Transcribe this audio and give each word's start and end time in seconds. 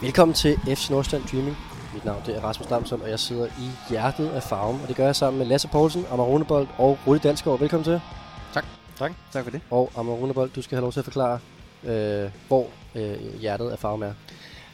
Velkommen 0.00 0.34
til 0.34 0.58
FC 0.76 0.90
Nordstand 0.90 1.22
Dreaming. 1.24 1.65
Mit 1.96 2.04
navn 2.04 2.22
det 2.26 2.36
er 2.36 2.40
Rasmus 2.40 2.70
Lamsson, 2.70 3.02
og 3.02 3.10
jeg 3.10 3.18
sidder 3.18 3.46
i 3.46 3.70
hjertet 3.90 4.28
af 4.28 4.42
farven. 4.42 4.80
Og 4.82 4.88
det 4.88 4.96
gør 4.96 5.04
jeg 5.04 5.16
sammen 5.16 5.38
med 5.38 5.46
Lasse 5.46 5.68
Poulsen, 5.68 6.04
Amaronebold 6.10 6.66
og 6.78 6.98
Rudi 7.06 7.18
Dalsgaard. 7.18 7.60
Velkommen 7.60 7.84
til. 7.84 8.00
Tak. 8.54 8.64
Tak. 8.98 9.12
Tak 9.32 9.44
for 9.44 9.50
det. 9.50 9.60
Og 9.70 9.90
Amaronebold, 9.96 10.50
du 10.50 10.62
skal 10.62 10.76
have 10.76 10.82
lov 10.82 10.92
til 10.92 11.00
at 11.00 11.04
forklare, 11.04 11.38
øh, 11.84 12.30
hvor 12.48 12.66
øh, 12.94 13.40
hjertet 13.40 13.70
af 13.70 13.78
farven 13.78 14.02
er. 14.02 14.12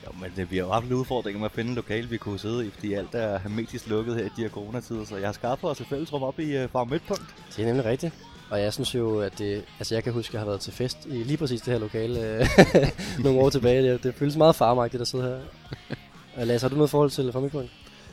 Jo, 0.06 0.12
men 0.20 0.30
det, 0.36 0.50
vi 0.50 0.56
har 0.56 0.64
jo 0.64 0.72
haft 0.72 0.84
lidt 0.84 0.94
udfordringer 0.94 1.38
med 1.40 1.46
at 1.46 1.52
finde 1.52 1.68
en 1.68 1.74
lokal, 1.76 2.10
vi 2.10 2.16
kunne 2.16 2.38
sidde 2.38 2.66
i, 2.66 2.70
fordi 2.70 2.92
alt 2.92 3.14
er 3.14 3.38
hermetisk 3.38 3.86
lukket 3.86 4.16
her 4.16 4.24
i 4.24 4.30
de 4.36 4.42
her 4.42 4.48
coronatider, 4.48 5.04
så 5.04 5.16
jeg 5.16 5.28
har 5.28 5.32
skaffet 5.32 5.70
os 5.70 5.80
et 5.80 5.86
fællesrum 5.86 6.22
op 6.22 6.38
i 6.40 6.64
uh, 6.64 6.70
Farm 6.70 6.88
Midtpunkt. 6.88 7.34
Det 7.56 7.62
er 7.62 7.66
nemlig 7.66 7.84
rigtigt. 7.84 8.14
Og 8.50 8.60
jeg 8.60 8.72
synes 8.72 8.94
jo, 8.94 9.20
at 9.20 9.38
det, 9.38 9.64
altså 9.78 9.94
jeg 9.94 10.04
kan 10.04 10.12
huske, 10.12 10.30
at 10.30 10.34
jeg 10.34 10.40
har 10.40 10.46
været 10.46 10.60
til 10.60 10.72
fest 10.72 10.98
i 11.06 11.22
lige 11.22 11.36
præcis 11.36 11.60
det 11.60 11.72
her 11.72 11.80
lokale 11.80 12.20
øh, 12.20 12.46
nogle 13.24 13.40
år 13.40 13.50
tilbage. 13.50 13.92
Det, 13.92 14.02
det 14.02 14.14
føles 14.14 14.36
meget 14.36 14.56
farmagtigt 14.56 15.00
at 15.00 15.08
sidde 15.08 15.24
her. 15.24 15.96
Og 16.36 16.46
Lasse, 16.46 16.64
har 16.64 16.68
du 16.68 16.74
noget 16.74 16.90
forhold 16.90 17.10
til 17.10 17.32
Farmidtpunkt? 17.32 17.70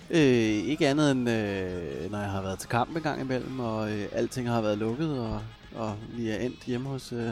Øh, 0.10 0.20
ikke 0.72 0.88
andet 0.88 1.12
end, 1.12 1.30
øh, 1.30 2.12
når 2.12 2.20
jeg 2.20 2.30
har 2.30 2.42
været 2.42 2.60
til 2.60 2.70
kamp 2.70 2.96
en 2.96 3.02
gang 3.02 3.22
imellem, 3.22 3.60
og 3.60 3.92
øh, 3.92 4.06
alting 4.12 4.50
har 4.50 4.62
været 4.62 4.78
lukket, 4.78 5.20
og, 5.20 5.42
og 5.76 5.96
vi 6.18 6.30
er 6.30 6.36
endt 6.36 6.64
hjemme 6.66 6.90
hos 6.90 7.14
øh, 7.14 7.32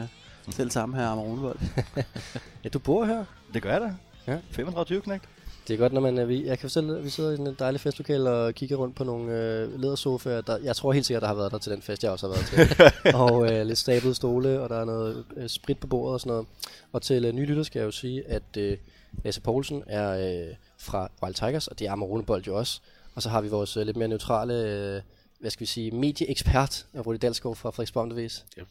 selv 0.50 0.70
samme 0.70 0.96
her 0.96 1.06
Amaronvold. 1.06 1.58
ja, 2.64 2.68
du 2.68 2.78
bor 2.78 3.04
her? 3.04 3.24
Det 3.54 3.62
gør 3.62 3.72
jeg 3.72 3.80
da. 3.80 3.94
Ja. 4.32 4.38
35 4.50 5.02
knægt. 5.02 5.24
Det 5.68 5.74
er 5.74 5.78
godt, 5.78 5.92
når 5.92 6.00
man, 6.00 6.28
vi, 6.28 6.46
jeg 6.46 6.58
kan 6.58 6.68
fortælle, 6.68 6.98
at 6.98 7.04
vi 7.04 7.10
sidder 7.10 7.30
i 7.30 7.34
en 7.34 7.56
dejlig 7.58 7.80
festlokal 7.80 8.26
og 8.26 8.54
kigger 8.54 8.76
rundt 8.76 8.96
på 8.96 9.04
nogle 9.04 9.32
øh, 9.32 9.80
ledersofaer. 9.80 10.40
Der, 10.40 10.58
jeg 10.62 10.76
tror 10.76 10.92
helt 10.92 11.06
sikkert, 11.06 11.22
der 11.22 11.28
har 11.28 11.34
været 11.34 11.52
der 11.52 11.58
til 11.58 11.72
den 11.72 11.82
fest, 11.82 12.04
jeg 12.04 12.12
også 12.12 12.28
har 12.28 12.34
været 12.34 12.46
til. 12.46 13.14
og 13.22 13.52
øh, 13.52 13.66
lidt 13.66 13.78
stablede 13.78 14.14
stole, 14.14 14.60
og 14.60 14.68
der 14.68 14.80
er 14.80 14.84
noget 14.84 15.24
øh, 15.36 15.48
sprit 15.48 15.78
på 15.78 15.86
bordet 15.86 16.14
og 16.14 16.20
sådan 16.20 16.30
noget. 16.30 16.46
Og 16.92 17.02
til 17.02 17.24
øh, 17.24 17.32
nye 17.32 17.44
lytter 17.44 17.62
skal 17.62 17.78
jeg 17.78 17.86
jo 17.86 17.90
sige, 17.90 18.28
at 18.28 18.56
øh, 18.58 18.76
Lasse 19.24 19.40
Poulsen 19.40 19.82
er 19.86 20.30
øh, 20.48 20.54
fra 20.78 21.10
Wild 21.22 21.34
Tigers, 21.34 21.66
og 21.68 21.78
det 21.78 21.86
er 21.86 21.92
Amarone 21.92 22.24
Bold 22.24 22.44
jo 22.44 22.58
også. 22.58 22.80
Og 23.14 23.22
så 23.22 23.28
har 23.28 23.40
vi 23.40 23.48
vores 23.48 23.76
øh, 23.76 23.86
lidt 23.86 23.96
mere 23.96 24.08
neutrale, 24.08 24.54
øh, 24.54 25.02
hvad 25.40 25.50
skal 25.50 25.60
vi 25.60 25.66
sige, 25.66 25.90
medieekspert, 25.90 26.86
Rudi 27.06 27.18
Dalsgaard 27.18 27.56
fra 27.56 27.70
Frederiksborg 27.70 28.16
Vis. 28.16 28.44
Yep. 28.58 28.66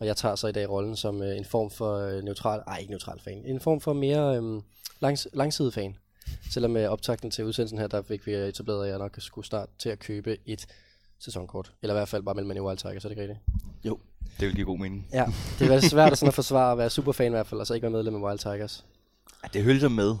Og 0.00 0.06
jeg 0.06 0.16
tager 0.16 0.34
så 0.34 0.46
i 0.46 0.52
dag 0.52 0.70
rollen 0.70 0.96
som 0.96 1.22
øh, 1.22 1.36
en 1.36 1.44
form 1.44 1.70
for 1.70 1.96
øh, 1.96 2.22
neutral, 2.22 2.62
ej 2.66 2.76
ikke 2.78 2.90
neutral 2.90 3.20
fan, 3.20 3.42
en 3.46 3.60
form 3.60 3.80
for 3.80 3.92
mere 3.92 4.36
øh, 4.36 4.62
langs, 5.00 5.28
langsidig 5.32 5.72
fan. 5.72 5.96
Selvom 6.50 6.70
med 6.70 6.86
optakten 6.86 7.30
til 7.30 7.44
udsendelsen 7.44 7.78
her, 7.78 7.86
der 7.86 8.02
fik 8.02 8.26
vi 8.26 8.34
etableret, 8.34 8.84
at 8.84 8.90
jeg 8.90 8.98
nok 8.98 9.16
skulle 9.18 9.46
start 9.46 9.68
til 9.78 9.88
at 9.88 9.98
købe 9.98 10.36
et 10.46 10.66
sæsonkort. 11.18 11.72
Eller 11.82 11.94
i 11.94 11.98
hvert 11.98 12.08
fald 12.08 12.22
bare 12.22 12.34
mellem 12.34 12.56
i 12.56 12.60
Wild 12.60 12.78
Tigers, 12.78 13.02
så 13.02 13.08
er 13.08 13.14
det 13.14 13.20
ikke 13.20 13.22
rigtigt? 13.22 13.40
Jo, 13.84 13.98
det 14.40 14.48
vil 14.48 14.54
give 14.54 14.66
god 14.66 14.78
mening. 14.78 15.08
Ja, 15.12 15.26
det 15.58 15.72
er 15.72 15.80
svært 15.80 16.12
at, 16.12 16.18
sådan 16.18 16.28
at 16.28 16.34
forsvare 16.34 16.72
at 16.72 16.78
være 16.78 16.90
superfan 16.90 17.26
i 17.26 17.30
hvert 17.30 17.46
fald, 17.46 17.60
og 17.60 17.66
så 17.66 17.74
ikke 17.74 17.82
være 17.82 17.90
medlem 17.90 18.14
af 18.14 18.20
Wild 18.20 18.38
Tigers. 18.38 18.84
Ja, 19.42 19.48
det 19.52 19.64
hølger 19.64 19.88
med. 19.88 20.16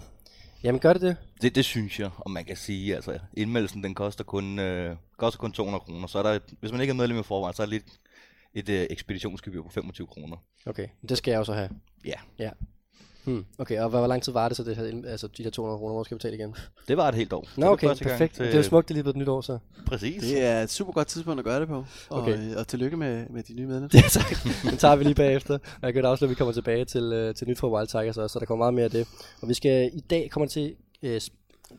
Jamen 0.62 0.80
gør 0.80 0.92
det 0.92 1.02
det? 1.02 1.16
Det, 1.42 1.54
det 1.54 1.64
synes 1.64 2.00
jeg, 2.00 2.10
og 2.18 2.30
man 2.30 2.44
kan 2.44 2.56
sige, 2.56 2.94
altså 2.94 3.18
indmeldelsen 3.34 3.84
den 3.84 3.94
koster 3.94 4.24
kun, 4.24 4.58
øh, 4.58 4.96
koster 5.16 5.38
kun 5.38 5.52
200 5.52 5.80
kroner, 5.84 6.06
så 6.06 6.18
er 6.18 6.22
der, 6.22 6.38
hvis 6.60 6.72
man 6.72 6.80
ikke 6.80 6.90
er 6.90 6.94
medlem 6.94 7.18
i 7.18 7.22
forvejen, 7.22 7.54
så 7.54 7.62
er 7.62 7.66
der 7.66 7.70
lidt 7.70 8.00
et 8.54 8.68
øh, 8.68 8.86
ekspeditionsgebyr 8.90 9.62
på 9.62 9.68
25 9.68 10.06
kroner. 10.06 10.36
Okay, 10.66 10.88
det 11.08 11.18
skal 11.18 11.30
jeg 11.30 11.40
også 11.40 11.52
have. 11.52 11.70
Ja. 12.04 12.14
Ja, 12.38 12.50
Hmm. 13.24 13.44
Okay, 13.58 13.80
og 13.80 13.88
hvor 13.88 14.06
lang 14.06 14.22
tid 14.22 14.32
var 14.32 14.48
det 14.48 14.56
så, 14.56 14.64
det 14.64 14.76
her, 14.76 15.02
altså 15.06 15.26
de 15.26 15.42
her 15.42 15.50
200 15.50 15.78
kroner, 15.78 15.94
hvor 15.94 16.02
skal 16.02 16.16
betale 16.16 16.36
igen? 16.36 16.54
Det 16.88 16.96
var 16.96 17.08
et 17.08 17.14
helt 17.14 17.32
år. 17.32 17.48
Nå, 17.56 17.66
okay, 17.66 17.94
perfekt. 17.94 18.34
Til... 18.34 18.44
Det 18.44 18.52
er 18.52 18.56
jo 18.56 18.62
smukt, 18.62 18.88
det 18.88 18.94
lige 18.94 19.02
blevet 19.02 19.16
et 19.16 19.20
nyt 19.20 19.28
år, 19.28 19.40
så. 19.40 19.58
Præcis. 19.86 20.22
Det 20.22 20.44
er 20.44 20.62
et 20.62 20.70
super 20.70 20.92
godt 20.92 21.08
tidspunkt 21.08 21.38
at 21.38 21.44
gøre 21.44 21.60
det 21.60 21.68
på. 21.68 21.84
Og, 22.08 22.22
okay. 22.22 22.54
og 22.54 22.68
tillykke 22.68 22.96
med, 22.96 23.26
med 23.30 23.42
de 23.42 23.54
nye 23.54 23.66
medlemmer. 23.66 23.88
Ja, 23.94 24.08
tak. 24.10 24.36
Den 24.62 24.76
tager 24.78 24.96
vi 24.96 25.04
lige 25.04 25.14
bagefter. 25.14 25.54
Og 25.54 25.82
jeg 25.82 25.94
kan 25.94 26.02
da 26.02 26.08
også, 26.08 26.24
at 26.24 26.28
vi 26.28 26.34
kommer 26.34 26.52
tilbage 26.52 26.84
til, 26.84 27.28
uh, 27.28 27.34
til 27.34 27.48
nyt 27.48 27.58
for 27.58 27.76
Wild 27.76 27.88
Tigers 27.88 28.18
også, 28.18 28.32
så 28.32 28.38
der 28.38 28.46
kommer 28.46 28.64
meget 28.64 28.74
mere 28.74 28.84
af 28.84 28.90
det. 28.90 29.08
Og 29.42 29.48
vi 29.48 29.54
skal 29.54 29.90
i 29.92 30.00
dag 30.00 30.30
kommer 30.30 30.46
til 30.46 30.74
uh, 31.02 31.08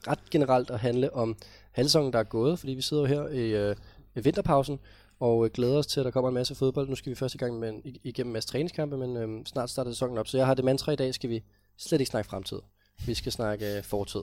ret 0.08 0.20
generelt 0.32 0.70
at 0.70 0.80
handle 0.80 1.14
om 1.14 1.36
halvsæsonen, 1.72 2.14
der 2.14 2.20
er 2.20 2.24
gået, 2.24 2.60
fordi 2.60 2.74
vi 2.74 2.82
sidder 2.82 3.04
jo 3.04 3.08
her 3.08 3.28
i 3.28 3.70
uh, 4.16 4.26
vinterpausen, 4.26 4.80
og 5.22 5.46
øh, 5.46 5.52
glæder 5.52 5.78
os 5.78 5.88
til, 5.88 6.00
at 6.00 6.06
der 6.06 6.12
kommer 6.12 6.30
en 6.30 6.34
masse 6.34 6.56
fodbold. 6.56 6.90
Nu 6.90 6.96
skal 6.96 7.10
vi 7.10 7.16
først 7.16 7.36
i 7.36 7.38
gang 7.38 7.60
med 7.60 7.70
en, 7.70 7.82
igennem 8.04 8.30
en 8.30 8.34
masse 8.34 8.50
træningskampe, 8.50 8.98
men 8.98 9.18
øhm, 9.18 9.46
snart 9.46 9.70
starter 9.70 9.92
sæsonen 9.92 10.18
op. 10.18 10.28
Så 10.28 10.38
jeg 10.38 10.46
har 10.46 10.54
det 10.54 10.66
mantra 10.66 10.92
i 10.92 10.96
dag, 10.96 11.14
skal 11.14 11.30
vi 11.30 11.44
slet 11.78 12.02
ikke 12.02 12.10
snakke 12.10 12.30
fremtid. 12.30 12.60
Vi 13.06 13.14
skal 13.14 13.32
snakke 13.32 13.78
øh, 13.78 13.84
fortid. 13.84 14.22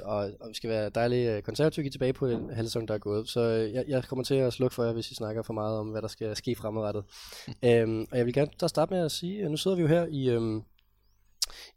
Og, 0.00 0.30
og 0.40 0.48
vi 0.48 0.54
skal 0.54 0.70
være 0.70 0.88
dejlige 0.88 1.36
øh, 1.36 1.42
konservative 1.42 1.90
tilbage 1.90 2.12
på 2.12 2.26
en 2.26 2.50
halv 2.50 2.66
sæson, 2.66 2.88
der 2.88 2.94
er 2.94 2.98
gået. 2.98 3.28
Så 3.28 3.40
øh, 3.40 3.72
jeg, 3.72 3.84
jeg 3.88 4.04
kommer 4.04 4.24
til 4.24 4.34
at 4.34 4.52
slukke 4.52 4.74
for 4.74 4.84
jer, 4.84 4.92
hvis 4.92 5.10
I 5.10 5.14
snakker 5.14 5.42
for 5.42 5.52
meget 5.52 5.78
om, 5.78 5.88
hvad 5.88 6.02
der 6.02 6.08
skal 6.08 6.36
ske 6.36 6.54
fremadrettet. 6.54 7.04
øhm, 7.64 8.06
og 8.10 8.18
jeg 8.18 8.26
vil 8.26 8.34
gerne 8.34 8.50
der 8.60 8.66
starte 8.66 8.94
med 8.94 9.04
at 9.04 9.12
sige, 9.12 9.44
at 9.44 9.50
nu 9.50 9.56
sidder 9.56 9.76
vi 9.76 9.82
jo 9.82 9.88
her 9.88 10.06
i, 10.10 10.30
øhm, 10.30 10.62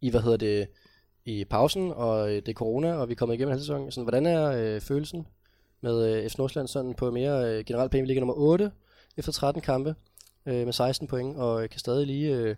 i 0.02 0.10
hvad 0.10 0.22
hedder 0.22 0.38
det, 0.38 0.68
i 1.26 1.46
pausen, 1.46 1.92
og 1.92 2.30
det 2.30 2.48
er 2.48 2.54
corona, 2.54 2.94
og 2.94 3.08
vi 3.08 3.14
er 3.14 3.16
kommet 3.16 3.36
igennem 3.36 3.52
halv 3.52 3.62
sæson. 3.62 3.92
Sådan, 3.92 4.04
hvordan 4.04 4.26
er 4.26 4.46
øh, 4.46 4.82
følelsen 4.82 5.26
med 5.82 6.14
øh, 6.14 6.30
FC 6.30 6.38
Nordsjælland 6.38 6.68
sådan 6.68 6.94
på 6.94 7.12
mere 7.12 7.58
øh, 7.58 7.66
generelt 7.66 7.92
pæn? 7.92 8.02
Vi 8.02 8.08
ligger 8.08 8.22
nummer 8.22 8.34
8 8.34 8.72
efter 9.18 9.32
13 9.32 9.62
kampe 9.62 9.96
øh, 10.46 10.66
med 10.66 10.74
16 10.74 11.08
point, 11.08 11.38
og 11.38 11.70
kan 11.70 11.80
stadig 11.80 12.08
lige 12.08 12.36
øh, 12.36 12.56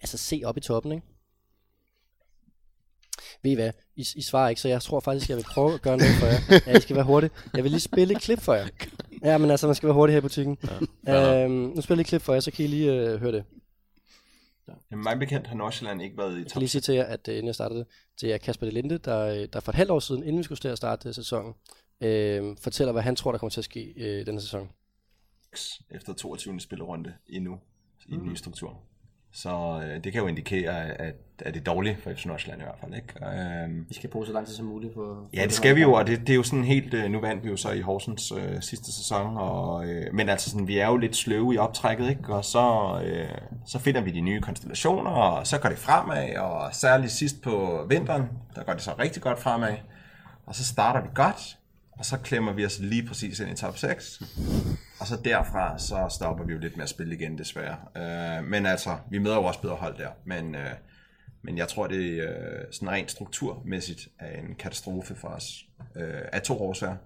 altså, 0.00 0.18
se 0.18 0.42
op 0.44 0.56
i 0.56 0.60
toppen, 0.60 0.92
ikke? 0.92 1.06
Ved 3.42 3.50
I 3.50 3.54
hvad? 3.54 3.72
I, 3.96 4.06
I 4.16 4.22
svarer 4.22 4.48
ikke, 4.48 4.60
så 4.60 4.68
jeg 4.68 4.82
tror 4.82 5.00
faktisk, 5.00 5.28
jeg 5.28 5.36
vil 5.36 5.44
prøve 5.44 5.74
at 5.74 5.82
gøre 5.82 5.96
noget 5.96 6.14
for 6.14 6.26
jer. 6.26 6.60
Ja, 6.66 6.78
I 6.78 6.80
skal 6.80 6.96
være 6.96 7.04
hurtige. 7.04 7.30
Jeg 7.54 7.64
vil 7.64 7.70
lige 7.70 7.80
spille 7.80 8.14
et 8.14 8.22
klip 8.22 8.40
for 8.40 8.54
jer. 8.54 8.68
Ja, 9.24 9.38
men 9.38 9.50
altså, 9.50 9.66
man 9.66 9.76
skal 9.76 9.86
være 9.86 9.94
hurtig 9.94 10.14
her 10.14 10.18
i 10.18 10.20
butikken. 10.20 10.58
Ja. 11.06 11.44
Øhm, 11.44 11.52
nu 11.52 11.80
spiller 11.80 11.98
jeg 11.98 12.00
et 12.00 12.06
klip 12.06 12.22
for 12.22 12.32
jer, 12.32 12.40
så 12.40 12.50
kan 12.50 12.64
I 12.64 12.68
lige 12.68 12.92
øh, 12.92 13.20
høre 13.20 13.32
det. 13.32 13.44
Ja. 14.68 14.72
Jamen, 14.90 15.02
mig 15.02 15.18
bekendt 15.18 15.46
har 15.46 15.56
Nordsjælland 15.56 16.02
ikke 16.02 16.18
været 16.18 16.30
i 16.30 16.34
top. 16.34 16.44
Jeg 16.44 16.52
kan 16.52 16.60
lige 16.60 16.68
sige 16.68 16.82
til 16.82 16.94
jer, 16.94 17.04
at 17.04 17.28
uh, 17.28 17.34
inden 17.34 17.46
jeg 17.46 17.54
startede, 17.54 17.84
det 18.20 18.32
er 18.32 18.38
Kasper 18.38 18.66
de 18.66 18.72
Linde, 18.72 18.98
der, 18.98 19.18
øh, 19.20 19.48
der 19.52 19.60
for 19.60 19.72
et 19.72 19.76
halvt 19.76 19.90
år 19.90 20.00
siden, 20.00 20.22
inden 20.22 20.38
vi 20.38 20.42
skulle 20.42 20.58
til 20.58 20.68
at 20.68 20.76
starte 20.76 21.12
sæsonen, 21.12 21.54
øh, 22.00 22.56
fortæller, 22.60 22.92
hvad 22.92 23.02
han 23.02 23.16
tror, 23.16 23.32
der 23.32 23.38
kommer 23.38 23.50
til 23.50 23.60
at 23.60 23.64
ske 23.64 23.94
øh, 23.96 24.26
denne 24.26 24.40
sæson. 24.40 24.70
Efter 25.90 26.12
22. 26.12 26.60
spillerunde 26.60 27.14
endnu 27.28 27.58
i 28.06 28.14
en 28.14 28.26
ny 28.26 28.34
struktur. 28.34 28.80
Så 29.32 29.82
øh, 29.84 30.04
det 30.04 30.12
kan 30.12 30.20
jo 30.20 30.26
indikere, 30.26 31.00
at, 31.00 31.14
at 31.38 31.54
det 31.54 31.60
er 31.60 31.64
dårligt 31.64 32.02
for 32.02 32.10
FC 32.10 32.24
Nordsjælland 32.24 32.62
i 32.62 32.64
hvert 32.64 32.78
fald. 32.80 32.94
Ikke? 32.94 33.64
Øhm, 33.64 33.86
vi 33.88 33.94
skal 33.94 34.10
bruge 34.10 34.26
så 34.26 34.32
lang 34.32 34.46
tid 34.46 34.54
som 34.54 34.66
muligt 34.66 34.94
på... 34.94 35.26
Ja, 35.34 35.44
det 35.44 35.52
skal 35.52 35.76
vi 35.76 35.80
jo, 35.80 35.92
og 35.92 36.06
det, 36.06 36.20
det 36.20 36.30
er 36.30 36.34
jo 36.34 36.42
sådan 36.42 36.64
helt... 36.64 36.94
Øh, 36.94 37.10
nu 37.10 37.20
vandt 37.20 37.44
vi 37.44 37.48
jo 37.48 37.56
så 37.56 37.70
i 37.70 37.80
Horsens 37.80 38.32
øh, 38.32 38.62
sidste 38.62 38.92
sæson, 38.92 39.36
og, 39.36 39.86
øh, 39.86 40.14
men 40.14 40.28
altså 40.28 40.50
sådan, 40.50 40.68
vi 40.68 40.78
er 40.78 40.86
jo 40.86 40.96
lidt 40.96 41.16
sløve 41.16 41.54
i 41.54 41.58
optrækket, 41.58 42.10
ikke? 42.10 42.34
og 42.34 42.44
så, 42.44 42.96
øh, 43.04 43.38
så 43.66 43.78
finder 43.78 44.00
vi 44.00 44.10
de 44.10 44.20
nye 44.20 44.40
konstellationer, 44.40 45.10
og 45.10 45.46
så 45.46 45.58
går 45.58 45.68
det 45.68 45.78
fremad, 45.78 46.36
og 46.36 46.74
særligt 46.74 47.12
sidst 47.12 47.42
på 47.42 47.84
vinteren, 47.88 48.22
der 48.54 48.64
går 48.64 48.72
det 48.72 48.82
så 48.82 48.94
rigtig 48.98 49.22
godt 49.22 49.38
fremad, 49.38 49.74
og 50.46 50.54
så 50.54 50.64
starter 50.64 51.02
vi 51.02 51.08
godt, 51.14 51.58
og 52.00 52.06
så 52.06 52.18
klemmer 52.18 52.52
vi 52.52 52.64
os 52.64 52.78
lige 52.78 53.06
præcis 53.06 53.40
ind 53.40 53.50
i 53.50 53.54
top 53.54 53.78
6. 53.78 54.22
Og 55.00 55.06
så 55.06 55.20
derfra, 55.24 55.78
så 55.78 56.06
stopper 56.10 56.44
vi 56.44 56.52
jo 56.52 56.58
lidt 56.58 56.76
med 56.76 56.84
at 56.84 56.88
spille 56.88 57.14
igen, 57.14 57.38
desværre. 57.38 57.76
Øh, 57.96 58.44
men 58.44 58.66
altså, 58.66 58.98
vi 59.10 59.18
møder 59.18 59.36
jo 59.36 59.44
også 59.44 59.60
bedre 59.60 59.74
hold 59.74 59.98
der. 59.98 60.08
Men, 60.24 60.54
øh, 60.54 60.70
men 61.42 61.58
jeg 61.58 61.68
tror, 61.68 61.86
det 61.86 62.18
er 62.18 62.30
øh, 62.30 62.64
sådan 62.72 62.90
rent 62.90 63.10
strukturmæssigt 63.10 64.08
er 64.18 64.40
en 64.40 64.54
katastrofe 64.54 65.14
for 65.14 65.28
os. 65.28 65.64
Øh, 65.96 66.22
af 66.32 66.42
to 66.42 66.62
årsager. 66.62 66.96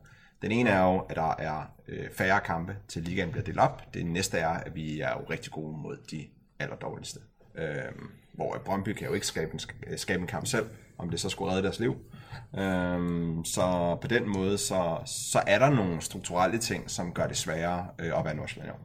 Den 0.43 0.53
ene 0.53 0.71
er 0.71 0.83
jo, 0.83 0.99
at 0.99 1.17
der 1.17 1.35
er 1.39 1.75
øh, 1.89 2.11
færre 2.11 2.41
kampe 2.41 2.77
til 2.89 3.03
ligaen 3.03 3.31
bliver 3.31 3.45
delt 3.45 3.59
op. 3.59 3.95
Det 3.95 4.07
næste 4.07 4.39
er, 4.39 4.49
at 4.49 4.75
vi 4.75 5.01
er 5.01 5.11
jo 5.11 5.25
rigtig 5.31 5.53
gode 5.53 5.77
mod 5.77 5.97
de 6.11 6.27
allerdårligste. 6.59 7.21
Øh, 7.59 7.93
hvor 8.33 8.59
Brøndby 8.65 8.89
kan 8.89 9.07
jo 9.07 9.15
ikke 9.15 9.27
skabe 9.27 9.53
en, 9.53 9.61
skabe 9.99 10.21
en 10.21 10.27
kamp 10.27 10.47
selv, 10.47 10.67
om 10.99 11.11
det 11.11 11.21
så 11.21 11.29
skulle 11.29 11.53
redde 11.53 11.63
deres 11.63 11.81
liv. 11.81 11.97
Øhm, 12.59 13.45
så 13.45 13.97
på 14.01 14.09
den 14.09 14.29
måde, 14.29 14.59
så, 14.59 14.99
så 15.07 15.43
er 15.47 15.59
der 15.59 15.71
nogle 15.71 16.01
strukturelle 16.01 16.59
ting, 16.59 16.91
som 16.91 17.13
gør 17.13 17.27
det 17.27 17.37
sværere 17.37 17.87
øh, 17.99 18.19
at 18.19 18.25
være 18.25 18.35
Nordsjælland. 18.35 18.77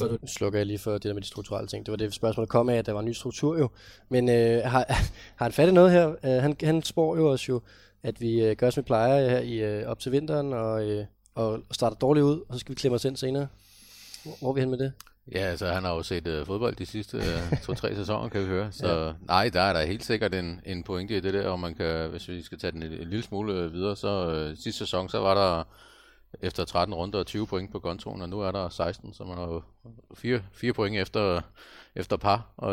Nu 0.00 0.18
slukker 0.26 0.58
jeg 0.58 0.66
lige 0.66 0.78
for 0.78 0.92
det 0.92 1.02
der 1.02 1.14
med 1.14 1.22
de 1.22 1.26
strukturelle 1.26 1.68
ting. 1.68 1.86
Det 1.86 1.92
var 1.92 1.96
det 1.96 2.14
spørgsmål, 2.14 2.46
der 2.46 2.50
kom 2.50 2.68
af, 2.68 2.76
at 2.76 2.86
der 2.86 2.92
var 2.92 3.00
en 3.00 3.06
ny 3.06 3.12
struktur 3.12 3.58
jo. 3.58 3.68
Men 4.08 4.28
øh, 4.28 4.62
har, 4.64 4.84
har 5.38 5.44
han 5.44 5.52
fattet 5.52 5.74
noget 5.74 5.92
her? 5.92 6.06
Uh, 6.06 6.42
han, 6.42 6.56
han 6.62 6.82
spår 6.82 7.16
jo 7.16 7.30
også 7.30 7.44
jo, 7.48 7.60
at 8.02 8.20
vi 8.20 8.44
øh, 8.44 8.56
gør, 8.56 8.70
som 8.70 8.82
vi 8.82 8.86
plejer 8.86 9.28
her 9.30 9.38
i, 9.38 9.54
øh, 9.54 9.88
op 9.88 9.98
til 9.98 10.12
vinteren, 10.12 10.52
og, 10.52 10.88
øh, 10.88 11.06
og 11.34 11.60
starter 11.70 11.96
dårligt 11.96 12.24
ud, 12.24 12.40
og 12.48 12.54
så 12.54 12.58
skal 12.58 12.70
vi 12.70 12.74
klemme 12.74 12.94
os 12.94 13.04
ind 13.04 13.16
senere. 13.16 13.46
Hvor, 14.24 14.36
hvor 14.40 14.48
er 14.50 14.54
vi 14.54 14.60
hen 14.60 14.70
med 14.70 14.78
det? 14.78 14.92
Ja, 15.32 15.38
altså 15.38 15.66
han 15.66 15.84
har 15.84 15.94
jo 15.94 16.02
set 16.02 16.26
uh, 16.26 16.46
fodbold 16.46 16.76
de 16.76 16.86
sidste 16.86 17.16
uh, 17.16 17.58
to-tre 17.64 17.94
sæsoner, 17.94 18.28
kan 18.28 18.40
vi 18.40 18.46
høre. 18.46 18.72
Så 18.72 18.88
ja. 18.88 19.12
nej, 19.26 19.48
der 19.48 19.60
er 19.60 19.72
der 19.72 19.82
helt 19.82 20.04
sikkert 20.04 20.34
en, 20.34 20.60
en 20.66 20.82
pointe 20.82 21.16
i 21.16 21.20
det 21.20 21.34
der, 21.34 21.48
og 21.48 21.60
man 21.60 21.74
kan, 21.74 22.10
hvis 22.10 22.28
vi 22.28 22.42
skal 22.42 22.58
tage 22.58 22.72
den 22.72 22.82
en, 22.82 22.92
en 22.92 23.08
lille 23.08 23.22
smule 23.22 23.66
uh, 23.66 23.72
videre, 23.72 23.96
så 23.96 24.46
uh, 24.50 24.56
sidste 24.56 24.78
sæson, 24.78 25.08
så 25.08 25.18
var 25.18 25.34
der 25.34 25.64
efter 26.42 26.64
13 26.64 26.94
runder 26.94 27.18
og 27.18 27.26
20 27.26 27.46
point 27.46 27.72
på 27.72 27.78
kontoen, 27.78 28.22
og 28.22 28.28
nu 28.28 28.40
er 28.40 28.52
der 28.52 28.68
16, 28.68 29.14
så 29.14 29.24
man 29.24 29.36
har 29.36 29.44
jo 29.44 29.62
4, 30.14 30.42
4 30.52 30.72
point 30.72 30.96
efter, 30.96 31.40
efter 31.94 32.16
par. 32.16 32.52
Og, 32.56 32.72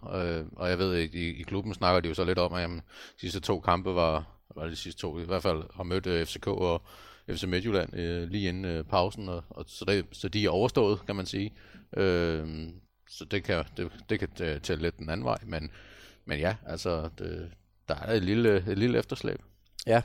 og, 0.00 0.44
og 0.56 0.68
jeg 0.68 0.78
ved, 0.78 0.96
i, 0.96 1.40
i 1.40 1.42
klubben 1.42 1.74
snakker 1.74 2.00
de 2.00 2.08
jo 2.08 2.14
så 2.14 2.24
lidt 2.24 2.38
om, 2.38 2.52
at 2.52 2.62
jamen, 2.62 2.78
de 3.14 3.20
sidste 3.20 3.40
to 3.40 3.60
kampe 3.60 3.94
var, 3.94 4.24
var 4.56 4.66
de 4.66 4.76
sidste 4.76 5.00
to, 5.00 5.18
i 5.18 5.24
hvert 5.24 5.42
fald 5.42 5.62
har 5.74 5.82
mødt 5.82 6.06
øh, 6.06 6.26
FCK 6.26 6.46
og 6.46 6.82
FC 7.30 7.44
Midtjylland 7.44 7.96
øh, 7.96 8.28
lige 8.28 8.48
inden 8.48 8.64
øh, 8.64 8.84
pausen, 8.84 9.28
og, 9.28 9.44
og 9.50 9.64
så, 9.68 9.84
det, 9.84 10.06
så 10.12 10.28
de 10.28 10.44
er 10.44 10.50
overstået, 10.50 11.06
kan 11.06 11.16
man 11.16 11.26
sige. 11.26 11.52
Øh, 11.96 12.68
så 13.10 13.24
det 13.24 13.44
kan, 13.44 13.64
det, 13.76 13.92
det 14.08 14.18
kan 14.18 14.28
øh, 14.40 14.60
tælle 14.60 14.82
lidt 14.82 14.98
den 14.98 15.10
anden 15.10 15.24
vej, 15.24 15.38
men, 15.46 15.70
men 16.24 16.38
ja, 16.38 16.56
altså, 16.66 17.10
det, 17.18 17.52
der 17.88 17.94
er 17.94 18.12
et 18.12 18.24
lille, 18.24 18.56
et 18.56 18.78
lille 18.78 18.98
efterslæb. 18.98 19.42
Ja, 19.86 20.02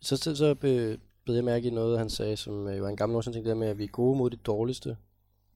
så, 0.00 0.16
så, 0.16 0.36
så 0.36 0.54
be, 0.54 0.98
bed 1.26 1.34
jeg 1.34 1.44
mærke 1.44 1.68
i 1.68 1.70
noget, 1.70 1.98
han 1.98 2.10
sagde, 2.10 2.36
som 2.36 2.68
øh, 2.68 2.82
var 2.82 2.88
en 2.88 2.96
gammel 2.96 3.14
norsk 3.14 3.32
ting, 3.32 3.46
der 3.46 3.54
med, 3.54 3.68
at 3.68 3.78
vi 3.78 3.84
er 3.84 3.88
gode 3.88 4.18
mod 4.18 4.30
de 4.30 4.36
dårligste, 4.36 4.96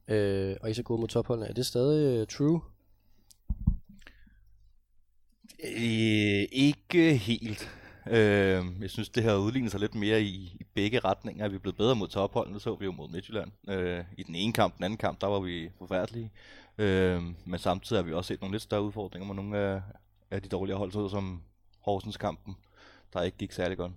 øh, 0.08 0.56
og 0.60 0.69
ikke 0.69 0.76
så 0.76 0.82
gode 0.82 1.00
mod 1.00 1.08
topholdene. 1.08 1.48
Er 1.48 1.52
det 1.52 1.66
stadig 1.66 2.20
øh, 2.20 2.26
true? 2.26 2.60
Øh, 5.64 6.46
ikke 6.52 7.16
helt. 7.16 7.70
Øh, 8.06 8.64
jeg 8.82 8.90
synes, 8.90 9.08
det 9.08 9.22
har 9.22 9.37
udlignet 9.37 9.70
sig 9.70 9.81
lidt 9.81 9.94
mere 9.94 10.22
i, 10.22 10.56
i 10.60 10.64
begge 10.75 10.99
retninger. 10.99 11.49
Vi 11.49 11.54
er 11.54 11.60
blevet 11.60 11.76
bedre 11.76 11.96
mod 11.96 12.08
topholdene, 12.08 12.60
så 12.60 12.75
vi 12.75 12.84
jo 12.84 12.93
mod 12.93 13.08
Midtjylland. 13.08 13.52
Øh, 13.69 14.04
I 14.19 14.22
den 14.22 14.34
ene 14.34 14.52
kamp, 14.52 14.76
den 14.76 14.84
anden 14.84 14.96
kamp, 14.96 15.20
der 15.20 15.26
var 15.26 15.40
vi 15.40 15.70
forfærdelige. 15.78 16.31
Øh, 16.78 17.22
men 17.44 17.58
samtidig 17.58 18.02
har 18.02 18.06
vi 18.06 18.12
også 18.12 18.28
set 18.28 18.40
nogle 18.40 18.54
lidt 18.54 18.62
større 18.62 18.82
udfordringer 18.82 19.26
med 19.26 19.34
nogle 19.34 19.58
af, 19.58 19.82
af 20.31 20.43
de 20.43 20.49
dårligere 20.49 20.78
hold, 20.78 20.93
så 20.93 21.08
som 21.08 21.43
Horsens 21.81 22.16
kampen, 22.16 22.56
der 23.12 23.22
ikke 23.22 23.38
gik 23.38 23.52
særlig 23.52 23.76
godt. 23.76 23.93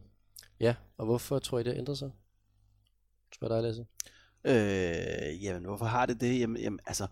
Ja, 0.59 0.75
og 0.97 1.05
hvorfor 1.05 1.39
tror 1.39 1.59
I, 1.59 1.63
det 1.63 1.77
ændrer 1.77 1.95
sig? 1.95 2.11
Spørg 3.35 3.49
dig, 3.49 3.63
Lasse. 3.63 3.85
Øh, 4.43 5.43
jamen, 5.43 5.65
hvorfor 5.65 5.85
har 5.85 6.05
det 6.05 6.21
det? 6.21 6.39
Jamen, 6.39 6.61
jamen 6.61 6.79
altså, 6.85 7.07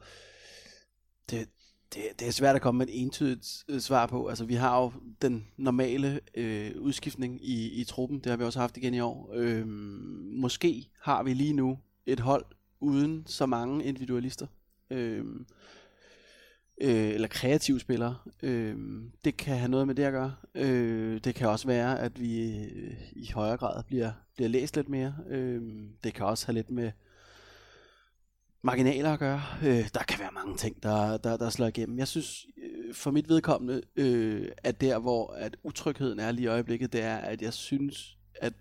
det, 1.29 1.49
det, 1.93 2.19
det 2.19 2.27
er 2.27 2.31
svært 2.31 2.55
at 2.55 2.61
komme 2.61 2.77
med 2.77 2.87
et 2.87 3.01
entydigt 3.01 3.63
øh, 3.69 3.79
svar 3.79 4.05
på. 4.05 4.27
Altså, 4.27 4.45
vi 4.45 4.53
har 4.53 4.81
jo 4.81 4.91
den 5.21 5.47
normale 5.57 6.19
øh, 6.35 6.71
udskiftning 6.79 7.39
i, 7.45 7.81
i 7.81 7.83
truppen. 7.83 8.19
Det 8.19 8.25
har 8.25 8.37
vi 8.37 8.43
også 8.43 8.59
haft 8.59 8.77
igen 8.77 8.93
i 8.93 8.99
år. 8.99 9.31
Øh, 9.35 9.67
måske 10.31 10.89
har 11.01 11.23
vi 11.23 11.33
lige 11.33 11.53
nu 11.53 11.79
et 12.05 12.19
hold 12.19 12.45
uden 12.79 13.23
så 13.25 13.45
mange 13.45 13.83
individualister. 13.83 14.47
Øh, 14.89 15.25
øh, 16.81 17.09
eller 17.09 17.27
kreative 17.27 17.79
spillere. 17.79 18.17
Øh, 18.43 18.77
det 19.25 19.37
kan 19.37 19.57
have 19.57 19.71
noget 19.71 19.87
med 19.87 19.95
det 19.95 20.03
at 20.03 20.13
gøre. 20.13 20.35
Øh, 20.55 21.19
det 21.23 21.35
kan 21.35 21.47
også 21.47 21.67
være, 21.67 21.99
at 21.99 22.21
vi 22.21 22.63
øh, 22.63 22.93
i 23.11 23.31
højere 23.33 23.57
grad 23.57 23.83
bliver, 23.83 24.11
bliver 24.35 24.49
læst 24.49 24.75
lidt 24.75 24.89
mere. 24.89 25.15
Øh, 25.29 25.61
det 26.03 26.13
kan 26.13 26.25
også 26.25 26.45
have 26.45 26.53
lidt 26.53 26.71
med 26.71 26.91
marginaler 28.63 29.13
at 29.13 29.19
gøre. 29.19 29.41
Øh, 29.63 29.89
der 29.93 30.03
kan 30.07 30.19
være 30.19 30.31
mange 30.33 30.57
ting, 30.57 30.83
der, 30.83 31.17
der, 31.17 31.37
der 31.37 31.49
slår 31.49 31.67
igennem. 31.67 31.97
Jeg 31.97 32.07
synes, 32.07 32.45
øh, 32.57 32.93
for 32.93 33.11
mit 33.11 33.29
vedkommende, 33.29 33.81
øh, 33.95 34.47
at 34.57 34.81
der, 34.81 34.99
hvor 34.99 35.33
at 35.33 35.57
utrygheden 35.63 36.19
er 36.19 36.31
lige 36.31 36.43
i 36.43 36.47
øjeblikket, 36.47 36.93
det 36.93 37.01
er, 37.01 37.17
at 37.17 37.41
jeg 37.41 37.53
synes, 37.53 38.17
at 38.35 38.53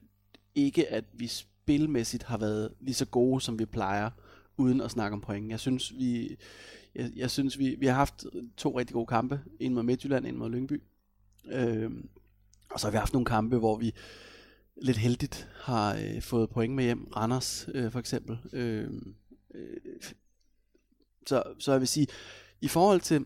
ikke 0.55 0.89
at 0.89 1.05
vi 1.13 1.27
spilmæssigt 1.27 2.23
har 2.23 2.39
været 2.39 2.73
lige 2.81 2.95
så 2.95 3.07
gode, 3.07 3.41
som 3.41 3.59
vi 3.59 3.65
plejer, 3.65 4.11
uden 4.57 4.81
at 4.81 4.91
snakke 4.91 5.15
om 5.15 5.21
point. 5.21 5.51
Jeg 5.51 5.61
synes, 5.61 5.93
vi, 5.99 6.37
jeg, 6.95 7.11
jeg 7.17 7.31
synes, 7.31 7.59
vi, 7.59 7.77
vi 7.79 7.87
har 7.87 7.95
haft 7.95 8.25
to 8.57 8.79
rigtig 8.79 8.95
gode 8.95 9.07
kampe. 9.07 9.41
En 9.61 9.75
mod 9.75 9.83
Midtjylland, 9.83 10.27
en 10.27 10.39
mod 10.39 10.51
Lyngby. 10.51 10.83
Øh, 11.53 11.91
og 12.71 12.81
så 12.81 12.87
har 12.87 12.91
vi 12.91 12.97
haft 12.97 13.13
nogle 13.13 13.27
kampe, 13.27 13.59
hvor 13.59 13.77
vi 13.77 13.95
lidt 14.83 14.97
heldigt 14.97 15.49
har 15.61 15.95
øh, 15.95 16.23
fået 16.23 16.51
point 16.51 16.75
med 16.75 16.85
hjem. 16.85 17.05
Randers 17.17 17.69
øh, 17.75 17.93
for 17.93 17.99
eksempel. 17.99 18.39
Øh, 18.53 18.91
øh, 19.55 19.77
så, 21.27 21.43
så 21.59 21.71
jeg 21.73 21.81
vil 21.81 21.89
sige, 21.89 22.07
i 22.61 22.69
forhold 22.69 23.01
til 23.01 23.25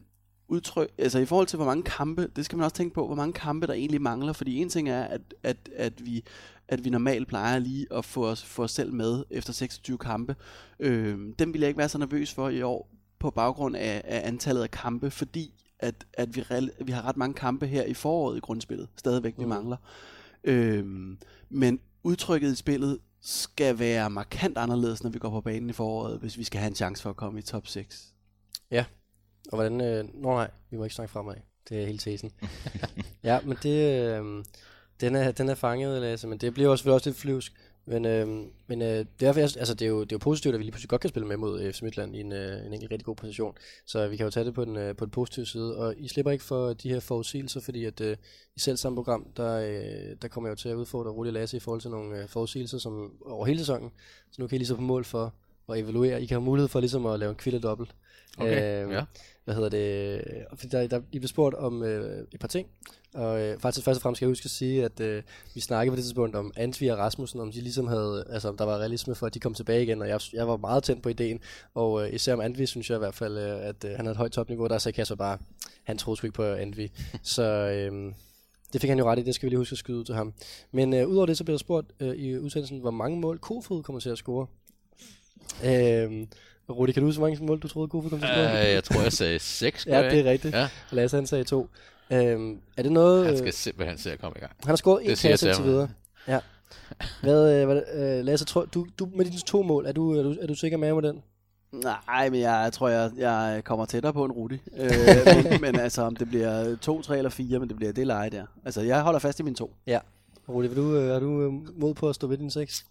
udtryk, 0.48 0.88
altså 0.98 1.18
i 1.18 1.26
forhold 1.26 1.46
til 1.46 1.56
hvor 1.56 1.66
mange 1.66 1.82
kampe, 1.82 2.28
det 2.36 2.44
skal 2.44 2.56
man 2.56 2.64
også 2.64 2.76
tænke 2.76 2.94
på, 2.94 3.06
hvor 3.06 3.14
mange 3.16 3.32
kampe 3.32 3.66
der 3.66 3.72
egentlig 3.72 4.02
mangler, 4.02 4.32
fordi 4.32 4.56
en 4.56 4.68
ting 4.68 4.88
er, 4.88 5.02
at, 5.04 5.20
at, 5.42 5.56
at 5.76 6.06
vi 6.06 6.24
at 6.68 6.84
vi 6.84 6.90
normalt 6.90 7.28
plejer 7.28 7.58
lige 7.58 7.86
at 7.90 8.04
få 8.04 8.26
os, 8.26 8.44
få 8.44 8.62
os 8.62 8.70
selv 8.72 8.92
med 8.92 9.24
efter 9.30 9.52
26 9.52 9.98
kampe. 9.98 10.36
Øh, 10.80 11.18
dem 11.38 11.52
vil 11.52 11.60
jeg 11.60 11.68
ikke 11.68 11.78
være 11.78 11.88
så 11.88 11.98
nervøs 11.98 12.34
for 12.34 12.48
i 12.48 12.62
år, 12.62 12.90
på 13.18 13.30
baggrund 13.30 13.76
af, 13.76 14.02
af 14.04 14.28
antallet 14.28 14.62
af 14.62 14.70
kampe, 14.70 15.10
fordi 15.10 15.54
at, 15.78 16.06
at 16.12 16.36
vi, 16.36 16.44
vi 16.84 16.92
har 16.92 17.02
ret 17.04 17.16
mange 17.16 17.34
kampe 17.34 17.66
her 17.66 17.82
i 17.82 17.94
foråret 17.94 18.36
i 18.36 18.40
grundspillet, 18.40 18.88
stadigvæk 18.96 19.34
vi 19.38 19.42
Mm. 19.44 19.48
mangler. 19.48 19.76
Øhm, 20.44 21.18
men 21.50 21.80
udtrykket 22.02 22.52
i 22.52 22.56
spillet 22.56 22.98
skal 23.26 23.78
være 23.78 24.10
markant 24.10 24.58
anderledes, 24.58 25.02
når 25.02 25.10
vi 25.10 25.18
går 25.18 25.30
på 25.30 25.40
banen 25.40 25.70
i 25.70 25.72
foråret, 25.72 26.18
hvis 26.18 26.38
vi 26.38 26.44
skal 26.44 26.60
have 26.60 26.68
en 26.68 26.74
chance 26.74 27.02
for 27.02 27.10
at 27.10 27.16
komme 27.16 27.38
i 27.38 27.42
top 27.42 27.66
6. 27.66 28.12
Og 29.52 29.56
hvordan... 29.56 29.80
Øh, 29.80 30.04
nå 30.14 30.34
nej, 30.34 30.50
vi 30.70 30.76
må 30.76 30.84
ikke 30.84 30.94
snakke 30.94 31.12
fremad. 31.12 31.34
Det 31.68 31.82
er 31.82 31.86
hele 31.86 31.98
tesen. 31.98 32.32
ja, 33.22 33.40
men 33.44 33.56
det... 33.62 34.04
Øh, 34.04 34.44
den, 35.00 35.14
er, 35.14 35.30
den 35.30 35.48
er 35.48 35.54
fanget, 35.54 36.00
Lasse, 36.00 36.26
men 36.26 36.38
det 36.38 36.54
bliver 36.54 36.68
også, 36.68 36.90
også 36.90 37.10
lidt 37.10 37.18
flyvsk. 37.18 37.52
Men, 37.88 38.04
øh, 38.04 38.28
men 38.66 38.82
øh, 38.82 39.04
derfor, 39.20 39.40
jeg, 39.40 39.50
altså, 39.58 39.74
det, 39.74 39.82
er 39.82 39.88
jo, 39.88 40.00
det 40.00 40.12
er 40.12 40.16
jo 40.16 40.18
positivt, 40.18 40.54
at 40.54 40.58
vi 40.58 40.64
lige 40.64 40.72
pludselig 40.72 40.88
godt 40.88 41.00
kan 41.00 41.10
spille 41.10 41.28
med 41.28 41.36
mod 41.36 41.72
FC 41.72 41.82
Midtland 41.82 42.16
i 42.16 42.20
en, 42.20 42.32
øh, 42.32 42.66
en 42.66 42.72
enkelt 42.72 42.90
rigtig 42.90 43.04
god 43.04 43.16
position. 43.16 43.54
Så 43.86 44.08
vi 44.08 44.16
kan 44.16 44.24
jo 44.24 44.30
tage 44.30 44.46
det 44.46 44.54
på 44.54 44.64
den, 44.64 44.76
øh, 44.76 44.96
på 44.96 45.04
den 45.04 45.10
positive 45.10 45.46
side. 45.46 45.76
Og 45.76 45.94
I 45.98 46.08
slipper 46.08 46.32
ikke 46.32 46.44
for 46.44 46.72
de 46.72 46.88
her 46.88 47.00
forudsigelser, 47.00 47.60
fordi 47.60 47.84
at 47.84 48.00
øh, 48.00 48.16
i 48.56 48.60
selv 48.60 48.76
samme 48.76 48.96
program, 48.96 49.26
der, 49.36 49.58
øh, 49.58 50.16
der 50.22 50.28
kommer 50.28 50.48
jeg 50.48 50.50
jo 50.50 50.56
til 50.56 50.68
at 50.68 50.74
udfordre 50.74 51.10
Rudi 51.10 51.30
Lasse 51.30 51.56
i 51.56 51.60
forhold 51.60 51.80
til 51.80 51.90
nogle 51.90 52.22
øh, 52.22 52.28
forudsigelser 52.28 52.78
som, 52.78 53.12
over 53.26 53.46
hele 53.46 53.58
sæsonen. 53.58 53.90
Så 54.32 54.42
nu 54.42 54.46
kan 54.46 54.56
I 54.56 54.58
lige 54.58 54.68
så 54.68 54.74
på 54.74 54.80
mål 54.80 55.04
for 55.04 55.34
at 55.68 55.78
evaluere. 55.78 56.22
I 56.22 56.26
kan 56.26 56.34
have 56.34 56.44
mulighed 56.44 56.68
for 56.68 56.80
ligesom 56.80 57.06
at 57.06 57.18
lave 57.18 57.30
en 57.30 57.36
kville 57.36 57.60
dobbelt. 57.60 57.94
Okay, 58.38 58.82
Øhm, 58.82 58.92
ja. 58.92 59.04
Hvad 59.46 59.54
hedder 59.54 59.68
det? 59.68 60.22
Fordi 60.54 60.68
der, 60.68 60.86
der, 60.86 61.00
I 61.12 61.18
blev 61.18 61.28
spurgt 61.28 61.54
om 61.54 61.82
øh, 61.82 62.26
et 62.32 62.40
par 62.40 62.48
ting. 62.48 62.68
Og 63.14 63.40
øh, 63.40 63.58
faktisk 63.60 63.84
først 63.84 63.98
og 63.98 64.02
fremmest 64.02 64.18
skal 64.18 64.26
jeg 64.26 64.30
huske 64.30 64.46
at 64.46 64.50
sige, 64.50 64.84
at 64.84 65.00
øh, 65.00 65.22
vi 65.54 65.60
snakkede 65.60 65.92
på 65.92 65.96
det 65.96 66.04
tidspunkt 66.04 66.36
om 66.36 66.52
Antvi 66.56 66.86
og 66.86 66.98
Rasmussen, 66.98 67.40
om 67.40 67.52
de 67.52 67.60
ligesom 67.60 67.86
havde, 67.86 68.26
altså 68.30 68.48
om 68.48 68.56
der 68.56 68.64
var 68.64 68.78
realisme 68.78 69.14
for, 69.14 69.26
at 69.26 69.34
de 69.34 69.40
kom 69.40 69.54
tilbage 69.54 69.82
igen, 69.82 70.02
og 70.02 70.08
jeg, 70.08 70.20
jeg 70.32 70.48
var 70.48 70.56
meget 70.56 70.82
tændt 70.82 71.02
på 71.02 71.08
ideen. 71.08 71.40
Og 71.74 72.06
øh, 72.06 72.14
især 72.14 72.32
om 72.32 72.40
Antvi, 72.40 72.66
synes 72.66 72.90
jeg 72.90 72.96
i 72.96 72.98
hvert 72.98 73.14
fald, 73.14 73.38
øh, 73.38 73.68
at 73.68 73.84
øh, 73.84 73.90
han 73.90 74.00
havde 74.00 74.10
et 74.10 74.16
højt 74.16 74.32
topniveau, 74.32 74.66
der 74.66 74.78
sagde 74.78 74.96
Kasper 74.96 75.16
bare, 75.16 75.38
han 75.84 75.98
troede 75.98 76.16
sgu 76.16 76.26
ikke 76.26 76.34
på 76.36 76.44
Antvi. 76.44 76.92
Så 77.22 77.42
øh, 77.42 78.12
det 78.72 78.80
fik 78.80 78.90
han 78.90 78.98
jo 78.98 79.10
ret 79.10 79.18
i, 79.18 79.22
det 79.22 79.34
skal 79.34 79.46
vi 79.46 79.50
lige 79.50 79.58
huske 79.58 79.74
at 79.74 79.78
skyde 79.78 79.98
ud 79.98 80.04
til 80.04 80.14
ham. 80.14 80.32
Men 80.72 80.94
øh, 80.94 81.08
udover 81.08 81.26
det, 81.26 81.38
så 81.38 81.44
blev 81.44 81.52
der 81.52 81.58
spurgt 81.58 81.92
øh, 82.00 82.14
i 82.16 82.38
udsendelsen, 82.38 82.78
hvor 82.78 82.90
mange 82.90 83.20
mål 83.20 83.38
Kofod 83.38 83.82
kommer 83.82 84.00
til 84.00 84.10
at 84.10 84.18
score. 84.18 84.46
Øh, 85.64 86.26
Rudi, 86.70 86.92
kan 86.92 87.00
du 87.00 87.06
huske, 87.06 87.18
hvor 87.18 87.28
mange 87.28 87.44
mål 87.44 87.60
du 87.60 87.68
troede, 87.68 87.88
Kofod 87.88 88.10
kom 88.10 88.18
til 88.18 88.26
at 88.26 88.32
score? 88.32 88.66
Øh, 88.66 88.74
jeg 88.74 88.84
tror, 88.84 89.02
jeg 89.02 89.12
sagde 89.12 89.38
6. 89.38 89.86
Ja, 89.86 90.10
det 90.10 90.20
er 90.20 90.30
rigtigt. 90.30 90.54
Ja, 90.54 90.68
Lasse 90.90 91.16
han 91.16 91.26
sagde 91.26 91.44
to. 91.44 91.68
Øhm, 92.10 92.58
er 92.76 92.82
det 92.82 92.92
noget... 92.92 93.24
han 93.24 93.34
øh, 93.34 93.38
skal 93.38 93.52
simpelthen 93.52 93.98
se 93.98 94.12
at 94.12 94.20
komme 94.20 94.34
i 94.36 94.40
gang. 94.40 94.52
han 94.60 94.68
har 94.68 94.76
scoret 94.76 95.02
en 95.02 95.16
kasse 95.16 95.54
til 95.54 95.64
videre. 95.64 95.88
Ja. 96.28 96.38
Hvad, 97.22 97.60
øh, 97.60 97.66
hvad 97.66 97.82
øh, 97.94 98.24
Lasse, 98.24 98.44
tror, 98.44 98.64
du, 98.64 98.86
du, 98.98 99.08
med 99.14 99.24
dine 99.24 99.40
to 99.46 99.62
mål, 99.62 99.86
er 99.86 99.92
du, 99.92 100.18
er 100.18 100.22
du, 100.22 100.36
er 100.42 100.46
du 100.46 100.54
sikker 100.54 100.78
med 100.78 100.94
med 100.94 101.02
den? 101.02 101.22
Nej, 101.72 102.28
men 102.28 102.40
jeg 102.40 102.70
tror, 102.72 102.88
jeg, 102.88 103.10
jeg 103.16 103.62
kommer 103.64 103.84
tættere 103.84 104.12
på 104.12 104.24
en 104.24 104.32
Rudi. 104.32 104.58
Øh, 104.76 104.90
men, 105.50 105.60
men 105.60 105.80
altså, 105.80 106.02
om 106.02 106.16
det 106.16 106.28
bliver 106.28 106.76
to, 106.76 107.02
tre 107.02 107.16
eller 107.16 107.30
fire, 107.30 107.58
men 107.58 107.68
det 107.68 107.76
bliver 107.76 107.92
det 107.92 108.06
leje 108.06 108.30
der. 108.30 108.46
Altså, 108.64 108.80
jeg 108.80 109.02
holder 109.02 109.18
fast 109.18 109.40
i 109.40 109.42
mine 109.42 109.56
to. 109.56 109.74
Rudi, 110.48 110.68
vil 110.68 110.76
du, 110.76 110.96
øh, 110.96 111.14
er 111.14 111.18
du 111.18 111.42
øh, 111.42 111.78
mod 111.80 111.94
på 111.94 112.08
at 112.08 112.14
stå 112.14 112.26
ved 112.26 112.38
din 112.38 112.50
seks? 112.50 112.86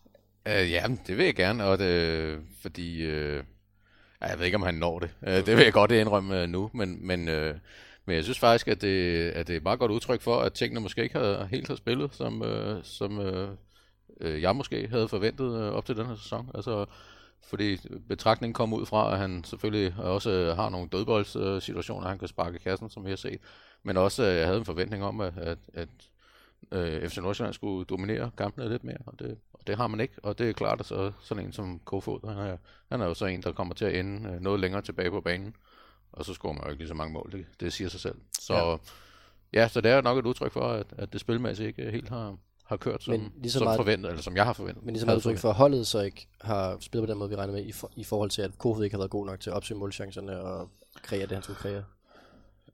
Øh, 0.46 0.72
ja, 0.72 0.88
men 0.88 1.00
det 1.08 1.18
vil 1.18 1.26
jeg 1.26 1.36
gerne, 1.36 1.64
og 1.64 1.80
det, 1.80 2.38
fordi... 2.62 3.02
Øh, 3.02 3.44
ja, 4.26 4.30
jeg 4.30 4.40
ved 4.40 4.46
ikke, 4.46 4.56
om 4.56 4.64
han 4.64 4.76
når 4.76 5.00
det. 5.00 5.10
Øh, 5.28 5.46
det 5.46 5.58
vil 5.58 5.64
jeg 5.64 5.74
godt 5.74 5.92
indrømme 5.92 6.42
øh, 6.42 6.50
nu, 6.50 6.70
men, 6.74 7.08
men, 7.08 7.30
øh, 7.30 7.56
men 8.06 8.16
jeg 8.16 8.24
synes 8.24 8.40
faktisk, 8.40 8.68
at 8.68 8.82
det, 8.82 9.30
at 9.30 9.48
det 9.48 9.54
er 9.54 9.58
et 9.58 9.64
meget 9.64 9.80
godt 9.80 9.92
udtryk 9.92 10.22
for, 10.22 10.40
at 10.40 10.54
tingene 10.54 10.80
måske 10.80 11.04
ikke 11.04 11.20
har, 11.20 11.46
helt 11.46 11.68
har 11.68 11.76
spillet, 11.76 12.14
som, 12.14 12.44
øh, 12.44 12.84
som 12.84 13.20
øh, 13.20 13.50
øh 14.22 14.42
jeg 14.42 14.56
måske 14.56 14.88
havde 14.88 15.08
forventet 15.08 15.62
øh, 15.62 15.74
op 15.74 15.86
til 15.86 15.98
den 15.98 16.06
her 16.06 16.16
sæson. 16.16 16.52
Altså, 16.56 16.86
fordi 17.44 17.78
betragtningen 18.08 18.54
kom 18.54 18.74
ud 18.74 18.86
fra, 18.86 19.14
at 19.14 19.20
han 19.20 19.44
selvfølgelig 19.44 19.96
også 19.98 20.32
øh, 20.32 20.56
har 20.56 20.70
nogle 20.70 20.90
dødboldssituationer, 20.92 22.08
han 22.08 22.20
kan 22.20 22.28
sparke 22.28 22.60
kassen, 22.60 22.90
som 22.90 23.06
vi 23.06 23.10
har 23.10 23.18
set. 23.18 23.40
Men 23.84 23.98
også, 23.98 24.24
at 24.24 24.38
jeg 24.38 24.46
havde 24.46 24.60
en 24.60 24.66
forventning 24.66 25.04
om, 25.04 25.22
at, 25.22 25.34
at, 25.38 25.58
at 25.74 25.90
øh, 26.72 27.10
FC 27.10 27.18
Nordsjælland 27.18 27.54
skulle 27.54 27.86
dominere 27.86 28.32
kampene 28.38 28.70
lidt 28.70 28.84
mere, 28.84 28.98
og 29.06 29.20
det, 29.20 29.38
og 29.54 29.60
det 29.68 29.78
har 29.78 29.88
man 29.88 30.00
ikke. 30.00 30.14
Og 30.24 30.40
det 30.40 30.50
er 30.50 30.54
klart, 30.54 30.80
at 30.80 30.86
så, 30.86 31.12
sådan 31.22 31.46
en 31.46 31.54
som 31.54 31.80
Kofod, 31.86 32.28
han 32.28 32.38
er, 32.48 32.58
han 32.92 33.02
er 33.02 33.06
jo 33.06 33.14
så 33.14 33.26
en, 33.26 33.42
der 33.44 33.52
kommer 33.52 33.74
til 33.74 33.86
at 33.86 33.96
ende 34.00 34.30
øh, 34.30 34.40
noget 34.42 34.60
længere 34.60 34.82
tilbage 34.82 35.12
på 35.12 35.22
banen. 35.22 35.56
Og 36.12 36.26
så 36.26 36.34
scorer 36.34 36.54
man 36.54 36.64
jo 36.64 36.70
ikke 36.70 36.82
lige 36.82 36.88
så 36.88 36.94
mange 36.94 37.14
mål, 37.14 37.32
det, 37.32 37.46
det 37.60 37.74
siger 37.74 37.90
sig 37.90 38.00
selv. 38.00 38.16
Så 38.40 38.54
ja. 38.54 39.62
ja, 39.62 39.68
så 39.68 39.82
det 39.82 39.92
er 39.92 40.02
nok 40.02 40.18
et 40.18 40.26
udtryk 40.26 40.52
for, 40.52 40.62
at, 40.68 40.88
at 40.98 41.14
det 41.14 41.22
spilmæssigt 41.22 41.68
ikke 41.68 41.92
helt 41.92 42.10
har, 42.10 42.38
har 42.66 42.78
kørt 42.78 43.04
som, 43.04 43.12
Men 43.12 43.32
lige 43.38 43.52
så 43.52 43.58
som 43.58 43.66
meget- 43.66 43.78
forventet, 43.78 44.10
eller 44.10 44.22
som 44.22 44.36
jeg 44.36 44.46
har 44.46 44.54
forventet. 44.54 44.84
Men 44.86 44.94
ligesom 44.94 45.10
er 45.10 45.16
udtryk 45.16 45.38
for, 45.38 45.50
at 45.50 45.56
holdet 45.56 45.88
så 45.88 46.00
ikke 46.02 46.28
har 46.42 46.78
spillet 46.80 47.08
på 47.08 47.12
den 47.12 47.20
måde, 47.20 47.30
vi 47.30 47.36
regner 47.36 47.54
med, 47.54 47.66
i, 47.66 47.72
for, 47.72 47.92
i 47.96 48.04
forhold 48.04 48.30
til, 48.30 48.42
at 48.42 48.58
Kofod 48.58 48.84
ikke 48.84 48.94
har 48.94 49.00
været 49.00 49.12
god 49.12 49.26
nok 49.26 49.40
til 49.40 49.50
at 49.50 49.56
opsøge 49.56 49.80
målchancerne 49.80 50.40
og 50.42 50.70
kreere 51.04 51.22
det, 51.22 51.32
han 51.32 51.44
skulle 51.44 51.58
kreere. 51.60 51.84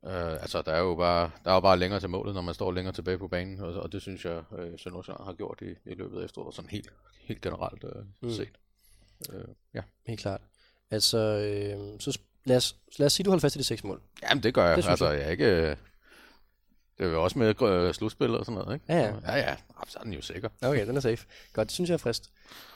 Øh, 0.06 0.32
altså, 0.32 0.62
der 0.62 0.72
er 0.72 0.80
jo 0.80 0.96
bare, 0.96 1.32
der 1.44 1.50
er 1.50 1.54
jo 1.54 1.60
bare 1.60 1.78
længere 1.80 2.00
til 2.00 2.10
målet, 2.10 2.36
når 2.36 2.42
man 2.42 2.54
står 2.54 2.72
længere 2.72 2.94
tilbage 2.94 3.18
på 3.18 3.28
banen, 3.28 3.60
og, 3.60 3.74
og 3.74 3.92
det 3.92 4.02
synes 4.02 4.26
jeg, 4.26 4.44
øh, 4.60 4.80
Søren 4.80 4.94
Nordsjælland 4.94 5.26
har 5.26 5.34
gjort 5.34 5.60
i, 5.62 5.90
i 5.90 5.94
løbet 5.94 6.20
af 6.22 6.26
efteråret, 6.26 6.56
sådan 6.56 6.70
helt, 6.70 6.90
helt 7.22 7.42
generelt 7.42 7.84
øh, 7.84 8.04
Mm. 8.22 8.30
set. 8.30 8.50
Øh, 9.34 9.44
ja. 9.74 9.82
Helt 10.08 10.20
klart. 10.20 10.42
Altså, 10.92 11.18
øh, 11.18 12.00
så 12.00 12.20
lad 12.46 12.58
os, 12.58 12.76
lad 12.98 13.06
os 13.06 13.14
sige, 13.14 13.24
du 13.24 13.30
holder 13.30 13.42
fast 13.42 13.56
i 13.56 13.60
de 13.60 13.64
seks 13.64 13.84
mål. 13.84 14.02
Jamen, 14.30 14.44
det 14.44 14.54
gør 14.54 14.68
jeg. 14.68 14.78
Det 14.78 14.88
altså, 14.90 15.10
jeg. 15.10 15.20
jeg 15.20 15.28
er 15.28 15.32
ikke... 15.32 15.78
Det 17.02 17.08
er 17.08 17.12
jo 17.12 17.24
også 17.24 17.40
med 17.40 17.62
øh, 17.62 17.94
slutspil 17.94 18.36
og 18.36 18.46
sådan 18.46 18.62
noget, 18.62 18.74
ikke? 18.74 18.86
Ja, 18.90 19.00
ja. 19.00 19.14
Ja, 19.26 19.38
ja. 19.38 19.56
Så 19.88 20.00
er 20.00 20.04
den 20.04 20.14
jo 20.14 20.22
sikker. 20.22 20.50
Okay, 20.62 20.88
den 20.88 20.98
er 20.98 21.00
safe. 21.00 21.26
Godt, 21.54 21.68
det 21.68 21.74
synes 21.74 21.90
jeg 21.90 21.94
er 21.94 21.98
frist. 21.98 22.30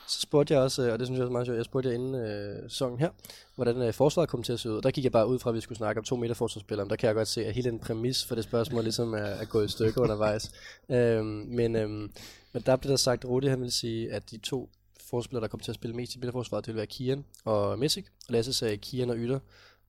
Så 0.08 0.20
spurgte 0.20 0.54
jeg 0.54 0.62
også, 0.62 0.82
øh, 0.82 0.92
og 0.92 0.98
det 0.98 1.06
synes 1.06 1.18
jeg 1.18 1.24
også 1.24 1.30
er 1.30 1.32
meget 1.32 1.46
sjovt, 1.46 1.56
jeg 1.56 1.64
spurgte 1.64 1.88
jer 1.88 1.94
inden 1.94 2.14
øh, 2.14 2.70
sæsonen 2.70 2.98
her, 2.98 3.10
hvordan 3.54 3.82
øh, 3.82 3.92
forsvaret 3.92 4.28
kom 4.28 4.42
til 4.42 4.52
at 4.52 4.60
se 4.60 4.70
ud. 4.70 4.76
Og 4.76 4.82
der 4.82 4.90
gik 4.90 5.04
jeg 5.04 5.12
bare 5.12 5.26
ud 5.26 5.38
fra, 5.38 5.50
at 5.50 5.56
vi 5.56 5.60
skulle 5.60 5.76
snakke 5.78 5.98
om 5.98 6.04
to 6.04 6.16
meter 6.16 6.34
forsvarsspillere. 6.34 6.84
Men 6.84 6.90
der 6.90 6.96
kan 6.96 7.06
jeg 7.06 7.14
godt 7.14 7.28
se, 7.28 7.46
at 7.46 7.54
hele 7.54 7.70
den 7.70 7.78
præmis 7.78 8.24
for 8.24 8.34
det 8.34 8.44
spørgsmål 8.44 8.82
ligesom 8.82 9.14
er, 9.14 9.18
er 9.18 9.44
gået 9.44 9.64
i 9.64 9.72
stykker 9.72 10.00
undervejs. 10.00 10.50
Øhm, 10.90 11.26
men, 11.26 11.76
øhm, 11.76 12.10
men 12.52 12.62
der 12.66 12.76
blev 12.76 12.90
der 12.90 12.96
sagt, 12.96 13.24
at 13.24 13.30
Rudi 13.30 13.46
han 13.46 13.60
ville 13.60 13.72
sige, 13.72 14.12
at 14.12 14.30
de 14.30 14.38
to 14.38 14.70
forspillere, 15.10 15.42
der 15.42 15.48
kom 15.48 15.60
til 15.60 15.70
at 15.70 15.74
spille 15.74 15.96
mest 15.96 16.14
i 16.14 16.18
midterforsvaret, 16.18 16.66
det 16.66 16.68
ville 16.74 16.78
være 16.78 16.86
Kian 16.86 17.24
og 17.44 17.78
Messick. 17.78 18.08
Og 18.28 18.32
Lasse 18.32 18.52
sagde 18.52 18.76
Kian 18.76 19.10
og 19.10 19.16
Ytter. 19.16 19.38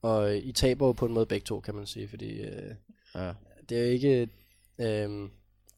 Og 0.01 0.31
øh, 0.31 0.37
I 0.37 0.51
taber 0.51 0.87
jo 0.87 0.91
på 0.91 1.05
en 1.05 1.13
måde 1.13 1.25
begge 1.25 1.45
to, 1.45 1.59
kan 1.59 1.75
man 1.75 1.85
sige, 1.85 2.07
fordi 2.07 2.41
øh, 2.41 2.71
Ja. 3.15 3.31
Det 3.69 3.77
er 3.77 3.81
jo 3.81 3.89
ikke... 3.89 4.29
Øh, 4.79 5.29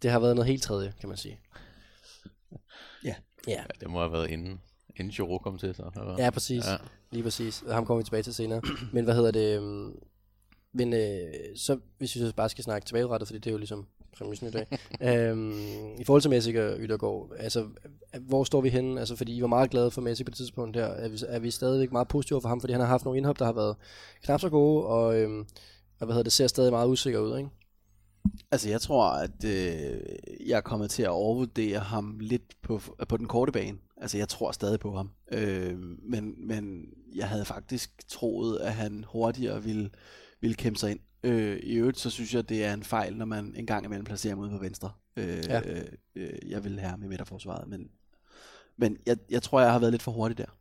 det 0.01 0.11
har 0.11 0.19
været 0.19 0.35
noget 0.35 0.47
helt 0.47 0.63
tredje, 0.63 0.93
kan 0.99 1.09
man 1.09 1.17
sige. 1.17 1.39
Ja. 3.03 3.15
Ja, 3.47 3.51
ja 3.51 3.63
det 3.79 3.89
må 3.89 3.99
have 3.99 4.11
været 4.11 4.29
inden, 4.29 4.61
inden 4.95 5.13
Giroud 5.13 5.39
kom 5.39 5.57
til. 5.57 5.75
Så, 5.75 5.91
eller? 5.95 6.15
ja 6.17 6.29
præcis. 6.29 6.65
Ja. 6.65 6.77
Lige 7.11 7.23
præcis. 7.23 7.63
Ham 7.71 7.85
kommer 7.85 8.01
vi 8.01 8.03
tilbage 8.03 8.23
til 8.23 8.33
senere. 8.33 8.61
Men 8.93 9.03
hvad 9.03 9.15
hedder 9.15 9.31
det? 9.31 9.57
øhm, 9.57 9.95
Men 10.73 10.93
øh, 10.93 11.33
så 11.55 11.79
hvis 11.97 12.15
vi 12.15 12.19
så 12.19 12.33
bare 12.35 12.49
skal 12.49 12.63
snakke 12.63 12.85
tilbagerettet, 12.85 13.27
fordi 13.27 13.39
det 13.39 13.47
er 13.47 13.51
jo 13.51 13.57
ligesom 13.57 13.87
præmissen 14.17 14.47
i 14.47 14.51
dag. 14.51 14.67
øhm, 15.29 15.95
I 15.99 16.03
forhold 16.03 16.21
til 16.21 16.29
Messi 16.29 16.55
og 16.55 16.77
Yttergaard, 16.79 17.31
altså 17.37 17.67
hvor 18.19 18.43
står 18.43 18.61
vi 18.61 18.69
henne? 18.69 18.99
Altså 18.99 19.15
fordi 19.15 19.35
I 19.35 19.41
var 19.41 19.47
meget 19.47 19.69
glade 19.69 19.91
for 19.91 20.01
Messi 20.01 20.23
på 20.23 20.29
det 20.29 20.37
tidspunkt 20.37 20.77
der. 20.77 20.85
Er 20.85 21.09
vi, 21.09 21.17
er 21.27 21.39
vi 21.39 21.51
stadigvæk 21.51 21.91
meget 21.91 22.07
positive 22.07 22.41
for 22.41 22.49
ham, 22.49 22.61
fordi 22.61 22.73
han 22.73 22.81
har 22.81 22.87
haft 22.87 23.05
nogle 23.05 23.17
indhop, 23.17 23.39
der 23.39 23.45
har 23.45 23.53
været 23.53 23.75
knap 24.23 24.39
så 24.39 24.49
gode, 24.49 24.85
og, 24.85 25.19
øhm, 25.19 25.39
og 25.99 26.05
hvad 26.05 26.13
hedder 26.13 26.23
det, 26.23 26.31
ser 26.31 26.47
stadig 26.47 26.71
meget 26.71 26.87
usikker 26.87 27.19
ud, 27.19 27.37
ikke? 27.37 27.49
Altså, 28.51 28.69
jeg 28.69 28.81
tror, 28.81 29.05
at 29.09 29.43
øh, 29.45 30.01
jeg 30.47 30.57
er 30.57 30.61
kommet 30.61 30.91
til 30.91 31.03
at 31.03 31.09
overvurdere 31.09 31.79
ham 31.79 32.19
lidt 32.19 32.61
på, 32.61 32.81
på 33.09 33.17
den 33.17 33.27
korte 33.27 33.51
bane. 33.51 33.77
Altså, 33.97 34.17
jeg 34.17 34.29
tror 34.29 34.51
stadig 34.51 34.79
på 34.79 34.95
ham. 34.95 35.11
Øh, 35.31 35.79
men, 36.01 36.47
men 36.47 36.85
jeg 37.15 37.29
havde 37.29 37.45
faktisk 37.45 38.07
troet, 38.07 38.57
at 38.59 38.73
han 38.73 39.05
hurtigere 39.07 39.63
ville, 39.63 39.89
ville 40.41 40.55
kæmpe 40.55 40.79
sig 40.79 40.91
ind. 40.91 40.99
Øh, 41.23 41.57
I 41.63 41.73
øvrigt, 41.75 41.99
så 41.99 42.09
synes 42.09 42.33
jeg, 42.33 42.49
det 42.49 42.65
er 42.65 42.73
en 42.73 42.83
fejl, 42.83 43.17
når 43.17 43.25
man 43.25 43.53
en 43.55 43.65
gang 43.65 43.85
imellem 43.85 44.05
placerer 44.05 44.35
ham 44.35 44.39
ude 44.43 44.49
på 44.51 44.57
venstre. 44.57 44.91
Øh, 45.17 45.43
Ja. 45.47 45.61
øh, 46.15 46.49
jeg 46.49 46.63
vil 46.63 46.79
have 46.79 46.89
ham 46.89 47.03
i 47.03 47.07
midterforsvaret, 47.07 47.67
men, 47.67 47.89
men 48.77 48.97
jeg, 49.05 49.17
jeg 49.29 49.43
tror, 49.43 49.61
jeg 49.61 49.71
har 49.71 49.79
været 49.79 49.93
lidt 49.93 50.03
for 50.03 50.11
hurtig 50.11 50.37
der. 50.37 50.58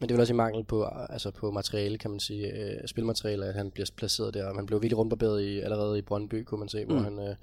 Men 0.00 0.08
det 0.08 0.14
er 0.14 0.16
vel 0.16 0.20
også 0.20 0.32
i 0.32 0.36
mangel 0.36 0.64
på, 0.64 0.84
altså 0.84 1.30
på 1.30 1.50
materiale, 1.50 1.98
kan 1.98 2.10
man 2.10 2.20
sige, 2.20 2.52
øh, 2.52 2.88
spilmateriale, 2.88 3.46
at 3.46 3.54
han 3.54 3.70
bliver 3.70 3.90
placeret 3.96 4.34
der. 4.34 4.54
Han 4.54 4.66
blev 4.66 4.82
virkelig 4.82 4.98
rundbarberet 4.98 5.42
i, 5.42 5.58
allerede 5.60 5.98
i 5.98 6.02
Brøndby, 6.02 6.44
kunne 6.44 6.58
man 6.58 6.68
se, 6.68 6.84
mm. 6.84 6.90
hvor 6.92 7.02
han 7.02 7.18
øh, 7.18 7.34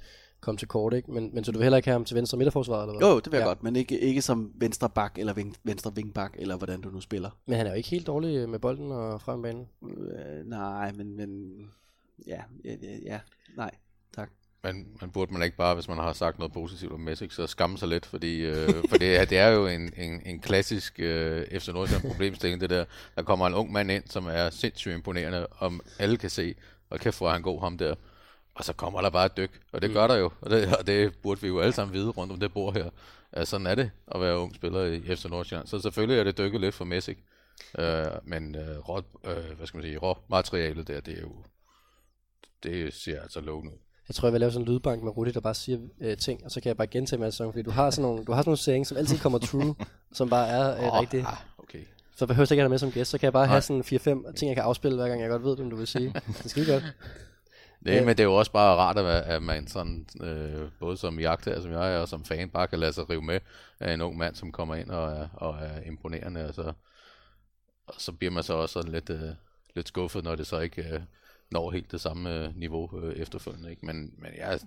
kom 0.42 0.58
til 0.58 0.68
kort, 0.68 0.94
ikke? 0.94 1.12
Men, 1.12 1.30
men 1.34 1.44
så 1.44 1.52
du 1.52 1.58
vil 1.58 1.64
heller 1.64 1.78
ikke 1.78 1.88
have 1.88 1.94
ham 1.94 2.06
til 2.06 2.16
venstre 2.16 2.38
midterforsvar, 2.38 2.82
eller 2.82 2.98
hvad? 2.98 3.08
Jo, 3.08 3.20
det 3.20 3.32
vil 3.32 3.38
jeg 3.38 3.44
Ja. 3.44 3.48
godt, 3.48 3.64
men 3.64 3.76
ikke, 3.76 4.00
ikke 4.00 4.22
som 4.22 4.52
venstre 4.56 4.90
bak 4.90 5.20
eller 5.20 5.34
ving, 5.34 5.56
venstre 5.64 5.96
vingbak, 5.96 6.36
eller 6.38 6.58
hvordan 6.58 6.82
du 6.82 6.90
nu 6.90 7.02
spiller. 7.02 7.30
Men 7.46 7.58
han 7.58 7.66
er 7.66 7.72
jo 7.72 7.76
ikke 7.78 7.90
helt 7.90 8.08
dårlig 8.08 8.36
øh, 8.36 8.50
med 8.50 8.60
bolden 8.60 8.92
og 8.92 9.22
frem 9.22 9.42
banen. 9.42 9.68
Øh, 9.84 10.46
nej, 10.50 10.92
men, 10.92 11.16
men 11.18 11.60
ja, 12.28 12.42
ja, 12.66 12.76
ja, 13.06 13.20
nej, 13.58 13.72
Men 14.66 14.88
man 15.02 15.12
burde 15.12 15.34
man 15.34 15.42
ikke 15.44 15.58
bare, 15.58 15.74
hvis 15.74 15.88
man 15.88 15.98
har 15.98 16.14
sagt 16.14 16.40
noget 16.40 16.54
positivt 16.54 16.92
om 16.94 17.00
Messi, 17.00 17.30
så 17.30 17.48
skamme 17.48 17.78
sig 17.78 17.88
lidt, 17.88 18.06
fordi 18.06 18.40
øh, 18.42 18.70
for 18.90 18.98
det, 18.98 19.16
er- 19.16 19.26
det 19.26 19.38
er 19.38 19.48
jo 19.48 19.68
en, 19.68 19.94
en, 19.98 20.22
en 20.26 20.40
klassisk 20.40 21.00
øh, 21.00 21.60
FC 21.60 21.68
Nordsjælland 21.68 22.12
problemstilling, 22.12 22.62
det 22.62 22.70
der. 22.70 22.86
Der 23.16 23.24
kommer 23.24 23.48
en 23.48 23.54
ung 23.54 23.72
mand 23.72 23.92
ind, 23.92 24.04
som 24.08 24.26
er 24.28 24.50
sindssygt 24.50 24.94
imponerende, 24.94 25.48
om 25.60 25.82
alle 26.00 26.18
kan 26.18 26.30
se, 26.30 26.56
og 26.90 27.00
kæft 27.00 27.18
hvor 27.18 27.28
er 27.28 27.32
han 27.34 27.42
god 27.42 27.60
ham 27.62 27.78
der. 27.78 27.96
Og 28.56 28.64
så 28.66 28.74
kommer 28.74 29.02
der 29.02 29.10
bare 29.10 29.26
et 29.26 29.38
dyk, 29.38 29.62
og 29.72 29.82
det 29.82 29.94
gør 29.94 30.08
der 30.08 30.16
jo, 30.16 30.32
og 30.42 30.50
det, 30.50 30.76
og 30.78 30.88
det 30.88 31.18
burde 31.18 31.42
vi 31.42 31.48
jo 31.48 31.60
alle 31.60 31.74
sammen 31.74 31.94
vide 31.94 32.10
rundt 32.10 32.34
om 32.34 32.40
det 32.40 32.54
bord 32.54 32.74
her. 32.74 32.90
Altså, 33.32 33.50
sådan 33.52 33.68
er 33.68 33.76
det 33.76 33.92
at 34.08 34.22
være 34.22 34.38
ung 34.38 34.56
spiller 34.56 34.84
i 34.86 35.16
FC 35.16 35.26
Nordsjælland. 35.26 35.68
Så 35.68 35.80
selvfølgelig 35.80 36.20
er 36.20 36.24
det 36.24 36.38
dykket 36.38 36.62
lidt 36.62 36.76
for 36.76 36.86
Messi. 36.86 37.18
Øh, 37.80 38.06
men 38.24 38.56
øh, 38.56 38.78
rå, 38.80 38.98
øh, 39.26 39.58
hvad 39.58 39.68
skal 39.68 39.78
man 39.78 39.84
sige, 39.86 39.98
råmaterialet 39.98 40.88
der, 40.88 41.00
det 41.00 41.18
er 41.18 41.22
jo, 41.22 41.36
det 42.64 42.94
ser 42.94 43.22
altså 43.22 43.40
lovende 43.42 43.72
ud. 43.74 43.78
Jeg 44.08 44.16
tror, 44.16 44.28
jeg 44.28 44.34
vil 44.34 44.40
lave 44.40 44.52
sådan 44.52 44.68
en 44.68 44.74
lydbank 44.74 45.04
med 45.04 45.18
Rudi, 45.18 45.32
der 45.32 45.40
bare 45.40 45.54
siger 45.54 45.80
øh, 46.02 46.18
ting, 46.18 46.46
og 46.46 46.52
så 46.52 46.62
kan 46.62 46.68
jeg 46.68 46.78
bare 46.78 46.88
gentage 46.88 47.20
med 47.20 47.32
sæson, 47.32 47.52
fordi 47.54 47.64
du 47.64 47.72
har 47.72 47.90
sådan 47.90 48.10
nogle, 48.10 48.26
du 48.26 48.32
har 48.32 48.42
sådan 48.42 48.50
nogle 48.50 48.58
sayings, 48.58 48.90
som 48.90 48.98
altid 48.98 49.20
kommer 49.20 49.40
true, 49.40 49.76
som 50.18 50.30
bare 50.30 50.48
er 50.48 50.78
øh, 50.78 50.94
Åh, 50.94 51.00
rigtige. 51.02 51.26
ah, 51.28 51.38
okay. 51.58 51.80
Så 52.16 52.28
behøver 52.28 52.46
jeg 52.46 52.52
ikke 52.52 52.62
have 52.62 52.66
dig 52.66 52.70
med 52.70 52.78
som 52.78 52.92
gæst, 52.92 53.12
så 53.12 53.18
kan 53.18 53.26
jeg 53.26 53.34
bare 53.34 53.48
have 53.48 53.62
Nej. 53.70 53.84
sådan 53.84 54.26
4-5 54.28 54.34
ting, 54.34 54.50
jeg 54.50 54.56
kan 54.56 54.64
afspille, 54.64 54.98
hver 54.98 55.08
gang 55.08 55.22
jeg 55.22 55.30
godt 55.30 55.44
ved, 55.44 55.56
hvem 55.56 55.70
du 55.70 55.76
vil 55.76 55.88
sige. 55.88 56.14
Det 56.44 56.52
skal 56.52 56.68
godt. 56.68 56.84
Øh. 57.88 58.06
men 58.06 58.08
det 58.08 58.20
er 58.20 58.24
jo 58.24 58.36
også 58.36 58.52
bare 58.52 58.76
rart, 58.76 58.98
at, 58.98 59.06
at 59.06 59.44
man 59.44 59.68
sådan, 59.68 60.06
øh, 60.22 60.70
både 60.80 60.98
som 60.98 61.20
jagter, 61.20 61.62
som 61.62 61.72
jeg 61.72 61.94
er, 61.96 62.00
og 62.00 62.08
som 62.08 62.26
fan, 62.26 62.50
bare 62.50 62.68
kan 62.68 62.80
lade 62.80 62.94
sig 62.94 63.10
rive 63.10 63.22
med 63.22 63.40
af 63.80 63.94
en 63.94 64.02
ung 64.02 64.18
mand, 64.18 64.36
som 64.36 64.52
kommer 64.52 64.76
ind 64.76 64.90
og 64.92 65.12
er, 65.12 65.28
og 65.34 65.56
er 65.56 65.82
imponerende, 65.86 66.48
og 66.48 66.54
så, 66.54 66.74
og 67.88 67.94
så 67.98 68.12
bliver 68.12 68.32
man 68.32 68.44
så 68.44 68.54
også 68.54 68.74
sådan 68.74 68.92
lidt, 68.92 69.10
øh, 69.10 69.30
lidt 69.76 69.88
skuffet, 69.88 70.24
når 70.24 70.36
det 70.36 70.48
så 70.48 70.60
ikke 70.60 70.82
øh, 70.82 71.00
når 71.52 71.72
helt 71.72 71.92
det 71.92 72.02
samme 72.02 72.46
øh, 72.46 72.56
niveau 72.56 73.00
øh, 73.00 73.16
efterfølgende. 73.16 73.70
Ikke? 73.70 73.86
Men, 73.86 74.14
men 74.18 74.32
jeg 74.38 74.60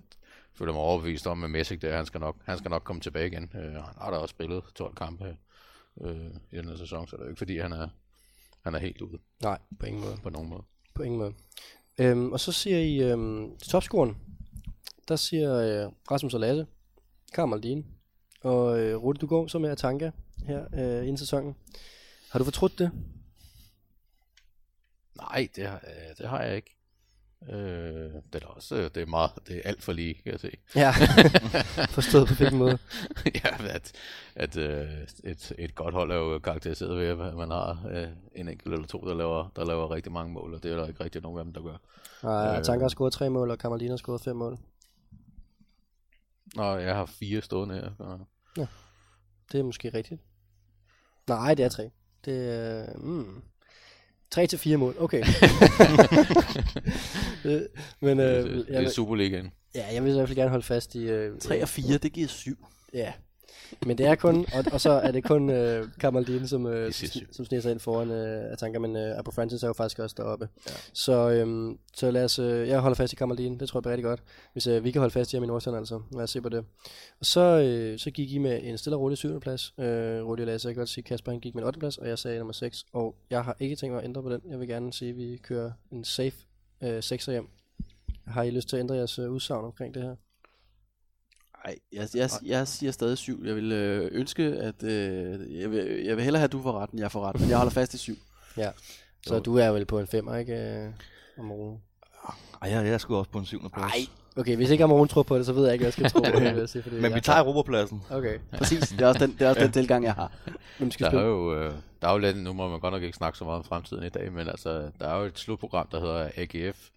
føler 0.55 0.73
mig 0.73 0.83
overbevist 0.83 1.27
om, 1.27 1.45
at 1.45 1.51
Messi, 1.51 1.77
der, 1.77 1.97
han, 1.97 2.07
skal 2.07 2.21
nok, 2.21 2.37
han 2.45 2.59
skal 2.59 2.71
nok 2.71 2.85
komme 2.85 3.01
tilbage 3.01 3.27
igen. 3.27 3.51
Øh, 3.55 3.73
han 3.73 3.95
har 4.01 4.11
da 4.11 4.17
også 4.17 4.33
spillet 4.33 4.63
12 4.75 4.95
kampe 4.95 5.37
øh, 6.01 6.31
i 6.53 6.57
den 6.57 6.69
her 6.69 6.77
sæson, 6.77 7.09
så 7.09 7.17
det 7.17 7.23
er 7.23 7.27
jo 7.27 7.31
ikke 7.31 7.39
fordi, 7.39 7.59
han 7.59 7.73
er, 7.73 7.89
han 8.65 8.75
er 8.75 8.79
helt 8.79 9.01
ude 9.01 9.19
Nej, 9.43 9.59
på 9.81 9.87
ingen 9.87 10.03
måde. 10.03 10.17
på 10.23 10.31
nogen 10.31 10.49
måde. 10.49 10.63
På 10.95 11.03
ingen 11.03 11.19
måde. 11.19 11.35
Øhm, 11.99 12.33
og 12.33 12.41
så 12.41 12.53
siger 12.53 12.79
I 12.79 13.13
øhm, 13.13 13.59
topscoren, 13.59 14.17
der 15.09 15.17
siger 15.17 15.55
øh, 15.55 15.93
Rasmus 16.11 16.35
og 16.35 16.41
Lasse, 16.41 16.67
Karl 17.35 17.85
og 18.41 18.81
øh, 18.81 18.97
Rudi, 18.97 19.19
du 19.19 19.27
går 19.27 19.47
så 19.47 19.59
med 19.59 19.71
Atanka 19.71 20.11
her 20.47 20.67
øh, 20.75 21.03
inden 21.03 21.17
sæsonen. 21.17 21.57
Har 22.31 22.39
du 22.39 22.45
fortrudt 22.45 22.79
det? 22.79 22.91
Nej, 25.21 25.49
det 25.57 25.67
har, 25.67 25.81
øh, 25.87 26.17
det 26.19 26.29
har 26.29 26.43
jeg 26.43 26.57
ikke. 26.57 26.75
Øh, 27.49 28.13
det 28.33 28.43
er 28.43 28.47
også, 28.47 28.75
øh, 28.77 28.85
det 28.85 28.97
er 28.97 29.07
meget, 29.07 29.31
det 29.49 29.57
er 29.57 29.61
alt 29.65 29.83
for 29.83 29.93
lige, 29.93 30.15
kan 30.15 30.33
jeg 30.33 30.41
se. 30.41 30.51
Ja, 30.75 30.93
forstået 31.99 32.29
på 32.29 32.35
hvilken 32.35 32.59
måde. 32.59 32.79
ja, 33.45 33.67
at, 33.75 33.93
at 34.35 34.57
øh, 34.57 34.87
et, 35.25 35.53
et 35.59 35.75
godt 35.75 35.95
hold 35.95 36.11
er 36.13 36.17
jo 36.17 36.39
karakteriseret 36.39 36.97
ved, 36.99 37.07
at 37.29 37.35
man 37.35 37.51
har 37.51 37.87
øh, 37.91 38.09
en 38.35 38.49
enkelt 38.49 38.75
eller 38.75 38.87
to, 38.87 38.99
der 39.09 39.15
laver, 39.15 39.49
der 39.57 39.65
laver 39.65 39.91
rigtig 39.91 40.13
mange 40.13 40.33
mål, 40.33 40.55
og 40.55 40.63
det 40.63 40.73
er 40.73 40.77
der 40.77 40.87
ikke 40.87 41.05
rigtig 41.05 41.23
nogen 41.23 41.39
af 41.39 41.45
dem, 41.45 41.55
der 41.55 41.63
gør. 41.63 41.77
Nej, 42.23 42.53
Øh. 42.53 42.59
Atanka 42.59 42.85
har 42.85 42.89
scoret 42.89 43.13
tre 43.13 43.31
mål, 43.31 43.51
og 43.51 43.59
Kamaldin 43.59 43.91
har 43.91 43.97
scoret 43.97 44.21
fem 44.21 44.37
mål. 44.37 44.59
Nå, 46.57 46.77
jeg 46.77 46.95
har 46.95 47.07
fire 47.07 47.41
stående 47.43 47.75
her. 47.75 47.91
så- 48.57 48.67
Det 49.53 49.61
er 49.61 49.65
måske 49.65 49.89
rigtigt. 49.95 50.21
Nej, 51.29 51.55
det 51.55 51.65
er 51.65 51.69
tre. 51.69 51.91
Det 52.25 52.49
er... 52.55 52.97
Mm, 52.97 53.43
tre 54.31 54.47
til 54.47 54.59
fire 54.59 54.77
mål, 54.77 54.95
okay. 54.99 55.25
Øh, 57.45 57.61
Men 58.01 58.19
Det, 58.19 58.25
øh, 58.25 58.45
det, 58.45 58.53
det 58.57 58.65
jeg, 58.69 58.77
er 58.77 58.81
vil, 58.81 58.91
Superligaen. 58.91 59.51
ja, 59.75 59.87
jeg 59.95 60.05
vil 60.05 60.11
i 60.11 60.15
hvert 60.15 60.29
fald 60.29 60.37
gerne 60.37 60.51
holde 60.51 60.65
fast 60.65 60.95
i... 60.95 60.99
Øh, 60.99 61.39
3 61.41 61.63
og 61.63 61.69
4, 61.69 61.99
det 61.99 62.13
giver 62.13 62.29
7. 62.29 62.67
Ja, 62.95 63.13
men 63.87 63.99
det 63.99 64.07
er 64.07 64.15
kun, 64.15 64.47
og, 64.55 64.65
og 64.73 64.81
så 64.81 64.91
er 64.91 65.11
det 65.11 65.25
kun 65.25 65.51
øh, 65.51 65.89
Kamaldin, 66.01 66.49
som, 66.49 66.67
øh, 66.67 66.93
som, 67.33 67.45
sniger 67.45 67.63
sig 67.63 67.71
ind 67.71 67.81
foran 67.81 68.11
øh, 68.11 68.53
Atanka, 68.53 68.79
men 68.79 68.97
øh, 68.97 69.19
Abu 69.19 69.31
Francis 69.31 69.63
er 69.63 69.67
jo 69.67 69.73
faktisk 69.73 69.99
også 69.99 70.15
deroppe. 70.19 70.49
Ja. 70.69 70.75
Så, 70.93 71.31
øh, 71.31 71.75
så 71.95 72.11
lad 72.11 72.25
os, 72.25 72.39
øh, 72.39 72.69
jeg 72.69 72.81
holder 72.81 72.95
fast 72.95 73.13
i 73.13 73.17
Kamaldin, 73.17 73.61
det 73.61 73.69
tror 73.69 73.79
jeg 73.79 73.83
bliver 73.83 73.93
rigtig 73.93 74.05
godt, 74.05 74.23
hvis 74.53 74.67
øh, 74.67 74.85
vi 74.85 74.91
kan 74.91 75.01
holde 75.01 75.13
fast 75.13 75.33
i 75.33 75.37
ham 75.37 75.45
i 75.45 75.47
Nordsjælland, 75.47 75.83
altså. 75.83 76.01
Lad 76.13 76.23
os 76.23 76.31
se 76.31 76.41
på 76.41 76.49
det. 76.49 76.65
Og 77.21 77.27
så, 77.27 77.41
øh, 77.41 77.99
så 77.99 78.11
gik 78.11 78.33
I 78.33 78.39
med 78.39 78.61
en 78.63 78.79
stille 78.79 78.97
og 78.97 79.01
rolig 79.01 79.19
syvende 79.19 79.41
plads. 79.41 79.75
Øh, 79.79 80.27
Rudi 80.27 80.43
jeg 80.43 80.61
kan 80.61 80.75
godt 80.75 80.89
sige, 80.89 81.05
Kasper 81.05 81.33
han 81.33 81.41
gik 81.41 81.55
med 81.55 81.63
en 81.63 81.67
8. 81.67 81.81
plads, 81.81 81.99
og 81.99 82.09
jeg 82.09 82.19
sagde 82.19 82.39
nummer 82.39 82.53
6, 82.53 82.85
og 82.93 83.15
jeg 83.31 83.45
har 83.45 83.57
ikke 83.61 83.77
tænkt 83.77 83.93
mig 83.93 84.03
at 84.03 84.09
ændre 84.09 84.23
på 84.23 84.31
den. 84.31 84.41
Jeg 84.51 84.61
vil 84.61 84.69
gerne 84.69 84.93
sige, 84.93 85.11
at 85.11 85.17
vi 85.17 85.37
kører 85.37 85.73
en 85.93 86.05
safe 86.05 86.37
øh, 86.83 86.99
6'er 86.99 87.31
hjem. 87.31 87.49
Har 88.27 88.43
I 88.43 88.51
lyst 88.51 88.69
til 88.69 88.77
at 88.77 88.81
ændre 88.81 88.95
jeres 88.95 89.19
øh, 89.19 89.31
udsagn 89.31 89.65
omkring 89.65 89.95
det 89.95 90.03
her? 90.03 90.15
Nej, 91.65 91.77
jeg, 91.93 92.09
jeg, 92.15 92.31
jeg 92.47 92.69
siger 92.69 92.93
stadig 92.93 93.19
7. 93.19 93.43
Jeg 93.45 93.57
vil 93.57 93.73
øh, 93.73 94.09
ønske, 94.13 94.43
at... 94.43 94.83
Øh, 94.83 95.61
jeg, 95.61 95.71
vil, 95.71 96.03
jeg 96.05 96.17
vil 96.17 96.25
hellere 96.25 96.41
have, 96.41 96.45
at 96.45 96.53
du 96.53 96.63
får 96.63 96.73
ret, 96.83 96.91
end 96.91 97.01
jeg 97.01 97.13
får 97.13 97.29
ret. 97.29 97.41
Men 97.41 97.49
jeg 97.49 97.57
holder 97.57 97.71
fast 97.73 97.95
i 97.95 97.99
7. 97.99 98.15
Ja. 98.57 98.71
Så 99.27 99.35
jo. 99.35 99.41
du 99.41 99.57
er 99.57 99.69
vel 99.69 99.85
på 99.85 99.99
en 100.01 100.07
5'er, 100.15 100.35
ikke? 100.35 100.55
Øh, 100.55 100.91
om 101.39 101.51
ugen. 101.51 101.79
Ej, 102.63 102.71
jeg, 102.71 102.85
jeg 102.85 102.95
er 102.95 102.99
sgu 102.99 103.17
også 103.17 103.31
på 103.31 103.39
en 103.39 103.45
syvende 103.47 103.71
plads. 103.71 103.93
Nej, 103.95 104.07
Okay, 104.37 104.57
hvis 104.57 104.71
ikke 104.71 104.85
Amon 104.85 105.09
tror 105.09 105.23
på 105.23 105.39
det, 105.39 105.47
så 105.47 105.53
ved 105.53 105.65
jeg 105.65 105.73
ikke, 105.73 105.83
hvad 105.83 105.87
jeg 105.87 105.93
skal 105.93 106.11
tro 106.11 106.33
på 106.33 106.41
det. 106.41 106.55
vil 106.55 106.59
jeg 106.61 106.69
sige, 106.69 106.83
fordi 106.83 106.95
Men 106.97 107.05
vi 107.05 107.15
jeg- 107.15 107.23
tager 107.23 107.39
Europapladsen. 107.41 108.03
Okay. 108.11 108.39
præcis. 108.53 108.89
Det 108.89 109.01
er 109.01 109.07
også 109.07 109.27
den, 109.27 109.33
det 109.39 109.43
er 109.43 109.49
også 109.49 109.61
den 109.63 109.73
tilgang, 109.73 110.05
jeg 110.05 110.15
har. 110.15 110.33
Hvem 110.79 110.91
skal 110.91 111.05
Der 111.05 111.11
er 111.11 111.15
spille? 111.15 111.27
jo, 111.27 111.55
øh, 111.63 111.73
der 112.03 112.09
er 112.09 112.13
jo 112.13 112.19
lidt, 112.19 112.37
nu 112.43 112.53
må 112.53 112.69
man 112.69 112.81
godt 112.81 112.93
nok 112.95 113.03
ikke 113.03 113.17
snakke 113.17 113.39
så 113.39 113.45
meget 113.45 113.59
om 113.59 113.65
fremtiden 113.65 114.05
i 114.05 114.09
dag, 114.09 114.33
men 114.33 114.49
altså, 114.49 114.91
der 115.01 115.09
er 115.09 115.19
jo 115.19 115.25
et 115.25 115.39
slutprogram, 115.39 115.89
der 115.93 116.01
hedder 116.01 116.31
AGF 116.37 116.89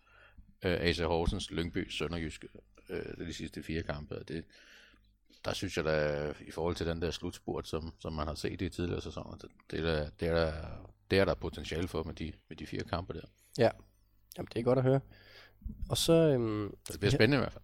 øh, 0.65 0.77
AC 0.81 0.97
Horsens, 0.99 1.51
Lyngby, 1.51 1.89
Sønderjyske, 1.91 2.47
øh, 2.91 3.27
de 3.27 3.33
sidste 3.33 3.63
fire 3.63 3.83
kampe. 3.83 4.15
Og 4.19 4.27
det, 4.27 4.45
der 5.45 5.53
synes 5.53 5.77
jeg 5.77 5.85
da, 5.85 6.27
i 6.47 6.51
forhold 6.51 6.75
til 6.75 6.85
den 6.85 7.01
der 7.01 7.11
slutspurt, 7.11 7.67
som, 7.67 7.93
som 7.99 8.13
man 8.13 8.27
har 8.27 8.35
set 8.35 8.61
i 8.61 8.69
tidligere 8.69 9.01
sæsoner, 9.01 9.37
det, 9.37 9.49
det, 9.71 9.79
er, 9.79 9.83
der, 9.83 10.09
det, 10.19 10.27
er, 10.27 10.33
der, 10.33 10.53
det 11.11 11.19
er 11.19 11.25
der 11.25 11.33
potentiale 11.33 11.87
for 11.87 12.03
med 12.03 12.13
de, 12.13 12.33
med 12.49 12.57
de 12.57 12.67
fire 12.67 12.83
kampe 12.83 13.13
der. 13.13 13.25
Ja, 13.57 13.69
Jamen, 14.37 14.47
det 14.53 14.59
er 14.59 14.63
godt 14.63 14.79
at 14.79 14.83
høre. 14.83 14.99
Og 15.89 15.97
så, 15.97 16.13
øhm, 16.13 16.75
det 16.91 16.99
bliver 16.99 17.11
spændende 17.11 17.37
i 17.37 17.39
hvert 17.39 17.53
fald. 17.53 17.63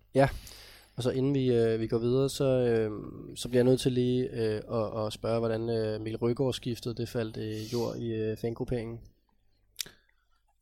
og 0.95 1.03
så 1.03 1.09
inden 1.09 1.33
vi, 1.33 1.53
øh, 1.53 1.79
vi 1.79 1.87
går 1.87 1.97
videre, 1.97 2.29
så, 2.29 2.43
øhm, 2.43 3.35
så 3.35 3.49
bliver 3.49 3.59
jeg 3.59 3.69
nødt 3.69 3.79
til 3.79 3.91
lige 3.91 4.29
øh, 4.29 4.61
at, 4.71 5.05
at 5.05 5.13
spørge, 5.13 5.39
hvordan 5.39 5.69
øh, 5.69 6.01
Mikkel 6.01 6.17
Rygaard 6.17 6.53
skiftede 6.53 6.95
det 6.95 7.09
faldt 7.09 7.37
øh, 7.37 7.73
jord 7.73 7.97
i 7.97 8.13
øh, 8.13 8.37
fangrupperingen. 8.37 8.99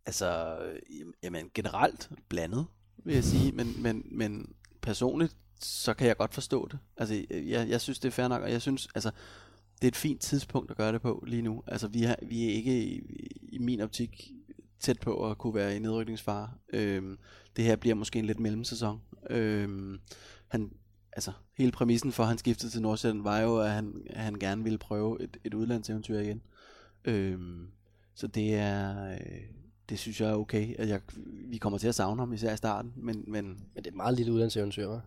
Altså, 0.06 0.58
øh, 0.60 1.06
jamen 1.24 1.52
generelt 1.54 2.10
blandet, 2.30 2.66
vil 3.06 3.16
jeg 3.16 3.24
sige, 3.24 3.52
men, 3.52 3.76
men, 3.84 4.08
men 4.12 4.54
personligt, 4.82 5.36
så 5.60 5.94
kan 5.94 6.08
jeg 6.08 6.18
godt 6.18 6.34
forstå 6.34 6.68
det. 6.68 6.80
Altså, 6.98 7.26
jeg, 7.32 7.70
jeg 7.70 7.82
synes, 7.82 8.00
det 8.00 8.08
er 8.08 8.12
fair 8.12 8.28
nok, 8.28 8.42
og 8.42 8.52
jeg 8.52 8.62
synes, 8.62 8.88
altså, 8.96 9.12
det 9.76 9.84
er 9.84 9.88
et 9.88 9.96
fint 9.96 10.22
tidspunkt 10.22 10.72
at 10.72 10.78
gøre 10.78 10.94
det 10.94 11.02
på 11.02 11.24
lige 11.28 11.42
nu. 11.42 11.64
Altså, 11.68 11.88
vi, 11.88 12.02
har, 12.02 12.16
vi 12.22 12.46
er 12.46 12.54
ikke 12.54 12.84
i, 12.84 13.02
i 13.42 13.58
min 13.58 13.82
optik 13.82 14.32
tæt 14.80 15.00
på 15.00 15.30
at 15.32 15.38
kunne 15.38 15.56
være 15.56 15.76
i 15.76 15.80
nedrykningsfare. 15.80 16.50
Øhm, 16.74 17.18
det 17.56 17.66
her 17.66 17.76
bliver 17.76 17.96
måske 17.96 18.20
en 18.20 18.26
lidt 18.26 18.40
mellemsæson. 18.40 19.02
Øhm, 19.30 20.00
han, 20.48 20.72
altså, 21.12 21.32
hele 21.58 21.72
præmissen 21.72 22.12
for, 22.12 22.24
at 22.24 22.30
han 22.30 22.38
skiftede 22.38 22.72
til 22.72 22.82
Nordsjælland, 22.82 23.24
var 23.24 23.40
jo, 23.40 23.60
at 23.60 23.72
han, 23.72 24.08
han 24.16 24.40
gerne 24.40 24.64
ville 24.64 24.78
prøve 24.78 25.24
et, 25.24 25.38
et 25.44 25.54
udlandseventyr 25.54 26.20
igen. 26.20 26.42
Øhm, 27.06 27.68
så 28.16 28.28
det 28.28 28.56
er, 28.56 29.12
øh, 29.12 29.42
det 29.90 30.00
synes 30.00 30.22
jeg 30.22 30.30
er 30.30 30.36
okay, 30.36 30.76
at 30.80 30.90
jeg, 30.90 31.02
vi 31.50 31.58
kommer 31.58 31.80
til 31.80 31.88
at 31.88 31.96
savne 31.96 32.22
ham, 32.22 32.34
især 32.34 32.54
i 32.54 32.58
starten, 32.58 32.94
men, 32.96 33.24
men 33.28 33.46
Men 33.46 33.58
det 33.76 33.86
er 33.88 33.92
et 33.92 33.96
meget 33.96 34.16
lille 34.18 34.34
udlandseventyr, 34.34 34.96
hva'? 34.98 35.00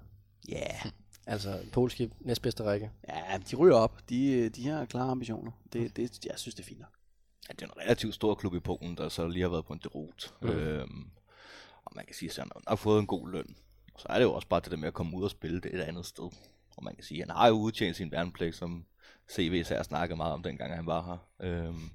ja, 0.48 0.54
yeah. 0.56 0.92
Altså, 1.26 1.58
polske 1.72 2.10
næstbedste 2.20 2.62
række. 2.62 2.90
ja, 3.08 3.38
de 3.50 3.56
ryger 3.56 3.74
op, 3.74 4.08
de, 4.08 4.48
de 4.48 4.66
har 4.68 4.84
klare 4.84 5.10
ambitioner. 5.10 5.52
Det, 5.72 5.96
det, 5.96 6.24
jeg 6.24 6.34
synes, 6.36 6.54
det 6.54 6.62
er 6.62 6.66
fint 6.66 6.80
nok. 6.80 6.92
Ja, 7.48 7.52
det 7.52 7.62
er 7.62 7.66
en 7.66 7.80
relativt 7.82 8.14
stor 8.14 8.34
klub 8.34 8.54
i 8.54 8.60
Polen, 8.60 8.96
der 8.96 9.08
så 9.08 9.28
lige 9.28 9.42
har 9.42 9.48
været 9.48 9.64
på 9.64 9.72
en 9.72 9.80
derot. 9.82 10.34
Mm. 10.42 10.48
Øhm, 10.48 11.10
og 11.84 11.92
man 11.96 12.04
kan 12.06 12.14
sige, 12.14 12.30
at 12.30 12.36
han 12.36 12.50
har 12.68 12.76
fået 12.76 13.00
en 13.00 13.06
god 13.06 13.30
løn. 13.30 13.56
Så 13.98 14.06
er 14.10 14.14
det 14.14 14.24
jo 14.24 14.32
også 14.32 14.48
bare 14.48 14.60
det 14.60 14.70
der 14.70 14.76
med 14.76 14.88
at 14.88 14.94
komme 14.94 15.16
ud 15.16 15.24
og 15.24 15.30
spille 15.30 15.60
det 15.60 15.74
et 15.74 15.80
andet 15.80 16.06
sted. 16.06 16.30
Og 16.76 16.84
man 16.84 16.94
kan 16.94 17.04
sige, 17.04 17.22
at 17.22 17.28
han 17.28 17.36
har 17.36 17.48
jo 17.48 17.54
udtjent 17.54 17.96
sin 17.96 18.10
værnepligt, 18.10 18.56
som 18.56 18.84
CV 19.30 19.52
især 19.52 19.82
snakkede 19.82 20.16
meget 20.16 20.32
om, 20.32 20.42
dengang 20.42 20.74
han 20.74 20.86
var 20.86 21.04
her. 21.40 21.48
Øhm, 21.48 21.90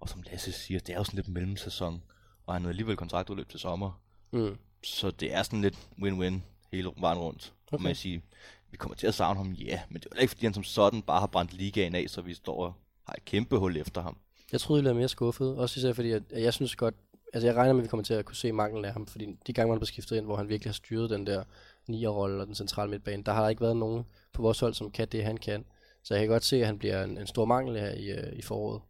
og 0.00 0.08
som 0.08 0.22
Lasse 0.22 0.52
siger, 0.52 0.80
det 0.80 0.92
er 0.92 0.96
jo 0.98 1.04
sådan 1.04 1.16
lidt 1.16 1.28
mellemsæson, 1.28 2.02
og 2.46 2.54
han 2.54 2.62
har 2.62 2.68
alligevel 2.68 2.96
kontraktudløb 2.96 3.48
til 3.48 3.60
sommer. 3.60 4.00
Mm. 4.32 4.56
Så 4.84 5.10
det 5.10 5.34
er 5.34 5.42
sådan 5.42 5.62
lidt 5.62 5.88
win-win 6.02 6.34
hele 6.72 6.90
vejen 7.00 7.18
rundt. 7.18 7.52
Okay. 7.66 7.76
Og 7.76 7.82
man 7.82 7.94
sige, 7.94 8.22
vi 8.70 8.76
kommer 8.76 8.96
til 8.96 9.06
at 9.06 9.14
savne 9.14 9.38
ham, 9.38 9.52
ja, 9.52 9.80
men 9.90 10.00
det 10.00 10.08
er 10.16 10.20
ikke, 10.20 10.30
fordi 10.30 10.46
han 10.46 10.54
som 10.54 10.64
sådan 10.64 11.02
bare 11.02 11.20
har 11.20 11.26
brændt 11.26 11.52
ligaen 11.52 11.94
af, 11.94 12.04
så 12.08 12.20
vi 12.22 12.34
står 12.34 12.64
og 12.66 12.72
har 13.06 13.14
et 13.14 13.24
kæmpe 13.24 13.56
hul 13.56 13.76
efter 13.76 14.02
ham. 14.02 14.16
Jeg 14.52 14.60
troede, 14.60 14.80
jeg 14.80 14.84
være 14.84 14.94
mere 14.94 15.08
skuffet. 15.08 15.56
Også 15.56 15.80
især 15.80 15.92
fordi, 15.92 16.10
at, 16.10 16.22
jeg 16.32 16.54
synes 16.54 16.76
godt... 16.76 16.94
Altså, 17.32 17.46
jeg 17.46 17.56
regner 17.56 17.72
med, 17.72 17.80
at 17.80 17.84
vi 17.84 17.88
kommer 17.88 18.04
til 18.04 18.14
at 18.14 18.24
kunne 18.24 18.36
se 18.36 18.52
manglen 18.52 18.84
af 18.84 18.92
ham. 18.92 19.06
Fordi 19.06 19.26
de 19.46 19.52
gange, 19.52 19.68
man 19.68 19.78
blevet 19.78 19.88
skiftet 19.88 20.16
ind, 20.16 20.24
hvor 20.24 20.36
han 20.36 20.48
virkelig 20.48 20.70
har 20.70 20.74
styret 20.74 21.10
den 21.10 21.26
der 21.26 21.44
nier-rolle 21.88 22.40
og 22.40 22.46
den 22.46 22.54
centrale 22.54 22.90
midtbane, 22.90 23.22
der 23.22 23.32
har 23.32 23.42
der 23.42 23.48
ikke 23.48 23.62
været 23.62 23.76
nogen 23.76 24.04
på 24.32 24.42
vores 24.42 24.60
hold, 24.60 24.74
som 24.74 24.90
kan 24.90 25.08
det, 25.08 25.24
han 25.24 25.36
kan. 25.36 25.64
Så 26.02 26.14
jeg 26.14 26.22
kan 26.22 26.28
godt 26.28 26.44
se, 26.44 26.60
at 26.60 26.66
han 26.66 26.78
bliver 26.78 27.04
en, 27.04 27.18
en 27.18 27.26
stor 27.26 27.44
mangel 27.44 27.80
her 27.80 27.90
i, 27.90 28.12
uh, 28.12 28.38
i 28.38 28.42
foråret. 28.42 28.82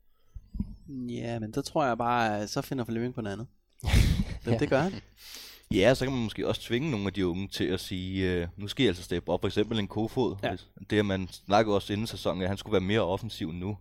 Ja, 0.89 1.39
men 1.39 1.53
der 1.53 1.63
tror 1.63 1.85
jeg 1.85 1.99
bare, 1.99 2.41
at 2.41 2.51
så 2.51 2.63
finder 2.63 2.85
Flemming 2.85 3.15
på 3.15 3.21
noget 3.21 3.33
andet. 3.33 3.47
det, 4.45 4.53
ja. 4.53 4.59
det 4.59 4.69
gør 4.69 4.81
han. 4.81 4.93
Ja, 5.71 5.95
så 5.95 6.05
kan 6.05 6.15
man 6.15 6.23
måske 6.23 6.49
også 6.49 6.61
tvinge 6.61 6.91
nogle 6.91 7.07
af 7.07 7.13
de 7.13 7.27
unge 7.27 7.49
til 7.49 7.65
at 7.65 7.81
sige, 7.81 8.33
øh, 8.33 8.49
nu 8.57 8.69
skal 8.69 8.85
I 8.85 8.89
altså 8.89 9.03
steppe 9.03 9.33
op. 9.33 9.41
For 9.41 9.49
eksempel 9.49 9.79
en 9.79 9.89
kofod. 9.89 10.37
Ja. 10.43 10.57
Det, 10.91 10.99
at 10.99 11.07
man 11.07 11.29
snakkede 11.29 11.75
også 11.75 11.93
inden 11.93 12.07
sæsonen, 12.07 12.43
at 12.43 12.49
han 12.49 12.57
skulle 12.57 12.73
være 12.73 12.81
mere 12.81 13.01
offensiv 13.01 13.53
nu. 13.53 13.79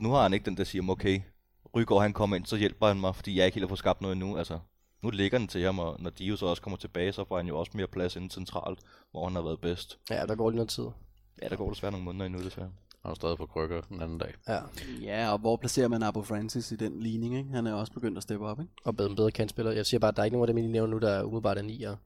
Nu 0.00 0.10
har 0.10 0.22
han 0.22 0.32
ikke 0.32 0.44
den, 0.44 0.56
der 0.56 0.64
siger, 0.64 0.88
okay, 0.88 1.20
Rygaard 1.76 2.02
han 2.02 2.12
kommer 2.12 2.36
ind, 2.36 2.46
så 2.46 2.56
hjælper 2.56 2.86
han 2.86 3.00
mig, 3.00 3.16
fordi 3.16 3.38
jeg 3.38 3.46
ikke 3.46 3.54
helt 3.54 3.64
har 3.64 3.68
fået 3.68 3.78
skabt 3.78 4.00
noget 4.00 4.12
endnu. 4.12 4.36
Altså, 4.36 4.58
nu 5.02 5.10
ligger 5.10 5.38
den 5.38 5.48
til 5.48 5.62
ham, 5.62 5.78
og 5.78 5.96
når 5.98 6.10
Dio 6.10 6.36
så 6.36 6.46
også 6.46 6.62
kommer 6.62 6.76
tilbage, 6.76 7.12
så 7.12 7.24
får 7.24 7.36
han 7.36 7.46
jo 7.46 7.58
også 7.58 7.72
mere 7.74 7.86
plads 7.86 8.16
inden 8.16 8.30
centralt, 8.30 8.78
hvor 9.10 9.24
han 9.24 9.34
har 9.34 9.42
været 9.42 9.60
bedst. 9.60 9.98
Ja, 10.10 10.26
der 10.26 10.34
går 10.34 10.50
lige 10.50 10.56
noget 10.56 10.70
tid. 10.70 10.86
Ja, 11.42 11.48
der 11.48 11.56
går 11.56 11.70
desværre 11.70 11.92
nogle 11.92 12.04
måneder 12.04 12.26
endnu, 12.26 12.42
desværre. 12.42 12.70
Han 13.06 13.10
er 13.10 13.14
stadig 13.14 13.36
på 13.36 13.46
krykker 13.46 13.80
den 13.80 14.02
anden 14.02 14.18
dag. 14.18 14.34
Ja, 14.48 14.60
Ja, 15.02 15.32
og 15.32 15.38
hvor 15.38 15.56
placerer 15.56 15.88
man 15.88 16.02
Abu 16.02 16.22
Francis 16.22 16.72
i 16.72 16.76
den 16.76 17.00
ligning? 17.00 17.38
Ikke? 17.38 17.50
Han 17.50 17.66
er 17.66 17.72
også 17.72 17.92
begyndt 17.92 18.16
at 18.16 18.22
steppe 18.22 18.46
op, 18.46 18.60
ikke? 18.60 18.72
og 18.84 18.96
bedre, 18.96 19.16
bedre 19.16 19.30
kantspiller. 19.30 19.72
Jeg 19.72 19.86
siger 19.86 19.98
bare, 19.98 20.08
at 20.08 20.16
der 20.16 20.22
er 20.22 20.24
ikke 20.24 20.36
nogen 20.36 20.48
af 20.48 20.54
dem, 20.54 20.64
I 20.64 20.66
nævner 20.66 20.94
nu, 20.94 20.98
der 20.98 21.10
er 21.10 21.22
umiddelbart 21.22 21.58
er 21.58 21.62
nier. 21.62 21.96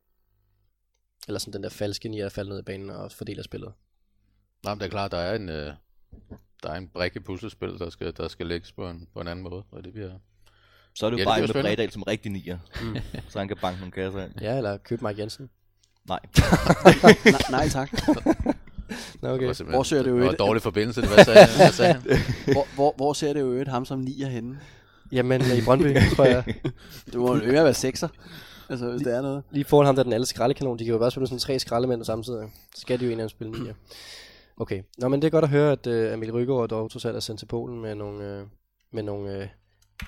Eller 1.28 1.38
sådan 1.38 1.52
den 1.52 1.62
der 1.62 1.68
falske 1.68 2.08
nier, 2.08 2.22
der 2.24 2.28
falder 2.30 2.52
ned 2.52 2.60
i 2.60 2.62
banen 2.62 2.90
og 2.90 3.12
fordeler 3.12 3.42
spillet. 3.42 3.72
Nej, 4.64 4.74
men 4.74 4.80
det 4.80 4.86
er 4.86 4.90
klart, 4.90 5.10
der 5.10 5.18
er 5.18 5.36
en, 5.36 5.48
øh, 5.48 5.72
der 6.62 6.70
er 6.70 6.74
en 6.76 6.88
brik 6.88 7.16
i 7.16 7.20
puslespil, 7.20 7.78
der 7.78 7.90
skal, 7.90 8.16
der 8.16 8.28
skal 8.28 8.46
lægges 8.46 8.72
på 8.72 8.88
en, 8.88 9.08
på 9.14 9.20
en 9.20 9.28
anden 9.28 9.42
måde, 9.42 9.62
og 9.70 9.84
det 9.84 9.92
bliver... 9.92 10.12
Så 10.94 11.06
er 11.06 11.10
det 11.10 11.16
jo 11.16 11.18
Ja, 11.18 11.22
det 11.22 11.26
bare 11.26 11.34
bliver 11.34 11.40
med 11.40 11.48
spændende. 11.48 11.76
Bredal 11.76 11.92
som 11.92 12.02
rigtig 12.02 12.32
nier, 12.32 12.58
mm. 12.82 12.96
så 13.28 13.38
han 13.38 13.48
kan 13.48 13.56
banke 13.62 13.78
nogle 13.80 13.92
kasser 13.92 14.24
ind. 14.24 14.40
Ja, 14.40 14.56
eller 14.56 14.76
køb 14.76 15.02
Mike 15.02 15.20
Jensen. 15.20 15.50
Nej. 16.08 16.20
nej, 17.24 17.40
nej 17.50 17.68
tak. 17.68 17.90
Okay. 19.22 19.46
var 19.46 19.52
simpelthen- 19.52 19.76
Hvor 19.76 19.82
ser 19.82 20.02
det 20.02 20.10
jo 20.10 20.16
det 20.16 20.24
var 20.24 20.32
et- 20.32 20.38
dårlig 20.38 20.62
forbindelse, 20.62 21.00
hvad 21.06 21.24
sagde, 21.24 21.40
han? 21.46 21.56
hvad 21.56 21.72
sagde 21.72 21.92
han? 21.92 22.02
Hvor, 22.54 22.66
hvor, 22.74 22.94
hvor 22.96 23.12
ser 23.12 23.32
det 23.32 23.40
jo 23.40 23.52
et 23.52 23.68
ham 23.68 23.84
som 23.84 23.98
nier 23.98 24.28
henne? 24.28 24.60
Jamen, 25.12 25.40
i 25.58 25.60
Brøndby, 25.64 25.96
tror 26.16 26.24
jeg. 26.24 26.44
Det 27.06 27.14
må 27.14 27.36
jo 27.36 27.42
mere 27.52 27.64
være 27.64 27.74
sekser. 27.74 28.08
Altså, 28.68 28.90
hvis 28.90 29.02
det 29.02 29.14
er 29.16 29.22
noget. 29.22 29.42
Lige 29.50 29.64
foran 29.64 29.86
ham, 29.86 29.94
der 29.94 30.00
er 30.02 30.04
den 30.04 30.12
alle 30.12 30.26
skraldekanon. 30.26 30.78
De 30.78 30.84
kan 30.84 30.92
jo 30.92 30.98
bare 30.98 31.10
spille 31.10 31.26
sådan 31.26 31.38
tre 31.38 31.58
skraldemænd 31.58 32.04
samtidig. 32.04 32.48
Så 32.74 32.80
skal 32.80 33.00
de 33.00 33.04
jo 33.04 33.10
en 33.10 33.20
af 33.20 33.22
dem 33.22 33.28
spille 33.28 33.62
nier. 33.62 33.74
Okay. 34.56 34.82
Nå, 34.98 35.08
men 35.08 35.22
det 35.22 35.26
er 35.26 35.30
godt 35.30 35.44
at 35.44 35.50
høre, 35.50 35.72
at 35.72 35.86
uh, 35.86 36.12
Emil 36.14 36.32
Rygaard 36.32 36.68
dog 36.68 36.90
trods 36.90 37.04
alt 37.04 37.16
er 37.16 37.20
sendt 37.20 37.38
til 37.38 37.46
Polen 37.46 37.80
med 37.82 37.94
nogle, 37.94 38.40
uh, 38.42 38.48
med 38.92 39.02
nogle 39.02 39.38
uh, 39.38 39.46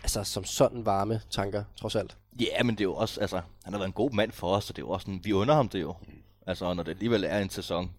altså 0.03 0.25
som 0.25 0.45
sådan 0.45 0.87
varme 0.87 1.21
tanker, 1.31 1.65
trods 1.81 1.97
alt. 1.97 2.17
Ja, 2.41 2.63
men 2.63 2.75
det 2.75 2.81
er 2.81 2.85
jo 2.85 2.95
også, 2.95 3.21
altså, 3.21 3.41
han 3.65 3.73
har 3.73 3.79
været 3.79 3.89
en 3.89 3.93
god 3.93 4.11
mand 4.11 4.33
for 4.33 4.47
os, 4.47 4.65
så 4.65 4.73
det 4.73 4.79
er 4.79 4.87
jo 4.87 4.91
også 4.91 5.05
sådan, 5.05 5.21
vi 5.25 5.33
under 5.33 5.55
ham 5.55 5.69
det 5.69 5.81
jo. 5.81 5.95
Altså, 6.47 6.75
når 6.75 6.83
det 6.83 6.91
alligevel 6.93 7.25
er 7.29 7.39
en 7.39 7.51
sæson, 7.51 7.91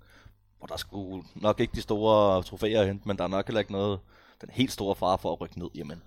hvor 0.63 0.67
der 0.67 0.77
skulle 0.77 1.23
nok 1.35 1.59
ikke 1.59 1.75
de 1.75 1.81
store 1.81 2.43
trofæer 2.43 2.81
at 2.81 2.87
hente, 2.87 3.07
men 3.07 3.17
der 3.17 3.23
er 3.23 3.27
nok 3.27 3.47
heller 3.47 3.59
ikke 3.59 3.71
noget, 3.71 3.99
den 4.41 4.49
helt 4.49 4.71
store 4.71 4.95
fare 4.95 5.17
for 5.17 5.31
at 5.33 5.41
rykke 5.41 5.59
ned, 5.59 5.69
jamen. 5.75 6.01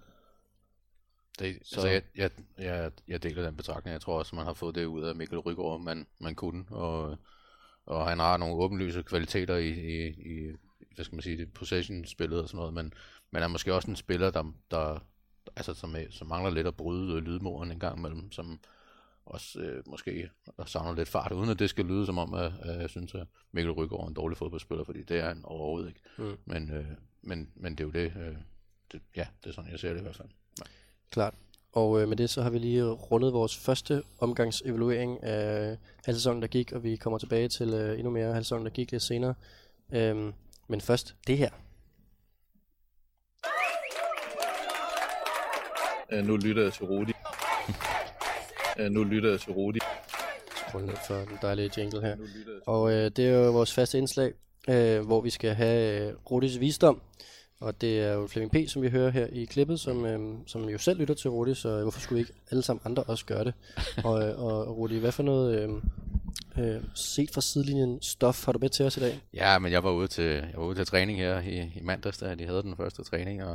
Det, 1.38 1.58
Så- 1.62 1.74
altså, 1.80 1.88
jeg, 1.88 2.02
jeg, 2.16 2.30
jeg, 2.58 2.90
jeg 3.08 3.22
deler 3.22 3.42
den 3.42 3.56
betragtning. 3.56 3.92
Jeg 3.92 4.00
tror 4.00 4.18
også, 4.18 4.36
man 4.36 4.46
har 4.46 4.52
fået 4.52 4.74
det 4.74 4.84
ud 4.84 5.02
af 5.02 5.14
Mikkel 5.14 5.38
Rygaard, 5.38 5.80
man, 5.80 6.06
man 6.18 6.34
kunne. 6.34 6.64
Og, 6.70 7.18
og 7.86 8.08
han 8.08 8.18
har 8.18 8.36
nogle 8.36 8.54
åbenlyse 8.54 9.02
kvaliteter 9.02 9.56
i, 9.56 9.68
i, 9.68 10.06
i 10.08 10.52
hvad 10.94 11.04
skal 11.04 11.16
man 11.16 11.22
sige, 11.22 11.36
det 11.36 11.52
possession-spillet 11.52 12.42
og 12.42 12.48
sådan 12.48 12.58
noget, 12.58 12.74
men, 12.74 12.92
men 13.30 13.42
er 13.42 13.48
måske 13.48 13.74
også 13.74 13.90
en 13.90 13.96
spiller, 13.96 14.30
der, 14.30 14.52
der 14.70 14.98
altså, 15.56 15.74
som, 15.74 15.96
som 16.10 16.26
mangler 16.28 16.50
lidt 16.50 16.66
at 16.66 16.76
bryde 16.76 17.20
lydmuren 17.20 17.70
en 17.70 17.80
gang 17.80 17.98
imellem, 17.98 18.32
som 18.32 18.60
også 19.26 19.60
øh, 19.60 19.82
måske 19.86 20.30
savner 20.66 20.94
lidt 20.94 21.08
fart, 21.08 21.32
uden 21.32 21.50
at 21.50 21.58
det 21.58 21.70
skal 21.70 21.84
lyde 21.84 22.06
som 22.06 22.18
om, 22.18 22.34
at, 22.34 22.52
at 22.62 22.80
jeg 22.80 22.90
synes, 22.90 23.14
at 23.14 23.26
Mikkel 23.52 23.72
Rygaard 23.72 24.02
er 24.02 24.08
en 24.08 24.14
dårlig 24.14 24.38
fodboldspiller, 24.38 24.84
fordi 24.84 25.02
det 25.02 25.18
er 25.18 25.28
han 25.28 25.40
overhovedet 25.44 25.88
ikke. 25.88 26.00
Mm. 26.18 26.36
Men, 26.44 26.70
øh, 26.70 26.86
men, 27.22 27.50
men 27.54 27.74
det 27.74 27.80
er 27.80 27.84
jo 27.84 27.90
det, 27.90 28.12
øh, 28.16 28.36
det, 28.92 29.00
ja, 29.16 29.26
det 29.44 29.50
er 29.50 29.54
sådan, 29.54 29.70
jeg 29.70 29.78
ser 29.78 29.92
det 29.92 29.98
i 29.98 30.02
hvert 30.02 30.16
fald. 30.16 30.28
Klart. 31.10 31.34
Og 31.72 32.02
øh, 32.02 32.08
med 32.08 32.16
det 32.16 32.30
så 32.30 32.42
har 32.42 32.50
vi 32.50 32.58
lige 32.58 32.84
rundet 32.84 33.32
vores 33.32 33.56
første 33.56 34.02
omgangs 34.18 34.62
evaluering 34.64 35.22
af 35.22 35.76
halvsæsonen, 36.04 36.42
der 36.42 36.48
gik, 36.48 36.72
og 36.72 36.82
vi 36.82 36.96
kommer 36.96 37.18
tilbage 37.18 37.48
til 37.48 37.74
øh, 37.74 37.98
endnu 37.98 38.10
mere 38.10 38.32
halvsæsonen, 38.32 38.66
der 38.66 38.72
gik 38.72 38.90
lidt 38.90 39.02
senere. 39.02 39.34
Øhm, 39.92 40.32
men 40.68 40.80
først 40.80 41.16
det 41.26 41.38
her. 41.38 41.50
Uh, 46.12 46.26
nu 46.26 46.36
lytter 46.36 46.62
jeg 46.62 46.72
til 46.72 46.84
Rudi. 46.84 47.12
Uh, 48.80 48.86
nu 48.86 49.04
lytter 49.04 49.30
jeg 49.30 49.40
til 49.40 49.52
Rudi. 49.52 49.78
Skål 50.68 50.82
ned 50.82 50.94
for 51.06 51.14
den 51.14 51.38
dejlige 51.42 51.70
jingle 51.76 52.00
her. 52.00 52.16
Og 52.66 52.92
øh, 52.92 53.10
det 53.10 53.18
er 53.18 53.44
jo 53.44 53.52
vores 53.52 53.72
faste 53.74 53.98
indslag, 53.98 54.32
øh, 54.68 55.00
hvor 55.00 55.20
vi 55.20 55.30
skal 55.30 55.54
have 55.54 56.08
øh, 56.08 56.14
Rudis 56.30 56.60
visdom. 56.60 57.02
Og 57.60 57.80
det 57.80 58.00
er 58.00 58.12
jo 58.12 58.26
Flemming 58.26 58.52
P., 58.52 58.70
som 58.70 58.82
vi 58.82 58.88
hører 58.88 59.10
her 59.10 59.26
i 59.26 59.44
klippet, 59.44 59.80
som, 59.80 60.06
øh, 60.06 60.38
som 60.46 60.68
jo 60.68 60.78
selv 60.78 61.00
lytter 61.00 61.14
til 61.14 61.30
Rudi, 61.30 61.54
så 61.54 61.82
hvorfor 61.82 62.00
skulle 62.00 62.20
ikke 62.20 62.32
alle 62.50 62.62
sammen 62.62 62.82
andre 62.84 63.02
også 63.02 63.26
gøre 63.26 63.44
det? 63.44 63.54
og, 64.04 64.28
øh, 64.28 64.42
og 64.42 64.78
Rudi, 64.78 64.98
hvad 64.98 65.12
for 65.12 65.22
noget 65.22 65.58
øh, 65.58 65.68
øh, 66.58 66.82
set 66.94 67.30
fra 67.34 67.40
sidelinjen 67.40 68.02
stof 68.02 68.44
har 68.44 68.52
du 68.52 68.58
med 68.58 68.68
til 68.68 68.86
os 68.86 68.96
i 68.96 69.00
dag? 69.00 69.20
Ja, 69.34 69.58
men 69.58 69.72
jeg 69.72 69.84
var 69.84 69.90
ude 69.90 70.08
til, 70.08 70.24
jeg 70.24 70.54
var 70.56 70.64
ude 70.64 70.74
til 70.74 70.86
træning 70.86 71.18
her 71.18 71.40
i, 71.40 71.72
i 71.76 71.80
mandags, 71.82 72.18
da 72.18 72.34
de 72.34 72.46
havde 72.46 72.62
den 72.62 72.76
første 72.76 73.04
træning, 73.04 73.44
og, 73.44 73.54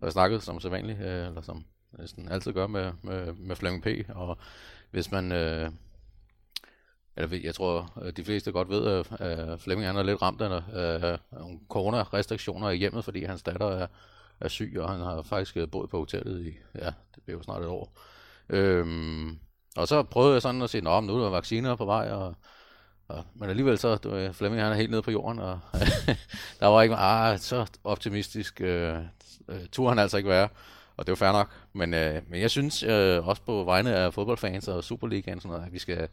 og 0.00 0.04
jeg 0.04 0.12
snakkede 0.12 0.40
som 0.40 0.60
sædvanligt, 0.60 1.00
øh, 1.00 1.26
eller 1.26 1.42
som 1.42 1.64
næsten 1.98 2.28
altid 2.28 2.52
gør 2.52 2.66
med, 2.66 2.92
med, 3.02 3.32
med 3.32 3.56
Flemming 3.56 3.82
P. 3.82 3.86
Og 4.14 4.38
hvis 4.90 5.10
man, 5.10 5.32
øh, 5.32 5.70
eller 7.16 7.38
jeg 7.44 7.54
tror, 7.54 7.92
øh, 8.02 8.12
de 8.12 8.24
fleste 8.24 8.52
godt 8.52 8.68
ved, 8.68 9.04
at, 9.20 9.60
Flemming 9.60 9.86
han 9.86 9.96
er 9.96 10.02
lidt 10.02 10.22
ramt 10.22 10.42
af 10.42 10.62
af 10.72 11.18
nogle 11.30 11.58
corona-restriktioner 11.68 12.70
i 12.70 12.76
hjemmet, 12.76 13.04
fordi 13.04 13.24
hans 13.24 13.42
datter 13.42 13.66
er, 13.66 13.86
er 14.40 14.48
syg, 14.48 14.76
og 14.78 14.90
han 14.90 15.00
har 15.00 15.22
faktisk 15.22 15.56
øh, 15.56 15.70
boet 15.70 15.90
på 15.90 15.98
hotellet 15.98 16.46
i, 16.46 16.52
ja, 16.74 16.90
det 17.14 17.22
bliver 17.24 17.38
jo 17.38 17.42
snart 17.42 17.62
et 17.62 17.68
år. 17.68 17.98
Øhm, 18.48 19.38
Og 19.76 19.88
så 19.88 20.02
prøvede 20.02 20.32
jeg 20.32 20.42
sådan 20.42 20.62
at 20.62 20.70
sige, 20.70 20.90
at 20.90 21.04
nu 21.04 21.16
er 21.16 21.22
der 21.22 21.30
vacciner 21.30 21.76
på 21.76 21.84
vej, 21.84 22.10
og, 22.10 22.34
og, 23.08 23.24
men 23.34 23.50
alligevel 23.50 23.78
så, 23.78 23.96
du, 23.96 24.32
Flemming 24.32 24.62
han 24.62 24.72
er 24.72 24.76
helt 24.76 24.90
nede 24.90 25.02
på 25.02 25.10
jorden, 25.10 25.38
og 25.38 25.60
der 26.60 26.66
var 26.66 26.82
ikke, 26.82 26.94
ah, 26.94 27.38
så 27.38 27.66
optimistisk 27.84 28.60
øh, 28.60 28.96
øh 29.48 29.66
turde 29.72 29.88
han 29.88 29.98
altså 29.98 30.16
ikke 30.16 30.30
være. 30.30 30.48
Og 30.96 31.06
det 31.06 31.12
var 31.12 31.16
fair 31.16 31.32
nok. 31.32 31.50
Men, 31.72 31.94
øh, 31.94 32.22
men 32.28 32.40
jeg 32.40 32.50
synes 32.50 32.82
øh, 32.82 33.28
også 33.28 33.42
på 33.42 33.64
vegne 33.64 33.94
af 33.94 34.14
fodboldfans 34.14 34.68
og 34.68 34.84
Superligaen, 34.84 35.40
sådan 35.40 35.50
noget, 35.50 35.66
at 35.66 35.72
vi 35.72 35.78
skal, 35.78 36.08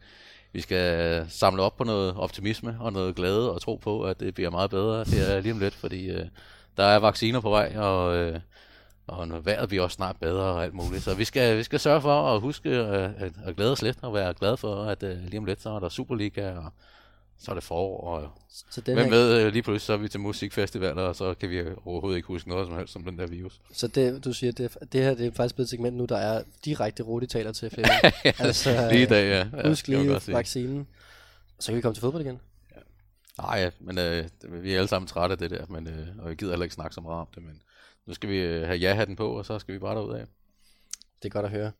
vi 0.53 0.61
skal 0.61 1.25
samle 1.29 1.61
op 1.61 1.77
på 1.77 1.83
noget 1.83 2.15
optimisme 2.17 2.77
og 2.79 2.93
noget 2.93 3.15
glæde 3.15 3.53
og 3.53 3.61
tro 3.61 3.75
på, 3.75 4.03
at 4.03 4.19
det 4.19 4.33
bliver 4.33 4.49
meget 4.49 4.69
bedre 4.69 5.03
det 5.03 5.35
er 5.35 5.41
lige 5.41 5.53
om 5.53 5.59
lidt, 5.59 5.75
fordi 5.75 6.09
øh, 6.09 6.25
der 6.77 6.83
er 6.83 6.99
vacciner 6.99 7.39
på 7.39 7.49
vej, 7.49 7.77
og, 7.77 8.15
øh, 8.15 8.39
og 9.07 9.27
når 9.27 9.39
vejret 9.39 9.69
bliver 9.69 9.83
også 9.83 9.95
snart 9.95 10.15
bedre 10.21 10.43
og 10.43 10.63
alt 10.63 10.73
muligt. 10.73 11.03
Så 11.03 11.15
vi 11.15 11.25
skal, 11.25 11.57
vi 11.57 11.63
skal 11.63 11.79
sørge 11.79 12.01
for 12.01 12.35
at 12.35 12.41
huske 12.41 12.69
at, 12.69 13.11
at, 13.17 13.31
at 13.45 13.55
glæde 13.55 13.71
os 13.71 13.81
lidt 13.81 13.97
og 14.01 14.13
være 14.13 14.33
glade 14.33 14.57
for, 14.57 14.83
at 14.83 15.03
øh, 15.03 15.17
lige 15.23 15.39
om 15.39 15.45
lidt 15.45 15.61
så 15.61 15.69
er 15.69 15.79
der 15.79 15.89
Superliga, 15.89 16.51
og 16.51 16.73
så 17.39 17.51
er 17.51 17.55
det 17.55 17.63
forår, 17.63 18.01
og 18.01 18.29
Så 18.69 18.81
den 18.81 18.93
hvem 18.93 19.05
her, 19.05 19.11
ved, 19.11 19.41
øh, 19.41 19.53
lige 19.53 19.63
pludselig 19.63 19.81
så 19.81 19.93
er 19.93 19.97
vi 19.97 20.07
til 20.07 20.19
musikfestivaler, 20.19 21.01
og 21.01 21.15
så 21.15 21.33
kan 21.33 21.49
vi 21.49 21.63
overhovedet 21.85 22.17
ikke 22.17 22.27
huske 22.27 22.49
noget 22.49 22.67
som 22.67 22.77
helst 22.77 22.93
som 22.93 23.03
den 23.03 23.19
der 23.19 23.27
virus. 23.27 23.61
så 23.73 23.87
det, 23.87 24.25
du 24.25 24.33
siger, 24.33 24.51
det, 24.51 24.77
det 24.91 25.03
her 25.03 25.13
det 25.13 25.27
er 25.27 25.31
faktisk 25.31 25.55
blevet 25.55 25.65
et 25.65 25.69
segment 25.69 25.97
nu, 25.97 26.05
der 26.05 26.17
er 26.17 26.43
direkte 26.65 27.27
taler 27.29 27.51
til 27.51 27.69
Flemming. 27.69 28.13
altså, 28.47 28.89
Lige 28.91 29.03
i 29.03 29.05
dag, 29.05 29.29
ja. 29.29 29.57
ja 29.61 29.69
Husk 29.69 29.87
lige 29.87 30.21
vaccinen. 30.27 30.87
Så 31.59 31.71
kan 31.71 31.75
vi 31.75 31.81
komme 31.81 31.95
til 31.95 32.01
fodbold 32.01 32.25
igen. 32.25 32.39
Nej, 33.37 33.59
ja, 33.59 33.69
men 33.79 33.97
øh, 33.97 34.25
vi 34.63 34.73
er 34.73 34.77
alle 34.77 34.87
sammen 34.87 35.07
trætte 35.07 35.33
af 35.33 35.37
det 35.37 35.51
der, 35.51 35.65
men, 35.69 35.87
øh, 35.87 36.07
og 36.19 36.29
vi 36.29 36.35
gider 36.35 36.51
heller 36.51 36.63
ikke 36.63 36.75
snakke 36.75 36.95
så 36.95 37.01
meget 37.01 37.19
om 37.19 37.27
det, 37.35 37.43
men 37.43 37.61
nu 38.05 38.13
skal 38.13 38.29
vi 38.29 38.37
øh, 38.37 38.65
have 38.67 38.77
ja-hatten 38.77 39.15
på, 39.15 39.37
og 39.37 39.45
så 39.45 39.59
skal 39.59 39.73
vi 39.73 39.79
bare 39.79 39.95
derud 39.95 40.13
af. 40.13 40.25
Det 41.23 41.25
er 41.25 41.29
godt 41.29 41.45
at 41.45 41.51
høre. 41.51 41.71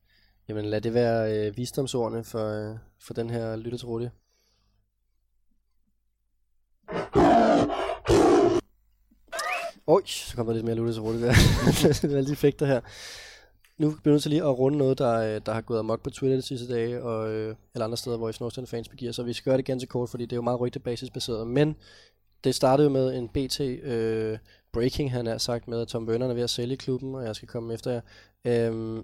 Jamen 0.49 0.65
lad 0.65 0.81
det 0.81 0.93
være 0.93 1.47
øh, 1.47 1.57
visdomsordene 1.57 2.23
for, 2.23 2.71
øh, 2.71 2.77
for 3.01 3.13
den 3.13 3.29
her 3.29 3.55
lytter 3.55 3.77
til. 3.77 4.11
Oj, 9.88 10.02
så 10.06 10.36
kommer 10.36 10.54
der 10.54 10.58
lidt 10.58 10.65
mere 10.65 10.75
lutter 10.75 10.93
så 10.93 11.02
hurtigt 11.02 11.23
der. 11.23 11.34
det 12.02 12.13
er 12.13 12.17
alle 12.17 12.28
de 12.28 12.32
effekter 12.32 12.65
her. 12.65 12.82
Nu 13.78 13.89
bliver 13.89 14.02
jeg 14.06 14.12
nødt 14.12 14.21
til 14.21 14.32
lige 14.32 14.43
at 14.43 14.60
runde 14.60 14.78
noget, 14.78 14.97
der, 14.97 15.13
øh, 15.13 15.41
der 15.45 15.54
har 15.54 15.62
gået 15.62 15.80
amok 15.80 16.04
på 16.04 16.10
Twitter 16.10 16.36
de 16.38 16.41
sidste 16.41 16.73
dage, 16.73 17.04
og, 17.04 17.32
øh, 17.32 17.56
eller 17.73 17.86
andre 17.86 17.97
steder, 17.97 18.17
hvor 18.17 18.30
i 18.30 18.34
Snorsten 18.34 18.67
fans 18.67 18.89
begiver 18.89 19.12
sig. 19.12 19.25
Vi 19.25 19.34
skal 19.34 19.49
gøre 19.52 19.58
det 19.58 19.65
ganske 19.65 19.88
kort, 19.88 20.10
fordi 20.10 20.23
det 20.23 20.32
er 20.32 20.36
jo 20.36 20.41
meget 20.41 20.60
rygtebasisbaseret. 20.60 21.47
Men 21.47 21.75
det 22.43 22.56
startede 22.56 22.88
jo 22.88 22.93
med 22.93 23.17
en 23.17 23.30
BT 23.30 23.60
øh, 23.60 24.38
breaking, 24.71 25.12
han 25.12 25.25
har 25.25 25.38
sagt, 25.38 25.67
med 25.67 25.82
at 25.82 25.88
Tom 25.88 26.08
Werner 26.08 26.30
er 26.30 26.34
ved 26.34 26.43
at 26.43 26.49
sælge 26.49 26.78
klubben, 26.78 27.15
og 27.15 27.23
jeg 27.23 27.36
skal 27.36 27.47
komme 27.47 27.73
efter 27.73 27.91
jer. 27.91 28.02
Øhm, 28.45 29.04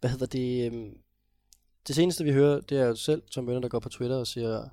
hvad 0.00 0.10
hedder 0.10 0.26
det? 0.26 0.66
Øhm, 0.66 0.98
det 1.88 1.96
seneste 1.96 2.24
vi 2.24 2.32
hører, 2.32 2.60
det 2.60 2.80
er 2.80 2.86
jo 2.86 2.94
selv 2.94 3.22
Tom 3.30 3.46
Werner, 3.46 3.60
der 3.60 3.68
går 3.68 3.78
på 3.78 3.88
Twitter 3.88 4.16
og 4.16 4.26
siger, 4.26 4.68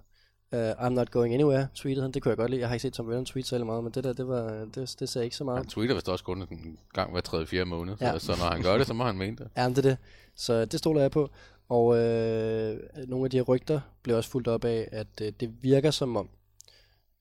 uh, 0.53 0.60
I'm 0.86 0.89
not 0.89 1.12
going 1.12 1.34
anywhere, 1.34 1.67
tweetede 1.75 2.01
han. 2.01 2.12
Det 2.12 2.21
kunne 2.21 2.29
jeg 2.29 2.38
godt 2.38 2.49
lide. 2.51 2.62
Jeg 2.62 2.69
har 2.69 2.75
ikke 2.75 2.81
set 2.81 2.93
Tom 2.93 3.05
Bønner 3.05 3.23
tweet 3.25 3.45
særlig 3.47 3.65
meget, 3.65 3.84
men 3.84 3.93
det 3.93 4.03
der, 4.03 4.13
det, 4.13 4.27
var, 4.27 4.65
det, 4.75 4.95
det 4.99 5.10
sagde 5.10 5.25
ikke 5.25 5.36
så 5.36 5.43
meget. 5.43 5.58
Han 5.60 5.67
tweeter 5.67 5.93
vist 5.95 6.10
også 6.10 6.23
kun 6.23 6.41
en 6.51 6.79
gang 6.93 7.12
hver 7.12 7.21
tredje, 7.21 7.45
fjerde 7.45 7.65
måned, 7.65 7.95
Ja. 8.01 8.12
ja. 8.12 8.19
så 8.19 8.31
når 8.31 8.45
han 8.51 8.62
gør 8.62 8.77
det, 8.77 8.88
så 8.88 8.93
må 8.93 9.03
han 9.03 9.17
mene 9.17 9.38
det. 9.38 9.49
Ja, 9.58 9.67
men 9.67 9.75
det 9.75 9.86
er 9.86 9.89
det. 9.89 9.97
Så 10.36 10.65
det 10.65 10.79
stoler 10.79 11.01
jeg 11.01 11.12
på. 11.12 11.29
Og 11.69 11.97
øh, 11.97 12.79
nogle 13.08 13.25
af 13.25 13.29
de 13.31 13.38
her 13.38 13.43
rygter 13.43 13.81
blev 14.03 14.17
også 14.17 14.29
fuldt 14.29 14.47
op 14.47 14.65
af, 14.65 14.89
at 14.91 15.21
øh, 15.21 15.34
det 15.39 15.63
virker 15.63 15.91
som 15.91 16.15
om, 16.17 16.29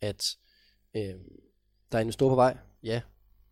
at 0.00 0.24
øh, 0.96 1.02
der 1.92 1.98
er 1.98 2.02
en 2.02 2.12
stor 2.12 2.28
på 2.28 2.34
vej, 2.34 2.56
ja, 2.82 3.00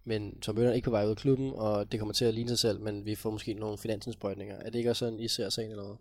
men 0.04 0.40
Tom 0.40 0.54
Bønner 0.54 0.70
er 0.70 0.74
ikke 0.74 0.84
på 0.84 0.90
vej 0.90 1.04
ud 1.04 1.10
af 1.10 1.16
klubben, 1.16 1.52
og 1.54 1.92
det 1.92 2.00
kommer 2.00 2.12
til 2.14 2.24
at 2.24 2.34
ligne 2.34 2.48
sig 2.48 2.58
selv, 2.58 2.80
men 2.80 3.04
vi 3.04 3.14
får 3.14 3.30
måske 3.30 3.54
nogle 3.54 3.78
finansindsprøjtninger. 3.78 4.56
Er 4.56 4.64
det 4.64 4.74
ikke 4.74 4.90
også 4.90 4.98
sådan, 5.06 5.20
I 5.20 5.28
ser 5.28 5.48
sagen 5.48 5.70
eller 5.70 5.84
hvad? 5.84 5.96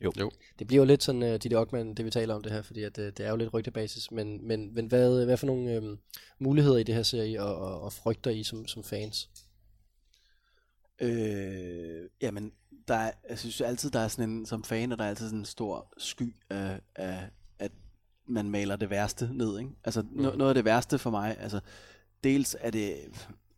Jo. 0.00 0.12
Jo. 0.20 0.30
Det 0.58 0.66
bliver 0.66 0.80
jo 0.80 0.86
lidt 0.86 1.02
sådan, 1.02 1.22
uh, 1.22 1.28
Ditte 1.28 1.58
Ockmann, 1.58 1.94
det 1.94 2.04
vi 2.04 2.10
taler 2.10 2.34
om 2.34 2.42
det 2.42 2.52
her, 2.52 2.62
fordi 2.62 2.82
at, 2.82 2.98
uh, 2.98 3.04
det 3.04 3.20
er 3.20 3.30
jo 3.30 3.36
lidt 3.36 3.54
rygtebasis, 3.54 4.10
men, 4.10 4.46
men, 4.46 4.74
men 4.74 4.86
hvad, 4.86 5.24
hvad 5.24 5.36
for 5.36 5.46
nogle 5.46 5.72
øhm, 5.72 5.98
muligheder 6.38 6.76
i 6.76 6.82
det 6.82 6.94
her 6.94 7.02
ser 7.02 7.22
I, 7.22 7.34
og, 7.34 7.56
og, 7.56 7.80
og 7.80 7.92
frygter 7.92 8.30
I 8.30 8.42
som, 8.42 8.66
som 8.66 8.84
fans? 8.84 9.30
Øh, 11.00 12.08
jamen, 12.22 12.52
der 12.88 12.94
er, 12.94 13.12
jeg 13.28 13.38
synes 13.38 13.60
altid, 13.60 13.90
der 13.90 14.00
er 14.00 14.08
sådan 14.08 14.30
en, 14.30 14.46
som 14.46 14.64
fan, 14.64 14.92
og 14.92 14.98
der 14.98 15.04
er 15.04 15.08
altid 15.08 15.26
sådan 15.26 15.38
en 15.38 15.44
stor 15.44 15.92
sky 15.98 16.34
af, 16.50 16.80
af 16.94 17.30
at 17.58 17.72
man 18.26 18.50
maler 18.50 18.76
det 18.76 18.90
værste 18.90 19.30
ned, 19.32 19.58
ikke? 19.58 19.70
Altså, 19.84 20.02
mm. 20.02 20.22
no, 20.22 20.36
noget 20.36 20.50
af 20.50 20.54
det 20.54 20.64
værste 20.64 20.98
for 20.98 21.10
mig, 21.10 21.36
altså, 21.40 21.60
dels 22.24 22.56
er 22.60 22.70
det, 22.70 22.96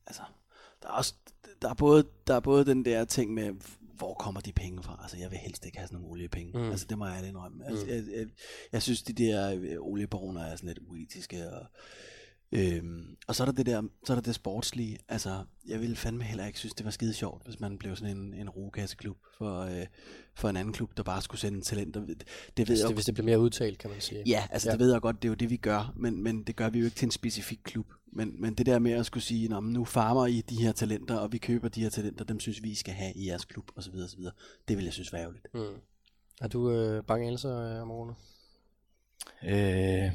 altså, 0.06 0.22
der 0.82 0.88
er 0.88 0.92
også, 0.92 1.14
der 1.62 1.70
er 1.70 1.74
både, 1.74 2.04
der 2.26 2.34
er 2.34 2.40
både 2.40 2.64
den 2.64 2.84
der 2.84 3.04
ting 3.04 3.34
med, 3.34 3.54
hvor 3.98 4.14
kommer 4.14 4.40
de 4.40 4.52
penge 4.52 4.82
fra? 4.82 4.98
Altså, 5.02 5.16
jeg 5.16 5.30
vil 5.30 5.38
helst 5.38 5.66
ikke 5.66 5.78
have 5.78 5.86
sådan 5.88 6.00
nogle 6.00 6.12
oliepenge. 6.12 6.58
Mm. 6.58 6.70
Altså, 6.70 6.86
det 6.88 6.98
må 6.98 7.06
jeg 7.06 7.14
ærligt 7.16 7.28
indrømme. 7.30 7.66
Altså, 7.66 7.84
Mm. 7.84 7.90
jeg, 7.92 8.04
jeg, 8.18 8.26
jeg, 8.72 8.82
synes, 8.82 9.02
de 9.02 9.12
der 9.12 9.54
øh, 9.60 9.76
oliebaroner 9.80 10.40
er 10.44 10.56
sådan 10.56 10.68
lidt 10.68 10.78
uetiske, 10.90 11.50
og 11.50 11.66
Øhm, 12.52 13.16
og 13.26 13.34
så 13.34 13.42
er 13.42 13.44
der 13.44 13.52
det 13.52 13.66
der, 13.66 13.82
så 14.06 14.12
er 14.12 14.14
der 14.14 14.22
det 14.22 14.34
sportslige. 14.34 14.98
Altså, 15.08 15.44
jeg 15.66 15.80
ville 15.80 15.96
fandme 15.96 16.24
heller 16.24 16.46
ikke 16.46 16.58
synes, 16.58 16.74
det 16.74 16.84
var 16.84 16.90
skide 16.90 17.14
sjovt, 17.14 17.44
hvis 17.44 17.60
man 17.60 17.78
blev 17.78 17.96
sådan 17.96 18.16
en, 18.16 18.34
en 18.34 18.50
rugekasseklub 18.50 19.16
for, 19.38 19.60
øh, 19.60 19.86
for 20.34 20.48
en 20.48 20.56
anden 20.56 20.72
klub, 20.74 20.96
der 20.96 21.02
bare 21.02 21.22
skulle 21.22 21.40
sende 21.40 21.60
talenter. 21.60 22.00
Det, 22.00 22.18
det 22.18 22.26
ved 22.56 22.66
Hvis 22.66 22.80
jeg 22.80 22.88
det, 22.88 22.96
hvis 22.96 23.04
det 23.04 23.14
bliver 23.14 23.24
mere 23.24 23.40
udtalt, 23.40 23.78
kan 23.78 23.90
man 23.90 24.00
sige. 24.00 24.22
Ja, 24.26 24.46
altså 24.50 24.68
Ja. 24.68 24.72
det 24.72 24.80
ved 24.80 24.92
jeg 24.92 25.00
godt, 25.00 25.16
det 25.22 25.28
er 25.28 25.30
jo 25.30 25.34
det, 25.34 25.50
vi 25.50 25.56
gør, 25.56 25.92
men, 25.96 26.22
men 26.22 26.42
det 26.42 26.56
gør 26.56 26.70
vi 26.70 26.78
jo 26.78 26.84
ikke 26.84 26.96
til 26.96 27.06
en 27.06 27.10
specifik 27.12 27.60
klub. 27.64 27.86
Men, 28.12 28.40
men 28.40 28.54
det 28.54 28.66
der 28.66 28.78
med 28.78 28.92
at 28.92 29.06
skulle 29.06 29.24
sige, 29.24 29.48
Nå, 29.48 29.60
nu 29.60 29.84
farmer 29.84 30.26
I 30.26 30.40
de 30.40 30.56
her 30.62 30.72
talenter, 30.72 31.16
og 31.16 31.32
vi 31.32 31.38
køber 31.38 31.68
de 31.68 31.82
her 31.82 31.90
talenter, 31.90 32.24
dem 32.24 32.40
synes 32.40 32.62
vi, 32.62 32.70
I 32.70 32.74
skal 32.74 32.94
have 32.94 33.12
i 33.14 33.28
jeres 33.28 33.44
klub, 33.44 33.70
osv. 33.76 33.94
osv. 33.94 34.20
Det 34.68 34.76
vil 34.76 34.84
jeg 34.84 34.92
synes 34.92 35.12
var 35.12 35.18
ærgerligt. 35.18 35.46
Mm. 35.54 35.60
Er 36.40 36.48
du 36.48 36.70
øh, 36.70 37.02
bange 37.04 37.26
anelser, 37.26 37.58
øh, 37.58 37.80
Amorone? 37.80 38.14
Øh, 39.44 40.12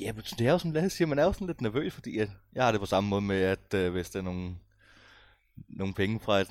ja, 0.00 0.12
men 0.12 0.22
det 0.22 0.46
er 0.46 0.52
jo 0.52 0.58
som 0.58 0.72
Lasse 0.72 0.96
siger, 0.96 1.08
man 1.08 1.18
er 1.18 1.24
jo 1.24 1.32
sådan 1.32 1.46
lidt 1.46 1.60
nervøs, 1.60 1.94
fordi 1.94 2.18
at 2.18 2.30
jeg 2.52 2.64
har 2.64 2.72
det 2.72 2.80
på 2.80 2.86
samme 2.86 3.10
måde 3.10 3.22
med, 3.22 3.42
at 3.42 3.74
øh, 3.74 3.92
hvis 3.92 4.10
der 4.10 4.18
er 4.18 4.22
nogle, 4.22 4.56
nogle 5.68 5.94
penge 5.94 6.20
fra 6.20 6.40
et, 6.40 6.48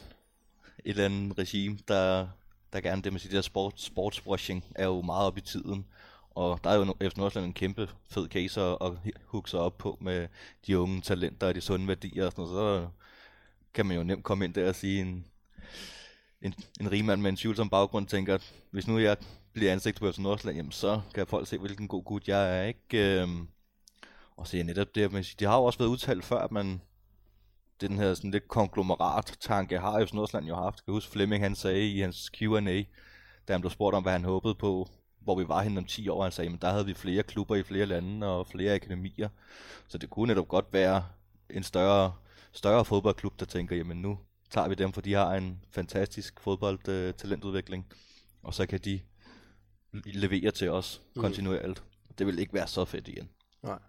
et 0.85 0.89
eller 0.89 1.05
andet 1.05 1.37
regime, 1.37 1.77
der, 1.87 2.27
der 2.73 2.81
gerne 2.81 3.01
det 3.01 3.13
med 3.13 3.19
sit 3.19 3.31
der 3.31 3.41
sport, 3.41 3.81
sportswashing, 3.81 4.63
er 4.75 4.85
jo 4.85 5.01
meget 5.01 5.27
op 5.27 5.37
i 5.37 5.41
tiden. 5.41 5.85
Og 6.29 6.59
der 6.63 6.69
er 6.69 6.75
jo 6.75 6.95
efter 7.01 7.19
Nordsjælland 7.19 7.49
en 7.49 7.53
kæmpe 7.53 7.89
fed 8.09 8.27
case 8.29 8.61
at, 8.61 8.77
at 8.81 8.91
hugge 9.25 9.49
sig 9.49 9.59
op 9.59 9.77
på 9.77 9.97
med 10.01 10.27
de 10.67 10.79
unge 10.79 11.01
talenter 11.01 11.47
og 11.47 11.55
de 11.55 11.61
sunde 11.61 11.87
værdier 11.87 12.25
og 12.25 12.31
sådan 12.31 12.45
noget. 12.45 12.83
Så 12.83 12.89
kan 13.73 13.85
man 13.85 13.97
jo 13.97 14.03
nemt 14.03 14.23
komme 14.23 14.45
ind 14.45 14.53
der 14.53 14.69
og 14.69 14.75
sige, 14.75 15.01
en, 15.01 15.25
en, 16.41 16.53
en 16.79 16.91
rigmand 16.91 17.21
med 17.21 17.29
en 17.29 17.35
tvivlsom 17.35 17.69
baggrund 17.69 18.07
tænker, 18.07 18.35
at 18.35 18.53
hvis 18.71 18.87
nu 18.87 18.97
jeg 18.97 19.17
bliver 19.53 19.71
ansigt 19.71 19.99
på 19.99 20.11
FC 20.11 20.17
Nordsjælland, 20.17 20.57
jamen 20.57 20.71
så 20.71 21.01
kan 21.13 21.27
folk 21.27 21.47
se, 21.47 21.57
hvilken 21.57 21.87
god 21.87 22.03
gut 22.03 22.27
jeg 22.27 22.59
er, 22.59 22.63
ikke? 22.63 23.21
Øhm, 23.21 23.47
og 24.37 24.47
så 24.47 24.57
er 24.57 24.63
netop 24.63 24.95
det, 24.95 25.11
men 25.11 25.23
de 25.39 25.45
har 25.45 25.57
jo 25.57 25.63
også 25.63 25.79
været 25.79 25.89
udtalt 25.89 26.25
før, 26.25 26.37
at 26.39 26.51
man, 26.51 26.81
det 27.79 27.85
er 27.85 27.87
den 27.87 27.97
her 27.97 28.13
sådan 28.13 28.31
lidt 28.31 28.47
konglomerat-tanke, 28.47 29.79
har 29.79 30.05
FC 30.05 30.13
Nordsjælland 30.13 30.47
jo 30.47 30.55
haft. 30.55 30.77
Jeg 30.77 30.85
kan 30.85 30.93
huske 30.93 31.11
Flemming, 31.11 31.43
han 31.43 31.55
sagde 31.55 31.89
i 31.89 31.99
hans 31.99 32.31
Q&A, 32.37 32.83
da 33.47 33.53
han 33.53 33.61
blev 33.61 33.71
spurgt 33.71 33.95
om, 33.95 34.03
hvad 34.03 34.11
han 34.11 34.23
håbede 34.23 34.55
på, 34.55 34.87
hvor 35.19 35.35
vi 35.35 35.47
var 35.47 35.61
henne 35.61 35.77
om 35.77 35.85
10 35.85 36.09
år, 36.09 36.23
han 36.23 36.31
sagde, 36.31 36.49
men 36.49 36.59
der 36.61 36.71
havde 36.71 36.85
vi 36.85 36.93
flere 36.93 37.23
klubber 37.23 37.55
i 37.55 37.63
flere 37.63 37.85
lande 37.85 38.27
og 38.27 38.47
flere 38.47 38.73
akademier. 38.73 39.29
Så 39.87 39.97
det 39.97 40.09
kunne 40.09 40.27
netop 40.27 40.47
godt 40.47 40.65
være 40.71 41.05
en 41.49 41.63
større, 41.63 42.13
større 42.51 42.85
fodboldklub, 42.85 43.39
der 43.39 43.45
tænker, 43.45 43.75
jamen 43.75 44.01
nu 44.01 44.19
tager 44.49 44.67
vi 44.67 44.75
dem, 44.75 44.93
for 44.93 45.01
de 45.01 45.13
har 45.13 45.35
en 45.35 45.63
fantastisk 45.71 46.39
fodboldtalentudvikling, 46.39 47.85
og 48.43 48.53
så 48.53 48.65
kan 48.65 48.79
de 48.79 48.99
levere 49.93 50.51
til 50.51 50.69
os 50.69 51.01
Mm. 51.15 51.21
kontinuerligt. 51.21 51.83
Det 52.17 52.27
vil 52.27 52.39
ikke 52.39 52.53
være 52.53 52.67
så 52.67 52.85
fedt 52.85 53.07
igen. 53.07 53.29
Nej. 53.63 53.79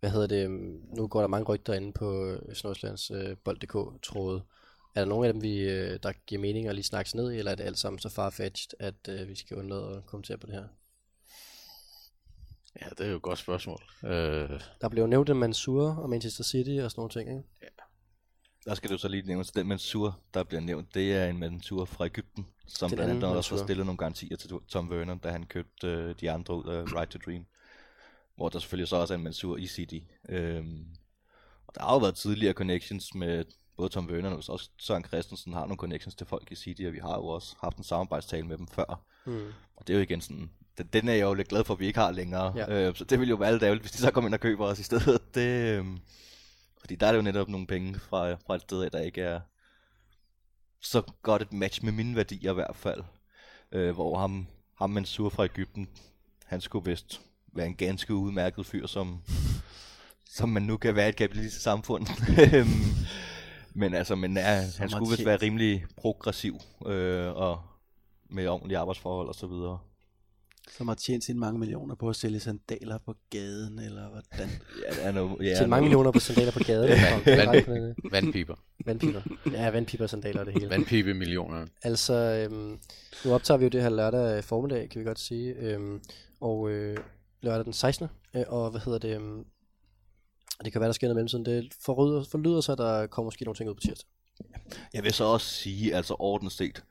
Hvad 0.00 0.10
hedder 0.10 0.26
det? 0.26 0.44
øhm, 0.44 0.80
Nu 0.96 1.06
går 1.08 1.20
der 1.20 1.28
mange 1.28 1.44
rygter 1.44 1.74
inde 1.74 1.92
på 1.92 2.26
øh, 2.26 2.42
Nordsjællands 2.64 3.10
øh, 3.10 3.36
bold.dk-tråde. 3.44 4.42
Er 4.94 5.00
der 5.00 5.08
nogen 5.08 5.26
af 5.26 5.32
dem, 5.32 5.42
vi, 5.42 5.58
øh, 5.60 5.98
der 6.02 6.12
giver 6.26 6.40
mening 6.40 6.68
at 6.68 6.74
lige 6.74 6.84
snakke 6.84 7.16
ned 7.16 7.32
i, 7.32 7.38
eller 7.38 7.50
er 7.50 7.54
det 7.54 7.64
alt 7.64 7.78
sammen 7.78 7.98
så 7.98 8.08
farfetched, 8.08 8.70
at 8.80 8.94
øh, 9.08 9.28
vi 9.28 9.34
skal 9.34 9.56
undlade 9.56 9.96
at 9.96 10.06
kommentere 10.06 10.38
på 10.38 10.46
det 10.46 10.54
her? 10.54 10.64
Ja, 12.82 12.86
det 12.98 13.00
er 13.06 13.10
jo 13.10 13.16
et 13.16 13.22
godt 13.22 13.38
spørgsmål. 13.38 13.82
Øh, 14.04 14.60
Der 14.80 14.88
blev 14.88 15.02
jo 15.02 15.06
nævnt 15.06 15.30
en 15.30 15.36
Mansour 15.36 15.88
og 15.94 16.10
Manchester 16.10 16.44
City 16.44 16.70
og 16.84 16.90
sådan 16.90 17.00
nogle 17.00 17.10
ting, 17.10 17.30
ikke? 17.30 17.72
Der 18.64 18.74
skal 18.74 18.90
du 18.90 18.98
så 18.98 19.08
lige 19.08 19.26
nævne, 19.26 19.44
den 19.44 19.68
Mansour, 19.68 20.18
der 20.34 20.42
bliver 20.42 20.60
nævnt, 20.60 20.94
det 20.94 21.12
er 21.12 21.26
en 21.26 21.38
Mansour 21.38 21.84
fra 21.84 22.04
Ægypten, 22.04 22.46
som 22.66 22.90
Den 22.90 22.96
blandt 22.96 23.12
andet 23.12 23.36
også 23.36 23.56
har 23.56 23.64
stillet 23.64 23.86
nogle 23.86 23.98
garantier 23.98 24.36
til 24.36 24.50
Tom 24.68 24.90
Werner, 24.90 25.14
da 25.14 25.30
han 25.30 25.46
købte 25.46 25.86
øh, 25.86 26.14
de 26.20 26.30
andre 26.30 26.54
ud 26.54 26.64
af 26.64 26.82
Right 26.82 27.10
to 27.10 27.18
Dream. 27.26 27.46
Hvor 28.36 28.48
der 28.48 28.58
selvfølgelig 28.58 28.88
så 28.88 28.96
også 28.96 29.14
er 29.14 29.18
en 29.18 29.24
Mansour 29.24 29.56
i 29.56 29.66
City. 29.66 29.98
Øhm, 30.28 30.86
og 31.66 31.74
der 31.74 31.80
har 31.80 31.92
jo 31.92 31.98
været 31.98 32.14
tidligere 32.14 32.52
connections 32.52 33.14
med 33.14 33.44
både 33.76 33.88
Tom 33.88 34.06
Werner 34.06 34.30
og 34.30 34.42
også 34.48 34.70
Søren 34.78 35.04
Christensen 35.04 35.52
har 35.52 35.60
nogle 35.60 35.76
connections 35.76 36.14
til 36.14 36.26
folk 36.26 36.52
i 36.52 36.54
City, 36.54 36.82
og 36.82 36.92
vi 36.92 36.98
har 36.98 37.14
jo 37.14 37.26
også 37.26 37.56
haft 37.60 37.76
en 37.76 37.84
samarbejdstale 37.84 38.46
med 38.46 38.58
dem 38.58 38.68
før. 38.68 39.04
Hmm. 39.24 39.52
Og 39.76 39.86
det 39.86 39.92
er 39.92 39.96
jo 39.96 40.02
igen 40.02 40.20
sådan, 40.20 40.50
den, 40.78 40.88
den 40.92 41.08
er 41.08 41.12
jeg 41.12 41.22
jo 41.22 41.34
lidt 41.34 41.48
glad 41.48 41.64
for, 41.64 41.74
at 41.74 41.80
vi 41.80 41.86
ikke 41.86 41.98
har 41.98 42.10
længere. 42.12 42.52
Ja. 42.56 42.88
Øh, 42.88 42.96
så 42.96 43.04
det 43.04 43.18
ville 43.18 43.30
jo 43.30 43.36
være 43.36 43.52
lidt 43.52 43.62
ærgerligt, 43.62 43.82
hvis 43.82 43.92
de 43.92 43.98
så 43.98 44.10
kommer 44.10 44.28
ind 44.28 44.34
og 44.34 44.40
køber 44.40 44.66
os 44.66 44.78
i 44.78 44.82
stedet. 44.82 45.20
Det, 45.34 45.78
øh, 45.78 45.86
fordi 46.84 46.94
der 46.94 47.06
er 47.06 47.12
det 47.12 47.16
jo 47.18 47.22
netop 47.22 47.48
nogle 47.48 47.66
penge 47.66 47.98
fra, 47.98 48.34
fra 48.34 48.54
et 48.54 48.62
sted, 48.62 48.90
der 48.90 49.00
ikke 49.00 49.20
er 49.20 49.40
så 50.80 51.02
godt 51.22 51.42
et 51.42 51.52
match 51.52 51.84
med 51.84 51.92
mine 51.92 52.16
værdier 52.16 52.50
i 52.50 52.54
hvert 52.54 52.76
fald. 52.76 53.04
øh, 53.72 53.94
hvor 53.94 54.18
ham, 54.18 54.46
ham 54.78 54.90
Mansour 54.90 55.28
fra 55.28 55.44
Ægypten, 55.44 55.88
han 56.46 56.60
skulle 56.60 56.90
vist 56.90 57.20
være 57.52 57.66
en 57.66 57.74
ganske 57.74 58.14
udmærket 58.14 58.66
fyr, 58.66 58.86
som, 58.86 59.20
som 60.24 60.48
man 60.48 60.62
nu 60.62 60.76
kan 60.76 60.96
være 60.96 61.06
i 61.06 61.08
et 61.08 61.16
kapitalistisk 61.16 61.62
samfund. 61.62 62.06
Øhm, 62.54 63.06
men 63.74 63.94
altså, 63.94 64.14
men 64.14 64.36
ja, 64.36 64.62
han 64.78 64.90
skulle 64.90 65.10
vist 65.10 65.26
være 65.26 65.36
rimelig 65.36 65.84
progressiv, 65.96 66.58
øh, 66.86 67.36
og 67.36 67.62
med 68.30 68.48
ordentlige 68.48 68.78
arbejdsforhold 68.78 69.28
og 69.28 69.34
så 69.34 69.46
videre. 69.46 69.78
Som 70.70 70.88
har 70.88 70.94
tjent 70.94 71.24
sine 71.24 71.38
mange 71.38 71.58
millioner 71.58 71.94
på 71.94 72.08
at 72.08 72.16
sælge 72.16 72.40
sandaler 72.40 72.98
på 72.98 73.14
gaden, 73.30 73.78
eller 73.78 74.08
hvordan? 74.08 74.50
Ja, 74.82 74.94
det 74.94 75.06
er 75.06 75.12
noget, 75.12 75.36
ja, 75.40 75.56
Til 75.56 75.68
mange 75.68 75.82
millioner 75.82 76.10
på 76.10 76.20
sandaler 76.20 76.52
på 76.52 76.58
gaden. 76.58 76.98
På 77.24 77.30
vand, 77.30 77.94
vandpiber. 78.10 78.54
Vandpiber. 78.86 79.22
Ja, 79.52 79.70
vandpiber, 79.70 80.06
sandaler 80.06 80.40
og 80.40 80.46
det 80.46 80.54
hele. 80.54 80.70
Vandpibe 80.70 81.14
millioner. 81.14 81.66
Altså, 81.82 82.14
øhm, 82.14 82.78
nu 83.24 83.34
optager 83.34 83.58
vi 83.58 83.64
jo 83.64 83.68
det 83.68 83.82
her 83.82 83.88
lørdag 83.88 84.44
formiddag, 84.44 84.90
kan 84.90 85.00
vi 85.00 85.04
godt 85.04 85.20
sige. 85.20 85.54
Øhm, 85.54 86.00
og 86.40 86.70
øh, 86.70 86.96
lørdag 87.42 87.64
den 87.64 87.72
16. 87.72 88.08
Øh, 88.34 88.44
og 88.48 88.70
hvad 88.70 88.80
hedder 88.80 88.98
det? 88.98 89.14
Øhm, 89.16 89.44
det 90.64 90.72
kan 90.72 90.80
være, 90.80 90.88
der 90.88 90.92
sker 90.92 91.06
noget 91.06 91.14
i 91.14 91.18
mellemtiden. 91.18 91.44
Det 91.44 91.74
forlyder, 91.80 92.24
forlyder 92.30 92.60
sig, 92.60 92.72
at 92.72 92.78
der 92.78 93.06
kommer 93.06 93.26
måske 93.26 93.44
nogle 93.44 93.56
ting 93.56 93.70
ud 93.70 93.74
på 93.74 93.80
tirsdag. 93.80 94.08
Jeg 94.94 95.04
vil 95.04 95.12
så 95.12 95.24
også 95.24 95.46
sige, 95.46 95.94
altså 95.94 96.16
ordentligt 96.18 96.54
set, 96.54 96.84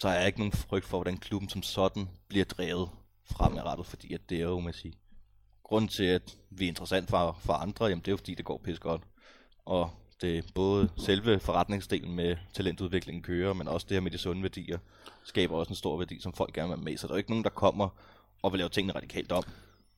så 0.00 0.08
er 0.08 0.14
jeg 0.14 0.26
ikke 0.26 0.38
nogen 0.38 0.52
frygt 0.52 0.84
for, 0.84 0.96
hvordan 0.96 1.16
klubben 1.16 1.48
som 1.48 1.62
sådan 1.62 2.08
bliver 2.28 2.44
drevet 2.44 2.88
fremadrettet, 3.30 3.86
fordi 3.86 4.14
at 4.14 4.30
det 4.30 4.38
er 4.38 4.44
jo, 4.44 4.60
man 4.60 4.72
sige, 4.72 4.94
grunden 5.64 5.88
til, 5.88 6.04
at 6.04 6.36
vi 6.50 6.64
er 6.64 6.68
interessant 6.68 7.10
for, 7.10 7.38
for 7.40 7.52
andre, 7.52 7.84
jamen 7.86 8.00
det 8.00 8.08
er 8.08 8.12
jo 8.12 8.16
fordi, 8.16 8.34
det 8.34 8.44
går 8.44 8.60
pisse 8.64 8.80
godt. 8.80 9.02
Og 9.64 9.90
det 10.20 10.38
er 10.38 10.42
både 10.54 10.90
selve 10.96 11.40
forretningsdelen 11.40 12.14
med 12.14 12.36
talentudviklingen 12.54 13.22
kører, 13.22 13.52
men 13.52 13.68
også 13.68 13.86
det 13.88 13.94
her 13.94 14.00
med 14.00 14.10
de 14.10 14.18
sunde 14.18 14.42
værdier, 14.42 14.78
skaber 15.24 15.56
også 15.56 15.70
en 15.70 15.76
stor 15.76 15.98
værdi, 15.98 16.20
som 16.20 16.32
folk 16.32 16.54
gerne 16.54 16.68
vil 16.68 16.84
med. 16.84 16.96
Så 16.96 17.06
der 17.06 17.12
er 17.12 17.16
jo 17.16 17.18
ikke 17.18 17.30
nogen, 17.30 17.44
der 17.44 17.50
kommer 17.50 17.88
og 18.42 18.52
vil 18.52 18.58
lave 18.58 18.68
tingene 18.68 18.94
radikalt 18.94 19.32
om. 19.32 19.42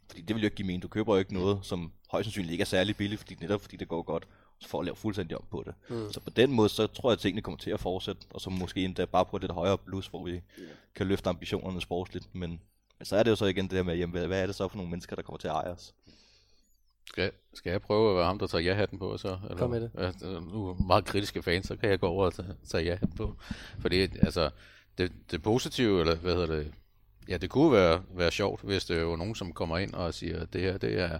Fordi 0.08 0.22
det 0.22 0.36
vil 0.36 0.42
jo 0.42 0.46
ikke 0.46 0.56
give 0.56 0.66
mening. 0.66 0.82
Du 0.82 0.88
køber 0.88 1.14
jo 1.14 1.18
ikke 1.18 1.34
noget, 1.34 1.58
som 1.62 1.92
højst 2.10 2.26
sandsynligt 2.26 2.52
ikke 2.52 2.62
er 2.62 2.66
særlig 2.66 2.96
billigt, 2.96 3.20
fordi 3.20 3.36
netop 3.40 3.60
fordi 3.60 3.76
det 3.76 3.88
går 3.88 4.02
godt, 4.02 4.26
for 4.66 4.78
at 4.78 4.84
lave 4.84 4.96
fuldstændig 4.96 5.36
om 5.36 5.44
på 5.50 5.62
det. 5.66 5.74
Mm. 5.88 6.12
Så 6.12 6.20
på 6.20 6.30
den 6.30 6.52
måde, 6.52 6.68
så 6.68 6.86
tror 6.86 7.10
jeg, 7.10 7.12
at 7.12 7.18
tingene 7.18 7.42
kommer 7.42 7.58
til 7.58 7.70
at 7.70 7.80
fortsætte, 7.80 8.26
og 8.30 8.40
så 8.40 8.50
måske 8.50 8.84
endda 8.84 9.04
bare 9.04 9.24
på 9.24 9.36
et 9.36 9.42
lidt 9.42 9.52
højere 9.52 9.78
plus, 9.78 10.06
hvor 10.06 10.24
vi 10.24 10.40
kan 10.94 11.06
løfte 11.06 11.28
ambitionerne 11.28 11.80
sportsligt. 11.80 12.34
Men, 12.34 12.60
men 13.00 13.06
så 13.06 13.16
er 13.16 13.22
det 13.22 13.30
jo 13.30 13.36
så 13.36 13.44
igen 13.44 13.64
det 13.64 13.70
der 13.70 13.82
med, 13.82 13.96
jamen, 13.96 14.26
hvad, 14.26 14.42
er 14.42 14.46
det 14.46 14.54
så 14.54 14.68
for 14.68 14.76
nogle 14.76 14.90
mennesker, 14.90 15.16
der 15.16 15.22
kommer 15.22 15.38
til 15.38 15.48
at 15.48 15.54
eje 15.54 15.70
os? 15.70 15.94
Skal, 17.06 17.30
skal 17.54 17.70
jeg 17.70 17.82
prøve 17.82 18.10
at 18.10 18.16
være 18.16 18.26
ham, 18.26 18.38
der 18.38 18.46
tager 18.46 18.62
ja-hatten 18.62 18.98
på? 18.98 19.18
Så, 19.18 19.38
eller, 19.42 19.56
Kom 19.56 19.70
med 19.70 19.80
det. 19.80 19.90
Øh, 20.24 20.52
nu 20.52 20.68
er 20.68 20.74
meget 20.74 21.04
kritiske 21.04 21.42
fans, 21.42 21.66
så 21.66 21.76
kan 21.76 21.90
jeg 21.90 22.00
gå 22.00 22.06
over 22.06 22.26
og 22.26 22.34
tage, 22.34 22.48
tage 22.68 22.84
ja-hatten 22.84 23.16
på. 23.16 23.36
Fordi 23.78 24.00
altså, 24.00 24.50
det, 24.98 25.12
det 25.30 25.42
positive, 25.42 26.00
eller 26.00 26.14
hvad 26.14 26.32
hedder 26.34 26.56
det, 26.56 26.72
ja, 27.28 27.36
det 27.36 27.50
kunne 27.50 27.72
være, 27.72 28.02
være 28.14 28.30
sjovt, 28.30 28.62
hvis 28.62 28.84
det 28.84 29.06
var 29.06 29.16
nogen, 29.16 29.34
som 29.34 29.52
kommer 29.52 29.78
ind 29.78 29.94
og 29.94 30.14
siger, 30.14 30.40
at 30.40 30.52
det 30.52 30.60
her, 30.60 30.78
det 30.78 31.00
er, 31.00 31.18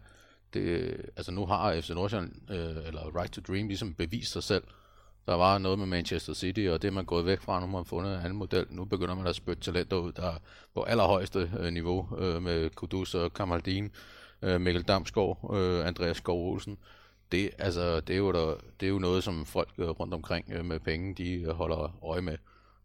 det, 0.55 0.97
altså 1.17 1.33
nu 1.33 1.47
har 1.47 1.81
FC 1.81 1.91
Nordsjælland, 1.91 2.51
øh, 2.51 2.87
eller 2.87 3.21
Right 3.21 3.33
to 3.33 3.41
Dream, 3.41 3.69
ligesom 3.69 3.95
bevist 3.95 4.33
sig 4.33 4.43
selv. 4.43 4.65
Der 5.27 5.35
var 5.35 5.59
noget 5.59 5.79
med 5.79 5.87
Manchester 5.87 6.35
City, 6.35 6.67
og 6.71 6.83
det 6.83 6.89
er 6.89 6.93
man 6.93 7.05
gået 7.05 7.27
væk 7.27 7.41
fra, 7.41 7.61
nu 7.61 7.67
har 7.67 7.73
man 7.73 7.85
fundet 7.85 8.15
en 8.15 8.21
anden 8.21 8.39
model. 8.39 8.67
Nu 8.71 8.85
begynder 8.85 9.15
man 9.15 9.27
at 9.27 9.37
spytte 9.37 9.63
talenter 9.63 9.97
ud, 9.97 10.13
der 10.13 10.27
er 10.27 10.39
på 10.75 10.83
allerhøjeste 10.83 11.51
øh, 11.61 11.73
niveau, 11.73 12.09
øh, 12.19 12.43
med 12.43 12.71
Kudus 12.71 13.15
og 13.15 13.33
Kamaldin, 13.33 13.91
øh, 14.43 14.61
Mikkel 14.61 14.83
Damsgaard, 14.83 15.51
øh, 15.55 15.87
Andreas 15.87 16.17
Skov 16.17 16.53
Olsen. 16.53 16.79
Det, 17.33 17.51
altså, 17.59 18.01
det, 18.01 18.15
er 18.15 18.19
jo 18.19 18.33
der, 18.33 18.55
det 18.81 18.87
er 18.87 18.91
jo 18.91 18.99
noget, 18.99 19.25
som 19.25 19.47
folk 19.47 19.69
øh, 19.79 19.89
rundt 19.89 20.15
omkring 20.15 20.47
øh, 20.53 20.65
med 20.65 20.81
penge, 20.81 21.15
de 21.15 21.33
øh, 21.33 21.49
holder 21.49 22.05
øje 22.05 22.21
med, 22.21 22.37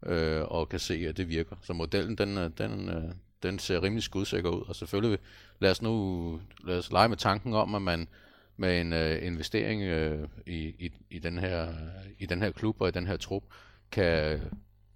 øh, 0.05 0.43
og 0.43 0.69
kan 0.69 0.79
se, 0.79 1.05
at 1.09 1.17
det 1.17 1.29
virker. 1.29 1.55
Så 1.61 1.73
modellen, 1.73 2.17
den, 2.17 2.37
øh, 2.37 2.49
den, 2.57 2.89
øh, 2.89 3.11
den 3.43 3.59
ser 3.59 3.83
rimelig 3.83 4.03
skudsikker 4.03 4.49
ud, 4.49 4.63
og 4.67 4.75
selvfølgelig, 4.75 5.19
lad 5.59 5.71
os 5.71 5.81
nu 5.81 6.39
lad 6.63 6.77
os 6.77 6.91
lege 6.91 7.09
med 7.09 7.17
tanken 7.17 7.53
om, 7.53 7.75
at 7.75 7.81
man 7.81 8.07
med 8.57 8.81
en 8.81 8.93
øh, 8.93 9.25
investering 9.25 9.81
øh, 9.83 10.27
i, 10.47 10.57
i, 10.57 10.91
i, 11.09 11.19
den 11.19 11.37
her, 11.37 11.67
i 12.19 12.25
den 12.25 12.41
her 12.41 12.51
klub 12.51 12.81
og 12.81 12.87
i 12.87 12.91
den 12.91 13.07
her 13.07 13.17
trup, 13.17 13.43
kan, 13.91 14.39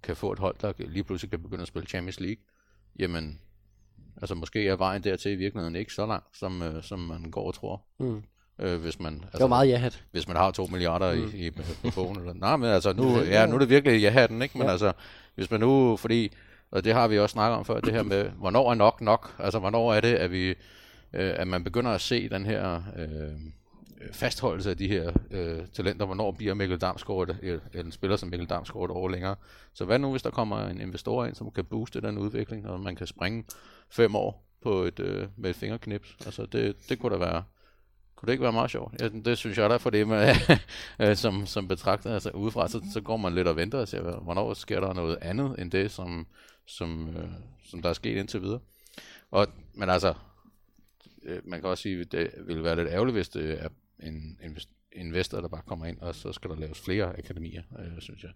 kan 0.02 0.16
få 0.16 0.32
et 0.32 0.38
hold, 0.38 0.56
der 0.60 0.72
lige 0.78 1.04
pludselig 1.04 1.30
kan 1.30 1.42
begynde 1.42 1.62
at 1.62 1.68
spille 1.68 1.86
Champions 1.88 2.20
League, 2.20 2.42
jamen, 2.98 3.40
altså 4.16 4.34
måske 4.34 4.68
er 4.68 4.76
vejen 4.76 5.04
dertil 5.04 5.32
i 5.32 5.34
virkeligheden 5.34 5.76
ikke 5.76 5.92
så 5.92 6.06
lang, 6.06 6.22
som, 6.34 6.62
øh, 6.62 6.82
som 6.82 6.98
man 6.98 7.30
går 7.30 7.46
og 7.46 7.54
tror. 7.54 7.82
Mm. 8.00 8.22
Øh, 8.58 8.80
hvis 8.80 9.00
man, 9.00 9.14
altså, 9.14 9.30
Det 9.32 9.40
var 9.40 9.46
meget 9.48 9.68
ja-hat. 9.68 10.04
hvis 10.10 10.28
man 10.28 10.36
har 10.36 10.50
to 10.50 10.66
milliarder 10.66 11.14
mm. 11.14 11.30
i, 11.34 11.46
i, 11.46 11.50
på 11.50 11.62
bogen. 11.94 12.18
Eller, 12.18 12.32
nej, 12.34 12.56
men 12.56 12.68
altså, 12.70 12.92
nu, 12.92 13.18
ja, 13.34 13.46
nu 13.46 13.54
er 13.54 13.58
det 13.58 13.68
virkelig 13.68 14.00
ja-hatten, 14.02 14.42
ikke? 14.42 14.58
Men 14.58 14.66
Ja. 14.66 14.72
altså, 14.72 14.92
hvis 15.34 15.50
man 15.50 15.60
nu, 15.60 15.96
fordi, 15.96 16.32
og 16.70 16.84
det 16.84 16.92
har 16.94 17.08
vi 17.08 17.18
også 17.18 17.32
snakket 17.32 17.58
om 17.58 17.64
før, 17.64 17.80
det 17.80 17.92
her 17.92 18.02
med, 18.02 18.30
hvornår 18.30 18.70
er 18.70 18.74
nok 18.74 19.00
nok? 19.00 19.34
Altså, 19.38 19.58
hvornår 19.58 19.94
er 19.94 20.00
det, 20.00 20.14
at 20.14 20.30
vi, 20.32 20.54
øh, 21.12 21.32
at 21.36 21.48
man 21.48 21.64
begynder 21.64 21.90
at 21.90 22.00
se 22.00 22.28
den 22.28 22.46
her 22.46 22.82
øh, 22.96 23.40
fastholdelse 24.12 24.70
af 24.70 24.76
de 24.76 24.88
her 24.88 25.12
øh, 25.30 25.66
talenter, 25.72 26.06
hvornår 26.06 26.30
bliver 26.30 26.54
Mikkel 26.54 26.78
Damsgaard 26.78 27.28
et, 27.28 27.60
et, 27.74 27.84
en 27.84 27.92
spiller 27.92 28.16
som 28.16 28.28
Mikkel 28.28 28.48
Damsgaard 28.48 28.84
et 28.84 28.90
år 28.90 29.08
længere. 29.08 29.36
Så 29.72 29.84
hvad 29.84 29.98
nu, 29.98 30.10
hvis 30.10 30.22
der 30.22 30.30
kommer 30.30 30.66
en 30.66 30.80
investor 30.80 31.24
ind, 31.24 31.34
som 31.34 31.50
kan 31.50 31.64
booste 31.64 32.00
den 32.00 32.18
udvikling, 32.18 32.68
og 32.68 32.80
man 32.80 32.96
kan 32.96 33.06
springe 33.06 33.44
fem 33.90 34.14
år 34.16 34.46
på 34.62 34.82
et, 34.82 35.00
øh, 35.00 35.28
med 35.36 35.50
et 35.50 35.56
fingerknips? 35.56 36.16
Altså, 36.24 36.46
det, 36.46 36.76
det 36.88 36.98
kunne 36.98 37.12
da 37.14 37.18
være, 37.18 37.44
kunne 38.16 38.26
det 38.26 38.32
ikke 38.32 38.42
være 38.42 38.52
meget 38.52 38.70
sjovt? 38.70 39.02
Ja, 39.02 39.08
det 39.08 39.38
synes 39.38 39.58
jeg 39.58 39.70
da, 39.70 39.76
for 39.76 39.90
det 39.90 40.08
med, 40.08 40.34
som, 41.14 41.46
som 41.46 41.68
betragter, 41.68 42.14
altså 42.14 42.30
udefra, 42.30 42.68
så, 42.68 42.82
så 42.92 43.00
går 43.00 43.16
man 43.16 43.34
lidt 43.34 43.48
og 43.48 43.56
venter 43.56 43.78
og 43.78 43.88
ser, 43.88 44.20
hvornår 44.20 44.54
sker 44.54 44.80
der 44.80 44.92
noget 44.92 45.18
andet 45.22 45.54
end 45.58 45.70
det, 45.70 45.90
som, 45.90 46.26
som, 46.66 47.08
øh, 47.08 47.28
som 47.64 47.82
der 47.82 47.88
er 47.88 47.92
sket 47.92 48.16
indtil 48.16 48.42
videre. 48.42 48.60
Og, 49.30 49.46
men 49.74 49.90
altså, 49.90 50.14
øh, 51.22 51.40
man 51.44 51.60
kan 51.60 51.68
også 51.68 51.82
sige, 51.82 52.00
at 52.00 52.12
det 52.12 52.30
ville 52.46 52.64
være 52.64 52.76
lidt 52.76 52.88
ærgerligt, 52.88 53.16
hvis 53.16 53.28
det 53.28 53.62
er 53.62 53.68
en 54.02 54.38
en 54.92 55.06
investor, 55.06 55.40
der 55.40 55.48
bare 55.48 55.62
kommer 55.66 55.86
ind, 55.86 55.98
og 55.98 56.14
så 56.14 56.32
skal 56.32 56.50
der 56.50 56.56
laves 56.56 56.80
flere 56.80 57.18
akademier, 57.18 57.62
øh, 57.78 58.00
synes 58.00 58.24
jeg. 58.24 58.32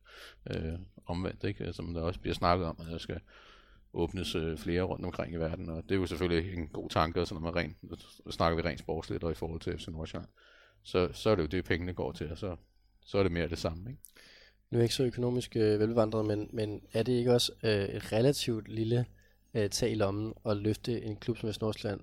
Øh, 0.50 0.78
omvendt, 1.06 1.44
ikke? 1.44 1.64
Altså, 1.64 1.76
som 1.76 1.94
der 1.94 2.02
også 2.02 2.20
bliver 2.20 2.34
snakket 2.34 2.66
om, 2.66 2.76
at 2.80 2.86
der 2.86 2.98
skal 2.98 3.20
åbnes 3.92 4.34
øh, 4.34 4.58
flere 4.58 4.82
rundt 4.82 5.04
omkring 5.04 5.34
i 5.34 5.36
verden, 5.36 5.68
og 5.68 5.82
det 5.82 5.90
er 5.90 5.96
jo 5.96 6.06
selvfølgelig 6.06 6.54
en 6.54 6.68
god 6.68 6.90
tanke, 6.90 7.20
og 7.20 7.26
så 7.26 7.34
noget 7.34 7.54
med 7.54 7.62
rent, 7.62 7.76
snakker 8.30 8.62
vi 8.62 8.68
rent 8.68 8.80
sportsligt 8.80 9.24
og 9.24 9.30
i 9.30 9.34
forhold 9.34 9.60
til 9.60 9.78
FC 9.78 9.88
Nordsjælland, 9.88 10.28
så, 10.82 11.08
så 11.12 11.30
er 11.30 11.34
det 11.34 11.42
jo 11.42 11.46
det, 11.46 11.64
pengene 11.64 11.92
går 11.92 12.12
til, 12.12 12.30
og 12.30 12.38
så, 12.38 12.56
så 13.04 13.18
er 13.18 13.22
det 13.22 13.32
mere 13.32 13.48
det 13.48 13.58
samme, 13.58 13.90
ikke? 13.90 14.02
Nu 14.70 14.76
er 14.76 14.80
jeg 14.80 14.84
ikke 14.84 14.94
så 14.94 15.04
økonomisk 15.04 15.56
øh, 15.56 15.80
velbevandret, 15.80 16.26
men, 16.26 16.50
men 16.52 16.82
er 16.92 17.02
det 17.02 17.12
ikke 17.12 17.32
også 17.32 17.52
øh, 17.64 17.70
et 17.70 18.12
relativt 18.12 18.68
lille 18.68 19.06
øh, 19.54 19.70
tag 19.70 19.90
i 19.90 19.94
lommen 19.94 20.34
at 20.46 20.56
løfte 20.56 21.02
en 21.02 21.16
klub 21.16 21.38
som 21.38 21.52
FC 21.52 21.60
Nordsjælland 21.60 22.00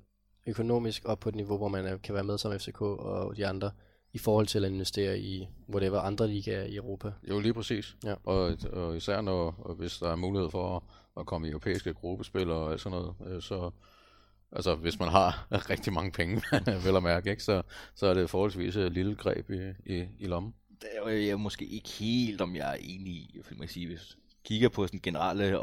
økonomisk 0.51 1.05
op 1.05 1.19
på 1.19 1.29
et 1.29 1.35
niveau, 1.35 1.57
hvor 1.57 1.67
man 1.67 1.85
øh, 1.85 2.01
kan 2.01 2.15
være 2.15 2.23
med 2.23 2.37
som 2.37 2.59
FCK 2.59 2.81
og 2.81 3.37
de 3.37 3.47
andre, 3.47 3.71
i 4.13 4.17
forhold 4.17 4.47
til 4.47 4.65
at 4.65 4.71
investere 4.71 5.19
i 5.19 5.47
whatever 5.69 5.99
andre 5.99 6.27
ligaer 6.27 6.63
i 6.63 6.75
Europa? 6.75 7.11
Jo, 7.29 7.39
lige 7.39 7.53
præcis. 7.53 7.95
Ja. 8.03 8.13
Og, 8.23 8.57
og 8.73 8.97
især 8.97 9.21
når, 9.21 9.55
og 9.59 9.75
hvis 9.75 9.97
der 9.97 10.11
er 10.11 10.15
mulighed 10.15 10.49
for 10.49 10.75
at, 10.75 10.83
at 11.19 11.25
komme 11.25 11.47
i 11.47 11.49
europæiske 11.49 11.93
gruppespil 11.93 12.51
og 12.51 12.71
alt 12.71 12.81
sådan 12.81 12.99
noget, 12.99 13.15
øh, 13.27 13.41
så 13.41 13.71
altså 14.51 14.75
hvis 14.75 14.99
man 14.99 15.09
har 15.09 15.47
rigtig 15.69 15.93
mange 15.93 16.11
penge, 16.11 16.41
vel 16.85 16.95
at 16.95 17.03
mærke, 17.03 17.29
ikke, 17.29 17.43
så, 17.43 17.61
så 17.95 18.07
er 18.07 18.13
det 18.13 18.29
forholdsvis 18.29 18.75
et 18.75 18.91
lille 18.91 19.15
greb 19.15 19.49
i, 19.49 19.93
i, 19.93 20.05
i 20.19 20.25
lommen. 20.27 20.53
Det 20.81 20.89
er 20.93 21.11
jo 21.11 21.17
jeg 21.17 21.29
er 21.29 21.35
måske 21.35 21.65
ikke 21.65 21.89
helt, 21.89 22.41
om 22.41 22.55
jeg 22.55 22.71
er 22.71 22.77
enig 22.79 23.13
i, 23.13 23.39
for 23.43 23.53
man 23.53 23.59
kan 23.59 23.69
sige, 23.69 23.87
hvis 23.87 24.17
kigger 24.43 24.69
på 24.69 24.87
sådan 24.87 24.99
generelle 24.99 25.59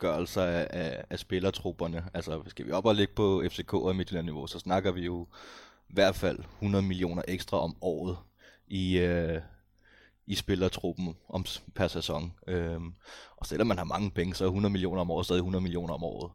opgørelser 0.00 0.42
af, 0.42 0.66
af, 0.70 1.04
af 1.10 1.18
spillertrupperne, 1.18 2.04
altså 2.14 2.42
skal 2.46 2.66
vi 2.66 2.72
op 2.72 2.86
og 2.86 2.94
ligge 2.94 3.14
på 3.14 3.42
FCK 3.48 3.74
og 3.74 3.96
Midtjylland-niveau, 3.96 4.46
så 4.46 4.58
snakker 4.58 4.92
vi 4.92 5.04
jo 5.04 5.26
i 5.88 5.92
hvert 5.92 6.14
fald 6.14 6.38
100 6.38 6.84
millioner 6.84 7.22
ekstra 7.28 7.58
om 7.60 7.76
året 7.80 8.16
i, 8.66 8.98
øh, 8.98 9.40
i 10.26 10.34
spillertruppen 10.34 11.16
om, 11.28 11.44
per 11.74 11.88
sæson. 11.88 12.32
Øhm, 12.46 12.94
og 13.36 13.46
selvom 13.46 13.66
man 13.66 13.78
har 13.78 13.84
mange 13.84 14.10
penge, 14.10 14.34
så 14.34 14.44
er 14.44 14.48
100 14.48 14.72
millioner 14.72 15.00
om 15.00 15.10
året 15.10 15.26
stadig 15.26 15.38
100 15.38 15.62
millioner 15.62 15.94
om 15.94 16.04
året. 16.04 16.32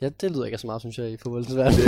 Ja, 0.00 0.08
det 0.08 0.30
lyder 0.30 0.44
ikke 0.44 0.58
så 0.58 0.66
meget, 0.66 0.82
synes 0.82 0.98
jeg, 0.98 1.12
i 1.12 1.16
fodboldens 1.16 1.56
verden. 1.62 1.78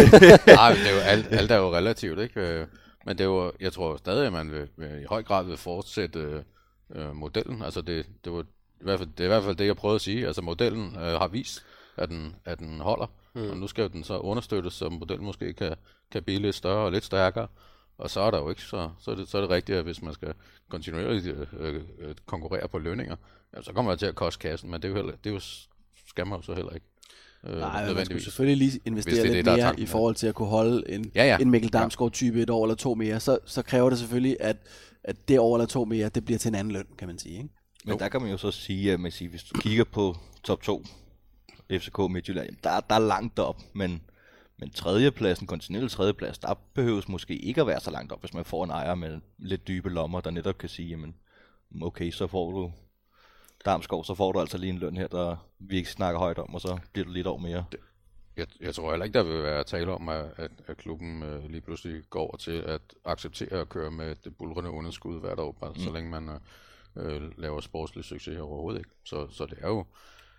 Nej, 0.47 0.73
det 0.73 0.89
er 0.91 0.95
jo, 0.95 1.01
alt, 1.01 1.27
alt 1.33 1.51
er 1.51 1.57
jo 1.57 1.75
relativt, 1.75 2.19
ikke? 2.19 2.41
Øh, 2.41 2.67
Men 3.07 3.19
det 3.19 3.25
er 3.25 3.29
jo, 3.29 3.53
jeg 3.61 3.73
tror 3.73 3.97
stadig, 3.97 4.27
at 4.27 4.33
man 4.33 4.51
vil, 4.51 4.69
vil, 4.77 5.03
i 5.03 5.05
høj 5.05 5.23
grad 5.23 5.45
vil 5.45 5.57
fortsætte 5.57 6.19
øh, 6.19 6.43
øh, 6.95 7.17
modellen. 7.17 7.63
Altså 7.63 7.81
det, 7.81 8.07
det, 8.25 8.33
var, 8.33 8.45
i 8.83 8.85
hvert 8.85 8.99
fald, 8.99 9.09
det 9.09 9.21
er 9.21 9.25
i 9.25 9.29
hvert 9.29 9.45
fald 9.45 9.57
det, 9.57 9.67
jeg 9.67 9.77
prøvede 9.77 9.95
at 9.95 10.01
sige. 10.01 10.27
Altså 10.27 10.43
modellen 10.43 10.97
øh, 10.97 11.03
har 11.03 11.29
vist, 11.29 11.65
at 11.97 12.09
den, 12.09 12.37
at 12.45 12.59
den 12.59 12.81
holder. 12.81 13.07
Mm. 13.35 13.51
Og 13.51 13.57
nu 13.57 13.67
skal 13.67 13.93
den 13.93 14.05
så 14.05 14.19
understøttes, 14.19 14.73
så 14.73 14.89
modellen 14.89 15.27
måske 15.27 15.53
kan, 15.53 15.75
kan 16.11 16.23
blive 16.23 16.41
lidt 16.41 16.55
større 16.55 16.85
og 16.87 16.93
lidt 16.93 17.05
stærkere. 17.05 17.47
Og 17.99 18.11
så 18.11 18.21
er 18.21 18.31
der 18.31 18.39
jo 18.39 18.51
ikke, 18.51 18.63
så, 18.63 18.91
så, 19.01 19.11
er, 19.11 19.15
det, 19.15 19.29
så 19.29 19.37
er 19.39 19.41
det 19.41 19.51
rigtigt, 19.51 19.79
at 19.79 19.85
hvis 19.85 20.03
man 20.03 20.15
skal 20.15 20.35
kontinuerligt 20.69 21.27
øh, 21.59 21.75
øh, 21.99 22.15
konkurrere 22.27 22.69
på 22.69 22.79
lønninger, 22.79 23.17
ja, 23.57 23.63
så 23.63 23.73
kommer 23.73 23.93
det 23.93 23.99
til 23.99 24.07
at 24.07 24.15
koste 24.15 24.41
kassen, 24.49 24.71
men 24.71 24.83
det 24.83 24.89
er 24.89 24.93
jo, 24.93 24.97
heller, 24.97 25.13
det 25.25 25.31
er 25.31 25.35
jo, 25.35 25.41
skal 26.09 26.27
man 26.27 26.39
jo 26.39 26.43
så 26.43 26.55
heller 26.55 26.73
ikke. 26.73 26.87
Øh, 27.47 27.59
Nej, 27.59 27.81
man 27.81 27.87
nødvendigvis. 27.87 28.25
selvfølgelig 28.25 28.57
lige 28.57 28.81
investere 28.85 29.23
det 29.23 29.31
lidt 29.31 29.45
det, 29.45 29.51
er 29.53 29.57
mere 29.57 29.67
tanken, 29.67 29.83
i 29.83 29.87
forhold 29.87 30.15
til 30.15 30.27
at 30.27 30.35
kunne 30.35 30.49
holde 30.49 30.91
en, 30.91 31.13
Ja, 31.15 31.25
ja. 31.25 31.39
en 31.39 31.51
Mikkel 31.51 31.73
Damsgaard 31.73 32.13
type 32.13 32.43
et 32.43 32.51
år 32.51 32.65
eller 32.65 32.75
to 32.75 32.95
mere. 32.95 33.21
Så, 33.21 33.39
så 33.45 33.63
kræver 33.63 33.91
det 33.91 33.99
selvfølgelig, 33.99 34.37
at, 34.41 34.57
at 35.05 35.29
det 35.29 35.39
år 35.39 35.57
eller 35.57 35.67
to 35.67 35.85
mere, 35.85 36.09
det 36.09 36.25
bliver 36.25 36.39
til 36.39 36.49
en 36.49 36.55
anden 36.55 36.73
løn, 36.73 36.87
kan 36.99 37.09
man 37.09 37.19
sige. 37.19 37.35
Ikke? 37.37 37.49
Men 37.85 37.99
der 37.99 38.09
kan 38.09 38.23
man 38.23 38.31
jo 38.31 38.37
så 38.37 38.51
sige, 38.51 38.93
at 38.93 39.01
man 39.01 39.13
siger, 39.13 39.29
hvis 39.29 39.45
du 39.45 39.61
kigger 39.61 39.85
på 39.85 40.17
top 40.43 40.63
2, 40.63 40.85
FCK 41.71 41.99
Midtjylland, 42.11 42.47
jamen, 42.47 42.61
der, 42.65 42.81
der 42.81 42.95
er 42.95 42.99
langt 42.99 43.39
op, 43.39 43.61
men, 43.73 44.03
men 44.57 44.71
tredjepladsen, 44.71 45.47
kontinental 45.47 45.89
tredjeplads, 45.89 46.39
der 46.39 46.55
behøves 46.75 47.09
måske 47.09 47.37
ikke 47.37 47.61
at 47.61 47.67
være 47.67 47.81
så 47.81 47.91
langt 47.91 48.13
op, 48.13 48.21
hvis 48.21 48.35
man 48.35 48.45
får 48.45 48.65
en 48.65 48.71
ejer 48.71 48.95
med 48.95 49.21
lidt 49.39 49.69
dybe 49.69 49.91
lommer, 49.91 50.21
der 50.21 50.31
netop 50.31 50.59
kan 50.59 50.69
sige, 50.69 50.89
jamen, 50.89 51.15
okay, 51.83 52.11
så 52.11 52.27
får 52.27 52.51
du 52.51 52.73
Damskov, 53.65 54.05
så 54.05 54.15
får 54.15 54.33
du 54.33 54.41
altså 54.41 54.59
lige 54.59 54.71
en 54.71 54.79
løn 54.79 54.97
her, 54.97 55.07
der 55.07 55.37
vi 55.59 55.77
ikke 55.77 55.91
snakker 55.91 56.19
højt 56.19 56.39
om, 56.39 56.55
og 56.55 56.61
så 56.61 56.79
bliver 56.93 57.07
du 57.07 57.13
lidt 57.13 57.27
over 57.27 57.39
mere. 57.39 57.65
Jeg, 58.37 58.47
jeg 58.61 58.75
tror 58.75 58.91
heller 58.91 59.05
ikke, 59.05 59.19
der 59.19 59.25
vil 59.25 59.43
være 59.43 59.65
tale 59.65 59.93
om, 59.93 60.09
at, 60.09 60.25
at, 60.37 60.51
at 60.67 60.77
klubben 60.77 61.23
øh, 61.23 61.51
lige 61.51 61.61
pludselig 61.61 62.03
går 62.11 62.21
over 62.21 62.37
til 62.37 62.57
at 62.67 62.81
acceptere 63.05 63.61
at 63.61 63.69
køre 63.69 63.91
med 63.91 64.15
det 64.25 64.37
bulrende 64.37 64.71
underskud 64.71 65.21
hvert 65.21 65.39
år, 65.39 65.53
bare, 65.53 65.73
mm. 65.73 65.81
så 65.81 65.93
længe 65.93 66.11
man 66.11 66.29
øh, 66.29 66.41
øh, 66.97 67.39
laver 67.39 67.61
sportslig 67.61 68.05
succes 68.05 68.39
overhovedet 68.39 68.79
ikke. 68.79 68.91
Så, 69.05 69.27
så 69.31 69.47
det 69.47 69.59
er 69.61 69.69
jo 69.69 69.85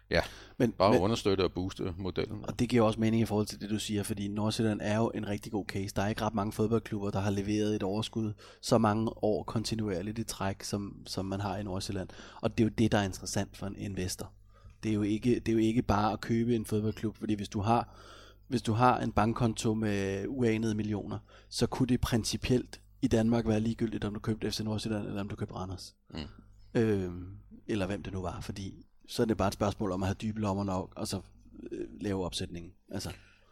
ja, 0.10 0.22
Men, 0.58 0.72
bare 0.72 0.92
men, 0.92 1.02
understøtte 1.02 1.44
og 1.44 1.52
booste 1.54 1.94
modellen. 1.98 2.46
Og 2.46 2.60
det 2.60 2.70
giver 2.70 2.84
også 2.84 3.00
mening 3.00 3.22
i 3.22 3.26
forhold 3.26 3.48
til 3.48 3.62
det, 3.62 3.70
du 3.70 3.80
siger, 3.80 4.04
fordi 4.04 4.28
Nordsjælland 4.28 4.80
er 4.84 4.98
jo 4.98 5.12
en 5.16 5.28
rigtig 5.28 5.52
god 5.52 5.66
case. 5.66 5.96
Der 5.96 6.02
er 6.02 6.08
ikke 6.08 6.22
ret 6.22 6.34
mange 6.34 6.52
fodboldklubber, 6.52 7.12
der 7.12 7.20
har 7.20 7.32
leveret 7.32 7.76
et 7.76 7.84
overskud 7.84 8.34
så 8.62 8.78
mange 8.78 9.24
år 9.24 9.44
kontinuerligt 9.44 10.20
i 10.20 10.24
træk, 10.24 10.64
som, 10.64 10.98
som 11.06 11.26
man 11.26 11.40
har 11.40 11.58
i 11.58 11.64
Nordsjælland. 11.64 12.10
Og 12.42 12.58
det 12.58 12.64
er 12.64 12.66
jo 12.66 12.74
det, 12.78 12.92
der 12.92 12.98
er 12.98 13.04
interessant 13.04 13.58
for 13.58 13.68
en 13.68 13.76
investor. 13.76 14.32
Det 14.84 14.90
er 14.90 14.94
jo 14.94 15.02
ikke, 15.02 15.36
det 15.36 15.48
er 15.48 15.54
jo 15.54 15.60
ikke 15.60 15.82
bare 15.82 16.14
at 16.14 16.22
købe 16.22 16.56
en 16.56 16.66
fodboldklub, 16.66 17.18
fordi 17.18 17.34
hvis 17.34 17.50
du 17.50 17.62
har 17.62 17.98
hvis 18.48 18.62
du 18.62 18.74
har 18.74 19.00
en 19.00 19.12
bankkonto 19.12 19.74
med 19.74 20.26
uanede 20.28 20.76
millioner, 20.76 21.20
så 21.50 21.68
kunne 21.68 21.88
det 21.88 22.02
principielt 22.02 22.82
i 23.02 23.08
Danmark 23.08 23.48
være 23.48 23.60
ligegyldigt, 23.60 24.04
om 24.04 24.14
du 24.14 24.20
købte 24.20 24.52
FC 24.52 24.60
Nordsjælland, 24.60 25.08
eller 25.08 25.22
om 25.22 25.30
du 25.30 25.36
købte 25.36 25.56
Randers. 25.56 25.96
Mm. 26.14 26.20
Øhm, 26.76 27.38
eller 27.68 27.86
hvem 27.88 28.04
det 28.04 28.14
nu 28.14 28.22
var, 28.22 28.42
fordi 28.42 28.86
så 29.08 29.22
er 29.22 29.26
det 29.26 29.38
bare 29.38 29.48
et 29.48 29.54
spørgsmål 29.54 29.92
om 29.92 30.04
at 30.04 30.08
have 30.08 30.16
dybe 30.22 30.40
lommer 30.42 30.64
nok, 30.64 30.94
og 30.96 31.08
så 31.08 31.22
øh, 31.72 31.86
lave 32.02 32.26
opsætningen. 32.26 32.74
Altså, 32.92 33.10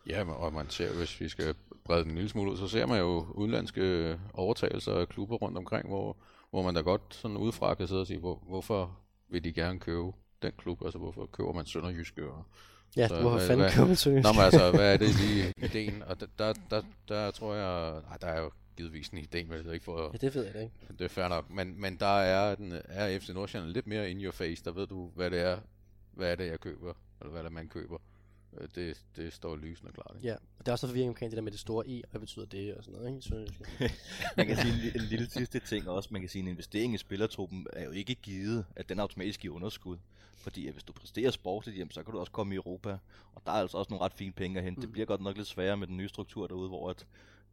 Ja, 0.07 0.23
men- 0.23 0.33
og 0.35 0.53
man 0.53 0.69
ser, 0.69 0.93
hvis 0.97 1.21
vi 1.21 1.29
skal 1.29 1.55
brede 1.85 2.01
den 2.03 2.09
en 2.11 2.15
lille 2.15 2.29
smule 2.29 2.51
ud, 2.51 2.57
så 2.57 2.67
ser 2.67 2.85
man 2.85 2.99
jo 2.99 3.25
udenlandske 3.35 4.17
overtagelser 4.33 4.93
af 4.93 5.09
klubber 5.09 5.35
rundt 5.35 5.57
omkring, 5.57 5.87
hvor, 5.87 6.17
hvor 6.49 6.63
man 6.63 6.75
da 6.75 6.81
godt 6.81 7.01
sådan 7.09 7.37
udefra 7.37 7.73
kan 7.75 7.87
sidde 7.87 8.01
og 8.01 8.07
sige, 8.07 8.19
hvor, 8.19 8.43
hvorfor 8.47 8.99
vil 9.29 9.43
de 9.43 9.53
gerne 9.53 9.79
købe 9.79 10.11
den 10.41 10.51
klub? 10.57 10.81
Altså, 10.85 10.99
hvorfor 10.99 11.25
køber 11.25 11.53
man 11.53 11.65
Sønderjyske? 11.65 12.31
Og, 12.31 12.43
Ja, 12.97 13.07
Så 13.07 13.15
du 13.21 13.27
har 13.27 13.37
hvad- 13.37 13.47
fanden 13.47 13.59
hvad- 13.65 13.75
kommet 13.75 13.97
til. 13.97 14.11
Nå, 14.11 14.31
men 14.33 14.41
altså, 14.41 14.71
hvad 14.71 14.93
er 14.93 14.97
det 14.97 15.09
lige 15.21 15.53
ideen? 15.57 16.03
Og 16.03 16.19
der, 16.19 16.25
der, 16.37 16.53
der, 16.69 16.81
der 17.07 17.31
tror 17.31 17.53
jeg, 17.55 18.01
ej, 18.11 18.17
der 18.21 18.27
er 18.27 18.41
jo 18.41 18.51
givetvis 18.77 19.09
en 19.09 19.17
idé, 19.17 19.43
men 19.43 19.51
det 19.57 19.67
er 19.67 19.71
ikke 19.71 19.83
for 19.85 20.09
Ja, 20.13 20.17
det 20.17 20.35
ved 20.35 20.45
jeg 20.45 20.53
da 20.53 20.59
ikke. 20.59 20.73
det 20.89 21.01
er 21.01 21.07
fair 21.09 21.27
nok, 21.27 21.49
men, 21.49 21.81
men 21.81 21.97
der 21.99 22.19
er, 22.19 22.55
den, 22.55 22.73
er 22.85 23.19
FC 23.19 23.29
Nordsjælland 23.29 23.71
lidt 23.73 23.87
mere 23.87 24.11
in 24.11 24.21
your 24.21 24.31
face, 24.31 24.63
der 24.63 24.71
ved 24.71 24.87
du, 24.87 25.11
hvad 25.15 25.31
det 25.31 25.39
er, 25.41 25.59
hvad 26.13 26.31
er 26.31 26.35
det, 26.35 26.47
jeg 26.47 26.59
køber, 26.59 26.93
eller 27.21 27.31
hvad 27.31 27.39
er 27.39 27.43
det, 27.43 27.51
man 27.51 27.67
køber. 27.67 27.97
Øh, 28.57 28.67
Det, 28.75 29.01
det 29.15 29.33
står 29.33 29.55
lysende 29.55 29.91
klart. 29.91 30.11
Ikke? 30.15 30.27
Ja, 30.27 30.35
og 30.59 30.65
der 30.65 30.71
er 30.71 30.73
også 30.73 30.87
forvirring 30.87 31.09
omkring 31.09 31.31
det 31.31 31.35
der 31.37 31.41
med 31.43 31.51
det 31.51 31.59
store 31.59 31.87
E, 31.87 32.01
og 32.03 32.09
hvad 32.11 32.19
betyder 32.19 32.45
det 32.45 32.75
og 32.75 32.83
sådan 32.83 32.99
noget, 32.99 33.09
ikke? 33.09 33.19
i 33.19 33.21
sønderjysk. 33.21 33.61
Man 34.37 34.47
kan 34.47 34.57
sige 34.57 34.73
en, 34.73 34.79
li- 34.79 34.95
en 34.95 35.01
lille 35.01 35.29
sidste 35.29 35.59
ting 35.59 35.89
også. 35.89 36.09
Man 36.11 36.21
kan 36.21 36.29
sige, 36.29 36.39
at 36.39 36.43
en 36.45 36.51
investering 36.51 36.93
i 36.93 36.97
spillertruppen 36.97 37.67
er 37.73 37.83
jo 37.85 37.91
ikke 37.91 38.15
givet, 38.15 38.65
at 38.75 38.89
den 38.89 38.99
automatisk 38.99 39.39
giver 39.39 39.55
underskud. 39.55 39.97
Fordi 40.37 40.67
at 40.67 40.73
hvis 40.73 40.83
du 40.83 40.93
præsterer 40.93 41.31
sportligt, 41.31 41.77
jamen, 41.77 41.91
så 41.91 42.03
kan 42.03 42.11
du 42.13 42.19
også 42.19 42.31
komme 42.31 42.53
i 42.53 42.57
Europa. 42.57 42.97
Og 43.35 43.41
der 43.45 43.51
er 43.51 43.55
altså 43.55 43.77
også 43.77 43.89
nogle 43.89 44.05
ret 44.05 44.13
fine 44.13 44.31
penge 44.31 44.57
at 44.59 44.63
hente. 44.65 44.81
Det 44.81 44.91
bliver 44.91 45.05
godt 45.05 45.21
nok 45.21 45.37
lidt 45.37 45.47
sværere 45.47 45.77
med 45.77 45.87
den 45.87 45.97
nye 45.97 46.09
struktur 46.09 46.47
derude, 46.47 46.67
hvor 46.67 46.89
at 46.89 47.05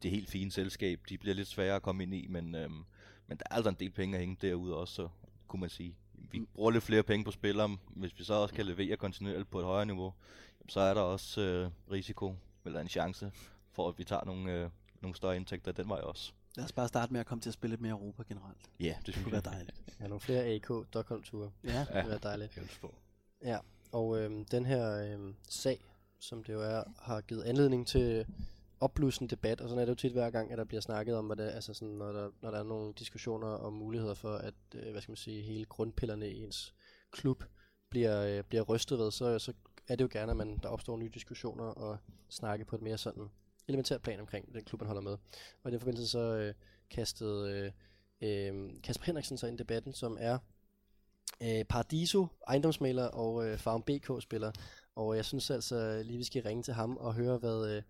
det 0.03 0.11
helt 0.11 0.29
fine 0.31 0.51
selskab, 0.51 1.01
de 1.09 1.19
bliver 1.19 1.35
lidt 1.35 1.49
sværere 1.49 1.77
at 1.77 1.83
komme 1.83 2.03
ind 2.03 2.15
i. 2.15 2.27
Men, 2.27 2.55
øhm, 2.55 2.85
men 3.27 3.39
der 3.39 3.45
er 3.51 3.55
altså 3.55 3.69
en 3.69 3.77
del 3.81 3.91
penge 3.91 4.15
at 4.15 4.21
hænge 4.21 4.37
derude 4.43 4.77
også, 4.77 4.95
så 4.95 5.09
kunne 5.49 5.61
man 5.61 5.71
sige. 5.71 5.97
Vi 6.31 6.41
bruger 6.55 6.71
lidt 6.71 6.85
flere 6.85 7.03
penge 7.03 7.25
på 7.25 7.31
spillere, 7.31 7.77
hvis 7.89 8.19
vi 8.19 8.25
så 8.25 8.35
også 8.35 8.55
kan 8.55 8.67
levere 8.67 8.97
kontinuerligt 8.97 9.51
på 9.51 9.59
et 9.59 9.65
højere 9.65 9.87
niveau, 9.87 10.13
så 10.69 10.81
er 10.81 10.95
der 10.95 11.01
også 11.01 11.41
øh, 11.41 11.71
risiko, 11.91 12.35
eller 12.65 12.81
en 12.81 12.89
chance, 12.89 13.33
for 13.73 13.89
at 13.89 13.99
vi 13.99 14.05
tager 14.05 14.25
nogle, 14.25 14.53
øh, 14.53 14.71
nogle 15.01 15.15
større 15.17 15.37
indtægter 15.37 15.73
den 15.73 15.89
vej 15.89 15.99
også. 16.01 16.33
lad 16.57 16.65
os 16.65 16.73
bare 16.73 16.89
starte 16.89 17.13
med 17.13 17.21
at 17.21 17.27
komme 17.27 17.43
til 17.43 17.51
at 17.51 17.55
spille 17.55 17.73
lidt 17.73 17.81
mere 17.81 17.93
Europa 17.93 18.23
generelt. 18.29 18.71
Ja, 18.81 18.97
det 19.07 19.15
Det 19.15 19.23
kunne 19.23 19.33
være 19.33 19.41
dejligt. 19.45 19.83
Ja, 20.01 20.07
nogle 20.07 20.21
flere 20.21 20.47
AK 20.47 20.87
Stockholm-ture. 20.89 21.51
Ja, 21.65 21.79
Det 21.81 21.95
ville 21.95 22.09
være 22.11 22.19
dejligt. 22.23 22.55
Helst 22.55 22.81
på. 22.81 22.95
Ja, 23.45 23.59
og 23.93 24.19
øhm, 24.19 24.45
den 24.45 24.67
her 24.67 25.13
øhm, 25.13 25.35
sag, 25.49 25.81
som 26.19 26.45
det 26.45 26.53
jo 26.53 26.63
er, 26.63 26.85
har 27.03 27.21
givet 27.21 27.43
anledning 27.43 27.87
til 27.87 28.27
opblussen 28.81 29.27
debat, 29.27 29.61
og 29.61 29.69
sådan 29.69 29.81
er 29.81 29.85
det 29.85 29.91
jo 29.91 29.95
tit 29.95 30.13
hver 30.13 30.31
gang, 30.31 30.53
at 30.53 30.59
der 30.59 30.65
bliver 30.65 30.81
snakket 30.81 31.17
om, 31.17 31.27
hvad 31.27 31.37
det, 31.37 31.51
altså 31.51 31.75
sådan, 31.75 31.95
når, 31.95 32.13
der, 32.13 32.31
når 32.43 32.51
der 32.51 32.59
er 32.59 32.63
nogle 32.63 32.95
diskussioner 32.99 33.47
og 33.47 33.73
muligheder 33.73 34.15
for, 34.15 34.35
at 34.35 34.55
øh, 34.75 34.91
hvad 34.93 35.03
skal 35.03 35.11
man 35.13 35.17
sige, 35.17 35.43
hele 35.43 35.65
grundpillerne 35.65 36.31
i 36.31 36.45
ens 36.45 36.75
klub 37.11 37.45
bliver, 37.91 38.23
øh, 38.23 38.45
bliver 38.45 38.63
rystet 38.63 38.99
ved, 38.99 39.11
så, 39.11 39.39
så 39.39 39.53
er 39.89 39.97
det 39.97 40.05
jo 40.05 40.09
gerne, 40.13 40.31
at 40.31 40.37
man, 40.37 40.59
der 40.63 40.69
opstår 40.69 40.97
nye 40.97 41.11
diskussioner 41.15 41.65
og 41.65 41.99
snakke 42.29 42.65
på 42.65 42.77
et 42.77 42.83
mere 42.83 42.99
sådan 42.99 43.29
elementært 43.69 44.03
plan 44.03 44.21
omkring 44.21 44.55
den 44.55 44.65
klub, 44.65 44.81
man 44.81 44.87
holder 44.87 45.03
med. 45.03 45.17
Og 45.63 45.71
i 45.71 45.71
den 45.71 45.81
forbindelse 45.81 46.09
så 46.09 46.19
øh, 46.19 46.55
kastede 46.91 47.51
øh, 47.51 47.73
øh, 48.29 48.71
Kasper 48.83 49.07
Henriksen 49.07 49.39
sig 49.39 49.49
ind 49.49 49.61
i 49.61 49.63
debatten, 49.63 49.93
som 49.93 50.17
er 50.21 50.39
øh, 51.43 51.65
Paradiso, 51.65 52.27
ejendomsmaler 52.49 53.07
og 53.07 53.47
øh, 53.47 53.59
Farm 53.59 53.83
BK-spiller. 53.83 54.53
Og 54.97 55.17
jeg 55.17 55.25
synes 55.25 55.51
altså 55.51 56.03
lige, 56.05 56.19
vi 56.19 56.25
skal 56.25 56.43
ringe 56.43 56.63
til 56.63 56.75
ham 56.75 56.97
og 56.97 57.15
høre, 57.15 57.39
hvad, 57.39 57.77
øh, 57.77 57.83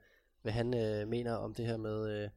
hvad 0.48 0.54
han 0.54 0.74
øh, 0.74 1.08
mener 1.08 1.34
om 1.34 1.54
det 1.54 1.66
her 1.66 1.76
med... 1.76 2.22
Øh, 2.22 2.30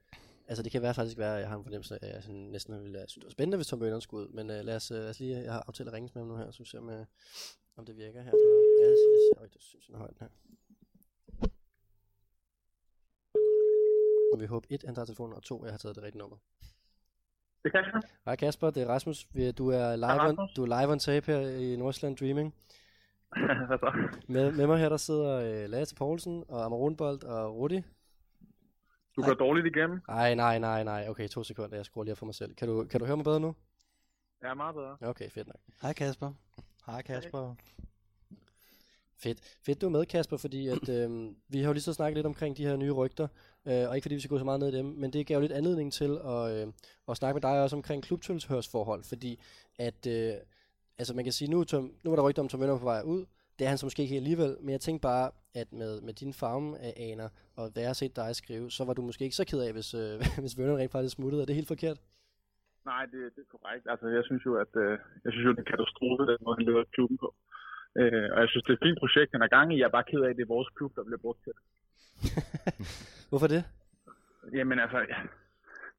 altså 0.48 0.64
det 0.64 0.72
kan 0.72 0.82
være 0.82 0.94
faktisk 0.94 1.18
være, 1.18 1.36
at 1.36 1.42
jeg 1.42 1.50
har 1.50 1.58
en 1.58 1.64
fornemmelse 1.64 2.04
af, 2.04 2.08
at 2.08 2.14
jeg 2.14 2.24
sådan, 2.24 2.42
næsten 2.56 2.84
ville 2.84 3.06
synes, 3.08 3.14
det 3.14 3.26
var 3.26 3.32
spændende, 3.32 3.58
hvis 3.58 3.68
Tom 3.68 3.80
Bøhneren 3.80 4.02
skulle 4.02 4.28
ud. 4.28 4.34
Men 4.34 4.50
øh, 4.50 4.66
lad, 4.66 4.76
os, 4.76 4.92
øh, 4.92 4.98
lad 4.98 5.10
os 5.10 5.20
lige, 5.20 5.44
jeg 5.44 5.54
har 5.54 5.64
aftalt 5.68 5.90
at 5.90 5.94
ringe 5.94 6.10
med 6.14 6.22
ham 6.22 6.28
nu 6.28 6.36
her, 6.38 6.52
så 6.52 6.60
vi 6.64 6.66
ser, 6.66 6.80
om, 6.80 6.90
øh, 6.90 7.06
om 7.78 7.86
det 7.86 7.98
virker 7.98 8.22
her. 8.22 8.32
Ja, 8.82 8.88
jeg 8.90 8.98
siger, 8.98 9.42
øj, 9.42 9.48
det 9.54 9.62
synes 9.62 9.90
jeg 9.90 9.94
er 9.94 10.00
højt 10.00 10.18
her. 10.20 10.28
Og 14.34 14.40
vi 14.40 14.46
håber, 14.46 14.68
et, 14.70 14.84
han 14.86 14.96
tager 14.96 15.06
telefonen, 15.06 15.36
og 15.36 15.44
to, 15.44 15.64
jeg 15.64 15.74
har 15.74 15.78
taget 15.78 15.96
det 15.96 16.04
rigtige 16.04 16.20
nummer. 16.20 16.38
Det 17.64 17.72
kan 17.72 17.84
jeg. 17.94 18.02
Hej 18.26 18.36
Kasper, 18.36 18.70
det 18.70 18.84
er 18.84 18.88
Rasmus. 18.88 19.28
Du 19.58 19.70
er 19.70 19.96
live, 19.96 20.22
on, 20.30 20.50
du 20.56 20.64
er 20.64 20.82
live 20.82 20.92
on 20.92 21.00
tape 21.00 21.26
her 21.26 21.40
i 21.40 21.76
Northland 21.76 22.18
Dreaming. 22.18 22.56
Med, 24.36 24.52
med 24.52 24.68
mig 24.68 24.80
her, 24.80 24.90
der 24.90 24.98
sidder 24.98 25.64
øh, 25.64 25.70
Lasse 25.70 25.96
Poulsen 25.96 26.44
og 26.48 26.66
Amaronbold 26.66 27.24
og 27.24 27.56
Rudi. 27.56 27.82
Du 29.16 29.22
går 29.22 29.34
dårligt 29.34 29.68
igennem. 29.76 30.02
Ej, 30.10 30.36
nej, 30.36 30.60
nej, 30.60 30.84
nej. 30.84 31.06
Okay, 31.10 31.28
to 31.28 31.44
sekunder. 31.44 31.76
Jeg 31.76 31.86
skruer 31.86 32.04
lige 32.04 32.16
for 32.16 32.26
mig 32.26 32.36
selv. 32.36 32.56
Kan 32.56 32.68
du, 32.68 32.84
kan 32.84 33.00
du 33.00 33.06
høre 33.06 33.18
mig 33.18 33.24
bedre 33.24 33.40
nu? 33.40 33.56
Jeg 34.42 34.50
er 34.50 34.54
meget 34.54 34.76
bedre. 34.76 34.98
Ja, 35.02 35.10
Okay, 35.10 35.30
fedt 35.30 35.48
nok. 35.48 35.58
hej 35.82 35.94
Kasper. 35.94 36.34
Hej 36.86 37.02
Kasper. 37.02 37.56
Fedt. 39.18 39.40
Fedt, 39.66 39.82
du 39.82 39.86
er 39.86 39.90
med, 39.90 40.06
Kasper, 40.06 40.38
fordi 40.38 40.68
at, 40.68 40.90
øhm, 40.90 41.36
vi 41.50 41.60
har 41.60 41.68
jo 41.68 41.74
lige 41.74 41.84
så 41.84 41.94
snakket 41.94 42.18
lidt 42.18 42.26
omkring 42.26 42.58
de 42.58 42.66
her 42.66 42.76
nye 42.76 42.92
rygter, 42.92 43.28
øh, 43.66 43.90
og 43.90 43.96
ikke 43.96 44.04
fordi 44.04 44.16
vi 44.16 44.22
skal 44.22 44.30
gå 44.30 44.38
så 44.38 44.44
meget 44.46 44.60
ned 44.60 44.74
i 44.74 44.78
dem, 44.78 44.86
men 44.86 45.14
det 45.14 45.28
gav 45.28 45.36
jo 45.36 45.42
lidt 45.42 45.52
anledning 45.52 45.94
til 45.94 46.20
at, 46.26 46.52
øh, 46.52 46.74
at 47.10 47.18
snakke 47.18 47.36
med 47.36 47.42
dig 47.42 47.64
også 47.64 47.76
omkring 47.76 48.04
klubtilhørsforhold, 48.04 49.04
fordi 49.04 49.40
at, 49.80 50.08
øh, 50.08 50.34
altså 50.98 51.14
man 51.14 51.24
kan 51.24 51.34
sige, 51.34 51.52
nu, 51.52 51.60
er 51.60 51.64
Tom, 51.64 51.92
nu 52.04 52.10
var 52.10 52.16
der 52.16 52.24
rygter 52.24 52.42
om 52.42 52.48
Tom 52.48 52.60
Møller 52.60 52.78
på 52.78 52.84
vej 52.84 53.02
ud, 53.06 53.26
det 53.60 53.66
er 53.66 53.70
han 53.70 53.78
så 53.78 53.86
måske 53.86 54.02
ikke 54.02 54.14
helt 54.14 54.22
alligevel, 54.24 54.58
men 54.62 54.70
jeg 54.70 54.82
tænkte 54.82 55.02
bare, 55.02 55.32
at 55.54 55.74
med, 55.74 56.02
med 56.02 56.14
dine 56.14 56.34
farme-aner, 56.34 57.30
og 57.58 57.64
hvad 57.72 57.84
jeg 57.84 57.90
har 57.90 58.00
set 58.04 58.16
dig 58.16 58.36
skrive, 58.36 58.72
så 58.72 58.86
var 58.86 58.94
du 58.94 59.02
måske 59.02 59.24
ikke 59.24 59.36
så 59.42 59.46
ked 59.52 59.62
af, 59.68 59.72
hvis, 59.74 59.94
øh, 59.94 60.14
hvis 60.44 60.58
Werner 60.58 60.78
rent 60.78 60.92
faktisk 60.92 61.16
smuttede. 61.16 61.42
Er 61.42 61.46
det 61.46 61.56
helt 61.56 61.74
forkert? 61.76 61.98
Nej, 62.86 63.04
det, 63.12 63.22
det 63.36 63.42
er 63.46 63.52
korrekt. 63.56 63.86
Altså, 63.94 64.08
jeg 64.08 64.24
synes 64.26 64.44
jo, 64.46 64.54
at 64.64 64.74
øh, 64.84 64.92
jeg 65.26 65.32
synes 65.32 65.46
jo, 65.46 65.52
det 65.52 65.60
er 65.62 65.66
en 65.66 65.74
katastrofe, 65.74 66.32
den 66.32 66.44
måde, 66.46 66.58
han 66.60 66.66
leder 66.70 66.84
klubben 66.96 67.18
på. 67.24 67.30
Øh, 68.00 68.28
og 68.34 68.40
jeg 68.44 68.50
synes, 68.50 68.64
det 68.64 68.72
er 68.72 68.80
et 68.80 68.86
fint 68.88 69.00
projekt, 69.04 69.32
han 69.36 69.46
er 69.46 69.56
gang 69.58 69.68
i. 69.74 69.80
Jeg 69.80 69.88
er 69.90 69.98
bare 69.98 70.10
ked 70.12 70.22
af, 70.26 70.30
at 70.30 70.38
det 70.38 70.44
er 70.46 70.56
vores 70.56 70.70
klub, 70.78 70.92
der 70.96 71.04
bliver 71.04 71.24
brugt 71.26 71.42
til 71.44 71.54
det. 71.58 71.64
Hvorfor 73.30 73.48
det? 73.56 73.64
Jamen 74.58 74.80
altså, 74.80 75.00
ja. 75.14 75.20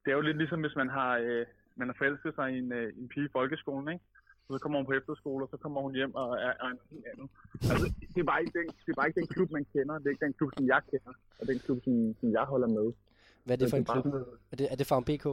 det 0.01 0.09
er 0.11 0.17
jo 0.19 0.27
lidt 0.27 0.37
ligesom, 0.37 0.61
hvis 0.61 0.75
man 0.81 0.89
har, 0.89 1.11
øh, 1.17 1.45
man 1.75 1.87
har 1.89 1.95
forelsket 1.97 2.35
sig 2.35 2.47
i 2.53 2.57
en, 2.57 2.71
øh, 2.71 2.87
en 2.99 3.07
pige 3.07 3.25
i 3.25 3.35
folkeskolen, 3.37 3.93
ikke? 3.93 4.05
Så 4.53 4.59
kommer 4.63 4.77
hun 4.79 4.85
på 4.85 4.95
efterskole, 5.01 5.45
og 5.45 5.49
så 5.53 5.57
kommer 5.57 5.81
hun 5.81 5.93
hjem 5.99 6.15
og 6.15 6.27
er, 6.45 6.53
er 6.63 6.69
en 6.75 6.79
helt 6.91 7.05
anden. 7.11 7.29
Altså, 7.71 7.85
det 8.13 8.19
er, 8.23 8.27
bare 8.31 8.41
ikke 8.41 8.59
den, 8.59 8.67
det 8.85 8.91
er 8.93 8.97
bare 8.99 9.07
ikke 9.07 9.19
den 9.21 9.29
klub, 9.35 9.49
man 9.51 9.65
kender. 9.73 9.95
Det 9.99 10.07
er 10.07 10.13
ikke 10.15 10.25
den 10.25 10.33
klub, 10.39 10.49
som 10.57 10.65
jeg 10.73 10.81
kender. 10.91 11.13
Og 11.39 11.47
den 11.47 11.59
klub, 11.59 11.77
som, 11.83 11.93
som 12.19 12.31
jeg 12.37 12.45
holder 12.53 12.67
med. 12.67 12.87
Hvad 13.45 13.55
er 13.55 13.59
det 13.59 13.69
for 13.69 13.77
en 13.77 13.85
klub? 13.85 14.05
Er 14.51 14.55
det, 14.59 14.65
er 14.71 14.75
det 14.75 14.87
Farm 14.87 15.05
BK? 15.09 15.25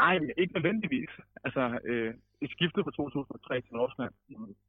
Nej, 0.00 0.14
ikke 0.42 0.54
nødvendigvis. 0.54 1.12
Altså, 1.44 1.62
øh, 1.84 2.14
et 2.44 2.50
skifte 2.50 2.84
fra 2.84 2.90
2003 2.90 3.60
til 3.60 3.72
Nordsjælland, 3.78 4.14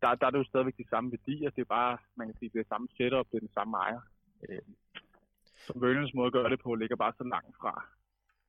der, 0.02 0.16
der 0.16 0.26
er 0.28 0.32
det 0.32 0.38
jo 0.38 0.44
stadigvæk 0.52 0.78
de 0.78 0.90
samme 0.90 1.12
værdier. 1.12 1.50
Det 1.50 1.62
er 1.62 1.72
bare, 1.80 1.98
man 2.16 2.28
kan 2.28 2.36
sige, 2.40 2.50
det 2.54 2.60
er 2.60 2.74
samme 2.74 2.88
setup, 2.98 3.28
det 3.32 3.38
er 3.38 3.46
den 3.48 3.56
samme 3.58 3.78
ejer. 3.78 4.02
Øh, 4.50 4.62
så 5.66 5.74
Mølens 5.76 6.14
måde 6.14 6.28
at 6.28 6.34
gøre 6.34 6.50
det 6.50 6.60
på 6.60 6.76
ligger 6.76 6.96
bare 6.96 7.14
så 7.18 7.24
langt 7.24 7.56
fra, 7.62 7.74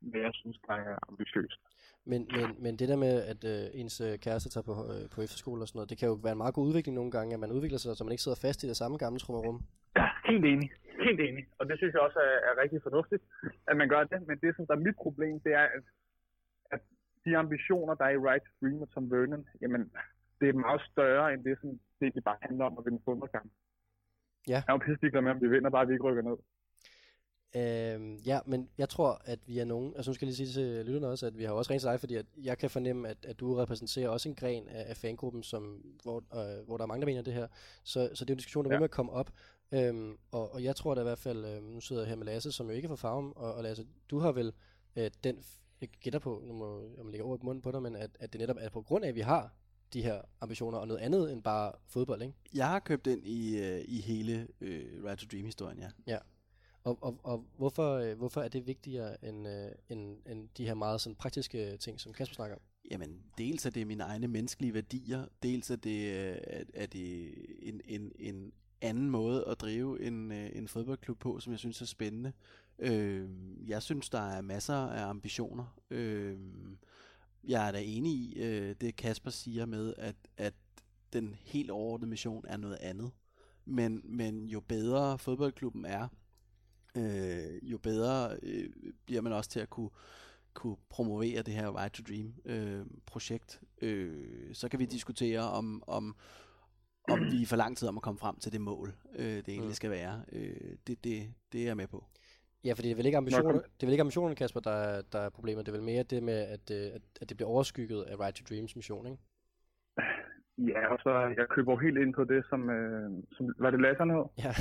hvad 0.01 0.21
jeg 0.21 0.31
synes, 0.35 0.59
der 0.67 0.75
er 0.75 0.99
ambitiøst. 1.09 1.61
Men, 2.05 2.29
men, 2.37 2.63
men 2.65 2.77
det 2.77 2.89
der 2.89 2.97
med, 2.97 3.15
at 3.33 3.41
øh, 3.53 3.81
ens 3.81 4.01
øh, 4.01 4.19
kæreste 4.19 4.49
tager 4.51 4.65
på, 4.71 4.75
øh, 4.93 5.05
på 5.15 5.19
efterskole 5.27 5.63
og 5.63 5.69
sådan 5.69 5.79
noget, 5.79 5.91
det 5.91 5.99
kan 5.99 6.09
jo 6.09 6.17
være 6.27 6.33
en 6.33 6.43
meget 6.45 6.55
god 6.55 6.67
udvikling 6.69 6.95
nogle 6.95 7.11
gange, 7.11 7.35
at 7.35 7.41
man 7.41 7.53
udvikler 7.53 7.79
sig, 7.79 7.97
så 7.97 8.05
man 8.05 8.13
ikke 8.13 8.27
sidder 8.27 8.45
fast 8.47 8.63
i 8.63 8.69
det 8.69 8.77
samme 8.77 8.97
gamle 9.05 9.21
trummerum. 9.21 9.59
Ja, 9.97 10.07
helt 10.31 10.45
enig. 10.45 10.71
Helt 11.07 11.21
enig. 11.29 11.45
Og 11.59 11.65
det 11.69 11.77
synes 11.79 11.93
jeg 11.95 12.03
også 12.09 12.19
er, 12.19 12.37
er 12.51 12.63
rigtig 12.63 12.81
fornuftigt, 12.83 13.23
at 13.71 13.77
man 13.77 13.89
gør 13.89 14.05
det. 14.05 14.27
Men 14.29 14.39
det, 14.45 14.57
som 14.57 14.67
der 14.67 14.75
er 14.75 14.87
mit 14.89 14.97
problem, 15.05 15.41
det 15.41 15.53
er, 15.53 15.67
at, 15.77 15.85
at 16.75 16.81
de 17.25 17.37
ambitioner, 17.37 17.95
der 17.95 18.05
er 18.05 18.15
i 18.15 18.25
Right 18.29 18.45
to 18.47 18.53
Dream 18.61 18.83
og 18.83 18.91
Tom 18.91 19.11
Vernon, 19.11 19.47
jamen, 19.63 19.83
det 20.41 20.49
er 20.49 20.65
meget 20.67 20.83
større 20.93 21.33
end 21.33 21.45
det, 21.45 21.59
som 21.61 21.71
det, 22.01 22.15
det 22.15 22.25
bare 22.25 22.37
handler 22.43 22.65
om 22.65 22.79
at 22.79 22.85
vinde 22.85 23.03
fodboldkamp. 23.05 23.51
Ja. 24.49 24.61
Jeg 24.67 24.69
er 24.69 24.73
jo 24.73 24.85
pisselig 24.87 25.23
med, 25.25 25.33
om 25.33 25.41
vi 25.41 25.49
vinder, 25.49 25.71
bare 25.71 25.87
vi 25.87 25.93
ikke 25.93 26.09
rykker 26.09 26.23
ned. 26.23 26.39
Øhm, 27.57 28.17
ja, 28.17 28.41
men 28.47 28.69
jeg 28.79 28.89
tror, 28.89 29.23
at 29.25 29.39
vi 29.47 29.59
er 29.59 29.65
nogen, 29.65 29.93
altså 29.97 30.11
nu 30.11 30.15
skal 30.15 30.27
jeg 30.27 30.37
lige 30.37 30.47
sige 30.47 30.63
til 30.63 30.87
lytterne 30.87 31.09
også, 31.09 31.27
at 31.27 31.39
vi 31.39 31.45
har 31.45 31.53
også 31.53 31.71
ringet 31.71 31.83
til 31.83 31.91
dig, 31.91 32.01
fordi 32.01 32.15
at 32.15 32.27
jeg 32.43 32.59
kan 32.59 32.71
fornemme, 32.71 33.09
at, 33.09 33.17
at 33.25 33.41
du 33.41 33.55
repræsenterer 33.55 34.09
også 34.09 34.29
en 34.29 34.35
gren 34.35 34.69
af, 34.69 34.85
af 34.89 34.97
fangruppen, 34.97 35.43
som, 35.43 35.85
hvor, 36.03 36.17
øh, 36.17 36.67
hvor 36.67 36.77
der 36.77 36.85
er 36.85 36.87
mange, 36.87 37.01
der 37.01 37.07
mener 37.07 37.23
det 37.23 37.35
her. 37.35 37.47
Så, 37.85 38.11
så 38.15 38.25
det 38.25 38.31
er 38.31 38.35
en 38.35 38.39
diskussion, 38.39 38.65
der 38.65 38.71
ja. 38.71 38.75
Vil 38.75 38.81
med 38.81 38.85
at 38.85 38.91
komme 38.91 39.13
op. 39.13 39.31
Øhm, 39.73 40.17
og, 40.31 40.55
og 40.55 40.65
jeg 40.65 40.77
tror 40.77 40.95
da 40.95 41.01
i 41.01 41.05
hvert 41.05 41.19
fald, 41.19 41.45
øh, 41.45 41.63
nu 41.63 41.81
sidder 41.81 42.03
jeg 42.03 42.09
her 42.09 42.17
med 42.17 42.27
Lasse, 42.27 42.53
som 42.53 42.67
jo 42.67 42.73
ikke 42.73 42.87
er 42.87 42.97
fra 42.97 43.09
Farm, 43.09 43.33
og, 43.37 43.55
og 43.55 43.63
Lasse, 43.63 43.87
du 44.11 44.19
har 44.19 44.33
vel 44.33 44.53
øh, 44.97 45.11
den, 45.25 45.45
jeg 45.81 45.89
gætter 45.89 46.19
på, 46.19 46.43
nu 46.47 46.53
må 46.53 46.81
jeg 46.97 47.05
lægge 47.05 47.25
i 47.25 47.45
munden 47.45 47.63
på 47.63 47.71
dig, 47.71 47.83
men 47.83 47.97
at, 47.97 48.11
at 48.21 48.33
det 48.33 48.41
netop 48.41 48.57
er 48.61 48.69
på 48.69 48.83
grund 48.83 49.05
af, 49.05 49.09
at 49.09 49.15
vi 49.15 49.21
har 49.21 49.55
de 49.93 50.03
her 50.03 50.23
ambitioner, 50.41 50.79
og 50.79 50.89
noget 50.89 51.01
andet 51.01 51.33
end 51.33 51.43
bare 51.43 51.73
fodbold, 51.87 52.23
ikke? 52.23 52.35
Jeg 52.55 52.69
har 52.69 52.79
købt 52.79 53.07
ind 53.07 53.27
i, 53.27 53.59
øh, 53.59 53.85
i 53.89 54.01
hele 54.01 54.49
øh, 54.61 55.05
Right 55.05 55.21
to 55.21 55.27
Dream-historien, 55.33 55.79
ja. 55.79 55.89
Ja. 56.07 56.19
Og, 56.85 56.99
og, 57.03 57.21
og 57.23 57.45
hvorfor, 57.57 57.95
øh, 57.95 58.17
hvorfor 58.17 58.41
er 58.41 58.49
det 58.49 58.67
vigtigere 58.67 59.25
end, 59.25 59.49
øh, 59.49 59.71
end, 59.89 60.17
end 60.27 60.49
de 60.57 60.67
her 60.67 60.75
meget 60.75 61.01
sådan, 61.01 61.17
praktiske 61.17 61.77
ting, 61.77 62.01
som 62.01 62.13
Kasper 62.13 62.35
snakker 62.35 62.57
om? 62.57 62.63
Jamen, 62.91 63.23
dels 63.39 63.67
er 63.67 63.71
det 63.71 63.87
mine 63.87 64.05
egne 64.05 64.29
menneskelige 64.29 64.75
værdier, 64.75 65.27
dels 65.43 65.71
er 65.71 65.77
det, 65.77 66.11
øh, 66.11 66.37
er, 66.45 66.65
er 66.75 66.87
det 66.87 67.35
en, 67.63 67.81
en, 67.85 68.13
en 68.19 68.53
anden 68.81 69.11
måde 69.11 69.45
at 69.47 69.61
drive 69.61 70.03
en, 70.03 70.33
øh, 70.33 70.51
en 70.55 70.69
fodboldklub 70.69 71.19
på, 71.19 71.41
som 71.41 71.51
jeg 71.53 71.59
synes 71.59 71.81
er 71.81 71.87
spændende. 71.87 72.33
Øh, 72.79 73.29
jeg 73.67 73.83
synes, 73.83 74.11
der 74.11 74.21
er 74.21 74.41
masser 74.41 74.75
af 74.75 75.07
ambitioner. 75.07 75.77
Øh, 75.91 76.39
jeg 77.45 77.69
er 77.69 77.73
da 77.73 77.83
enig 77.85 78.13
i 78.13 78.39
øh, 78.39 78.75
det, 78.81 78.97
Kasper 78.97 79.31
siger 79.31 79.67
med, 79.67 79.95
at, 79.99 80.17
at 80.37 80.55
den 81.13 81.37
helt 81.45 81.71
overordnede 81.71 82.11
mission 82.11 82.45
er 82.49 82.57
noget 82.57 82.79
andet. 82.81 83.11
Men, 83.65 84.01
men 84.05 84.49
jo 84.49 84.61
bedre 84.61 85.19
fodboldklubben 85.19 85.85
er, 85.85 86.09
øh, 86.97 87.71
jo 87.71 87.79
bedre 87.79 88.37
øh, 88.43 88.71
bliver 89.07 89.21
man 89.23 89.33
også 89.33 89.51
til 89.51 89.61
at 89.61 89.71
kunne, 89.71 89.91
kunne 90.55 90.77
promovere 90.91 91.43
det 91.43 91.55
her 91.55 91.77
Right 91.79 91.95
to 91.95 92.03
Dream 92.09 92.35
øh, 92.45 92.87
projekt. 93.07 93.61
Øh, 93.83 94.55
så 94.55 94.69
kan 94.69 94.79
vi 94.81 94.85
diskutere 94.85 95.41
om, 95.41 95.83
om, 95.87 96.17
om 97.09 97.21
vi 97.33 97.43
er 97.43 97.47
for 97.47 97.57
lang 97.57 97.77
tid 97.77 97.89
om 97.89 97.97
at 97.97 98.03
komme 98.03 98.19
frem 98.19 98.37
til 98.39 98.53
det 98.53 98.61
mål, 98.61 98.95
øh, 99.15 99.27
det 99.37 99.49
egentlig 99.49 99.67
Mm. 99.69 99.75
skal 99.75 99.91
være. 99.91 100.25
Øh, 100.33 100.77
det, 100.87 101.05
det, 101.05 101.33
det 101.53 101.61
er 101.61 101.65
jeg 101.65 101.77
med 101.77 101.87
på. 101.87 102.05
Ja, 102.65 102.73
fordi 102.73 102.89
det 102.89 102.93
er 102.93 102.97
vel 102.97 103.07
ikke 103.07 103.19
ambitioner, 103.19 103.53
det 103.53 103.63
er 103.83 103.87
vel 103.87 103.93
ikke 103.93 104.01
ambitionen, 104.01 104.37
Kasper, 104.37 104.61
der, 104.61 104.71
er- 104.71 105.03
der 105.03 105.19
er 105.19 105.29
problemet. 105.29 105.67
Det 105.67 105.73
er 105.73 105.77
vel 105.77 105.85
mere 105.87 106.03
det 106.03 106.23
med, 106.23 106.35
at, 106.35 106.71
øh, 106.71 106.87
at, 106.95 107.03
at 107.21 107.29
det 107.29 107.37
bliver 107.37 107.49
overskygget 107.51 108.03
af 108.03 108.21
Right 108.21 108.37
to 108.37 108.45
Dreams 108.55 108.77
mission, 108.77 109.07
ikke? 109.07 109.19
Ja, 110.69 110.93
og 110.93 110.99
så 111.03 111.11
jeg 111.39 111.47
køber 111.49 111.73
jo 111.73 111.79
helt 111.79 111.99
ind 111.99 112.15
på 112.15 112.25
det, 112.25 112.41
som, 112.51 112.71
øh, 112.71 113.11
som 113.37 113.55
var 113.59 113.71
det 113.71 113.81
Lasse, 113.81 113.99
han 113.99 114.11
hed? 114.11 114.27
Ja. 114.45 114.53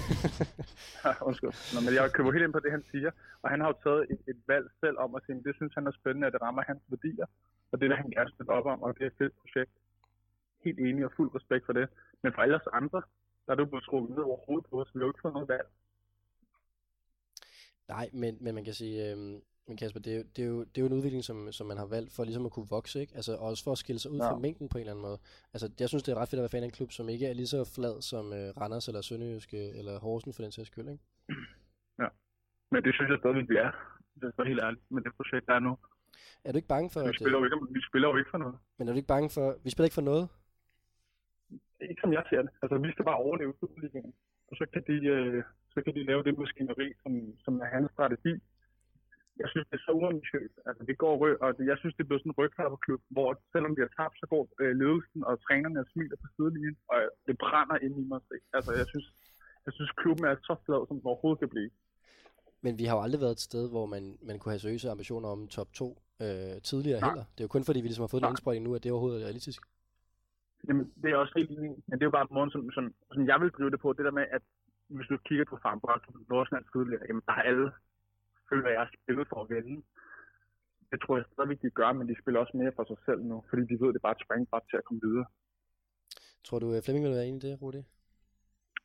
Undskyld. 1.28 1.54
Nå, 1.74 1.80
men 1.86 1.94
jeg 1.98 2.12
køber 2.12 2.32
helt 2.32 2.46
ind 2.46 2.54
på 2.54 2.60
det, 2.60 2.72
han 2.72 2.84
siger. 2.92 3.12
Og 3.42 3.50
han 3.50 3.60
har 3.62 3.68
jo 3.68 3.78
taget 3.84 4.02
et, 4.14 4.22
et 4.32 4.42
valg 4.48 4.66
selv 4.84 4.98
om 4.98 5.16
at 5.16 5.22
sige, 5.26 5.38
at 5.38 5.46
det 5.46 5.56
synes 5.56 5.74
han 5.74 5.88
er 5.88 5.92
spændende, 5.92 6.28
at 6.28 6.34
det 6.34 6.42
rammer 6.42 6.64
hans 6.72 6.84
værdier. 6.88 7.28
Og 7.72 7.76
det 7.80 7.86
er 7.86 7.90
det, 7.90 7.98
han 7.98 8.10
gerne 8.10 8.30
støtte 8.30 8.50
op 8.50 8.66
om, 8.66 8.82
og 8.84 8.94
det 8.96 9.04
er 9.04 9.08
et 9.08 9.18
fedt 9.18 9.34
projekt. 9.42 9.72
Helt 10.66 10.80
enig 10.80 11.06
og 11.06 11.12
fuld 11.18 11.36
respekt 11.36 11.66
for 11.66 11.74
det. 11.74 11.90
Men 12.24 12.34
for 12.34 12.42
alle 12.42 12.56
os 12.56 12.68
andre, 12.74 13.02
der 13.46 13.52
er 13.52 13.58
du 13.58 13.66
blevet 13.66 13.84
trukket 13.84 14.10
ned 14.16 14.24
over 14.24 14.38
hovedet 14.46 14.66
på 14.70 14.82
os. 14.82 14.92
Vi 14.94 15.00
har 15.00 15.08
ikke 15.08 15.22
fået 15.22 15.34
noget 15.34 15.50
valg. 15.50 15.68
Nej, 17.88 18.10
men, 18.14 18.38
men 18.42 18.56
man 18.56 18.64
kan 18.64 18.74
sige, 18.74 19.12
øh, 19.12 19.18
men 19.70 19.78
Kasper, 19.78 20.00
det 20.06 20.12
er, 20.14 20.18
jo, 20.18 20.24
det, 20.36 20.42
er 20.46 20.48
jo, 20.54 20.60
det 20.72 20.78
er 20.78 20.82
jo 20.82 20.90
en 20.92 20.94
udvikling, 21.00 21.24
som, 21.30 21.38
som 21.58 21.66
man 21.72 21.78
har 21.78 21.86
valgt 21.96 22.12
for 22.16 22.24
ligesom 22.24 22.46
at 22.46 22.52
kunne 22.56 22.70
vokse, 22.78 22.96
ikke? 23.04 23.14
Altså 23.20 23.32
også 23.50 23.64
for 23.64 23.72
at 23.72 23.78
skille 23.84 24.00
sig 24.04 24.12
ud 24.12 24.18
Ja. 24.20 24.30
fra 24.32 24.38
mængden 24.46 24.70
på 24.70 24.78
en 24.78 24.80
eller 24.82 24.94
anden 24.94 25.06
måde. 25.10 25.18
Altså 25.54 25.68
jeg 25.80 25.88
synes, 25.90 26.04
det 26.04 26.12
er 26.12 26.18
ret 26.22 26.30
fedt 26.30 26.40
at 26.40 26.46
være 26.46 26.56
fan 26.56 26.64
af 26.64 26.70
en 26.72 26.78
klub, 26.80 26.92
som 26.92 27.10
ikke 27.10 27.26
er 27.28 27.34
lige 27.34 27.48
så 27.56 27.60
flad 27.76 27.96
som 28.12 28.26
øh, 28.40 28.48
Randers 28.62 28.88
eller 28.90 29.02
Sønderjyske 29.02 29.60
eller 29.80 30.00
Horsen 30.00 30.34
for 30.34 30.42
den 30.46 30.52
sags 30.52 30.68
skyld, 30.72 30.90
ikke? 30.96 31.04
Men 32.74 32.80
det 32.86 32.92
synes 32.96 33.10
jeg 33.12 33.18
stadig, 33.24 33.50
vi 33.52 33.56
er. 33.66 33.72
Det 34.22 34.26
er 34.40 34.44
helt 34.52 34.64
ærligt 34.68 34.84
med 34.96 35.02
det 35.06 35.12
projekt, 35.20 35.46
der 35.48 35.54
er 35.60 35.64
nu. 35.68 35.74
Er 36.46 36.52
du 36.52 36.58
ikke 36.62 36.68
bange 36.76 36.90
for, 36.94 37.00
Vi 37.04 37.10
at, 37.10 37.16
spiller 37.16 37.38
øh, 37.40 37.42
jo 37.42 37.46
ikke, 37.48 37.74
vi 37.78 37.82
spiller 37.90 38.08
jo 38.12 38.16
ikke 38.22 38.32
for 38.34 38.42
noget. 38.44 38.56
men 38.78 38.84
er 38.88 38.92
du 38.94 38.98
ikke 39.02 39.14
bange 39.16 39.30
for, 39.38 39.46
vi 39.64 39.70
spiller 39.74 39.88
ikke 39.90 40.00
for 40.02 40.08
noget? 40.12 40.26
Ikke 41.90 42.02
som 42.04 42.12
jeg 42.18 42.24
ser 42.30 42.42
det. 42.46 42.52
Altså, 42.62 42.76
vi 42.86 42.92
skal 42.94 43.06
bare 43.10 43.20
overleve 43.26 43.54
Superligaen. 43.60 44.14
Og 44.50 44.54
så 44.60 44.64
kan 44.74 44.82
de, 44.90 44.96
øh, 45.16 45.44
så 45.74 45.78
kan 45.84 45.94
de 45.98 46.04
lave 46.10 46.24
det 46.24 46.38
maskineri, 46.44 46.88
som, 47.04 47.12
som 47.46 47.54
er 47.66 47.70
hans 47.76 47.92
strategi. 47.96 48.34
Jeg 49.42 49.50
synes, 49.52 49.66
det 49.70 49.76
er 49.78 49.86
så 49.88 49.94
uambitiøst. 50.02 50.56
Altså, 50.68 50.82
det 50.90 50.96
går 51.04 51.14
rød, 51.22 51.36
og 51.46 51.50
jeg 51.72 51.78
synes, 51.82 51.96
det 52.00 52.06
bliver 52.08 52.22
sådan 52.22 52.32
en 52.34 52.40
rygklapperklub, 52.42 53.02
hvor 53.16 53.30
selvom 53.54 53.72
vi 53.78 53.82
har 53.86 53.94
tabt, 54.00 54.16
så 54.22 54.26
går 54.34 54.44
øh, 54.62 54.74
ledelsen 54.82 55.22
og 55.30 55.34
trænerne 55.46 55.80
og 55.84 55.88
smiler 55.92 56.18
på 56.24 56.28
sidelinjen, 56.36 56.78
og 56.94 57.00
det 57.28 57.36
brænder 57.44 57.78
ind 57.86 57.96
i 58.02 58.06
mig. 58.12 58.22
Altså, 58.58 58.72
jeg 58.82 58.88
synes, 58.92 59.08
jeg 59.66 59.74
synes, 59.78 59.92
klubben 60.02 60.26
er 60.26 60.36
så 60.50 60.56
flad, 60.66 60.82
som 60.88 60.96
den 60.98 61.10
overhovedet 61.12 61.40
kan 61.44 61.50
blive. 61.56 61.72
Men 62.66 62.74
vi 62.80 62.86
har 62.86 62.96
jo 62.98 63.04
aldrig 63.06 63.22
været 63.22 63.38
et 63.40 63.48
sted, 63.50 63.64
hvor 63.74 63.86
man, 63.94 64.04
man 64.30 64.40
kunne 64.40 64.52
have 64.54 64.64
seriøse 64.66 64.90
ambitioner 64.96 65.30
om 65.36 65.48
top 65.48 65.70
2 65.74 66.02
øh, 66.24 66.56
tidligere 66.70 67.00
Nej. 67.00 67.10
heller. 67.10 67.26
Det 67.34 67.40
er 67.42 67.48
jo 67.48 67.56
kun 67.56 67.68
fordi, 67.68 67.80
vi 67.82 67.88
ligesom 67.88 68.04
har 68.04 68.14
fået 68.14 68.22
en 68.22 68.28
Nej. 68.30 68.34
indsprøjtning 68.34 68.66
nu, 68.68 68.76
at 68.76 68.84
det 68.84 68.92
overhovedet 68.92 69.22
er 69.22 69.26
realistisk. 69.26 69.62
Jamen, 70.68 70.86
det 71.02 71.08
er 71.12 71.18
også 71.24 71.34
helt 71.40 71.52
enig. 71.52 71.72
Men 71.88 71.96
det 71.98 72.04
er 72.04 72.10
jo 72.12 72.18
bare 72.20 72.28
måden, 72.32 72.52
som, 72.56 72.62
som, 72.76 72.84
som 73.14 73.22
jeg 73.32 73.38
vil 73.42 73.50
drive 73.58 73.72
det 73.74 73.80
på. 73.80 73.94
Det 73.94 74.06
der 74.06 74.16
med, 74.20 74.26
at 74.38 74.44
hvis 74.96 75.08
du 75.12 75.18
kigger 75.28 75.46
på 75.50 75.58
Farmbold, 75.64 76.02
Nordsjælland 76.30 76.66
tidligere, 76.74 77.04
jamen, 77.08 77.24
der 77.28 77.34
har 77.38 77.44
alle, 77.52 77.68
føler 78.50 78.70
jeg, 78.78 78.88
spillet 78.98 79.28
for 79.32 79.40
at 79.44 79.50
vinde. 79.54 79.76
Det 80.92 80.98
tror 81.02 81.18
jeg 81.18 81.26
stadigvæk, 81.34 81.62
de 81.62 81.70
gør, 81.80 81.92
men 81.94 82.08
de 82.10 82.16
spiller 82.22 82.40
også 82.40 82.58
mere 82.62 82.74
for 82.76 82.86
sig 82.92 83.00
selv 83.08 83.22
nu, 83.32 83.44
fordi 83.50 83.64
de 83.72 83.76
ved, 83.82 83.88
at 83.90 83.94
det 83.94 84.02
er 84.02 84.08
bare 84.08 84.18
et 84.18 84.26
springbræt 84.26 84.66
til 84.70 84.78
at 84.82 84.86
komme 84.88 85.02
videre. 85.08 85.28
Tror 86.46 86.60
du, 86.60 86.68
øh, 86.76 86.82
Flemming 86.84 87.06
vil 87.06 87.16
være 87.20 87.28
enig 87.28 87.44
i 87.44 87.48
det, 87.48 87.62
Rudi? 87.62 87.82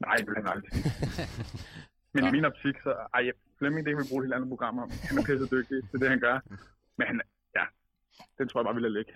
Nej, 0.07 0.17
det 0.19 0.27
vil 0.29 0.37
han 0.41 0.49
aldrig. 0.55 0.73
men 2.15 2.23
i 2.29 2.31
min 2.37 2.45
optik, 2.51 2.77
så 2.87 2.93
ej, 3.15 3.23
Flemming, 3.59 3.87
det 3.87 3.91
kan 3.93 4.03
vi 4.03 4.11
bruge 4.11 4.21
et 4.23 4.27
helt 4.27 4.37
andet 4.39 4.53
program 4.55 4.79
om. 4.79 4.91
Han 5.09 5.19
er 5.19 5.25
pisse 5.29 5.47
dygtig 5.57 5.79
til 5.91 6.01
det, 6.01 6.09
han 6.15 6.21
gør. 6.27 6.37
Men 6.99 7.07
han, 7.07 7.17
ja, 7.59 7.65
den 8.39 8.49
tror 8.49 8.61
jeg 8.61 8.67
bare, 8.67 8.75
vi 8.75 8.81
lader 8.81 8.99
ligge. 8.99 9.13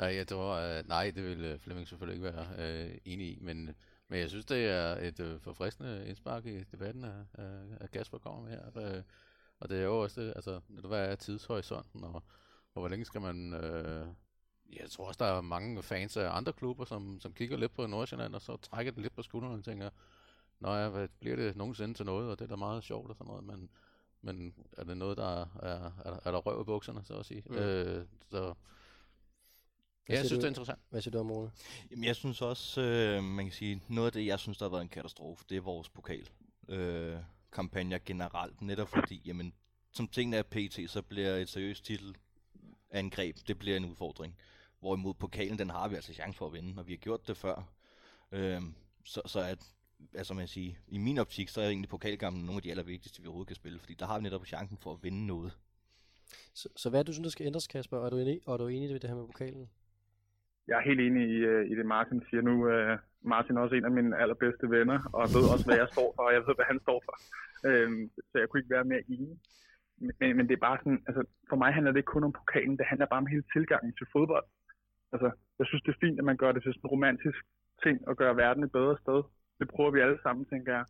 Nej, 0.00 0.10
jeg 0.20 0.26
tror, 0.26 0.50
øh, 0.64 0.88
nej, 0.88 1.12
det 1.16 1.24
vil 1.24 1.44
øh, 1.44 1.58
Flemming 1.58 1.88
selvfølgelig 1.88 2.16
ikke 2.16 2.28
være 2.32 2.46
øh, 2.62 2.90
enig 3.04 3.26
i, 3.26 3.38
men, 3.40 3.74
men 4.12 4.20
jeg 4.20 4.28
synes, 4.30 4.44
det 4.44 4.66
er 4.66 4.96
et 5.08 5.20
øh, 5.20 5.40
forfriskende 5.40 6.06
indspark 6.06 6.46
i 6.46 6.62
debatten, 6.64 7.04
at, 7.04 7.12
at- 7.34 7.78
at 7.80 7.90
Kasper 7.90 8.18
kommer 8.18 8.42
med 8.42 8.50
her. 8.50 8.96
Øh, 8.96 9.02
og 9.60 9.68
det 9.68 9.78
er 9.78 9.82
jo 9.84 9.98
også 10.02 10.20
det, 10.20 10.32
altså, 10.36 10.60
hvad 10.68 11.08
er 11.08 11.14
tidshorisonten, 11.14 12.04
og, 12.04 12.14
og 12.74 12.80
hvor 12.80 12.88
længe 12.88 13.04
skal 13.04 13.20
man... 13.20 13.54
Øh, 13.54 14.06
jeg 14.80 14.90
tror 14.90 15.06
også, 15.08 15.18
der 15.24 15.30
er 15.30 15.40
mange 15.40 15.82
fans 15.82 16.16
af 16.16 16.36
andre 16.36 16.52
klubber, 16.52 16.84
som, 16.84 17.20
som 17.20 17.32
kigger 17.32 17.56
lidt 17.56 17.74
på 17.74 17.86
Nordsjælland, 17.86 18.34
og 18.34 18.42
så 18.42 18.56
trækker 18.56 18.92
det 18.92 19.02
lidt 19.02 19.14
på 19.14 19.22
skuldrene 19.22 19.54
og 19.54 19.64
tænker, 19.64 19.90
Nå 20.60 20.74
ja, 20.74 20.88
hvad, 20.88 21.08
bliver 21.20 21.36
det 21.36 21.56
nogensinde 21.56 21.94
til 21.94 22.06
noget, 22.06 22.30
og 22.30 22.38
det 22.38 22.44
er 22.44 22.48
da 22.48 22.56
meget 22.56 22.84
sjovt 22.84 23.10
og 23.10 23.16
sådan 23.16 23.26
noget, 23.28 23.44
men, 23.44 23.70
men 24.22 24.54
er 24.76 24.84
det 24.84 24.96
noget, 24.96 25.16
der 25.16 25.40
er, 25.40 25.46
er, 25.62 25.90
er, 26.04 26.10
der- 26.10 26.20
er 26.32 26.36
røv 26.36 26.60
i 26.60 26.64
bukserne, 26.64 27.04
så 27.04 27.14
at 27.14 27.26
sige. 27.26 27.42
Mm. 27.46 27.54
Øh, 27.56 28.06
så 28.30 28.54
Hvad 30.06 30.16
Ja, 30.16 30.20
jeg 30.20 30.26
synes, 30.26 30.30
du? 30.30 30.36
det 30.36 30.44
er 30.44 30.48
interessant. 30.48 30.78
Hvad 30.90 31.02
siger 31.02 31.12
du 31.12 31.18
om 31.18 31.30
Ole? 31.30 31.50
Jamen, 31.90 32.04
jeg 32.04 32.16
synes 32.16 32.42
også, 32.42 32.80
øh, 32.80 33.24
man 33.24 33.44
kan 33.44 33.52
sige, 33.52 33.82
noget 33.88 34.06
af 34.06 34.12
det, 34.12 34.26
jeg 34.26 34.38
synes, 34.38 34.58
der 34.58 34.64
har 34.64 34.70
været 34.70 34.82
en 34.82 34.88
katastrofe, 34.88 35.44
det 35.48 35.56
er 35.56 35.60
vores 35.60 35.88
pokal. 35.88 36.28
Øh, 36.68 37.16
kampagner 37.52 37.98
generelt, 38.06 38.62
netop 38.62 38.88
fordi, 38.88 39.22
jamen, 39.24 39.52
som 39.92 40.08
tingene 40.08 40.36
er 40.36 40.42
pt, 40.42 40.90
så 40.90 41.02
bliver 41.02 41.36
et 41.36 41.48
seriøst 41.48 41.84
titelangreb, 41.84 43.36
det 43.48 43.58
bliver 43.58 43.76
en 43.76 43.84
udfordring. 43.84 44.36
Hvorimod 44.80 45.14
pokalen, 45.14 45.58
den 45.58 45.70
har 45.70 45.88
vi 45.88 45.94
altså 45.94 46.12
chance 46.12 46.38
for 46.38 46.46
at 46.46 46.52
vinde, 46.52 46.80
og 46.80 46.86
vi 46.86 46.92
har 46.92 46.98
gjort 46.98 47.28
det 47.28 47.36
før. 47.36 47.72
Øh, 48.32 48.62
så, 49.04 49.22
så 49.26 49.40
at, 49.40 49.58
altså 50.14 50.34
man 50.34 50.48
siger, 50.48 50.74
i 50.88 50.98
min 50.98 51.18
optik, 51.18 51.48
så 51.48 51.60
er 51.60 51.68
egentlig 51.68 51.88
pokalkampen 51.88 52.44
nogle 52.44 52.58
af 52.58 52.62
de 52.62 52.70
allervigtigste, 52.70 53.20
vi 53.22 53.26
overhovedet 53.26 53.48
kan 53.48 53.56
spille, 53.56 53.78
fordi 53.78 53.94
der 53.94 54.06
har 54.06 54.18
vi 54.18 54.22
netop 54.22 54.46
chancen 54.46 54.78
for 54.78 54.92
at 54.92 55.02
vinde 55.02 55.26
noget. 55.26 55.52
Så, 56.54 56.68
så 56.76 56.90
hvad 56.90 57.00
er 57.00 57.02
det, 57.02 57.06
du 57.06 57.12
synes, 57.12 57.24
der 57.24 57.30
skal 57.30 57.46
ændres, 57.46 57.66
Kasper? 57.66 57.96
Og 57.96 58.06
er 58.06 58.10
du 58.10 58.18
enig, 58.18 58.40
og 58.46 58.54
er 58.54 58.58
du 58.58 58.68
enig 58.68 58.90
i 58.90 58.94
det 58.94 59.10
her 59.10 59.16
med 59.16 59.26
pokalen? 59.26 59.70
Jeg 60.72 60.80
er 60.80 60.90
helt 60.90 61.04
enig 61.06 61.24
i, 61.36 61.38
øh, 61.52 61.70
i 61.70 61.74
det, 61.78 61.86
Martin 61.86 62.22
siger 62.28 62.42
nu. 62.50 62.54
Øh, 62.72 62.98
Martin 63.32 63.56
er 63.56 63.60
også 63.60 63.74
en 63.74 63.84
af 63.84 63.94
mine 63.98 64.18
allerbedste 64.22 64.70
venner, 64.70 64.98
og 65.16 65.22
ved 65.34 65.44
også, 65.52 65.64
hvad 65.66 65.78
jeg 65.82 65.88
står 65.94 66.08
for, 66.16 66.22
og 66.26 66.32
jeg 66.34 66.42
ved, 66.46 66.54
hvad 66.58 66.68
han 66.72 66.80
står 66.86 66.98
for. 67.06 67.14
Øhm, 67.68 68.04
så 68.30 68.34
jeg 68.38 68.48
kunne 68.48 68.60
ikke 68.60 68.74
være 68.76 68.90
mere 68.92 69.04
enig. 69.14 69.36
Men, 70.18 70.36
men 70.36 70.44
det 70.48 70.54
er 70.54 70.66
bare 70.68 70.78
sådan, 70.82 71.02
altså, 71.08 71.22
for 71.50 71.56
mig 71.62 71.70
handler 71.74 71.92
det 71.92 72.00
ikke 72.00 72.14
kun 72.14 72.28
om 72.28 72.38
pokalen, 72.40 72.76
det 72.78 72.86
handler 72.90 73.06
bare 73.12 73.22
om 73.24 73.32
hele 73.34 73.44
tilgangen 73.54 73.92
til 73.98 74.06
fodbold. 74.12 74.46
Altså, 75.12 75.28
jeg 75.58 75.66
synes, 75.66 75.82
det 75.82 75.92
er 75.92 76.02
fint, 76.04 76.18
at 76.18 76.28
man 76.30 76.40
gør 76.42 76.52
det 76.52 76.62
til 76.62 76.72
sådan 76.72 76.86
en 76.86 76.94
romantisk 76.94 77.40
ting, 77.84 77.96
og 78.08 78.16
gøre 78.16 78.36
verden 78.36 78.64
et 78.64 78.72
bedre 78.78 78.96
sted. 79.02 79.20
Det 79.60 79.66
prøver 79.74 79.90
vi 79.90 80.00
alle 80.00 80.18
sammen, 80.22 80.44
tænker 80.52 80.72
jeg. 80.78 80.84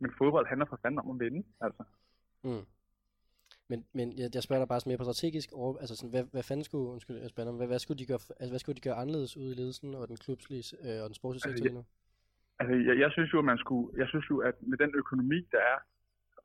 Men 0.00 0.10
fodbold 0.18 0.46
handler 0.46 0.66
for 0.68 0.78
fanden 0.82 1.02
om 1.02 1.10
at 1.14 1.20
vinde, 1.24 1.42
altså. 1.66 1.82
Mm. 2.44 2.64
Men, 3.68 3.84
men 3.92 4.06
jeg, 4.18 4.28
jeg 4.34 4.42
spørger 4.42 4.60
dig 4.62 4.68
bare 4.68 4.80
sådan 4.80 4.90
mere 4.90 4.98
på 4.98 5.04
strategisk 5.04 5.48
over, 5.52 5.78
altså 5.82 5.96
sådan, 5.96 6.10
hvad, 6.10 6.24
hvad 6.34 6.42
fanden 6.42 6.64
skulle, 6.64 6.88
undskyld, 6.94 7.16
jeg 7.16 7.30
spørger 7.30 7.50
dig, 7.50 7.56
hvad, 7.56 7.66
hvad, 7.66 7.78
skulle 7.78 7.98
de 7.98 8.06
gøre, 8.06 8.20
altså, 8.40 8.52
hvad 8.52 8.58
skulle 8.58 8.76
de 8.76 8.80
gøre 8.88 8.94
anderledes 9.02 9.36
ude 9.36 9.50
i 9.52 9.58
ledelsen 9.60 9.94
og 9.94 10.08
den 10.08 10.16
klubslige 10.24 10.64
øh, 10.84 11.02
og 11.02 11.06
den 11.10 11.14
sportslige 11.20 11.42
Altså, 11.46 11.48
sektor 11.50 11.64
jeg- 11.64 11.72
lige 11.72 11.78
nu? 11.78 11.84
Altså, 12.60 12.74
jeg, 12.88 12.96
jeg 13.04 13.10
synes 13.16 13.32
jo, 13.34 13.38
at 13.38 13.44
man 13.52 13.58
skulle, 13.64 13.86
jeg 14.00 14.08
synes 14.12 14.26
jo, 14.30 14.36
at 14.48 14.54
med 14.70 14.78
den 14.78 14.90
økonomi, 14.94 15.38
der 15.54 15.62
er, 15.72 15.78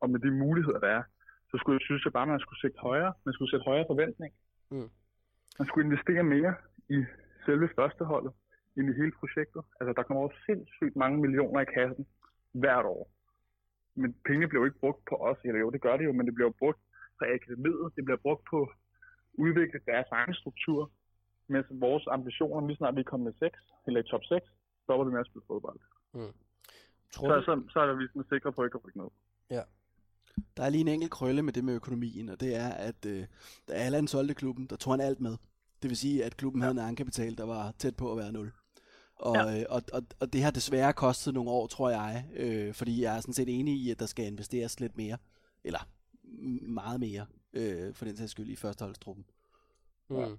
og 0.00 0.10
med 0.10 0.20
de 0.20 0.30
muligheder, 0.30 0.80
der 0.86 0.88
er, 0.98 1.02
så 1.50 1.54
skulle 1.60 1.76
jeg 1.78 1.84
synes, 1.88 2.06
at 2.06 2.12
bare 2.12 2.26
man 2.26 2.40
skulle 2.40 2.60
sætte 2.60 2.78
højere, 2.88 3.12
man 3.26 3.32
skulle 3.34 3.50
sætte 3.50 3.64
højere 3.64 3.86
forventning. 3.92 4.32
Mm. 4.70 4.90
Man 5.58 5.66
skulle 5.68 5.84
investere 5.90 6.22
mere 6.22 6.54
i 6.88 6.98
selve 7.46 7.68
førsteholdet 7.78 8.32
ind 8.76 8.86
i 8.90 8.98
hele 9.00 9.12
projektet. 9.20 9.62
Altså, 9.80 9.92
der 9.96 10.02
kommer 10.02 10.22
jo 10.22 10.30
sindssygt 10.46 10.96
mange 10.96 11.16
millioner 11.24 11.60
i 11.60 11.64
kassen 11.78 12.06
hvert 12.52 12.84
år. 12.96 13.10
Men 13.94 14.16
pengene 14.26 14.48
jo 14.54 14.64
ikke 14.64 14.78
brugt 14.78 15.02
på 15.10 15.14
os, 15.28 15.38
eller 15.44 15.60
jo, 15.60 15.70
det 15.70 15.80
gør 15.80 15.96
det 15.96 16.04
jo, 16.04 16.12
men 16.12 16.26
det 16.26 16.34
bliver 16.34 16.48
jo 16.48 16.54
brugt 16.58 16.80
på 17.18 17.24
akademiet, 17.36 17.92
det 17.96 18.04
bliver 18.04 18.20
brugt 18.26 18.44
på 18.50 18.58
at 18.62 18.68
udvikle 19.44 19.80
deres 19.90 20.08
egen 20.18 20.34
struktur, 20.34 20.90
mens 21.48 21.66
vores 21.70 22.04
ambitioner, 22.16 22.66
lige 22.66 22.76
snart 22.76 22.96
vi 22.96 23.00
er 23.00 23.10
kommet 23.12 23.26
med 23.40 23.50
6, 23.50 23.58
eller 23.86 24.00
i 24.00 24.06
top 24.10 24.24
6, 24.24 24.46
stopper 24.84 25.04
vi 25.04 25.12
med 25.12 25.20
at 25.20 25.26
spille 25.26 25.46
fodbold. 25.46 25.80
Tror 27.12 27.28
Så, 27.28 27.34
du, 27.36 27.42
så, 27.42 27.72
så 27.72 27.80
er 27.80 27.94
vi 27.94 28.06
sådan 28.06 28.24
sikre 28.32 28.52
på 28.52 28.64
ikke 28.64 28.78
at 28.78 28.84
rykke 28.84 28.98
ned. 28.98 29.10
Der 30.56 30.62
er 30.62 30.70
lige 30.70 30.80
en 30.80 30.88
enkelt 30.88 31.10
krølle 31.12 31.42
med 31.42 31.52
det 31.52 31.64
med 31.64 31.74
økonomien, 31.74 32.28
og 32.28 32.40
det 32.40 32.56
er, 32.56 32.68
at 32.68 33.06
øh, 33.06 33.26
da 33.68 33.72
Allan 33.72 34.06
solgte 34.06 34.34
klubben, 34.34 34.66
der 34.66 34.76
tog 34.76 34.92
han 34.92 35.00
alt 35.00 35.20
med. 35.20 35.36
Det 35.82 35.90
vil 35.90 35.96
sige, 35.96 36.24
at 36.24 36.36
klubben 36.36 36.62
havde 36.62 36.72
en 36.72 36.78
egenkapital, 36.78 37.38
der 37.38 37.46
var 37.46 37.72
tæt 37.78 37.96
på 37.96 38.12
at 38.12 38.18
være 38.18 38.32
nul. 38.32 38.52
Og, 39.16 39.36
ja. 39.36 39.60
øh, 39.60 39.66
og, 39.70 39.82
og, 39.92 40.02
og 40.20 40.32
det 40.32 40.42
har 40.42 40.50
desværre 40.50 40.92
kostet 40.92 41.34
nogle 41.34 41.50
år, 41.50 41.66
tror 41.66 41.90
jeg, 41.90 42.24
øh, 42.36 42.74
fordi 42.74 43.02
jeg 43.02 43.16
er 43.16 43.20
sådan 43.20 43.34
set 43.34 43.58
enig 43.60 43.74
i, 43.74 43.90
at 43.90 44.00
der 44.00 44.06
skal 44.06 44.26
investeres 44.26 44.80
lidt 44.80 44.96
mere, 44.96 45.16
eller 45.64 45.88
meget 46.80 47.00
mere, 47.00 47.24
øh, 47.58 47.94
for 47.94 48.04
den 48.04 48.16
sags 48.16 48.30
skyld, 48.30 48.48
i 48.48 48.56
førsteholdstruppen. 48.56 49.24
mm. 50.10 50.38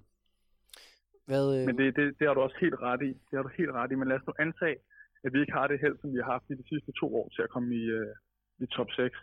Hvad, 1.28 1.44
øh, 1.56 1.66
Men 1.66 1.78
det, 1.78 1.96
det, 1.96 2.18
det 2.18 2.26
har 2.26 2.34
du 2.34 2.40
også 2.40 2.56
helt 2.60 2.78
ret 2.88 3.02
i. 3.02 3.12
Det 3.28 3.34
har 3.38 3.42
du 3.42 3.52
helt 3.58 3.70
ret 3.70 3.92
i. 3.92 3.94
Men 3.94 4.08
lad 4.08 4.16
os 4.16 4.26
nu 4.26 4.32
antage, 4.38 4.76
at 5.24 5.32
vi 5.32 5.40
ikke 5.40 5.52
har 5.52 5.66
det 5.66 5.80
held, 5.80 5.96
som 6.00 6.12
vi 6.12 6.18
har 6.22 6.32
haft 6.32 6.50
i 6.50 6.54
de 6.54 6.68
sidste 6.68 6.92
to 7.00 7.06
år 7.20 7.28
til 7.28 7.42
at 7.42 7.50
komme 7.50 7.74
i, 7.74 7.84
øh, 7.98 8.14
i 8.58 8.66
top 8.66 8.90
6. 8.90 9.18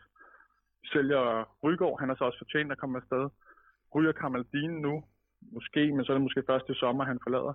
Sælger 0.91 1.23
Rygaard, 1.63 1.99
han 1.99 2.09
har 2.09 2.15
så 2.15 2.23
også 2.23 2.37
fortjent 2.37 2.71
at 2.71 2.77
komme 2.77 2.97
afsted. 3.01 3.29
Ryger 3.95 4.11
Kamaldine 4.11 4.81
nu, 4.81 5.03
måske, 5.41 5.91
men 5.93 6.05
så 6.05 6.11
er 6.11 6.15
det 6.15 6.27
måske 6.27 6.43
først 6.47 6.69
i 6.69 6.73
sommer, 6.73 7.03
han 7.03 7.19
forlader. 7.23 7.53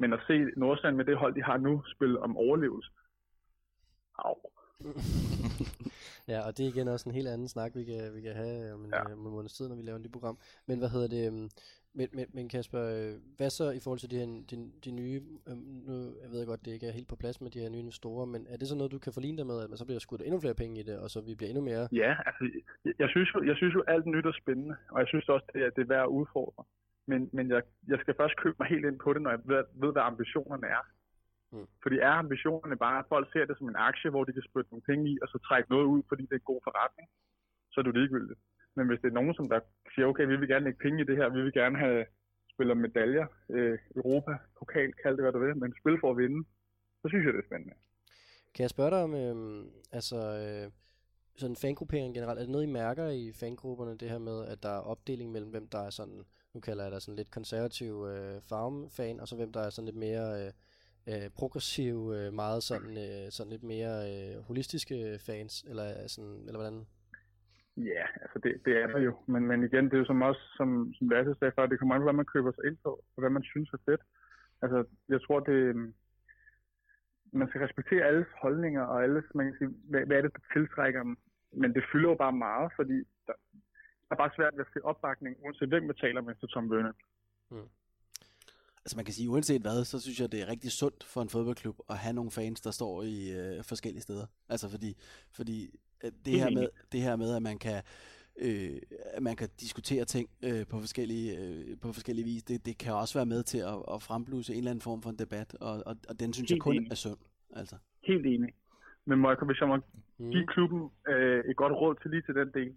Men 0.00 0.12
at 0.12 0.20
se 0.26 0.36
Nordsjælland 0.56 0.96
med 0.96 1.04
det 1.04 1.16
hold, 1.16 1.34
de 1.34 1.42
har 1.42 1.56
nu, 1.56 1.82
spille 1.94 2.20
om 2.20 2.36
overlevelse. 2.36 2.90
Au. 4.18 4.36
Ja, 6.28 6.46
og 6.46 6.58
det 6.58 6.64
er 6.64 6.70
igen 6.74 6.88
også 6.88 7.08
en 7.08 7.14
helt 7.14 7.28
anden 7.28 7.48
snak, 7.48 7.70
vi 7.74 7.84
kan, 7.84 8.14
vi 8.14 8.20
kan 8.20 8.34
have 8.34 8.74
om 8.74 8.84
en, 8.84 8.90
ja. 8.90 8.96
Ja. 8.96 9.14
om 9.14 9.26
en 9.26 9.32
måneds 9.32 9.56
tid, 9.56 9.68
når 9.68 9.76
vi 9.76 9.82
laver 9.82 9.96
en 9.96 10.02
nyt 10.02 10.12
program. 10.12 10.38
Men 10.68 10.78
hvad 10.78 10.88
hedder 10.88 11.08
det, 11.08 11.26
øhm, 11.26 11.48
men, 11.98 12.08
men, 12.12 12.26
men 12.34 12.48
Kasper, 12.48 12.82
øh, 12.82 13.14
hvad 13.36 13.50
så 13.50 13.70
i 13.70 13.80
forhold 13.84 13.98
til 13.98 14.10
de, 14.10 14.18
her, 14.18 14.26
de, 14.50 14.56
de 14.84 14.90
nye, 14.90 15.22
øhm, 15.48 15.82
nu 15.86 15.92
jeg 16.22 16.30
ved 16.30 16.46
godt, 16.46 16.64
det 16.64 16.70
ikke 16.72 16.86
er 16.88 16.92
helt 16.92 17.08
på 17.08 17.16
plads 17.16 17.40
med 17.40 17.50
de 17.50 17.60
her 17.60 17.68
nye 17.68 17.78
investorer, 17.78 18.26
men 18.26 18.46
er 18.48 18.56
det 18.56 18.68
så 18.68 18.76
noget, 18.76 18.92
du 18.92 18.98
kan 18.98 19.12
forligne 19.12 19.38
dig 19.38 19.46
med, 19.46 19.62
at 19.62 19.70
man 19.70 19.78
så 19.78 19.84
bliver 19.84 19.98
skudt 19.98 20.22
endnu 20.22 20.40
flere 20.40 20.54
penge 20.54 20.80
i 20.80 20.82
det, 20.82 20.98
og 20.98 21.10
så 21.10 21.20
vi 21.20 21.34
bliver 21.34 21.50
endnu 21.50 21.64
mere... 21.64 21.88
Ja, 21.92 22.16
altså, 22.26 22.42
jeg, 22.84 22.94
jeg, 22.98 23.08
synes 23.08 23.28
jo, 23.34 23.38
jeg 23.50 23.56
synes 23.56 23.74
jo, 23.74 23.82
alt 23.88 24.06
nyt 24.06 24.26
er 24.26 24.32
spændende, 24.42 24.76
og 24.90 24.98
jeg 25.00 25.08
synes 25.08 25.28
også, 25.28 25.46
det 25.54 25.62
er, 25.64 25.70
det 25.70 25.82
er 25.82 25.90
værd 25.94 26.02
at 26.02 26.14
udfordre. 26.18 26.64
Men, 27.10 27.30
men 27.32 27.50
jeg, 27.50 27.62
jeg 27.88 27.98
skal 28.00 28.14
først 28.20 28.36
købe 28.36 28.56
mig 28.60 28.68
helt 28.68 28.84
ind 28.84 28.98
på 28.98 29.12
det, 29.12 29.22
når 29.22 29.30
jeg 29.30 29.40
ved, 29.44 29.64
ved 29.74 29.92
hvad 29.92 30.02
ambitionerne 30.02 30.66
er. 30.66 30.82
Mm. 31.56 31.66
Fordi 31.82 31.96
er 32.08 32.14
ambitionerne 32.22 32.76
bare, 32.84 32.98
at 33.02 33.10
folk 33.14 33.26
ser 33.32 33.44
det 33.46 33.58
som 33.58 33.68
en 33.68 33.82
aktie, 33.90 34.10
hvor 34.10 34.24
de 34.24 34.32
kan 34.36 34.48
spytte 34.48 34.70
nogle 34.70 34.88
penge 34.90 35.04
i, 35.12 35.14
og 35.22 35.28
så 35.28 35.38
trække 35.48 35.70
noget 35.74 35.86
ud, 35.94 36.02
fordi 36.08 36.22
det 36.28 36.34
er 36.34 36.42
en 36.44 36.52
god 36.52 36.60
forretning, 36.68 37.08
så 37.72 37.76
er 37.80 37.84
det 37.84 37.94
ligegyldigt. 37.94 38.40
Men 38.76 38.86
hvis 38.86 39.00
det 39.02 39.08
er 39.08 39.18
nogen, 39.18 39.34
som 39.34 39.48
der 39.52 39.60
siger, 39.94 40.06
okay, 40.06 40.26
vi 40.32 40.36
vil 40.36 40.48
gerne 40.52 40.64
lægge 40.64 40.84
penge 40.86 41.02
i 41.02 41.08
det 41.10 41.16
her, 41.16 41.28
vi 41.36 41.42
vil 41.42 41.52
gerne 41.52 41.78
have 41.84 42.04
spiller 42.56 42.74
medaljer, 42.74 43.26
øh, 43.50 43.78
Europa, 43.96 44.32
pokal, 44.58 44.92
kald 45.02 45.16
det 45.16 45.24
hvad 45.24 45.32
du 45.32 45.38
vil, 45.46 45.56
men 45.56 45.74
spil 45.80 45.96
for 46.00 46.10
at 46.10 46.18
vinde, 46.22 46.40
så 47.02 47.06
synes 47.08 47.24
jeg, 47.24 47.32
det 47.32 47.42
er 47.42 47.48
spændende. 47.50 47.74
Kan 48.54 48.62
jeg 48.62 48.70
spørge 48.70 48.90
dig 48.90 49.02
om, 49.02 49.14
øhm, 49.14 49.70
altså, 49.92 50.18
øh, 50.42 50.70
sådan 51.36 51.56
fangruppering 51.56 52.14
generelt, 52.14 52.38
er 52.38 52.42
det 52.42 52.52
noget, 52.52 52.66
I 52.66 52.72
mærker 52.82 53.08
i 53.08 53.32
fangrupperne, 53.40 53.98
det 53.98 54.10
her 54.10 54.18
med, 54.18 54.44
at 54.52 54.62
der 54.62 54.68
er 54.68 54.88
opdeling 54.92 55.32
mellem, 55.32 55.50
hvem 55.50 55.68
der 55.68 55.78
er 55.78 55.90
sådan, 55.90 56.24
nu 56.54 56.60
kalder 56.60 56.82
jeg 56.84 56.92
dig 56.92 57.02
sådan 57.02 57.16
lidt 57.16 57.30
konservativ 57.30 58.06
øh, 58.10 58.40
farm-fan, 58.50 59.20
og 59.20 59.28
så 59.28 59.36
hvem 59.36 59.52
der 59.52 59.60
er 59.60 59.70
sådan 59.70 59.86
lidt 59.86 59.96
mere 59.96 60.46
øh, 60.46 60.52
øh, 61.10 61.30
progressiv, 61.38 61.96
øh, 62.16 62.32
meget 62.32 62.62
sådan, 62.62 62.94
øh, 63.06 63.30
sådan 63.30 63.52
lidt 63.52 63.62
mere 63.62 63.94
øh, 64.10 64.42
holistiske 64.46 65.18
fans, 65.26 65.62
eller 65.70 65.86
sådan, 66.06 66.36
eller 66.46 66.60
hvordan? 66.60 66.86
Ja, 67.76 68.04
altså 68.22 68.38
det, 68.42 68.52
det 68.64 68.72
er 68.82 68.86
der 68.86 68.98
jo. 68.98 69.12
Men, 69.26 69.42
men 69.46 69.64
igen, 69.64 69.84
det 69.84 69.94
er 69.94 69.98
jo 69.98 70.04
som 70.04 70.22
også, 70.22 70.44
som, 70.56 70.94
som 70.94 71.08
Lasse 71.08 71.34
sagde 71.38 71.52
før, 71.56 71.66
det 71.66 71.78
kommer 71.78 71.94
an 71.94 72.00
på, 72.00 72.04
hvad 72.04 72.20
man 72.22 72.32
køber 72.34 72.52
sig 72.52 72.64
ind 72.66 72.76
på, 72.84 72.90
og 73.14 73.20
hvad 73.20 73.30
man 73.30 73.42
synes 73.42 73.70
er 73.72 73.82
fedt. 73.84 74.00
Altså, 74.62 74.84
jeg 75.08 75.20
tror, 75.22 75.40
det, 75.40 75.58
man 77.32 77.48
skal 77.48 77.60
respektere 77.60 78.04
alles 78.04 78.26
holdninger, 78.42 78.82
og 78.82 79.02
alles, 79.02 79.24
man 79.34 79.46
kan 79.46 79.58
sige, 79.58 79.70
hvad, 79.90 80.06
hvad 80.06 80.16
er 80.16 80.22
det, 80.22 80.32
der 80.32 80.42
tiltrækker 80.52 81.02
dem. 81.02 81.18
Men 81.52 81.74
det 81.74 81.84
fylder 81.92 82.08
jo 82.08 82.14
bare 82.14 82.32
meget, 82.32 82.72
fordi 82.76 82.96
der, 83.26 83.36
der 84.06 84.12
er 84.14 84.22
bare 84.22 84.36
svært 84.36 84.54
ved 84.56 84.64
at 84.64 84.72
se 84.72 84.84
opbakning, 84.84 85.36
uanset 85.44 85.68
hvem 85.68 85.86
betaler 85.86 86.20
med 86.20 86.34
til 86.34 86.48
Tom 86.48 86.70
Vernon. 86.70 86.98
Altså 88.86 88.96
man 88.96 89.04
kan 89.04 89.14
sige, 89.14 89.30
uanset 89.30 89.62
hvad, 89.62 89.84
så 89.84 90.00
synes 90.00 90.20
jeg, 90.20 90.32
det 90.32 90.42
er 90.42 90.48
rigtig 90.48 90.70
sundt 90.72 91.04
for 91.04 91.22
en 91.22 91.28
fodboldklub 91.28 91.78
at 91.90 91.98
have 91.98 92.12
nogle 92.12 92.30
fans, 92.30 92.60
der 92.60 92.70
står 92.70 93.02
i 93.02 93.30
øh, 93.38 93.64
forskellige 93.64 94.02
steder. 94.02 94.26
Altså 94.48 94.68
fordi, 94.70 94.96
fordi 95.36 95.58
øh, 96.04 96.10
det, 96.24 96.32
her 96.40 96.50
med, 96.50 96.68
det 96.92 97.00
her 97.00 97.16
med, 97.16 97.36
at 97.36 97.42
man 97.42 97.58
kan, 97.58 97.82
øh, 98.40 98.70
at 99.16 99.22
man 99.22 99.36
kan 99.36 99.48
diskutere 99.60 100.04
ting 100.04 100.28
øh, 100.44 100.66
på, 100.66 100.80
forskellige, 100.80 101.38
øh, 101.38 101.78
på 101.82 101.92
forskellige 101.92 102.24
vis, 102.24 102.42
det, 102.42 102.66
det 102.66 102.78
kan 102.78 102.92
også 102.94 103.18
være 103.18 103.26
med 103.26 103.42
til 103.42 103.58
at, 103.58 103.78
at 103.94 104.02
frembluse 104.02 104.52
en 104.52 104.58
eller 104.58 104.70
anden 104.70 104.82
form 104.82 105.02
for 105.02 105.10
en 105.10 105.18
debat, 105.18 105.54
og, 105.60 105.82
og, 105.86 105.96
og 106.08 106.20
den 106.20 106.32
synes 106.32 106.50
jeg 106.50 106.54
Helt 106.54 106.62
kun 106.62 106.76
enig. 106.76 106.90
er 106.90 106.94
sund. 106.94 107.18
Altså. 107.56 107.76
Helt 108.04 108.26
enig. 108.26 108.50
Men 109.04 109.18
Michael, 109.18 109.46
hvis 109.46 109.60
jeg 109.60 109.68
må 109.68 109.76
give 110.32 110.46
klubben 110.46 110.90
øh, 111.08 111.44
et 111.50 111.56
godt 111.56 111.72
råd 111.72 111.94
til 112.02 112.10
lige 112.10 112.22
til 112.22 112.34
den 112.34 112.50
del, 112.54 112.72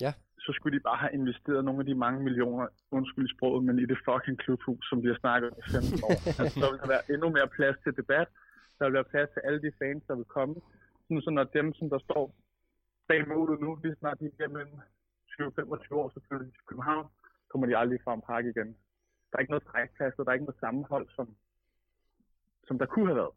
Ja. 0.00 0.12
Så 0.44 0.50
skulle 0.52 0.78
de 0.78 0.82
bare 0.88 0.96
have 0.96 1.14
investeret 1.20 1.64
nogle 1.64 1.80
af 1.80 1.86
de 1.86 1.94
mange 1.94 2.20
millioner, 2.26 2.66
undskyld 2.90 3.28
sproget, 3.36 3.64
men 3.64 3.78
i 3.78 3.86
det 3.86 3.98
fucking 4.08 4.38
klubhus, 4.38 4.84
som 4.88 5.02
de 5.02 5.08
har 5.08 5.18
snakket 5.24 5.50
om 5.50 5.56
i 5.58 5.70
15 5.70 6.04
år. 6.08 6.16
altså, 6.28 6.60
så 6.60 6.66
vil 6.70 6.80
der 6.82 6.88
være 6.94 7.04
endnu 7.12 7.28
mere 7.36 7.48
plads 7.56 7.76
til 7.84 7.92
debat. 8.00 8.28
Der 8.76 8.84
vil 8.84 8.94
være 8.98 9.12
plads 9.12 9.30
til 9.32 9.40
alle 9.46 9.60
de 9.66 9.72
fans, 9.80 10.02
der 10.08 10.14
vil 10.20 10.28
komme. 10.36 10.54
Sådan, 11.02 11.22
så 11.22 11.30
når 11.30 11.44
dem, 11.58 11.68
som 11.78 11.86
der 11.94 11.98
står 11.98 12.24
bag 13.08 13.28
målet 13.28 13.60
nu, 13.60 13.70
lige 13.84 13.96
snart 14.00 14.20
de 14.20 14.30
bliver 14.36 14.52
mellem 14.56 14.76
20-25 15.40 15.94
år, 16.00 16.08
så 16.14 16.20
flytter 16.26 16.46
de 16.46 16.52
til 16.52 16.66
København, 16.68 17.06
kommer 17.50 17.66
de 17.66 17.76
aldrig 17.76 17.98
fra 18.04 18.14
en 18.14 18.26
park 18.30 18.44
igen. 18.44 18.70
Der 19.28 19.34
er 19.36 19.40
ikke 19.40 19.54
noget 19.54 19.68
trækplads, 19.70 20.14
og 20.18 20.24
der 20.24 20.30
er 20.30 20.38
ikke 20.38 20.48
noget 20.50 20.60
sammenhold, 20.64 21.06
som, 21.16 21.26
som 22.66 22.78
der 22.78 22.86
kunne 22.86 23.06
have 23.06 23.20
været. 23.22 23.36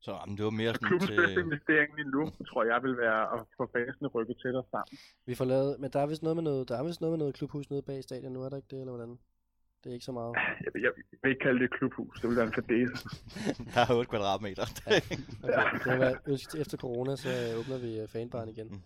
Så 0.00 0.10
jamen, 0.12 0.36
det 0.36 0.44
var 0.44 0.50
mere 0.50 0.72
sådan 0.74 0.88
Klubbens 0.88 1.10
bedste 1.10 1.34
til... 1.34 1.44
investering 1.46 1.88
lige 1.96 2.10
nu, 2.16 2.22
tror 2.48 2.64
jeg, 2.64 2.82
vil 2.82 2.96
være 2.96 3.22
at 3.34 3.40
få 3.56 3.70
fansene 3.72 4.08
rykket 4.08 4.36
tættere 4.42 4.64
sammen. 4.70 4.98
Vi 5.26 5.34
får 5.34 5.44
lavet, 5.44 5.80
men 5.80 5.90
der 5.92 6.00
er 6.00 6.06
vist 6.06 6.22
noget 6.22 6.36
med 6.36 6.44
noget, 6.44 6.68
der 6.68 6.78
er 6.78 6.84
vist 6.84 7.00
noget 7.00 7.12
med 7.12 7.18
noget 7.18 7.34
klubhus 7.34 7.70
nede 7.70 7.82
bag 7.82 8.02
stadion 8.02 8.32
nu, 8.32 8.42
er 8.42 8.48
der 8.48 8.56
ikke 8.56 8.68
det, 8.70 8.80
eller 8.80 8.92
hvordan? 8.96 9.18
Det 9.84 9.90
er 9.90 9.94
ikke 9.94 10.04
så 10.04 10.12
meget. 10.12 10.34
Jeg, 10.64 10.70
jeg, 10.74 10.82
jeg 10.82 10.90
vil 11.22 11.30
ikke 11.30 11.42
kalde 11.42 11.58
det 11.58 11.64
et 11.64 11.74
klubhus, 11.78 12.20
det 12.20 12.28
vil 12.28 12.36
være 12.36 12.46
en 12.46 12.52
fadese. 12.52 13.08
Der 13.74 13.80
er 13.80 13.94
8 13.98 14.10
kvadratmeter. 14.10 14.64
Okay, 14.86 15.16
det 15.84 16.18
ønsk- 16.32 16.60
efter 16.60 16.76
corona, 16.76 17.16
så 17.16 17.28
øh, 17.28 17.58
åbner 17.60 17.78
vi 17.78 18.00
øh, 18.00 18.08
fanbaren 18.08 18.48
igen. 18.48 18.82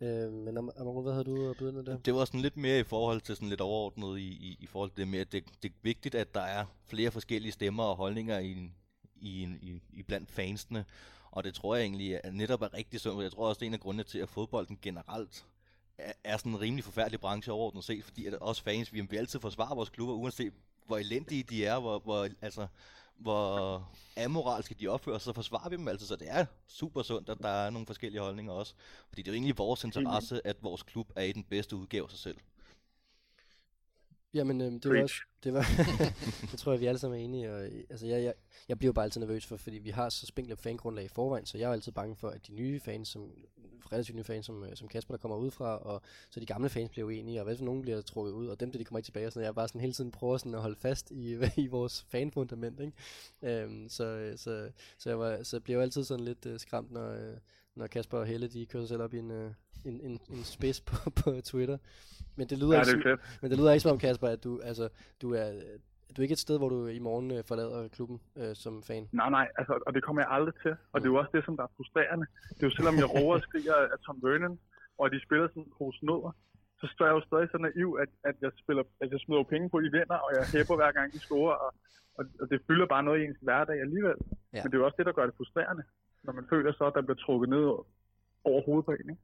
Øh, 0.00 0.32
men 0.32 0.58
Am- 0.58 0.80
Amaru, 0.80 1.02
hvad 1.02 1.12
havde 1.12 1.24
du 1.24 1.50
at 1.50 1.56
byde 1.58 1.72
med 1.72 1.82
det? 1.84 2.06
Det 2.06 2.14
var 2.14 2.24
sådan 2.24 2.40
lidt 2.40 2.56
mere 2.56 2.78
i 2.80 2.84
forhold 2.84 3.20
til 3.20 3.34
sådan 3.36 3.48
lidt 3.48 3.60
overordnet 3.60 4.18
i, 4.18 4.22
i, 4.28 4.56
i 4.60 4.66
forhold 4.66 4.90
til 4.90 4.98
det 4.98 5.08
med, 5.08 5.18
at 5.18 5.32
det, 5.32 5.44
det 5.62 5.68
er 5.68 5.74
vigtigt, 5.82 6.14
at 6.14 6.34
der 6.34 6.40
er 6.40 6.64
flere 6.90 7.10
forskellige 7.10 7.52
stemmer 7.52 7.82
og 7.84 7.96
holdninger 7.96 8.38
i, 8.38 8.52
en- 8.52 8.74
i, 9.26 9.42
i, 9.62 9.82
i 9.92 10.02
blandt 10.02 10.30
fansene. 10.30 10.84
Og 11.30 11.44
det 11.44 11.54
tror 11.54 11.74
jeg 11.74 11.84
egentlig 11.84 12.20
er 12.24 12.30
netop 12.30 12.62
er 12.62 12.74
rigtig 12.74 13.00
sundt. 13.00 13.22
Jeg 13.22 13.32
tror 13.32 13.48
også, 13.48 13.58
det 13.58 13.66
er 13.66 13.70
en 13.70 13.74
af 13.74 13.80
grundene 13.80 14.04
til, 14.04 14.18
at 14.18 14.28
fodbolden 14.28 14.78
generelt 14.82 15.46
er, 15.98 16.12
er 16.24 16.36
sådan 16.36 16.52
en 16.52 16.60
rimelig 16.60 16.84
forfærdelig 16.84 17.20
branche 17.20 17.52
overordnet 17.52 17.84
set, 17.84 18.04
fordi 18.04 18.26
at 18.26 18.34
os 18.40 18.60
fans, 18.60 18.92
vi 18.92 19.00
vil 19.00 19.16
altid 19.16 19.40
forsvare 19.40 19.76
vores 19.76 19.88
klubber, 19.88 20.14
uanset 20.14 20.52
hvor 20.86 20.98
elendige 20.98 21.42
de 21.42 21.64
er, 21.64 21.78
hvor, 21.80 21.98
hvor, 21.98 22.28
altså, 22.42 22.66
hvor 23.16 23.88
amoralske 24.24 24.74
de 24.74 24.88
opfører 24.88 25.18
sig, 25.18 25.24
så 25.24 25.32
forsvarer 25.32 25.68
vi 25.68 25.76
dem 25.76 25.88
altså, 25.88 26.06
så 26.06 26.16
det 26.16 26.30
er 26.30 26.46
super 26.66 27.02
sundt, 27.02 27.28
at 27.28 27.38
der 27.38 27.48
er 27.48 27.70
nogle 27.70 27.86
forskellige 27.86 28.20
holdninger 28.20 28.52
også. 28.52 28.74
Fordi 29.08 29.22
det 29.22 29.28
er 29.28 29.32
jo 29.32 29.36
egentlig 29.36 29.58
vores 29.58 29.84
interesse, 29.84 30.46
at 30.46 30.56
vores 30.62 30.82
klub 30.82 31.12
er 31.16 31.22
i 31.22 31.32
den 31.32 31.44
bedste 31.44 31.76
udgave 31.76 32.04
af 32.04 32.10
sig 32.10 32.18
selv. 32.18 32.36
Jamen, 34.36 34.60
øhm, 34.60 34.80
det 34.80 34.90
var 34.90 35.02
også, 35.02 35.20
det 35.44 35.52
var, 35.54 35.66
det 36.50 36.58
tror 36.58 36.72
jeg, 36.72 36.80
vi 36.80 36.86
alle 36.86 36.98
sammen 36.98 37.20
er 37.20 37.24
enige. 37.24 37.52
Og, 37.52 37.64
øh, 37.64 37.84
altså, 37.90 38.06
jeg, 38.06 38.24
jeg, 38.24 38.34
jeg 38.68 38.78
bliver 38.78 38.92
bare 38.92 39.04
altid 39.04 39.20
nervøs 39.20 39.46
for, 39.46 39.56
fordi 39.56 39.78
vi 39.78 39.90
har 39.90 40.08
så 40.08 40.26
spinklet 40.26 40.58
fangrundlag 40.58 41.04
i 41.04 41.08
forvejen, 41.08 41.46
så 41.46 41.58
jeg 41.58 41.68
er 41.68 41.72
altid 41.72 41.92
bange 41.92 42.16
for, 42.16 42.28
at 42.28 42.46
de 42.46 42.54
nye 42.54 42.80
fans, 42.80 43.08
som, 43.08 43.30
relativt 43.92 44.16
nye 44.16 44.24
fans, 44.24 44.46
som, 44.46 44.64
øh, 44.64 44.76
som 44.76 44.88
Kasper, 44.88 45.14
der 45.14 45.18
kommer 45.18 45.36
ud 45.36 45.50
fra, 45.50 45.76
og 45.76 46.02
så 46.30 46.40
de 46.40 46.46
gamle 46.46 46.68
fans 46.68 46.90
bliver 46.90 47.06
uenige, 47.06 47.40
og 47.40 47.44
hvad 47.44 47.54
hvis 47.54 47.62
nogen 47.62 47.82
bliver 47.82 48.00
trukket 48.00 48.32
ud, 48.32 48.46
og 48.46 48.60
dem, 48.60 48.70
der 48.70 48.78
de 48.78 48.84
kommer 48.84 48.98
ikke 48.98 49.06
tilbage, 49.06 49.26
og 49.26 49.32
sådan, 49.32 49.46
jeg 49.46 49.54
bare 49.54 49.68
sådan 49.68 49.80
hele 49.80 49.92
tiden 49.92 50.10
prøver 50.10 50.36
sådan 50.36 50.54
at 50.54 50.60
holde 50.60 50.76
fast 50.76 51.10
i, 51.10 51.38
i 51.64 51.66
vores 51.66 52.06
fanfundament, 52.08 52.80
ikke? 52.80 53.62
Øhm, 53.62 53.88
så, 53.88 54.04
øh, 54.04 54.38
så, 54.38 54.70
så, 54.98 55.08
jeg 55.08 55.18
var, 55.18 55.42
så 55.42 55.60
bliver 55.60 55.78
jeg 55.78 55.82
altid 55.82 56.04
sådan 56.04 56.24
lidt 56.24 56.46
uh, 56.46 56.58
skræmt, 56.58 56.90
når, 56.90 57.10
øh, 57.10 57.36
når 57.74 57.86
Kasper 57.86 58.18
og 58.18 58.26
Helle, 58.26 58.48
de 58.48 58.66
kører 58.66 58.82
sig 58.82 58.88
selv 58.88 59.02
op 59.02 59.14
i 59.14 59.18
en, 59.18 59.30
uh, 59.30 59.50
en, 59.90 60.00
en, 60.08 60.20
en 60.34 60.44
spids 60.44 60.80
på, 60.80 60.96
på 61.20 61.28
Twitter. 61.44 61.78
Men 62.36 62.46
det 62.50 62.58
lyder 62.58 62.72
Ja, 62.72 62.80
ikke 62.80 62.92
det 62.92 63.02
fedt. 63.02 63.38
men 63.42 63.50
det 63.50 63.58
lyder 63.58 63.72
ikke 63.72 63.80
som 63.86 63.92
om, 63.92 63.98
Kasper, 63.98 64.28
at 64.28 64.44
du, 64.44 64.60
altså, 64.70 64.88
du 65.22 65.34
er, 65.34 65.48
du 66.12 66.16
er 66.20 66.22
ikke 66.22 66.32
et 66.32 66.38
sted, 66.46 66.58
hvor 66.58 66.68
du 66.68 66.86
i 66.86 66.98
morgen 66.98 67.30
øh, 67.36 67.44
forlader 67.48 67.88
klubben 67.88 68.20
øh, 68.36 68.54
som 68.54 68.82
fan. 68.82 69.08
Nej, 69.12 69.30
nej, 69.30 69.46
altså, 69.58 69.74
og 69.86 69.94
det 69.94 70.02
kommer 70.04 70.22
jeg 70.22 70.30
aldrig 70.30 70.54
til. 70.62 70.74
Og 70.92 70.96
det 71.00 71.06
er 71.06 71.12
jo 71.12 71.18
også 71.18 71.30
det, 71.36 71.44
som 71.44 71.56
der 71.56 71.64
er 71.68 71.72
frustrerende. 71.76 72.26
Det 72.54 72.62
er 72.62 72.66
jo 72.70 72.74
selvom 72.78 72.96
jeg 73.02 73.08
råber 73.14 73.34
og 73.34 73.40
skriger 73.48 73.74
af 73.94 73.98
Tom 74.06 74.18
Vernon, 74.22 74.58
og 75.00 75.10
de 75.12 75.18
spiller 75.26 75.48
sådan 75.48 75.62
en 75.62 75.72
pose 75.78 76.06
nødder, 76.06 76.32
så 76.80 76.86
står 76.94 77.04
jeg 77.08 77.14
jo 77.18 77.22
stadig 77.28 77.48
så 77.50 77.58
naiv, 77.66 77.90
at, 78.02 78.10
at, 78.30 78.36
jeg, 78.44 78.50
spiller, 78.62 78.84
at 79.02 79.08
jeg 79.12 79.20
smider 79.20 79.42
penge 79.42 79.70
på, 79.70 79.76
at 79.76 79.84
de 79.86 79.90
vinder, 79.98 80.18
og 80.26 80.30
jeg 80.36 80.44
hæpper 80.54 80.76
hver 80.80 80.92
gang, 80.92 81.06
de 81.12 81.18
scorer, 81.26 81.56
og, 81.64 81.70
og, 82.18 82.24
og 82.40 82.46
det 82.50 82.58
fylder 82.66 82.86
bare 82.94 83.02
noget 83.08 83.18
i 83.20 83.24
ens 83.24 83.38
hverdag 83.46 83.76
alligevel. 83.86 84.18
Ja. 84.54 84.60
Men 84.62 84.66
det 84.70 84.74
er 84.76 84.80
jo 84.82 84.86
også 84.88 84.98
det, 85.00 85.06
der 85.06 85.12
gør 85.18 85.26
det 85.26 85.36
frustrerende, 85.40 85.84
når 86.24 86.32
man 86.38 86.46
føler 86.52 86.72
så, 86.72 86.84
at 86.90 86.94
der 86.94 87.02
bliver 87.08 87.20
trukket 87.24 87.48
ned 87.48 87.64
over 88.50 88.60
hovedet 88.66 88.84
på 88.84 88.92
en. 88.92 89.10
Ikke? 89.12 89.22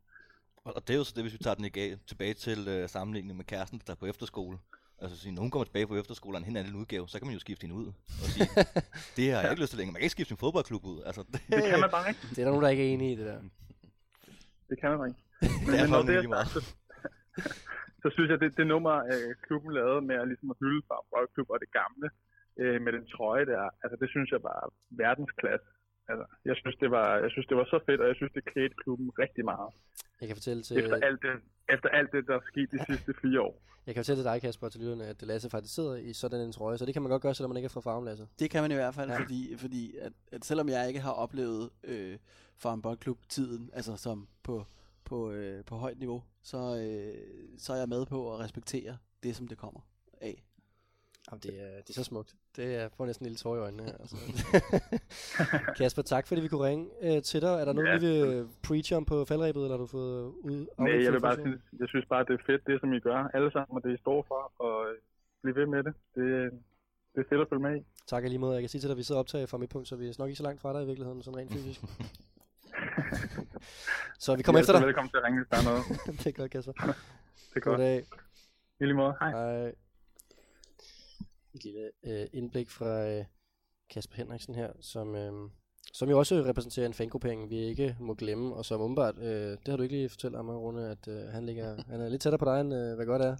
Og 0.65 0.81
det 0.87 0.95
er 0.95 0.99
jo 0.99 1.05
så 1.05 1.13
det, 1.17 1.25
hvis 1.25 1.33
vi 1.33 1.39
tager 1.39 1.55
den 1.55 1.65
igen, 1.65 1.99
tilbage 2.07 2.35
til 2.35 2.69
øh, 2.69 2.89
sammenligningen 2.89 3.37
med 3.37 3.45
kæresten, 3.45 3.81
der 3.87 3.93
er 3.93 4.01
på 4.03 4.07
efterskole. 4.07 4.59
Altså, 5.03 5.17
sige, 5.19 5.33
når 5.35 5.43
hun 5.43 5.51
kommer 5.51 5.65
tilbage 5.65 5.87
på 5.87 5.97
efterskole 5.97 6.35
og 6.37 6.39
en 6.39 6.45
helt 6.45 6.59
anden 6.59 6.77
udgave, 6.83 7.09
så 7.09 7.19
kan 7.19 7.27
man 7.27 7.35
jo 7.35 7.41
skifte 7.47 7.63
hende 7.65 7.77
ud. 7.83 7.87
Og 8.23 8.27
sige, 8.35 8.49
det 9.17 9.25
har 9.33 9.41
jeg 9.41 9.51
ikke 9.51 9.63
lyst 9.63 9.71
til 9.73 9.79
længere. 9.79 9.93
Man 9.93 10.01
kan 10.01 10.07
ikke 10.09 10.19
skifte 10.19 10.33
sin 10.33 10.43
fodboldklub 10.45 10.85
ud. 10.93 10.99
Altså, 11.09 11.23
det, 11.33 11.41
Det 11.59 11.71
kan 11.73 11.81
man 11.85 11.91
bare 11.97 12.09
ikke. 12.11 12.23
Det 12.31 12.39
er 12.39 12.45
der 12.47 12.53
nogen, 12.55 12.65
der 12.65 12.73
ikke 12.75 12.85
er 12.89 12.93
enige 12.95 13.13
i, 13.13 13.17
det 13.21 13.27
der. 13.31 13.39
Det 14.71 14.77
kan 14.81 14.89
man 14.91 14.99
bare 15.01 15.09
ikke. 15.13 15.23
det 15.67 15.81
er 15.81 15.87
Men 15.93 16.07
det 16.09 16.17
er 16.17 16.25
sagt, 16.35 16.51
så, 16.57 16.61
så 18.03 18.09
synes 18.15 18.29
jeg, 18.33 18.39
det, 18.43 18.49
det 18.59 18.67
nummer, 18.75 18.97
øh, 19.13 19.31
klubben 19.47 19.71
lavede 19.79 20.01
med 20.09 20.17
at, 20.23 20.27
ligesom 20.31 20.51
at 20.55 20.59
hylde 20.63 20.83
fra 20.89 20.97
Boldklub 21.11 21.49
og 21.55 21.59
det 21.65 21.71
gamle, 21.81 22.07
øh, 22.61 22.77
med 22.85 22.93
den 22.97 23.05
trøje 23.15 23.47
der, 23.53 23.63
altså 23.83 23.97
det 24.03 24.09
synes 24.15 24.29
jeg 24.35 24.43
var 24.51 24.59
verdensklasse. 25.03 25.69
Altså, 26.09 26.25
jeg 26.45 26.57
synes, 26.57 26.77
det 26.83 26.91
var, 26.91 27.09
jeg 27.25 27.31
synes, 27.31 27.47
det 27.47 27.57
var 27.57 27.65
så 27.65 27.79
fedt, 27.87 28.01
og 28.01 28.07
jeg 28.09 28.17
synes, 28.17 28.33
det 28.33 28.45
klædte 28.45 28.75
klubben 28.83 29.11
rigtig 29.19 29.45
meget. 29.45 29.71
Jeg 30.21 30.27
kan 30.29 30.37
fortælle 30.37 30.63
til, 30.63 30.79
Efter 30.79 30.97
alt 31.09 31.23
det, 31.23 31.35
efter 31.75 31.89
alt 31.89 32.13
det 32.13 32.27
der 32.27 32.35
er 32.37 32.41
sket 32.51 32.69
de 32.73 32.79
sidste 32.89 33.15
fire 33.23 33.41
år. 33.41 33.63
jeg 33.87 33.95
kan 33.95 34.01
fortælle 34.03 34.23
til 34.23 34.31
dig, 34.31 34.41
Kasper, 34.41 34.69
til 34.69 34.81
lytterne, 34.81 35.07
at 35.07 35.23
Lasse 35.23 35.51
faktisk 35.51 35.75
sidder 35.75 35.95
i 35.97 36.13
sådan 36.13 36.41
en 36.41 36.53
trøje, 36.53 36.79
så 36.79 36.87
det 36.87 36.93
kan 36.95 37.03
man 37.03 37.11
godt 37.11 37.23
gøre, 37.23 37.35
selvom 37.35 37.51
man 37.51 37.57
ikke 37.57 37.67
er 37.67 37.77
fra 37.77 37.81
farven, 37.81 38.05
Lasse. 38.05 38.29
Det 38.39 38.51
kan 38.51 38.63
man 38.63 38.71
i 38.71 38.75
hvert 38.75 38.95
fald, 38.95 39.11
Ja. 39.11 39.19
fordi, 39.19 39.57
fordi 39.57 39.97
at, 39.97 40.13
at 40.33 40.45
selvom 40.45 40.69
jeg 40.69 40.89
ikke 40.89 41.01
har 41.01 41.13
oplevet 41.13 41.71
øh, 41.85 42.19
Farm 42.57 42.83
Boldklub 42.83 43.19
tiden, 43.29 43.71
altså 43.73 43.97
som 43.97 44.29
på, 44.43 44.65
på, 45.05 45.31
øh, 45.33 45.65
på 45.65 45.77
højt 45.77 45.99
niveau, 45.99 46.23
så, 46.43 46.59
øh, 46.59 47.59
så 47.59 47.73
er 47.73 47.77
jeg 47.77 47.89
med 47.89 48.07
på 48.07 48.35
at 48.35 48.41
respektere 48.41 48.97
det, 49.23 49.37
som 49.37 49.49
det 49.49 49.59
kommer 49.59 49.81
af. 50.21 50.43
Jamen, 51.31 51.41
det, 51.43 51.63
er, 51.63 51.77
det 51.81 51.89
er 51.91 51.93
så 51.95 52.05
smukt. 52.05 52.35
Det 52.57 52.77
er, 52.77 52.89
får 52.97 53.07
næsten 53.07 53.25
en 53.25 53.29
lille 53.29 53.37
tår 53.37 53.57
i 53.57 53.59
øjnene. 53.59 53.83
her, 53.83 53.93
Altså. 54.01 54.17
Kasper, 55.79 56.03
tak 56.03 56.27
fordi 56.27 56.41
vi 56.41 56.49
kunne 56.49 56.65
ringe 56.69 56.87
øh, 57.03 57.23
til 57.23 57.41
dig. 57.43 57.49
Er 57.61 57.65
der 57.65 57.73
noget, 57.73 57.89
Ja. 57.89 57.99
vi 57.99 58.07
vil 58.07 58.49
preache 58.67 58.97
om 58.97 59.05
på 59.05 59.25
faldrebet, 59.25 59.63
eller 59.63 59.71
har 59.77 59.83
du 59.85 59.87
fået 59.87 60.23
ud? 60.51 60.67
Nej, 60.79 61.05
jeg 61.05 61.13
vil 61.13 61.21
bare 61.21 61.35
synes, 61.35 61.61
jeg 61.81 61.89
synes 61.89 62.07
bare, 62.09 62.25
det 62.25 62.35
er 62.41 62.43
fedt, 62.47 62.67
det 62.67 62.81
som 62.81 62.93
I 62.93 63.01
gør 63.01 63.31
alle 63.35 63.51
sammen, 63.53 63.77
og 63.77 63.83
det 63.83 63.95
I 63.95 64.01
står 64.01 64.25
for, 64.29 64.53
og 64.59 64.87
øh, 64.91 64.97
bliv 65.43 65.55
ved 65.57 65.67
med 65.67 65.83
det. 65.87 65.95
Det, 66.15 66.25
det 67.15 67.21
er 67.25 67.29
fedt 67.29 67.41
at 67.41 67.49
følge 67.51 67.63
med 67.63 67.77
i. 67.81 67.83
Tak 68.07 68.23
lige 68.25 68.39
måde. 68.39 68.55
Jeg 68.55 68.63
kan 68.63 68.69
sige 68.69 68.81
til 68.81 68.89
dig, 68.89 68.95
at 68.95 68.99
vi 68.99 69.03
sidder 69.03 69.19
optaget 69.21 69.49
fra 69.49 69.59
mit 69.59 69.71
punkt, 69.71 69.89
så 69.89 69.97
vi 69.97 70.09
er 70.09 70.15
nok 70.19 70.29
ikke 70.29 70.37
så 70.37 70.43
langt 70.43 70.61
fra 70.61 70.73
dig 70.73 70.83
i 70.83 70.87
virkeligheden, 70.87 71.23
sådan 71.23 71.39
rent 71.39 71.53
fysisk. 71.53 71.81
så 74.25 74.37
vi 74.37 74.43
kommer 74.43 74.59
er 74.59 74.63
efter 74.63 74.79
dig. 74.79 74.87
Velkommen 74.87 75.11
til 75.11 75.17
at 75.17 75.25
ringe, 75.25 75.39
hvis 75.41 75.49
der 75.51 75.57
er 75.57 75.65
noget. 75.71 75.83
det 76.25 76.27
er 76.27 76.33
godt, 76.41 76.51
Kasper. 76.51 76.73
Det 76.73 77.57
er 77.57 77.61
God 77.61 77.73
godt. 77.73 77.79
dag. 77.81 78.05
I 78.81 78.85
lige 78.85 78.95
måde. 78.95 79.15
Hej. 79.21 79.31
Hej. 79.31 79.73
Et 81.55 81.65
lille 81.65 81.91
øh, 82.05 82.27
indblik 82.33 82.71
fra 82.71 83.09
øh, 83.09 83.25
Kasper 83.91 84.17
Henriksen 84.17 84.55
her, 84.55 84.73
som, 84.81 85.15
øh, 85.15 85.33
som 85.93 86.11
jo 86.11 86.19
også 86.19 86.35
repræsenterer 86.35 86.87
en 86.87 86.95
fangruppering, 86.95 87.51
vi 87.51 87.57
ikke 87.57 87.97
må 88.01 88.15
glemme, 88.15 88.55
og 88.55 88.65
som 88.65 88.81
umiddelbart, 88.81 89.19
øh, 89.19 89.51
det 89.51 89.69
har 89.69 89.77
du 89.77 89.83
ikke 89.83 89.95
lige 89.95 90.09
fortalt 90.09 90.45
mig, 90.45 90.57
Rune, 90.57 90.91
at 90.91 91.09
øh, 91.09 91.29
han, 91.29 91.47
ligger, 91.47 91.83
han 91.91 92.01
er 92.01 92.09
lidt 92.09 92.23
tættere 92.23 92.39
på 92.39 92.45
dig, 92.45 92.61
end 92.61 92.75
øh, 92.75 92.95
hvad 92.95 93.07
godt 93.07 93.23
er. 93.23 93.37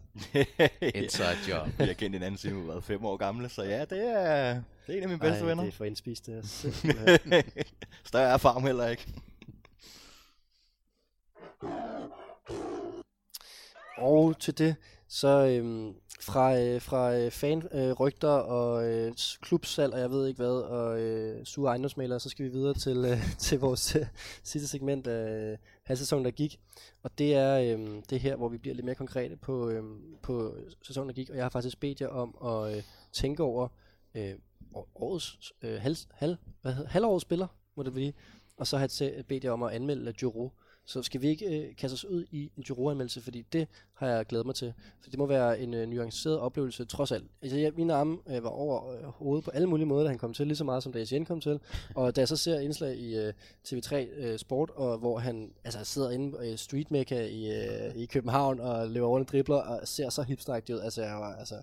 Inside 1.03 1.37
job. 1.49 1.69
Jeg 1.79 1.87
har 1.87 1.95
kendt 1.95 2.17
en 2.17 2.23
anden 2.23 2.39
siden, 2.39 2.63
vi 2.63 2.69
været 2.69 2.85
fem 2.85 3.05
år 3.05 3.17
gamle, 3.17 3.49
så 3.49 3.63
ja, 3.63 3.85
det 3.85 3.99
er, 3.99 4.63
det 4.87 4.93
er 4.95 4.97
en 4.97 5.03
af 5.03 5.09
mine 5.09 5.21
bedste 5.21 5.41
Ej, 5.41 5.49
venner. 5.49 5.63
det 5.63 5.73
er 5.73 5.77
for 5.77 5.85
indspist, 5.85 6.27
det 6.27 6.39
er. 6.39 6.43
Større 8.05 8.33
er 8.33 8.37
farm 8.37 8.63
heller 8.63 8.89
ikke. 8.89 9.09
Og 13.99 14.41
til 14.41 14.59
det, 14.59 14.77
så 15.09 15.47
øhm, 15.47 15.95
fra, 16.21 16.59
øh, 16.59 16.81
fra 16.81 17.15
øh, 17.15 17.31
fanrygter 17.31 17.91
øh, 17.91 17.93
rygter 17.93 18.29
og 18.29 18.91
øh, 18.91 19.13
klubsalg 19.41 19.93
og 19.93 20.01
jeg 20.01 20.11
ved 20.11 20.27
ikke 20.27 20.37
hvad, 20.37 20.63
og 20.63 21.01
øh, 21.01 21.45
sure 21.45 21.69
ejendomsmalere, 21.69 22.21
så 22.21 22.29
skal 22.29 22.45
vi 22.45 22.51
videre 22.51 22.75
til, 22.75 22.97
øh, 22.97 23.19
til 23.39 23.61
vores 23.61 23.97
øh, 23.97 24.07
sidste 24.43 24.69
segment 24.69 25.07
af 25.07 25.53
øh, 25.53 25.59
halvsæsonen, 25.83 26.25
der 26.25 26.31
gik. 26.31 26.61
Og 27.03 27.19
det 27.19 27.35
er 27.35 27.59
øh, 27.59 28.03
det 28.11 28.21
her, 28.21 28.37
hvor 28.37 28.49
vi 28.49 28.59
bliver 28.59 28.75
lidt 28.75 28.85
mere 28.85 28.95
konkrete 28.95 29.37
på, 29.37 29.69
øh, 29.69 29.85
på 30.23 30.57
sæsonen, 30.83 31.09
der 31.09 31.15
gik. 31.15 31.31
Og 31.31 31.37
jeg 31.37 31.45
har 31.45 31.51
faktisk 31.51 31.81
bedt 31.81 32.01
jer 32.01 32.09
om 32.09 32.37
at 32.45 32.77
øh, 32.77 32.83
tænke 33.13 33.43
over 33.43 33.69
øh, 34.15 34.35
årets, 34.95 35.53
øh, 35.63 35.81
halv, 35.81 35.97
halv, 36.11 36.37
hvad 36.63 36.73
hedder, 36.73 36.91
halvårets 36.91 37.23
spiller, 37.23 37.47
må 37.75 37.83
det 37.83 37.93
blive. 37.93 38.13
Og 38.57 38.67
så 38.67 38.79
har 38.79 38.93
jeg 39.01 39.27
bedt 39.27 39.45
jer 39.45 39.51
om 39.51 39.63
at 39.63 39.73
anmelde 39.73 40.15
Juro. 40.23 40.53
Så 40.85 41.03
skal 41.03 41.23
vi 41.23 41.29
ikke 41.29 41.47
øh, 41.47 41.77
kaste 41.77 41.95
os 41.95 42.05
ud 42.05 42.25
i 42.31 42.51
en 42.57 42.63
Giroud-anmeldelse, 42.63 43.21
fordi 43.21 43.43
det 43.43 43.69
har 44.03 44.11
jeg 44.11 44.27
glædet 44.27 44.47
mig 44.47 44.55
til. 44.55 44.73
For 45.01 45.11
det 45.11 45.19
må 45.19 45.27
være 45.27 45.61
en 45.61 45.75
øh, 45.75 45.89
nuanceret 45.89 46.39
oplevelse, 46.39 46.85
trods 46.85 47.13
alt. 47.13 47.25
Altså, 47.43 47.59
jeg, 47.59 47.73
mine 47.77 47.95
arme 47.95 48.19
øh, 48.31 48.45
var 48.45 48.51
over 48.51 48.93
øh, 48.93 49.05
hovedet 49.05 49.45
på 49.45 49.51
alle 49.51 49.69
mulige 49.69 49.87
måder, 49.87 50.03
da 50.03 50.09
han 50.09 50.19
kom 50.19 50.35
til, 50.35 50.47
lige 50.47 50.57
så 50.57 50.65
meget 50.65 50.83
som 50.83 50.93
da 50.93 50.99
Etienne 50.99 51.27
kom 51.27 51.41
til. 51.41 51.61
Og 51.95 52.17
da 52.17 52.21
jeg 52.21 52.29
så 52.29 52.37
ser 52.37 52.59
indslag 52.59 52.97
i 52.97 53.17
øh, 53.19 53.33
TV3 53.69 53.95
øh, 53.95 54.39
Sport, 54.39 54.71
og 54.71 54.99
hvor 54.99 55.19
han 55.19 55.51
altså, 55.65 55.85
sidder 55.85 56.11
inde 56.11 56.53
i 56.53 56.57
Street 56.57 56.91
Mecca 56.91 57.27
i, 57.27 57.51
øh, 57.51 57.97
i 57.97 58.07
København 58.07 58.61
og 58.61 58.89
løber 58.89 59.07
over 59.07 59.19
en 59.19 59.25
dribler, 59.25 59.57
og 59.57 59.89
ser 59.89 60.11
så 60.11 60.23
hipsteragtig 60.23 60.75
ud. 60.75 60.81
Altså, 60.81 61.03
jeg 61.03 61.15
var, 61.15 61.35
altså, 61.35 61.55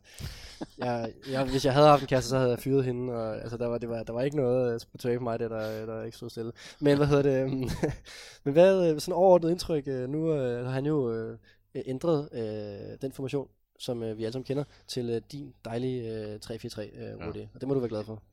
jeg, 0.77 1.11
jeg, 1.31 1.43
hvis 1.43 1.65
jeg 1.65 1.73
havde 1.73 1.87
haft 1.87 2.01
en 2.01 2.07
kæreste, 2.07 2.29
så 2.29 2.37
havde 2.37 2.49
jeg 2.49 2.59
fyret 2.59 2.85
hende. 2.85 3.13
Og, 3.13 3.41
altså, 3.41 3.57
der, 3.57 3.67
var, 3.67 3.77
det 3.77 3.89
var, 3.89 4.03
der 4.03 4.13
var 4.13 4.21
ikke 4.21 4.37
noget 4.37 4.73
øh, 4.73 4.79
på 4.91 4.97
tilbage 4.97 5.17
på 5.17 5.23
mig, 5.23 5.39
der, 5.39 5.47
der, 5.47 5.85
der 5.85 6.03
ikke 6.03 6.17
stod 6.17 6.29
stille. 6.29 6.51
Men 6.79 6.97
hvad 6.97 7.07
hedder 7.07 7.21
det? 7.21 7.49
men 8.43 8.53
hvad, 8.53 8.91
øh, 8.91 8.99
sådan 8.99 9.13
overordnet 9.13 9.51
indtryk, 9.51 9.87
øh, 9.87 10.09
nu 10.09 10.33
øh, 10.33 10.65
har 10.65 10.71
han 10.71 10.85
jo 10.85 11.13
øh, 11.13 11.37
ændret 11.75 12.29
øh, 12.33 12.97
den 13.01 13.11
formation, 13.11 13.49
som 13.79 14.03
øh, 14.03 14.17
vi 14.17 14.23
alle 14.23 14.33
sammen 14.33 14.45
kender, 14.45 14.63
til 14.87 15.09
øh, 15.09 15.21
din 15.31 15.53
dejlige 15.65 16.29
øh, 16.33 16.39
3-4-3, 16.45 16.49
øh, 16.49 17.27
Rudi. 17.27 17.47
Og 17.53 17.61
det 17.61 17.67
må 17.67 17.73
du 17.73 17.79
være 17.79 17.89
glad 17.89 18.03
for. 18.03 18.23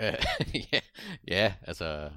Øh, 0.00 0.14
ja, 0.72 0.80
ja, 1.28 1.54
altså, 1.62 2.10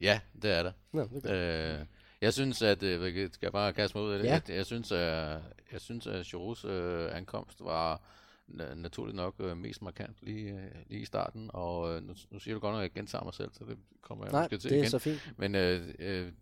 ja, 0.00 0.20
det 0.42 0.50
er 0.50 0.62
der. 0.62 0.72
Nå, 0.92 1.08
det 1.12 1.30
er. 1.30 1.80
Øh, 1.80 1.86
jeg 2.20 2.32
synes, 2.32 2.62
at, 2.62 2.82
øh, 2.82 3.16
jeg 3.16 3.28
skal 3.32 3.46
jeg 3.46 3.52
bare 3.52 3.72
kaste 3.72 3.98
mig 3.98 4.06
ud 4.06 4.12
af 4.12 4.18
det, 4.18 4.26
Ja. 4.28 4.34
at 4.36 4.50
jeg 4.50 4.66
synes, 4.66 4.92
at, 4.92 5.40
jeg 5.72 5.80
synes, 5.80 6.06
at 6.06 6.26
Giroux 6.26 6.64
øh, 6.64 7.16
ankomst 7.16 7.60
var 7.64 8.02
na- 8.50 8.74
naturligt 8.74 9.16
nok 9.16 9.34
øh, 9.38 9.56
mest 9.56 9.82
markant 9.82 10.16
lige, 10.22 10.52
øh, 10.52 10.70
lige 10.86 11.02
i 11.02 11.04
starten, 11.04 11.50
og 11.54 11.90
øh, 11.96 12.02
nu, 12.02 12.14
nu 12.30 12.38
siger 12.38 12.54
du 12.54 12.60
godt 12.60 12.72
nok, 12.72 12.78
at 12.78 12.82
jeg 12.82 12.92
gentager 12.92 13.24
mig 13.24 13.34
selv, 13.34 13.50
så 13.52 13.64
det 13.64 13.78
kommer 14.00 14.24
jeg 14.24 14.32
Nej, 14.32 14.42
måske 14.42 14.58
til 14.58 14.70
det 14.70 14.76
er 14.76 14.80
igen. 14.80 14.90
så 14.90 14.98
fint. 14.98 15.32
Men 15.36 15.54
øh, 15.54 15.94
øh, 15.98 16.32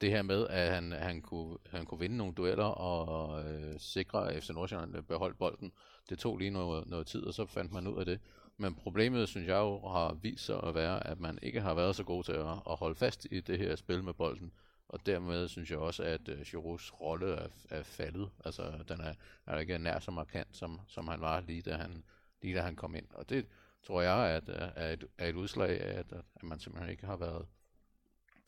det 0.00 0.10
her 0.10 0.22
med, 0.22 0.46
at 0.48 0.74
han, 0.74 0.92
han, 0.92 1.22
kunne, 1.22 1.58
han 1.66 1.86
kunne 1.86 2.00
vinde 2.00 2.16
nogle 2.16 2.34
dueller 2.34 2.64
og 2.64 3.44
øh, 3.44 3.74
sikre, 3.80 4.32
at 4.32 4.42
FC 4.42 4.50
Nordsjælland 4.50 4.96
øh, 4.96 5.02
beholdt 5.02 5.38
bolden, 5.38 5.72
det 6.08 6.18
tog 6.18 6.38
lige 6.38 6.50
noget, 6.50 6.86
noget 6.86 7.06
tid, 7.06 7.22
og 7.22 7.34
så 7.34 7.46
fandt 7.46 7.72
man 7.72 7.86
ud 7.86 7.98
af 7.98 8.04
det. 8.04 8.20
Men 8.56 8.74
problemet, 8.74 9.28
synes 9.28 9.48
jeg 9.48 9.56
jo, 9.56 9.80
har 9.88 10.14
vist 10.14 10.44
sig 10.44 10.62
at 10.62 10.74
være, 10.74 11.06
at 11.06 11.20
man 11.20 11.38
ikke 11.42 11.60
har 11.60 11.74
været 11.74 11.96
så 11.96 12.04
god 12.04 12.24
til 12.24 12.32
at, 12.32 12.46
at 12.70 12.76
holde 12.76 12.94
fast 12.94 13.26
i 13.30 13.40
det 13.40 13.58
her 13.58 13.76
spil 13.76 14.04
med 14.04 14.14
bolden. 14.14 14.52
Og 14.88 15.06
dermed 15.06 15.48
synes 15.48 15.70
jeg 15.70 15.78
også, 15.78 16.02
at 16.02 16.28
øh, 16.28 16.40
Giroux 16.40 16.92
rolle 16.92 17.34
er, 17.34 17.48
er 17.70 17.82
faldet. 17.82 18.30
Altså, 18.44 18.84
den 18.88 19.00
er, 19.00 19.14
er 19.46 19.58
ikke 19.58 19.78
nær 19.78 19.98
så 19.98 20.10
markant, 20.10 20.56
som, 20.56 20.80
som 20.86 21.08
han 21.08 21.20
var 21.20 21.40
lige 21.40 21.62
da 21.62 21.74
han, 21.74 22.04
lige 22.42 22.54
da 22.54 22.60
han 22.60 22.76
kom 22.76 22.94
ind. 22.94 23.06
Og 23.14 23.28
det 23.28 23.46
tror 23.86 24.02
jeg 24.02 24.16
at, 24.16 24.48
øh, 24.48 24.68
er, 24.76 24.92
et, 24.92 25.04
er 25.18 25.28
et 25.28 25.34
udslag 25.34 25.80
af, 25.80 25.98
at, 25.98 26.12
at 26.12 26.42
man 26.42 26.58
simpelthen 26.58 26.90
ikke 26.90 27.06
har 27.06 27.16
været 27.16 27.46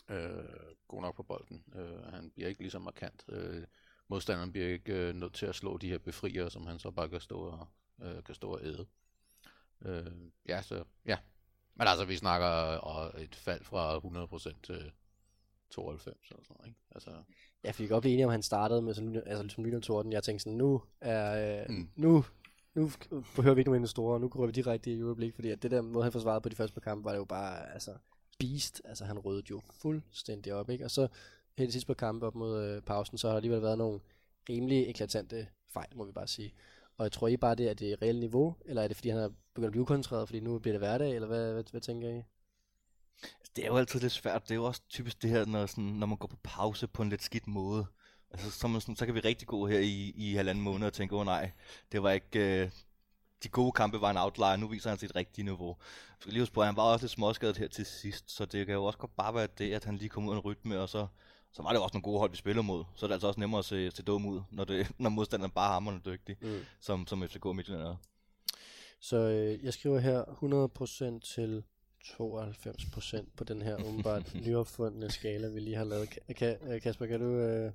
øh, 0.08 0.44
god 0.88 1.02
nok 1.02 1.16
på 1.16 1.22
bolden. 1.22 1.64
Øh, 1.74 2.02
han 2.12 2.30
bliver 2.30 2.48
ikke 2.48 2.60
lige 2.60 2.70
så 2.70 2.78
markant. 2.78 3.24
Øh, 3.28 3.62
modstanderen 4.08 4.52
bliver 4.52 4.68
ikke 4.68 4.92
øh, 4.94 5.14
nødt 5.14 5.34
til 5.34 5.46
at 5.46 5.54
slå 5.54 5.76
de 5.78 5.88
her 5.88 5.98
befriere, 5.98 6.50
som 6.50 6.66
han 6.66 6.78
så 6.78 6.90
bare 6.90 7.08
kan 7.08 7.20
stå 7.20 7.38
og, 7.40 7.66
øh, 8.02 8.22
kan 8.24 8.34
stå 8.34 8.50
og 8.50 8.60
æde. 8.64 8.86
Øh, 9.84 10.06
ja, 10.48 10.62
så 10.62 10.84
ja. 11.06 11.18
Men 11.74 11.86
altså, 11.88 12.04
vi 12.04 12.16
snakker 12.16 12.46
og 12.78 13.22
et 13.22 13.34
fald 13.34 13.64
fra 13.64 13.96
100% 13.98 14.60
til 14.62 14.92
92 15.70 16.30
eller 16.30 16.42
sådan 16.42 16.56
noget, 16.58 16.68
ikke? 16.68 16.80
Altså, 16.94 17.10
Ja, 17.64 17.70
for 17.70 17.82
vi 17.82 17.86
kan 17.86 17.94
godt 17.94 18.02
blive 18.02 18.12
enige 18.12 18.26
om, 18.26 18.30
han 18.30 18.42
startede 18.42 18.82
med 18.82 18.94
sådan, 18.94 19.16
altså, 19.16 19.42
ligesom 19.42 19.64
Lyn 19.64 19.74
og 19.74 19.82
Torden. 19.82 20.12
Jeg 20.12 20.22
tænkte 20.22 20.42
sådan, 20.42 20.56
nu 20.58 20.82
er, 21.00 21.60
øh, 21.62 21.66
Mm. 21.68 21.88
nu, 21.96 22.24
nu 22.74 22.90
behøver 23.36 23.54
vi 23.54 23.60
ikke 23.60 23.68
nogen 23.70 23.80
investorer, 23.80 24.18
nu 24.18 24.28
går 24.28 24.46
vi 24.46 24.52
direkte 24.52 24.90
i 24.92 24.98
Euroleague, 24.98 25.32
fordi 25.34 25.50
at 25.50 25.62
det 25.62 25.70
der 25.70 25.80
måde, 25.82 26.02
han 26.02 26.12
forsvarede 26.12 26.40
på 26.40 26.48
de 26.48 26.56
første 26.56 26.74
par 26.74 26.80
kampe, 26.80 27.04
var 27.04 27.10
det 27.10 27.18
jo 27.18 27.24
bare, 27.24 27.72
altså, 27.72 27.96
beast. 28.38 28.82
Altså, 28.84 29.04
han 29.04 29.18
rødede 29.18 29.46
jo 29.50 29.62
fuldstændig 29.70 30.54
op, 30.54 30.70
ikke? 30.70 30.84
Og 30.84 30.90
så 30.90 31.08
helt 31.58 31.72
sidst 31.72 31.72
sidste 31.72 31.86
par 31.86 31.94
kampe 31.94 32.26
op 32.26 32.34
mod 32.34 32.64
øh, 32.64 32.82
pausen, 32.82 33.18
så 33.18 33.26
har 33.26 33.32
der 33.32 33.36
alligevel 33.36 33.62
været 33.62 33.78
nogle 33.78 34.00
rimelig 34.48 34.88
eklatante 34.88 35.48
fejl, 35.68 35.96
må 35.96 36.04
vi 36.04 36.12
bare 36.12 36.26
sige. 36.26 36.54
Og 36.96 37.04
jeg 37.04 37.12
tror 37.12 37.28
I 37.28 37.36
bare, 37.36 37.54
det 37.54 37.70
er 37.70 37.74
det 37.74 38.02
reelle 38.02 38.20
niveau, 38.20 38.56
eller 38.64 38.82
er 38.82 38.88
det 38.88 38.96
fordi, 38.96 39.08
han 39.08 39.18
er 39.18 39.28
begyndt 39.54 39.66
at 39.66 39.72
blive 39.72 39.86
koncentreret, 39.86 40.28
fordi 40.28 40.40
nu 40.40 40.58
bliver 40.58 40.72
det 40.72 40.80
hverdag, 40.80 41.14
eller 41.14 41.28
hvad, 41.28 41.52
hvad, 41.52 41.64
hvad 41.70 41.80
tænker 41.80 42.08
I? 42.08 42.22
Altså, 43.22 43.52
det 43.56 43.64
er 43.64 43.68
jo 43.68 43.76
altid 43.76 44.00
lidt 44.00 44.12
svært. 44.12 44.42
Det 44.42 44.50
er 44.50 44.54
jo 44.54 44.64
også 44.64 44.82
typisk 44.88 45.22
det 45.22 45.30
her, 45.30 45.44
når, 45.44 45.66
sådan, 45.66 45.84
når 45.84 46.06
man 46.06 46.18
går 46.18 46.28
på 46.28 46.38
pause 46.42 46.86
på 46.86 47.02
en 47.02 47.08
lidt 47.08 47.22
skidt 47.22 47.46
måde. 47.46 47.86
Altså, 48.30 48.50
så, 48.50 48.68
man 48.68 48.80
sådan, 48.80 48.96
så 48.96 49.06
kan 49.06 49.14
vi 49.14 49.20
rigtig 49.20 49.48
gå 49.48 49.66
her 49.66 49.78
i, 49.78 50.12
i 50.16 50.34
halvanden 50.34 50.64
måned 50.64 50.86
og 50.86 50.92
tænke, 50.92 51.14
åh 51.14 51.20
oh, 51.20 51.26
nej, 51.26 51.50
det 51.92 52.02
var 52.02 52.10
ikke... 52.10 52.62
Øh, 52.62 52.70
de 53.42 53.48
gode 53.48 53.72
kampe 53.72 54.00
var 54.00 54.10
en 54.10 54.16
outlier, 54.16 54.56
nu 54.56 54.68
viser 54.68 54.90
han 54.90 54.98
sit 54.98 55.16
rigtige 55.16 55.44
niveau. 55.44 55.68
Jeg 55.68 56.16
skal 56.20 56.32
lige 56.32 56.42
huske 56.42 56.54
på, 56.54 56.60
at 56.60 56.66
han 56.66 56.76
var 56.76 56.82
også 56.82 57.02
lidt 57.04 57.12
småskadet 57.12 57.56
her 57.56 57.68
til 57.68 57.86
sidst, 57.86 58.30
så 58.30 58.44
det 58.44 58.66
kan 58.66 58.74
jo 58.74 58.84
også 58.84 58.98
godt 58.98 59.16
bare 59.16 59.34
være 59.34 59.48
det, 59.58 59.72
at 59.74 59.84
han 59.84 59.96
lige 59.96 60.08
kom 60.08 60.26
ud 60.28 60.32
af 60.32 60.36
en 60.36 60.40
rytme, 60.44 60.80
og 60.80 60.88
så, 60.88 61.06
så 61.52 61.62
var 61.62 61.70
det 61.70 61.78
jo 61.78 61.82
også 61.82 61.94
nogle 61.94 62.02
gode 62.02 62.18
hold, 62.18 62.30
vi 62.30 62.36
spillede 62.36 62.62
mod. 62.66 62.84
Så 62.94 63.06
er 63.06 63.08
det 63.08 63.14
altså 63.14 63.26
også 63.26 63.40
nemmere 63.40 63.58
at 63.58 63.64
se, 63.64 63.90
se 63.90 64.02
dum 64.02 64.26
ud, 64.26 64.40
når, 64.50 64.64
det, 64.64 64.90
når 64.98 65.10
modstanderen 65.10 65.50
bare 65.52 65.72
hammer 65.72 65.98
dygtig, 66.06 66.36
Mm. 66.40 66.58
som, 66.80 67.06
som 67.06 67.28
FCK 67.28 67.44
Midtjylland 67.44 67.82
er. 67.82 67.96
Så 69.00 69.16
øh, 69.16 69.64
jeg 69.64 69.72
skriver 69.72 69.98
her 69.98 70.24
100% 71.18 71.34
til 71.34 71.64
92% 72.04 73.24
på 73.36 73.44
den 73.44 73.62
her 73.62 73.76
umiddelbart 73.84 74.34
nyopfundne 74.34 75.10
skala, 75.10 75.48
vi 75.48 75.60
lige 75.60 75.76
har 75.76 75.84
lavet. 75.84 76.08
Ka- 76.08 76.32
Ka- 76.32 76.78
Kasper, 76.78 77.06
kan 77.06 77.20
du, 77.20 77.26
øh, 77.26 77.72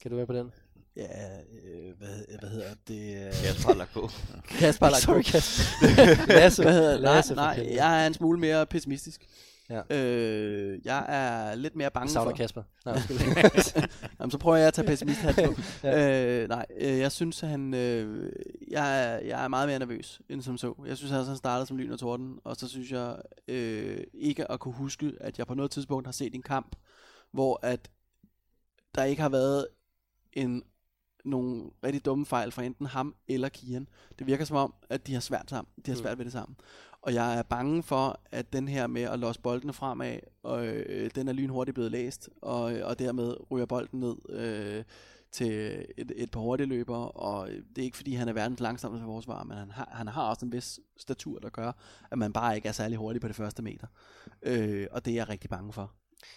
kan 0.00 0.10
du 0.10 0.16
være 0.16 0.26
på 0.26 0.32
den? 0.32 0.52
Ja, 0.96 1.40
øh, 1.40 1.98
hvad, 1.98 2.38
hvad 2.40 2.50
hedder 2.50 2.74
det? 2.88 3.26
Øh, 3.26 3.32
Kasper 3.32 3.68
har 3.68 3.74
lagt 3.74 3.92
på. 3.92 4.10
Kasper 4.48 4.86
har 4.86 4.90
lagt 4.90 5.02
Sorry, 5.02 5.16
på. 5.16 5.22
Kasper. 5.22 6.26
Lasse, 6.40 6.62
Hvad 6.62 6.72
hedder, 6.72 6.98
Lasse 6.98 7.34
nej, 7.34 7.56
nej, 7.56 7.74
jeg 7.74 8.02
er 8.02 8.06
en 8.06 8.14
smule 8.14 8.40
mere 8.40 8.66
pessimistisk. 8.66 9.26
Ja. 9.70 9.96
Øh, 9.96 10.80
jeg 10.84 11.04
er 11.08 11.54
lidt 11.54 11.76
mere 11.76 11.90
bange 11.90 12.08
savner 12.08 12.30
for... 12.30 12.36
Kasper. 12.36 12.62
Nej, 12.84 12.94
undskyld. 12.96 13.82
Jamen, 14.20 14.30
så 14.30 14.38
prøver 14.38 14.56
jeg 14.56 14.66
at 14.66 14.74
tage 14.74 14.86
pessimist 14.86 15.20
på. 15.22 15.54
øh, 15.88 16.48
nej, 16.48 16.66
øh, 16.80 16.98
jeg 16.98 17.12
synes, 17.12 17.42
at 17.42 17.48
han... 17.48 17.74
Øh, 17.74 18.32
jeg, 18.70 19.04
er, 19.04 19.18
jeg 19.18 19.44
er 19.44 19.48
meget 19.48 19.68
mere 19.68 19.78
nervøs, 19.78 20.20
end 20.28 20.42
som 20.42 20.58
så. 20.58 20.74
Jeg 20.86 20.96
synes, 20.96 21.12
at 21.12 21.26
han 21.26 21.36
startede 21.36 21.66
som 21.66 21.76
lyn 21.76 21.92
og 21.92 21.98
torden, 21.98 22.38
og 22.44 22.56
så 22.56 22.68
synes 22.68 22.90
jeg 22.90 23.16
øh, 23.48 24.04
ikke 24.14 24.50
at 24.50 24.60
kunne 24.60 24.74
huske, 24.74 25.12
at 25.20 25.38
jeg 25.38 25.46
på 25.46 25.54
noget 25.54 25.70
tidspunkt 25.70 26.06
har 26.06 26.12
set 26.12 26.34
en 26.34 26.42
kamp, 26.42 26.76
hvor 27.32 27.60
at 27.62 27.90
der 28.94 29.04
ikke 29.04 29.22
har 29.22 29.28
været 29.28 29.66
en 30.32 30.62
nogle 31.24 31.70
rigtig 31.84 32.04
dumme 32.04 32.26
fejl 32.26 32.52
fra 32.52 32.62
enten 32.62 32.86
ham 32.86 33.14
eller 33.28 33.48
Kian. 33.48 33.88
Det 34.18 34.26
virker 34.26 34.44
som 34.44 34.56
om, 34.56 34.74
at 34.90 35.06
de 35.06 35.12
har 35.12 35.20
svært 35.20 35.50
sammen. 35.50 35.72
De 35.86 35.90
har 35.90 35.98
svært 35.98 36.18
ved 36.18 36.24
det 36.24 36.32
sammen. 36.32 36.56
Og 37.02 37.14
jeg 37.14 37.38
er 37.38 37.42
bange 37.42 37.82
for, 37.82 38.20
at 38.30 38.52
den 38.52 38.68
her 38.68 38.86
med 38.86 39.02
at 39.02 39.18
låse 39.18 39.40
boldene 39.40 39.72
fremad, 39.72 40.18
og 40.42 40.66
øh, 40.66 41.10
den 41.14 41.28
er 41.28 41.32
lynhurtigt 41.32 41.74
blevet 41.74 41.90
læst, 41.90 42.30
og, 42.42 42.62
og 42.62 42.98
dermed 42.98 43.36
ryger 43.50 43.66
bolden 43.66 44.00
ned 44.00 44.16
øh, 44.28 44.84
til 45.32 45.84
et, 45.98 46.12
et 46.16 46.30
par 46.30 46.40
hurtige 46.40 46.66
løber, 46.66 46.96
og 46.96 47.48
det 47.48 47.78
er 47.78 47.82
ikke 47.82 47.96
fordi, 47.96 48.14
han 48.14 48.28
er 48.28 48.32
verdens 48.32 48.60
langsomste 48.60 49.04
forsvar, 49.04 49.44
men 49.44 49.56
han 49.56 49.70
har, 49.70 49.88
han 49.92 50.08
har 50.08 50.28
også 50.28 50.46
en 50.46 50.52
vis 50.52 50.80
statur, 50.96 51.38
der 51.38 51.48
gør, 51.48 51.72
at 52.10 52.18
man 52.18 52.32
bare 52.32 52.56
ikke 52.56 52.68
er 52.68 52.72
særlig 52.72 52.98
hurtig 52.98 53.20
på 53.20 53.28
det 53.28 53.36
første 53.36 53.62
meter. 53.62 53.86
Øh, 54.42 54.86
og 54.90 55.04
det 55.04 55.10
er 55.10 55.14
jeg 55.14 55.28
rigtig 55.28 55.50
bange 55.50 55.72
for. 55.72 55.92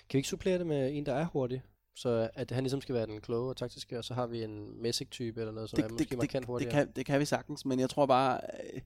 Kan 0.09 0.17
vi 0.17 0.19
ikke 0.19 0.29
supplere 0.29 0.57
det 0.57 0.67
med 0.67 0.97
en, 0.97 1.05
der 1.05 1.13
er 1.13 1.25
hurtig? 1.25 1.61
Så 1.95 2.29
at 2.33 2.51
han 2.51 2.63
ligesom 2.63 2.81
skal 2.81 2.95
være 2.95 3.05
den 3.05 3.21
kloge 3.21 3.49
og 3.49 3.57
taktiske, 3.57 3.97
og 3.97 4.03
så 4.03 4.13
har 4.13 4.27
vi 4.27 4.43
en 4.43 4.81
Messick-type 4.81 5.39
eller 5.39 5.53
noget, 5.53 5.69
som 5.69 5.79
er 5.79 5.83
det, 5.83 5.91
måske 5.91 6.09
det, 6.09 6.17
markant 6.17 6.45
hurtigere. 6.45 6.71
det, 6.79 6.87
kan, 6.87 6.95
det 6.95 7.05
kan 7.05 7.19
vi 7.19 7.25
sagtens, 7.25 7.65
men 7.65 7.79
jeg 7.79 7.89
tror 7.89 8.05
bare, 8.05 8.39
øh, 8.73 8.81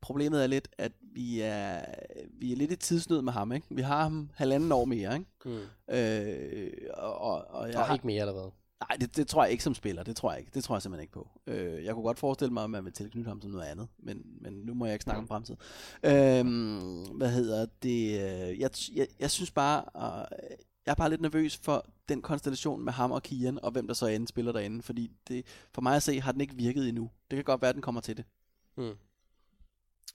problemet 0.00 0.42
er 0.42 0.46
lidt, 0.46 0.68
at 0.78 0.92
vi 1.14 1.40
er, 1.40 1.84
vi 2.40 2.52
er 2.52 2.56
lidt 2.56 2.72
i 2.72 2.76
tidsnød 2.76 3.22
med 3.22 3.32
ham. 3.32 3.52
Ikke? 3.52 3.66
Vi 3.70 3.82
har 3.82 4.02
ham 4.02 4.30
halvanden 4.34 4.72
år 4.72 4.84
mere. 4.84 5.14
Ikke? 5.14 5.26
Mm. 5.44 5.94
Øh, 5.94 6.70
og, 6.94 7.18
og, 7.18 7.44
og 7.50 7.66
jeg 7.66 7.74
Jeg 7.74 7.84
har, 7.84 7.94
ikke 7.94 8.06
mere 8.06 8.20
eller 8.20 8.32
hvad? 8.32 8.50
Nej, 8.88 8.96
det, 9.00 9.16
det 9.16 9.28
tror 9.28 9.44
jeg 9.44 9.52
ikke 9.52 9.64
som 9.64 9.74
spiller. 9.74 10.02
Det 10.02 10.16
tror 10.16 10.30
jeg 10.32 10.40
ikke. 10.40 10.50
Det 10.54 10.64
tror 10.64 10.74
jeg 10.74 10.82
simpelthen 10.82 11.02
ikke 11.02 11.12
på. 11.12 11.28
Øh, 11.46 11.84
jeg 11.84 11.94
kunne 11.94 12.02
godt 12.02 12.18
forestille 12.18 12.52
mig, 12.54 12.64
at 12.64 12.70
man 12.70 12.84
vil 12.84 12.92
tilknytte 12.92 13.28
ham 13.28 13.40
som 13.42 13.50
noget 13.50 13.66
andet, 13.66 13.88
men, 13.98 14.22
men 14.40 14.52
nu 14.52 14.74
må 14.74 14.86
jeg 14.86 14.92
ikke 14.92 15.02
snakke 15.02 15.20
om 15.20 15.28
fremtid. 15.28 15.56
Øh, 16.02 16.44
hvad 17.16 17.30
hedder 17.30 17.66
det? 17.82 18.06
øh, 18.12 18.60
Jeg, 18.60 18.70
jeg, 18.94 19.06
jeg 19.20 19.30
synes 19.30 19.50
bare, 19.50 19.84
uh, 19.94 20.38
jeg 20.88 20.92
er 20.92 20.96
bare 20.96 21.10
lidt 21.10 21.20
nervøs 21.20 21.56
for 21.56 21.86
den 22.08 22.22
konstellation 22.22 22.84
med 22.84 22.92
ham 22.92 23.12
og 23.12 23.22
Kian, 23.22 23.58
og 23.64 23.70
hvem 23.70 23.86
der 23.86 23.94
så 23.94 24.06
end 24.06 24.26
spiller 24.26 24.52
derinde, 24.52 24.82
fordi 24.82 25.10
det, 25.28 25.46
for 25.74 25.82
mig 25.82 25.96
at 25.96 26.02
se, 26.02 26.20
har 26.20 26.32
den 26.32 26.40
ikke 26.40 26.54
virket 26.54 26.88
endnu. 26.88 27.10
Det 27.30 27.36
kan 27.36 27.44
godt 27.44 27.62
være, 27.62 27.68
at 27.68 27.74
den 27.74 27.82
kommer 27.82 28.00
til 28.00 28.16
det. 28.16 28.24
Mm. 28.76 28.94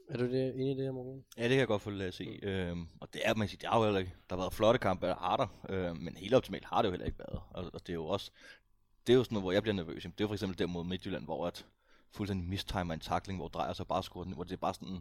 Er 0.09 0.17
du 0.17 0.23
det, 0.23 0.55
enig 0.55 0.71
i 0.71 0.75
det 0.77 0.83
her, 0.83 0.91
Morten? 0.91 1.23
Ja, 1.37 1.41
det 1.43 1.49
kan 1.49 1.59
jeg 1.59 1.67
godt 1.67 1.81
få 1.81 1.89
Lasse 1.89 2.23
i. 2.25 2.39
Øhm, 2.43 2.87
og 2.99 3.13
det 3.13 3.21
er, 3.25 3.33
man 3.35 3.47
kan 3.47 3.49
sige, 3.49 3.59
det 3.61 3.69
har 3.69 3.77
jo 3.77 3.83
heller 3.83 3.99
ikke, 3.99 4.13
der 4.29 4.35
har 4.35 4.41
været 4.43 4.53
flotte 4.53 4.79
kampe, 4.79 5.07
der 5.07 5.15
har 5.15 5.37
der, 5.37 5.47
øhm, 5.69 5.97
men 5.97 6.15
helt 6.17 6.33
optimalt 6.33 6.65
har 6.65 6.81
det 6.81 6.87
jo 6.87 6.91
heller 6.91 7.05
ikke 7.05 7.19
været. 7.19 7.41
Og, 7.49 7.63
og 7.73 7.81
det 7.87 7.89
er 7.89 7.93
jo 7.93 8.05
også, 8.05 8.31
det 9.07 9.13
er 9.13 9.17
jo 9.17 9.23
sådan 9.23 9.33
noget, 9.33 9.43
hvor 9.43 9.51
jeg 9.51 9.61
bliver 9.61 9.75
nervøs. 9.75 10.03
Det 10.03 10.09
er 10.09 10.13
jo 10.21 10.27
for 10.27 10.33
eksempel 10.33 10.59
der 10.59 10.65
mod 10.67 10.83
Midtjylland, 10.85 11.23
hvor 11.25 11.47
at 11.47 11.65
fuldstændig 12.11 12.49
mistimer 12.49 12.93
en 12.93 12.99
takling, 12.99 13.39
hvor 13.39 13.47
drejer 13.47 13.73
sig 13.73 13.87
bare 13.87 14.03
skruer 14.03 14.23
den, 14.23 14.33
hvor 14.33 14.43
det 14.43 14.51
er 14.53 14.57
bare 14.57 14.73
sådan, 14.73 14.99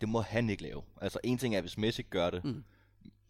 det 0.00 0.08
må 0.08 0.20
han 0.20 0.50
ikke 0.50 0.62
lave. 0.62 0.82
Altså 1.00 1.18
en 1.24 1.38
ting 1.38 1.54
er, 1.54 1.60
hvis 1.60 1.78
Messi 1.78 2.02
gør 2.02 2.30
det, 2.30 2.44
Mm. 2.44 2.50
mm. 2.50 2.64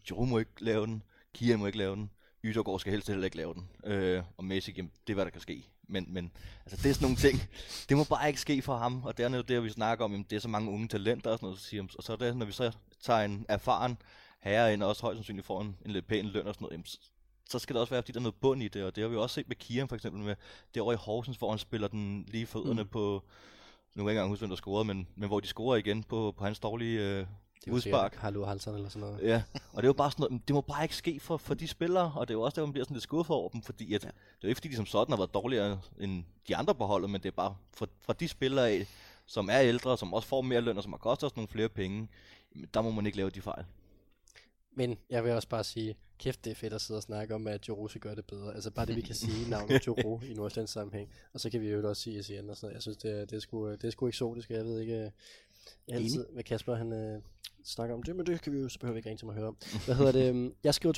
Giroud 0.05 0.27
må 0.27 0.37
ikke 0.39 0.51
lave 0.59 0.85
den, 0.85 1.03
Kian 1.33 1.59
må 1.59 1.65
ikke 1.65 1.77
lave 1.77 1.95
den, 1.95 2.11
Ydergaard 2.43 2.79
skal 2.79 2.91
helst 2.91 3.07
heller 3.07 3.25
ikke 3.25 3.37
lave 3.37 3.53
den, 3.53 3.69
øh, 3.83 4.23
og 4.37 4.45
Messi, 4.45 4.73
jamen, 4.77 4.91
det 5.07 5.13
er 5.13 5.15
hvad 5.15 5.25
der 5.25 5.31
kan 5.31 5.41
ske. 5.41 5.67
Men, 5.87 6.05
men 6.09 6.31
altså, 6.65 6.77
det 6.83 6.89
er 6.89 6.93
sådan 6.93 7.05
nogle 7.05 7.17
ting, 7.17 7.41
det 7.89 7.97
må 7.97 8.03
bare 8.03 8.27
ikke 8.27 8.41
ske 8.41 8.61
for 8.61 8.77
ham, 8.77 9.03
og 9.03 9.17
det 9.17 9.25
er 9.25 9.29
jo 9.35 9.41
det, 9.41 9.63
vi 9.63 9.69
snakker 9.69 10.05
om, 10.05 10.11
jamen, 10.11 10.25
det 10.29 10.35
er 10.35 10.39
så 10.39 10.47
mange 10.47 10.71
unge 10.71 10.87
talenter 10.87 11.29
og 11.29 11.37
sådan 11.37 11.45
noget, 11.45 11.59
så 11.59 11.65
siger, 11.65 11.83
og 11.97 12.03
så 12.03 12.13
er 12.13 12.17
det, 12.17 12.37
når 12.37 12.45
vi 12.45 12.51
så 12.51 12.71
tager 13.01 13.19
en 13.19 13.45
erfaren 13.49 13.97
herre 14.39 14.73
ind, 14.73 14.83
og 14.83 14.89
også 14.89 15.01
højst 15.01 15.17
sandsynligt 15.17 15.47
får 15.47 15.61
en, 15.61 15.77
en 15.85 15.91
lidt 15.91 16.07
pæn 16.07 16.25
løn 16.25 16.47
og 16.47 16.53
sådan 16.53 16.63
noget, 16.63 16.71
jamen, 16.71 16.85
så, 17.49 17.59
skal 17.59 17.73
det 17.73 17.81
også 17.81 17.93
være, 17.93 18.01
fordi 18.01 18.11
der 18.11 18.19
er 18.19 18.23
noget 18.23 18.35
bund 18.35 18.63
i 18.63 18.67
det, 18.67 18.83
og 18.83 18.95
det 18.95 19.01
har 19.01 19.09
vi 19.09 19.15
også 19.15 19.33
set 19.33 19.47
med 19.47 19.55
Kian 19.55 19.87
for 19.87 19.95
eksempel, 19.95 20.23
med 20.23 20.35
derovre 20.75 20.93
i 20.93 20.97
Horsens, 20.97 21.37
hvor 21.37 21.49
han 21.49 21.59
spiller 21.59 21.87
den 21.87 22.25
lige 22.27 22.45
fødderne 22.45 22.83
mm. 22.83 22.89
på, 22.89 23.23
nu 23.95 24.03
kan 24.03 24.05
jeg 24.05 24.11
ikke 24.11 24.19
engang 24.19 24.29
huske, 24.29 24.41
hvem 24.41 24.49
der 24.49 24.55
scorede, 24.55 24.85
men, 24.85 25.07
men 25.15 25.27
hvor 25.27 25.39
de 25.39 25.47
scorer 25.47 25.75
igen 25.75 26.03
på, 26.03 26.33
på 26.37 26.43
hans 26.43 26.59
dårlige 26.59 27.01
øh, 27.01 27.25
udspark. 27.69 28.15
Hallo 28.15 28.45
Halsen 28.45 28.75
eller 28.75 28.89
sådan 28.89 29.07
noget. 29.07 29.23
Ja, 29.23 29.43
og 29.73 29.77
det 29.77 29.83
er 29.83 29.89
jo 29.89 29.93
bare 29.93 30.11
sådan 30.11 30.23
noget, 30.29 30.47
det 30.47 30.53
må 30.53 30.61
bare 30.61 30.83
ikke 30.83 30.95
ske 30.95 31.19
for, 31.19 31.37
for 31.37 31.53
de 31.53 31.67
spillere, 31.67 32.13
og 32.15 32.27
det 32.27 32.33
er 32.33 32.37
jo 32.37 32.41
også 32.41 32.55
der, 32.55 32.65
man 32.65 32.73
bliver 32.73 32.85
sådan 32.85 32.95
lidt 32.95 33.03
skuffet 33.03 33.35
over 33.35 33.49
dem, 33.49 33.61
fordi 33.61 33.93
at, 33.93 34.03
ja. 34.03 34.07
det 34.07 34.13
er 34.13 34.43
jo 34.43 34.47
ikke 34.47 34.57
fordi, 34.57 34.69
de 34.69 34.75
som 34.75 34.85
sådan 34.85 35.11
har 35.11 35.17
været 35.17 35.33
dårligere 35.33 35.81
end 35.99 36.23
de 36.47 36.55
andre 36.55 36.75
på 36.75 36.85
holdet, 36.85 37.09
men 37.09 37.21
det 37.21 37.27
er 37.27 37.35
bare 37.35 37.55
fra, 37.73 37.85
fra 38.01 38.13
de 38.13 38.27
spillere 38.27 38.69
af, 38.69 38.87
som 39.25 39.49
er 39.49 39.59
ældre, 39.61 39.97
som 39.97 40.13
også 40.13 40.27
får 40.27 40.41
mere 40.41 40.61
løn, 40.61 40.77
og 40.77 40.83
som 40.83 40.91
har 40.91 40.97
kostet 40.97 41.31
os 41.31 41.35
nogle 41.35 41.47
flere 41.47 41.69
penge, 41.69 42.07
der 42.73 42.81
må 42.81 42.91
man 42.91 43.05
ikke 43.05 43.17
lave 43.17 43.29
de 43.29 43.41
fejl. 43.41 43.65
Men 44.75 44.97
jeg 45.09 45.23
vil 45.23 45.31
også 45.31 45.47
bare 45.47 45.63
sige, 45.63 45.95
kæft 46.19 46.45
det 46.45 46.51
er 46.51 46.55
fedt 46.55 46.73
at 46.73 46.81
sidde 46.81 46.97
og 46.97 47.03
snakke 47.03 47.35
om, 47.35 47.47
at 47.47 47.67
Joro 47.67 47.87
skal 47.87 48.01
gøre 48.01 48.15
det 48.15 48.25
bedre. 48.25 48.53
Altså 48.53 48.71
bare 48.71 48.85
det, 48.85 48.95
vi 48.95 49.01
kan 49.01 49.15
sige 49.15 49.49
navnet 49.49 49.81
Joro 49.87 50.21
i 50.29 50.33
Nordsjællands 50.33 50.71
sammenhæng. 50.71 51.09
Og 51.33 51.39
så 51.39 51.49
kan 51.49 51.61
vi 51.61 51.69
jo 51.69 51.89
også 51.89 52.01
sige 52.01 52.23
SCN 52.23 52.49
og 52.49 52.57
sådan 52.57 52.57
noget. 52.61 52.73
Jeg 52.73 52.81
synes, 52.81 52.97
det 52.97 53.11
er, 53.11 53.25
det 53.25 53.33
er, 53.33 53.39
sgu, 53.39 53.71
det 53.71 53.83
er 53.83 53.89
sgu 53.89 54.07
eksotisk. 54.07 54.49
Jeg 54.49 54.65
ved 54.65 54.79
ikke 54.79 55.11
altid, 55.87 56.25
hvad 56.33 56.43
Kasper 56.43 56.75
han 56.75 56.93
øh, 56.93 57.21
snakker 57.65 57.95
om 57.95 58.03
det, 58.03 58.15
men 58.15 58.25
det 58.25 58.41
kan 58.41 58.53
vi 58.53 58.59
jo, 58.59 58.69
så 58.69 58.79
behøver 58.79 58.93
vi 59.01 59.09
ikke 59.09 59.19
til 59.19 59.25
at 59.27 59.33
høre 59.33 59.47
om. 59.47 59.57
Hvad 59.85 59.95
hedder 59.95 60.11
det? 60.11 60.29
øhm, 60.29 60.53
Jeg 60.63 60.73
skriver 60.75 60.93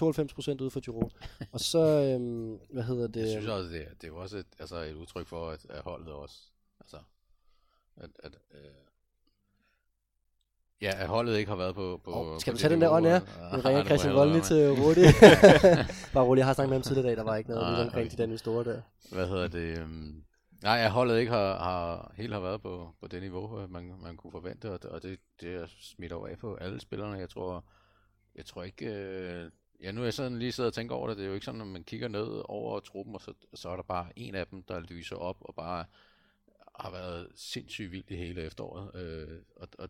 92% 0.60 0.64
ud 0.64 0.70
for 0.70 0.82
Joro. 0.88 1.10
Og 1.52 1.60
så, 1.60 1.80
øhm, 1.80 2.60
hvad 2.70 2.84
hedder 2.84 3.08
det? 3.08 3.22
Jeg 3.22 3.30
synes 3.30 3.48
også, 3.48 3.70
det 3.70 3.82
er, 3.82 3.90
det 3.90 4.04
er 4.04 4.08
jo 4.08 4.18
også 4.18 4.38
et, 4.38 4.46
altså 4.60 4.76
et 4.78 4.94
udtryk 4.94 5.28
for, 5.28 5.50
at, 5.50 5.66
at 5.70 5.82
holdet 5.82 6.14
også, 6.14 6.36
altså, 6.80 6.98
at, 7.98 8.10
at 8.24 8.32
øh, 8.54 8.60
ja, 10.82 10.92
at 11.02 11.08
holdet 11.08 11.38
ikke 11.38 11.50
har 11.50 11.56
været 11.58 11.76
på, 11.76 12.02
på 12.04 12.12
Oh, 12.14 12.40
skal 12.40 12.52
på 12.52 12.54
vi 12.54 12.58
det 12.58 12.62
tage 12.62 12.74
den 12.74 12.82
der 12.82 12.90
ånd 12.90 13.06
og- 13.08 13.12
Nu 13.22 13.58
Ja, 13.58 13.70
ringer 13.70 13.86
Christian 13.86 14.14
Voldny 14.14 14.42
til 14.42 14.70
Rudi. 14.72 15.02
Bare 16.14 16.24
rolig, 16.26 16.40
jeg 16.40 16.46
har 16.48 16.54
snakket 16.54 16.70
med 16.70 16.78
ham 16.78 16.82
tidligere 16.82 17.06
i 17.06 17.10
dag, 17.10 17.18
der 17.18 17.24
var 17.24 17.36
ikke 17.36 17.50
noget 17.50 17.68
lige 17.74 17.84
omkring 17.86 18.06
okay. 18.08 18.18
de 18.18 18.22
der 18.22 18.28
nye 18.28 18.38
store 18.38 18.64
der. 18.64 18.82
Hvad 19.12 19.28
hedder 19.28 19.48
det? 19.48 19.82
Um, 19.84 20.24
nej, 20.64 20.80
at 20.86 20.92
holdet 20.92 21.20
ikke 21.20 21.32
har, 21.32 21.58
har 21.58 22.14
helt 22.18 22.34
har 22.34 22.40
været 22.40 22.62
på, 22.62 22.90
på 23.02 23.08
det 23.08 23.22
niveau, 23.22 23.60
øh, 23.62 23.70
man, 23.70 23.94
man 24.02 24.18
kunne 24.18 24.32
forvente, 24.32 24.72
og, 24.72 24.84
det- 24.84 24.92
og 24.92 25.04
det, 25.04 25.20
det 25.42 25.54
er 25.56 25.66
smidt 25.82 26.12
over 26.12 26.28
af 26.28 26.38
på 26.38 26.56
alle 26.56 26.80
spillerne. 26.80 27.18
Jeg 27.18 27.30
tror, 27.30 27.66
jeg 28.36 28.46
tror 28.46 28.64
ikke... 28.64 28.86
Øh, 28.86 29.52
ja, 29.84 29.92
nu 29.92 30.02
er 30.02 30.06
jeg 30.06 30.14
sådan 30.14 30.40
lige 30.40 30.52
siddet 30.52 30.68
og 30.68 30.74
tænker 30.74 30.96
over 30.96 31.08
det. 31.08 31.18
Det 31.18 31.24
er 31.24 31.28
jo 31.28 31.34
ikke 31.34 31.46
sådan, 31.46 31.62
at 31.62 31.68
man 31.68 31.84
kigger 31.84 32.08
ned 32.08 32.42
over 32.46 32.80
truppen, 32.80 33.16
og 33.16 33.22
så, 33.22 33.34
så 33.54 33.70
er 33.70 33.76
der 33.76 33.84
bare 33.84 34.08
en 34.16 34.36
af 34.36 34.48
dem, 34.48 34.64
der 34.64 34.80
lyser 34.80 35.16
op, 35.16 35.38
og 35.42 35.56
bare 35.56 35.86
har 36.80 36.92
været 36.92 37.28
sindssygt 37.36 37.92
vildt 37.92 38.10
i 38.12 38.16
hele 38.16 38.42
efteråret. 38.42 38.96
Øh, 38.96 39.38
og, 39.56 39.68
og, 39.80 39.90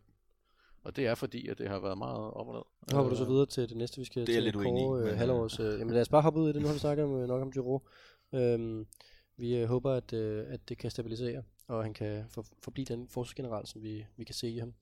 og 0.84 0.96
det 0.96 1.08
er 1.08 1.16
fordi, 1.16 1.48
at 1.48 1.58
det 1.58 1.70
har 1.70 1.80
været 1.80 1.98
meget 1.98 2.20
op 2.34 2.48
og 2.48 2.54
ned. 2.54 2.64
Nu 2.92 2.98
hopper 2.98 3.10
du 3.10 3.16
så 3.16 3.24
Øh, 3.24 3.30
videre 3.30 3.46
til 3.46 3.70
det 3.70 3.78
næste, 3.78 3.98
vi 4.00 4.06
skal 4.06 4.22
Det 4.28 4.30
er 4.30 4.34
jeg 4.34 4.44
til 4.44 4.44
lidt 4.44 4.56
uenig 4.56 4.82
i, 4.82 4.86
kåre 4.86 4.98
men, 5.00 5.08
øh, 5.08 5.12
øh, 5.14 5.18
halvårs. 5.18 5.60
Øh, 5.60 5.80
jamen 5.80 5.94
lad 5.94 6.02
os 6.02 6.10
bare 6.10 6.22
hoppe 6.22 6.40
ud 6.40 6.50
i 6.50 6.54
det, 6.54 6.62
nu 6.62 6.68
har 6.68 6.74
vi 6.74 6.80
snakket 6.80 7.06
om, 7.06 7.22
øh, 7.22 7.28
nok 7.28 7.42
om 7.42 7.52
Giro. 7.52 7.88
Øhm, 8.34 8.88
vi 9.38 9.56
øh, 9.56 9.68
håber, 9.68 9.92
at, 9.94 10.14
øh, 10.14 10.54
at 10.54 10.70
det 10.70 10.78
kan 10.78 10.92
stabilisere, 10.92 11.44
og 11.68 11.84
han 11.84 11.94
kan 11.94 12.26
for, 12.30 12.46
forblive 12.64 12.86
den 12.86 13.08
forsvarsgeneral, 13.08 13.68
som 13.68 13.84
vi, 13.84 14.06
vi 14.18 14.24
kan 14.24 14.36
se 14.36 14.50
i 14.50 14.58
ham. 14.60 14.74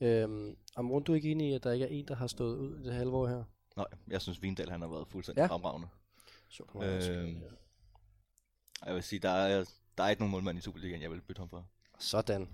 Øhm, 0.00 0.56
Amron, 0.76 1.02
du 1.02 1.12
er 1.12 1.16
ikke 1.16 1.30
enig 1.30 1.50
i, 1.50 1.52
at 1.54 1.64
der 1.64 1.72
ikke 1.72 1.84
er 1.84 1.88
en, 1.88 2.08
der 2.08 2.14
har 2.14 2.26
stået 2.26 2.56
ud 2.56 2.78
i 2.80 2.82
det 2.82 2.94
halve 2.94 3.16
år 3.16 3.26
her? 3.28 3.44
Nej, 3.76 3.86
jeg 4.08 4.22
synes, 4.22 4.42
Vindal 4.42 4.70
han 4.70 4.80
har 4.80 4.88
været 4.88 5.08
fuldstændig 5.08 5.40
Ja. 5.42 5.46
fremragende. 5.46 5.88
Så 6.48 6.62
også, 6.68 7.12
Øhm, 7.12 7.36
ja. 7.36 7.46
Jeg 8.86 8.94
vil 8.94 9.02
sige, 9.02 9.18
der 9.20 9.30
er, 9.30 9.64
der 9.98 10.04
er 10.04 10.08
ikke 10.10 10.22
nogen 10.22 10.30
målmand 10.32 10.58
i 10.58 10.60
Superligaen, 10.60 11.02
jeg 11.02 11.10
vil 11.10 11.20
bytte 11.20 11.38
ham 11.40 11.48
for. 11.48 11.66
Sådan. 11.98 12.48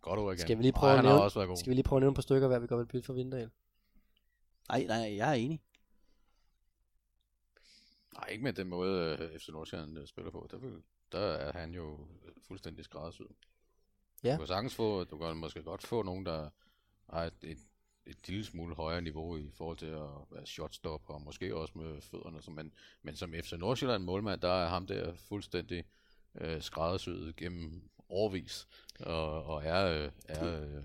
Godt 0.00 0.18
ord 0.20 0.32
igen. 0.32 0.40
Skal 0.40 0.58
vi 0.58 0.62
lige 0.62 0.72
prøve 0.72 0.92
Ej, 0.92 0.98
at 0.98 1.04
nævne- 1.04 1.22
også 1.22 1.38
været 1.38 1.48
god. 1.48 1.56
Skal 1.56 1.70
vi 1.70 1.74
lige 1.74 1.84
prøve 1.84 1.98
at 1.98 2.02
nævne 2.02 2.12
et 2.12 2.14
par 2.14 2.22
stykker, 2.22 2.48
hvad 2.48 2.60
vi 2.60 2.66
godt 2.66 2.78
vil 2.78 2.86
bytte 2.86 3.06
for 3.06 3.12
Vindal? 3.12 3.50
Nej, 4.68 4.84
nej, 4.84 5.16
jeg 5.16 5.30
er 5.30 5.34
enig. 5.34 5.60
Nej, 8.14 8.28
ikke 8.28 8.44
med 8.44 8.52
den 8.52 8.68
måde, 8.68 9.16
øh, 9.20 9.38
FC 9.38 9.48
Nordsjælland 9.48 9.98
øh, 9.98 10.06
spiller 10.06 10.30
på. 10.30 10.48
Der, 10.50 10.58
vil, 10.58 10.82
der 11.12 11.18
er 11.18 11.58
han 11.58 11.74
jo 11.74 11.98
fuldstændig 12.46 12.84
skræddersyet. 12.84 13.36
Ja. 14.24 14.32
Du 14.32 14.38
kan 14.38 14.46
sagtens 14.46 14.74
få, 14.74 15.04
du 15.04 15.18
kan 15.18 15.36
måske 15.36 15.62
godt 15.62 15.86
få 15.86 16.02
nogen, 16.02 16.26
der 16.26 16.50
har 17.10 17.24
et, 17.24 17.34
et, 17.42 17.58
et 18.06 18.28
lille 18.28 18.44
smule 18.44 18.74
højere 18.74 19.02
niveau 19.02 19.36
i 19.36 19.50
forhold 19.50 19.76
til 19.76 19.86
at 19.86 20.08
være 20.30 20.46
shotstop, 20.46 21.10
og 21.10 21.22
måske 21.22 21.56
også 21.56 21.78
med 21.78 22.00
fødderne. 22.00 22.42
Så, 22.42 22.50
men, 22.50 22.72
men 23.02 23.16
som 23.16 23.32
FC 23.32 23.52
Nordsjælland 23.52 24.02
målmand, 24.02 24.40
der 24.40 24.52
er 24.52 24.68
ham 24.68 24.86
der 24.86 25.14
fuldstændig 25.14 25.84
øh, 26.34 26.62
skræddersyet 26.62 27.36
gennem 27.36 27.90
årvis, 28.08 28.68
og, 29.00 29.44
og 29.44 29.64
er, 29.64 29.86
øh, 29.86 30.10
er 30.28 30.60
øh, 30.62 30.84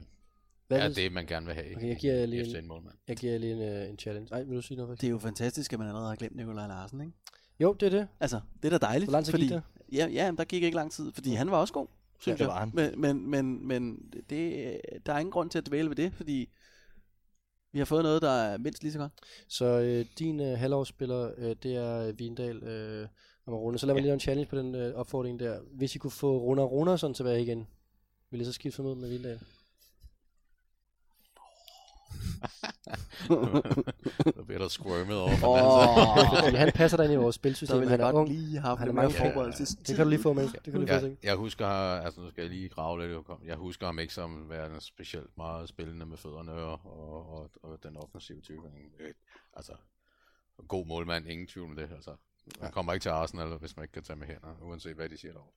Hvad 0.68 0.80
er 0.80 0.90
det, 0.94 1.12
man 1.12 1.26
gerne 1.26 1.46
vil 1.46 1.56
have 1.56 1.76
Okay, 1.76 1.88
jeg 1.88 1.96
giver 1.98 2.26
lige 2.26 2.42
efter 2.42 2.58
en- 2.58 2.64
en 2.64 2.68
målmand. 2.68 2.96
Jeg 3.08 3.18
giver 3.18 3.38
lige 3.38 3.54
en, 3.54 3.62
øh, 3.84 3.90
en 3.90 4.00
challenge. 4.00 4.30
Ej, 4.34 4.44
vil 4.44 4.58
du 4.58 4.62
sige 4.62 4.78
noget? 4.78 4.90
Faktisk? 4.90 5.02
Det 5.02 5.08
er 5.08 5.12
jo 5.12 5.18
fantastisk, 5.20 5.74
at 5.74 5.80
man 5.80 5.88
allerede 5.88 6.10
har 6.10 6.16
glemt 6.16 6.36
Nikolaj 6.36 6.68
Larsen, 6.68 7.02
ikke? 7.02 7.14
Jo, 7.60 7.74
det 7.74 7.86
er 7.86 7.90
det. 7.90 8.08
Altså, 8.20 8.40
det 8.64 8.74
er 8.74 8.78
da 8.78 8.86
dejligt. 8.86 9.06
Hvor 9.06 9.12
lang 9.12 9.26
tid 9.26 9.32
fordi, 9.32 9.44
gik 9.44 9.52
der? 9.52 9.62
Ja, 9.92 10.08
ja, 10.08 10.32
men 10.32 10.38
der 10.38 10.44
gik 10.44 10.64
ikke 10.64 10.76
lang 10.76 10.92
tid, 10.92 11.12
fordi 11.14 11.34
han 11.34 11.52
var 11.52 11.58
også 11.58 11.74
god, 11.74 11.88
synes 12.20 12.38
det 12.38 12.40
jeg. 12.46 12.48
var 12.54 12.60
han. 12.60 12.72
Men, 12.74 13.02
men, 13.02 13.30
men, 13.30 13.68
men 13.68 13.98
det, 14.30 14.82
der 15.06 15.14
er 15.14 15.20
ingen 15.20 15.32
grund 15.32 15.50
til 15.50 15.58
at 15.58 15.68
dvæle 15.68 15.90
ved 15.90 15.96
det, 15.96 16.14
fordi 16.14 16.50
vi 17.72 17.80
har 17.80 17.86
fået 17.86 18.04
noget, 18.04 18.22
der 18.22 18.30
er 18.30 18.58
mindst 18.58 18.84
lige 18.84 18.92
så 18.94 19.00
godt. 19.00 19.12
Så 19.48 19.66
øh, 19.66 20.06
din 20.20 20.40
øh, 20.40 20.58
halvårsspiller, 20.60 21.32
øh, 21.38 21.56
det 21.64 21.76
er 21.76 22.08
øh, 22.08 22.20
Vindal 22.20 22.64
øh, 22.64 23.08
og 23.46 23.62
Rune. 23.62 23.78
Så 23.80 23.86
lad 23.86 23.94
mig 23.94 24.02
lige 24.02 24.08
lave 24.08 24.14
en 24.14 24.20
challenge 24.20 24.50
på 24.50 24.58
den 24.58 24.76
øh, 24.76 24.94
opfordring 24.96 25.40
der. 25.40 25.60
Hvis 25.72 25.96
I 25.96 25.98
kunne 25.98 26.12
få 26.12 26.38
Rune 26.38 26.62
Runarsson 26.62 27.14
tilbage 27.14 27.42
igen, 27.42 27.68
vil 28.32 28.42
I 28.42 28.46
så 28.46 28.52
skifte 28.54 28.78
ham 28.78 28.86
ud 28.92 28.96
med 28.96 29.10
Vindal? 29.10 29.40
Der 34.36 34.44
bliver 34.46 34.60
der 34.60 34.68
squirmet 34.68 35.18
over. 35.18 35.32
Oh. 35.44 36.44
Fordi 36.44 36.56
han 36.58 36.72
passer 36.76 36.98
der 36.98 37.04
ind 37.04 37.14
i 37.14 37.16
vores 37.16 37.36
spilsystem. 37.36 37.80
ville 37.80 37.90
Han 37.90 38.00
jeg 38.00 38.08
er 38.08 38.12
godt 38.12 38.22
ung. 38.22 38.30
lige 38.38 38.52
have 38.60 38.62
haft 38.68 38.80
Han 38.80 38.88
er 38.88 38.94
mange 38.94 39.14
penge. 39.16 39.32
forberedelse. 39.34 39.76
Det 39.78 39.96
kan 39.96 40.06
du 40.06 40.10
lige 40.10 40.22
få 40.22 40.34
med. 40.34 40.44
Det 40.44 40.64
kan 40.64 40.74
du 40.74 40.80
lige 40.80 40.88
få 40.88 40.94
Jeg, 40.94 41.02
se. 41.02 41.18
jeg 41.24 41.36
husker, 41.36 41.68
altså 41.68 42.22
nu 42.22 42.30
skal 42.30 42.42
jeg 42.42 42.50
lige 42.52 42.70
grave 42.70 43.08
lidt. 43.08 43.28
Jeg 43.46 43.56
husker 43.56 43.86
ham 43.86 44.00
ikke 44.00 44.14
som 44.14 44.50
værende 44.50 44.82
specielt 44.82 45.38
meget 45.38 45.70
spillende 45.70 46.06
med 46.06 46.18
fødderne 46.18 46.52
og, 46.52 46.80
og, 46.86 47.30
og, 47.34 47.50
og 47.64 47.78
den 47.84 47.98
offensive 47.98 48.42
type. 48.42 48.62
Øh, 49.00 49.14
Altså, 49.58 49.74
god 50.68 50.86
målmand, 50.86 51.28
ingen 51.28 51.48
tvivl 51.48 51.70
om 51.70 51.76
det. 51.76 51.90
Altså, 51.96 52.12
man 52.62 52.72
kommer 52.72 52.94
ikke 52.94 53.04
til 53.04 53.10
Arsenal, 53.10 53.48
hvis 53.58 53.76
man 53.78 53.84
ikke 53.84 53.94
kan 53.94 54.04
tage 54.04 54.18
med 54.20 54.28
hænder, 54.28 54.56
uanset 54.62 54.96
hvad 54.96 55.10
de 55.10 55.18
siger 55.18 55.32
derovre. 55.32 55.52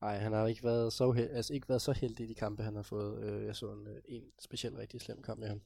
Nej, 0.00 0.18
han 0.18 0.32
har 0.32 0.46
ikke 0.46 0.64
været 0.64 0.92
så, 0.92 1.12
held, 1.12 1.30
altså 1.30 1.54
ikke 1.54 1.68
været 1.68 1.82
så 1.82 1.92
heldig 1.92 2.24
i 2.24 2.28
de 2.28 2.34
kampe, 2.34 2.62
han 2.62 2.76
har 2.76 2.82
fået. 2.82 3.24
Øh, 3.24 3.46
jeg 3.46 3.56
så 3.56 3.72
en, 3.72 3.86
øh, 3.86 3.96
en 4.08 4.22
specielt 4.40 4.78
rigtig 4.78 5.00
slem 5.00 5.22
kamp 5.22 5.40
med 5.40 5.48
ham. 5.48 5.60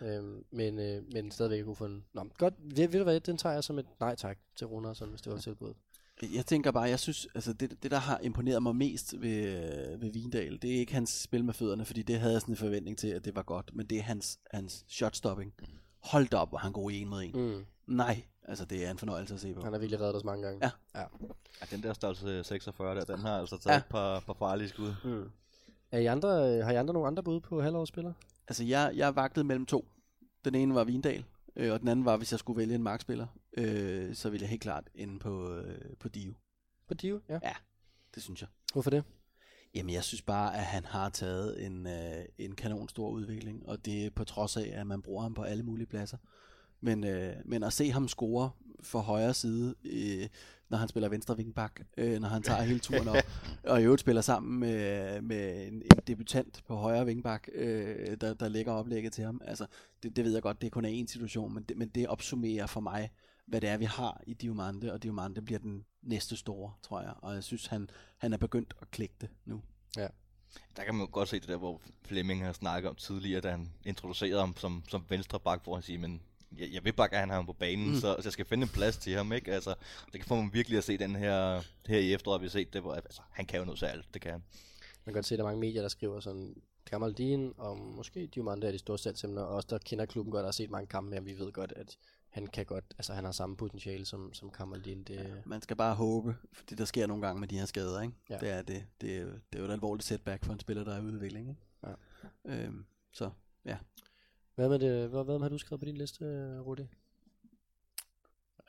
Øhm, 0.00 0.44
men, 0.50 0.78
øh, 0.78 1.02
men 1.12 1.30
stadigvæk 1.30 1.64
kunne 1.64 1.76
få 1.76 1.84
en... 1.84 2.04
Nå, 2.12 2.24
godt, 2.38 2.54
ved, 2.60 2.88
ved 2.88 2.98
du 2.98 3.04
hvad, 3.04 3.20
den 3.20 3.36
tager 3.36 3.52
jeg 3.52 3.64
som 3.64 3.78
et 3.78 3.86
nej 4.00 4.14
tak 4.14 4.38
til 4.56 4.66
Runarsson, 4.66 5.08
hvis 5.08 5.20
det 5.20 5.32
var 5.32 5.38
tilbuddet. 5.38 5.76
Jeg 6.22 6.46
tænker 6.46 6.70
bare, 6.70 6.82
jeg 6.82 7.00
synes, 7.00 7.28
altså 7.34 7.52
det, 7.52 7.82
det 7.82 7.90
der 7.90 7.96
har 7.96 8.18
imponeret 8.18 8.62
mig 8.62 8.76
mest 8.76 9.20
ved, 9.20 9.38
øh, 9.38 10.02
ved 10.02 10.12
Vindal, 10.12 10.62
det 10.62 10.74
er 10.74 10.78
ikke 10.78 10.94
hans 10.94 11.10
spil 11.10 11.44
med 11.44 11.54
fødderne, 11.54 11.84
fordi 11.84 12.02
det 12.02 12.20
havde 12.20 12.32
jeg 12.32 12.40
sådan 12.40 12.52
en 12.52 12.56
forventning 12.56 12.98
til, 12.98 13.08
at 13.08 13.24
det 13.24 13.36
var 13.36 13.42
godt, 13.42 13.70
men 13.74 13.86
det 13.86 13.98
er 13.98 14.02
hans, 14.02 14.38
hans 14.50 14.84
shotstopping. 14.88 15.54
Hold 15.98 16.28
da 16.28 16.36
op, 16.36 16.48
hvor 16.48 16.58
han 16.58 16.72
god 16.72 16.90
i 16.90 17.00
en 17.00 17.08
mod 17.08 17.22
en. 17.22 17.32
Mm. 17.34 17.64
Nej, 17.86 18.22
altså 18.48 18.64
det 18.64 18.86
er 18.86 18.90
en 18.90 18.98
fornøjelse 18.98 19.34
at 19.34 19.40
se 19.40 19.54
på. 19.54 19.60
Han 19.62 19.72
har 19.72 19.80
virkelig 19.80 20.00
reddet 20.00 20.16
os 20.16 20.24
mange 20.24 20.42
gange. 20.46 20.66
Ja. 20.94 21.00
ja. 21.00 21.06
Ja, 21.60 21.66
den 21.76 21.82
der 21.82 21.92
størrelse 21.92 22.44
46 22.44 22.94
der, 22.96 23.04
den 23.04 23.18
har 23.18 23.38
altså 23.40 23.56
taget 23.58 23.66
Ja. 23.66 23.72
ja. 23.72 23.78
et 23.78 23.84
par, 23.90 24.20
par 24.20 24.32
farlige 24.38 24.68
skud. 24.68 24.94
Mm. 25.04 25.30
Er 25.90 25.98
I 25.98 26.06
andre, 26.06 26.28
øh, 26.28 26.64
har 26.64 26.72
I 26.72 26.76
andre 26.76 26.94
nogle 26.94 27.06
andre 27.06 27.22
bud 27.22 27.40
på 27.40 27.60
halvårsspillere? 27.62 28.14
Altså 28.48 28.64
jeg, 28.64 28.92
jeg 28.94 29.16
vagtede 29.16 29.44
mellem 29.44 29.66
to. 29.66 29.88
Den 30.44 30.54
ene 30.54 30.74
var 30.74 30.84
Vindal, 30.84 31.24
øh, 31.56 31.72
og 31.72 31.80
den 31.80 31.88
anden 31.88 32.04
var, 32.04 32.16
hvis 32.16 32.32
jeg 32.32 32.38
skulle 32.38 32.56
vælge 32.58 32.74
en 32.74 32.82
markspiller, 32.82 33.26
øh, 33.56 34.14
så 34.14 34.30
ville 34.30 34.42
jeg 34.42 34.50
helt 34.50 34.62
klart 34.62 34.84
ende 34.94 35.18
på, 35.18 35.54
øh, 35.54 35.96
på 36.00 36.08
Dio. 36.08 36.34
På 36.88 36.94
Dio, 36.94 37.20
ja. 37.28 37.38
Det 38.14 38.22
synes 38.22 38.40
jeg. 38.40 38.48
Hvorfor 38.72 38.90
det? 38.90 39.04
Jamen, 39.74 39.94
jeg 39.94 40.04
synes 40.04 40.22
bare, 40.22 40.54
at 40.56 40.64
han 40.64 40.84
har 40.84 41.08
taget 41.08 41.66
en, 41.66 41.86
øh, 41.86 42.24
en 42.38 42.54
kanon 42.54 42.88
stor 42.88 43.10
udvikling, 43.10 43.68
og 43.68 43.84
det 43.84 44.06
er 44.06 44.10
på 44.10 44.24
trods 44.24 44.56
af, 44.56 44.72
at 44.74 44.86
man 44.86 45.02
bruger 45.02 45.22
ham 45.22 45.34
på 45.34 45.42
alle 45.42 45.62
mulige 45.62 45.86
pladser. 45.86 46.16
Men, 46.80 47.04
øh, 47.04 47.34
men 47.44 47.62
at 47.62 47.72
se 47.72 47.90
ham 47.90 48.08
score 48.08 48.50
for 48.82 49.00
højre 49.00 49.34
side, 49.34 49.74
øh, 49.84 50.28
når 50.68 50.78
han 50.78 50.88
spiller 50.88 51.08
venstre 51.08 51.36
vingbak, 51.36 51.80
øh, 51.96 52.20
når 52.20 52.28
han 52.28 52.42
tager 52.42 52.62
hele 52.62 52.78
turen 52.78 53.08
op, 53.08 53.16
og 53.70 53.80
i 53.80 53.84
øvrigt 53.84 54.00
spiller 54.00 54.22
sammen 54.22 54.60
med, 54.60 55.20
med 55.20 55.66
en, 55.66 55.74
en 55.74 56.00
debutant 56.06 56.62
på 56.66 56.76
højre 56.76 57.06
vingbak, 57.06 57.48
øh, 57.54 58.16
der, 58.20 58.34
der 58.34 58.48
lægger 58.48 58.72
oplægget 58.72 59.12
til 59.12 59.24
ham. 59.24 59.40
Altså, 59.44 59.66
det, 60.02 60.16
det 60.16 60.24
ved 60.24 60.32
jeg 60.32 60.42
godt, 60.42 60.62
det 60.62 60.72
kun 60.72 60.84
er 60.84 61.02
én 61.02 61.06
situation, 61.06 61.54
men 61.54 61.62
det, 61.62 61.76
men 61.76 61.88
det 61.88 62.08
opsummerer 62.08 62.66
for 62.66 62.80
mig, 62.80 63.10
hvad 63.46 63.60
det 63.60 63.68
er, 63.68 63.76
vi 63.76 63.84
har 63.84 64.22
i 64.26 64.34
Diomande, 64.34 64.92
og 64.92 65.02
Diomande 65.02 65.42
bliver 65.42 65.58
den 65.58 65.84
næste 66.02 66.36
store, 66.36 66.72
tror 66.82 67.00
jeg. 67.00 67.14
Og 67.22 67.34
jeg 67.34 67.44
synes, 67.44 67.66
han, 67.66 67.90
han 68.18 68.32
er 68.32 68.36
begyndt 68.36 68.74
at 68.82 68.90
klikke 68.90 69.14
det 69.20 69.28
nu. 69.44 69.62
Der 70.76 70.84
kan 70.84 70.94
man 70.94 71.06
jo 71.06 71.08
godt 71.12 71.28
se 71.28 71.40
det 71.40 71.48
der, 71.48 71.56
hvor 71.56 71.80
Flemming 72.04 72.44
har 72.44 72.52
snakket 72.52 72.90
om 72.90 72.96
tidligere, 72.96 73.40
da 73.40 73.50
han 73.50 73.72
introducerede 73.84 74.40
ham 74.40 74.56
som, 74.56 74.82
som 74.88 75.04
venstre 75.08 75.40
bak, 75.40 75.64
hvor 75.64 75.74
han 75.74 75.82
siger, 75.82 75.98
men 75.98 76.22
jeg, 76.56 76.72
jeg 76.72 76.84
vil 76.84 76.92
bare 76.92 77.08
gerne 77.08 77.32
have 77.32 77.38
ham 77.38 77.46
på 77.46 77.52
banen, 77.52 77.88
mm. 77.88 77.94
så, 77.94 78.00
så 78.00 78.20
jeg 78.24 78.32
skal 78.32 78.44
finde 78.44 78.62
en 78.62 78.68
plads 78.68 78.96
til 78.96 79.12
ham, 79.12 79.32
ikke? 79.32 79.52
Altså, 79.52 79.74
det 80.12 80.24
får 80.24 80.36
man 80.36 80.50
virkelig 80.52 80.78
at 80.78 80.84
se 80.84 80.98
den 80.98 81.16
her, 81.16 81.62
her 81.86 81.98
i 81.98 82.12
efteråret, 82.12 82.40
vi 82.40 82.46
har 82.46 82.50
set 82.50 82.72
det, 82.72 82.80
hvor 82.80 82.94
altså, 82.94 83.22
han 83.30 83.46
kan 83.46 83.58
jo 83.58 83.64
noget 83.64 83.82
alt, 83.82 84.06
det 84.14 84.22
kan 84.22 84.32
han. 84.32 84.42
Man 85.04 85.12
kan 85.12 85.14
godt 85.14 85.26
se, 85.26 85.34
at 85.34 85.38
der 85.38 85.44
er 85.44 85.48
mange 85.48 85.60
medier, 85.60 85.82
der 85.82 85.88
skriver 85.88 86.20
sådan, 86.20 86.54
Gamaldin 86.84 87.52
og 87.56 87.78
måske 87.78 88.26
Diomande 88.26 88.66
er 88.66 88.72
de 88.72 88.78
store 88.78 88.98
salgsemner, 88.98 89.42
og 89.42 89.56
os, 89.56 89.64
der 89.64 89.78
kender 89.78 90.06
klubben 90.06 90.32
godt, 90.32 90.42
og 90.42 90.46
har 90.46 90.52
set 90.52 90.70
mange 90.70 90.86
kampe 90.86 91.10
med 91.10 91.18
ham, 91.18 91.26
vi 91.26 91.38
ved 91.38 91.52
godt, 91.52 91.72
at 91.76 91.98
han 92.28 92.46
kan 92.46 92.66
godt, 92.66 92.84
altså 92.98 93.12
han 93.12 93.24
har 93.24 93.32
samme 93.32 93.56
potentiale 93.56 94.04
som, 94.04 94.34
som 94.34 94.50
Kamaldin. 94.50 95.02
Det, 95.02 95.42
Man 95.46 95.62
skal 95.62 95.76
bare 95.76 95.94
håbe, 95.94 96.36
fordi 96.52 96.74
der 96.74 96.84
sker 96.84 97.06
nogle 97.06 97.26
gange 97.26 97.40
med 97.40 97.48
de 97.48 97.58
her 97.58 97.66
skader, 97.66 98.02
ikke? 98.02 98.14
Ja. 98.30 98.38
Det 98.38 98.50
er 98.50 98.62
det. 98.62 98.86
Det 99.00 99.16
er, 99.16 99.20
jo, 99.20 99.28
det 99.28 99.54
er 99.54 99.58
jo 99.58 99.64
et 99.64 99.72
alvorligt 99.72 100.06
setback 100.06 100.44
for 100.44 100.52
en 100.52 100.60
spiller, 100.60 100.84
der 100.84 100.94
er 100.94 100.98
i 100.98 101.04
udvikling, 101.04 101.48
ikke? 101.48 101.60
Ja. 101.86 102.64
Øhm, 102.64 102.86
så, 103.12 103.30
Hvad 104.58 104.68
med 104.68 104.78
det, 104.78 105.08
hvad, 105.08 105.24
hvad 105.24 105.38
har 105.38 105.48
du 105.48 105.58
skrevet 105.58 105.80
på 105.80 105.84
din 105.84 105.96
liste, 105.96 106.24
Rudi? 106.60 106.86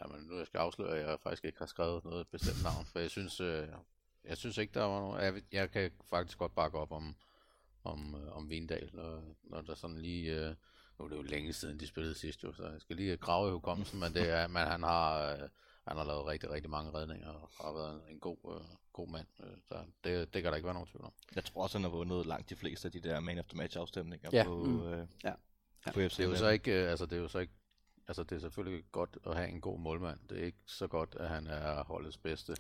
Jamen, 0.02 0.22
nu 0.28 0.38
jeg 0.38 0.46
skal 0.46 0.58
afsløre, 0.58 0.98
at 1.00 1.10
jeg 1.10 1.20
faktisk 1.20 1.46
ikke 1.46 1.60
har 1.60 1.66
skrevet 1.66 2.06
noget 2.06 2.28
bestemt 2.28 2.64
navn, 2.64 2.86
for 2.86 3.00
jeg 3.00 3.10
synes, 3.10 3.40
øh, 3.40 3.68
jeg 4.24 4.38
synes 4.38 4.58
ikke, 4.58 4.74
der 4.74 4.84
var 4.84 5.00
nogen... 5.00 5.22
Jeg, 5.22 5.44
jeg 5.52 5.72
kan 5.72 5.92
faktisk 6.10 6.38
godt 6.38 6.56
bakke 6.56 6.78
op 6.78 6.92
om, 6.92 7.16
om, 7.84 8.16
øh, 8.16 8.38
om 8.38 8.50
Vindal, 8.50 8.90
når, 8.94 9.22
når 9.44 9.62
der 9.62 9.76
sådan 9.76 9.98
lige... 9.98 10.36
Øh, 10.36 10.56
nu 11.00 11.06
er 11.06 11.10
det 11.10 11.16
jo 11.18 11.22
længe 11.22 11.54
siden, 11.54 11.80
de 11.80 11.88
spillede 11.88 12.16
sidst 12.16 12.44
jo, 12.44 12.54
så 12.54 12.68
jeg 12.68 12.82
skal 12.82 12.96
lige 12.96 13.18
grave 13.18 13.50
i 13.50 13.52
hukommelsen, 13.52 14.00
men, 14.00 14.14
det 14.14 14.30
er, 14.30 14.48
men 14.48 14.62
han 14.62 14.84
har... 14.84 15.34
Øh, 15.34 15.50
han 15.88 15.98
har 15.98 16.04
lavet 16.04 16.26
rigtig, 16.26 16.50
rigtig 16.50 16.70
mange 16.72 16.92
redninger 16.94 17.30
og 17.30 17.50
har 17.62 17.74
været 17.74 17.94
en, 17.96 18.14
en 18.14 18.20
god, 18.20 18.38
øh, 18.56 18.62
god 18.94 19.08
mand. 19.08 19.28
Øh, 19.44 19.58
så 19.68 19.76
det, 20.04 20.34
det 20.34 20.42
kan 20.44 20.52
der 20.52 20.56
ikke 20.56 20.66
være 20.66 20.74
nogen 20.74 20.88
tvivl 20.88 21.06
om. 21.06 21.14
Jeg 21.36 21.44
tror 21.46 21.64
også, 21.64 21.78
han 21.78 21.84
har 21.84 21.92
vundet 21.92 22.26
langt 22.26 22.50
de 22.50 22.56
fleste 22.56 22.86
af 22.88 22.92
de 22.92 23.00
der 23.00 23.20
man 23.20 23.40
of 23.40 23.46
the 23.48 23.58
match 23.58 23.78
afstemninger 23.80 24.30
Ja. 24.34 24.44
på, 24.44 24.64
Mm. 24.64 24.88
øh, 24.88 25.08
Ja. 25.86 25.92
på 25.92 26.00
FC. 26.00 26.18
Det 26.18 26.26
er 26.26 26.30
jo 26.30 26.36
så 26.36 26.50
ikke, 26.50 26.84
øh, 26.84 26.90
altså 26.90 27.06
det 27.06 27.18
er 27.18 27.22
jo 27.22 27.28
så 27.28 27.40
ikke, 27.40 27.54
altså 28.08 28.24
det 28.24 28.36
er 28.36 28.40
selvfølgelig 28.40 28.84
godt 28.92 29.18
at 29.26 29.36
have 29.36 29.50
en 29.50 29.62
god 29.62 29.80
målmand. 29.80 30.20
Det 30.30 30.40
er 30.40 30.46
ikke 30.46 30.58
så 30.66 30.88
godt, 30.88 31.16
at 31.20 31.30
han 31.30 31.48
er 31.48 31.84
holdets 31.84 32.18
bedste. 32.18 32.56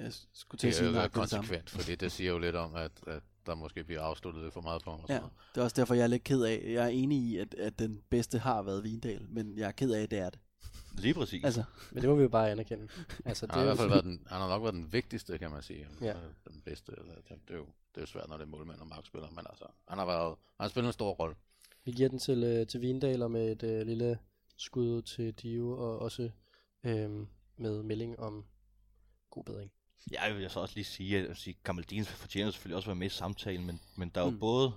jeg 0.00 0.12
skulle 0.32 0.58
til 0.58 0.68
Det 0.68 0.74
at 0.74 0.74
er 0.74 0.78
sige 0.78 0.86
det 0.88 0.94
samme. 0.94 1.08
konsekvent, 1.08 1.70
fordi 1.70 1.94
det 1.94 2.12
siger 2.12 2.30
jo 2.30 2.38
lidt 2.38 2.56
om, 2.56 2.74
at, 2.74 2.92
at 3.06 3.22
der 3.46 3.54
måske 3.54 3.84
bliver 3.84 4.02
afsluttet 4.02 4.42
lidt 4.42 4.54
for 4.54 4.60
meget 4.60 4.82
på 4.82 4.90
ham. 4.90 5.00
Ja, 5.08 5.18
noget. 5.18 5.32
det 5.54 5.60
er 5.60 5.64
også 5.64 5.76
derfor, 5.76 5.94
jeg 5.94 6.02
er 6.02 6.06
lidt 6.06 6.24
ked 6.24 6.42
af. 6.42 6.62
Jeg 6.66 6.84
er 6.84 6.88
enig 6.88 7.18
i, 7.18 7.36
at, 7.38 7.54
at 7.54 7.78
den 7.78 8.02
bedste 8.10 8.38
har 8.38 8.62
været 8.62 8.84
Vindal, 8.84 9.26
men 9.28 9.58
jeg 9.58 9.66
er 9.68 9.72
ked 9.72 9.90
af, 9.92 10.02
at 10.02 10.10
det 10.10 10.18
er 10.18 10.30
det. 10.30 10.40
Lige 10.92 11.14
præcis. 11.14 11.44
Altså, 11.44 11.64
Men 11.92 12.02
det 12.02 12.10
må 12.10 12.16
vi 12.16 12.22
jo 12.22 12.28
bare 12.28 12.50
anerkende. 12.50 12.88
Altså, 13.24 13.46
Han 13.50 13.54
har 13.54 13.60
i 13.62 13.64
hvert 13.64 13.76
fald 13.76 13.88
været 13.88 14.04
den, 14.04 14.26
han 14.26 14.40
har 14.40 14.48
nok 14.48 14.62
været 14.62 14.74
den 14.74 14.92
vigtigste, 14.92 15.38
kan 15.38 15.50
man 15.50 15.62
sige. 15.62 15.86
Ja. 16.00 16.14
Den 16.48 16.62
bedste. 16.64 16.92
Eller, 16.98 17.14
det, 17.14 17.24
det, 17.48 17.54
er 17.54 17.58
jo, 17.58 17.64
det 17.64 17.96
er 17.96 18.00
jo 18.00 18.06
svært, 18.06 18.28
når 18.28 18.36
det 18.36 18.44
er 18.44 18.48
målmand 18.48 18.80
og 18.80 18.86
markspiller, 18.86 19.28
men 19.30 19.46
altså, 19.50 19.64
han 19.88 19.98
har, 19.98 20.06
været, 20.06 20.28
han 20.28 20.64
har 20.64 20.68
spillet 20.68 20.88
en 20.88 20.92
stor 20.92 21.10
rolle. 21.12 21.36
Vi 21.84 21.92
giver 21.92 22.08
den 22.08 22.18
til, 22.18 22.44
øh, 22.44 22.66
til 22.66 22.80
Vindal 22.80 23.22
og 23.22 23.30
med 23.30 23.52
et 23.52 23.62
øh, 23.62 23.86
lille 23.86 24.18
skud 24.56 25.02
til 25.02 25.32
Dio, 25.32 25.70
og 25.70 25.98
også 25.98 26.30
øh, 26.84 27.10
med 27.56 27.82
melding 27.82 28.20
om 28.20 28.44
god 29.30 29.44
bedring. 29.44 29.72
Ja, 30.12 30.24
jeg 30.24 30.36
vil 30.36 30.50
så 30.50 30.60
også 30.60 30.74
lige 30.74 30.84
sige, 30.84 31.28
at 31.28 31.36
sige, 31.36 31.56
Kamaldin 31.64 32.04
fortjener 32.04 32.50
selvfølgelig 32.50 32.76
også 32.76 32.86
at 32.86 32.88
være 32.88 32.98
med 32.98 33.06
i 33.06 33.10
samtalen, 33.10 33.66
men, 33.66 33.80
men 33.96 34.08
der 34.08 34.20
er 34.20 34.24
jo 34.24 34.30
mm. 34.30 34.38
både, 34.38 34.72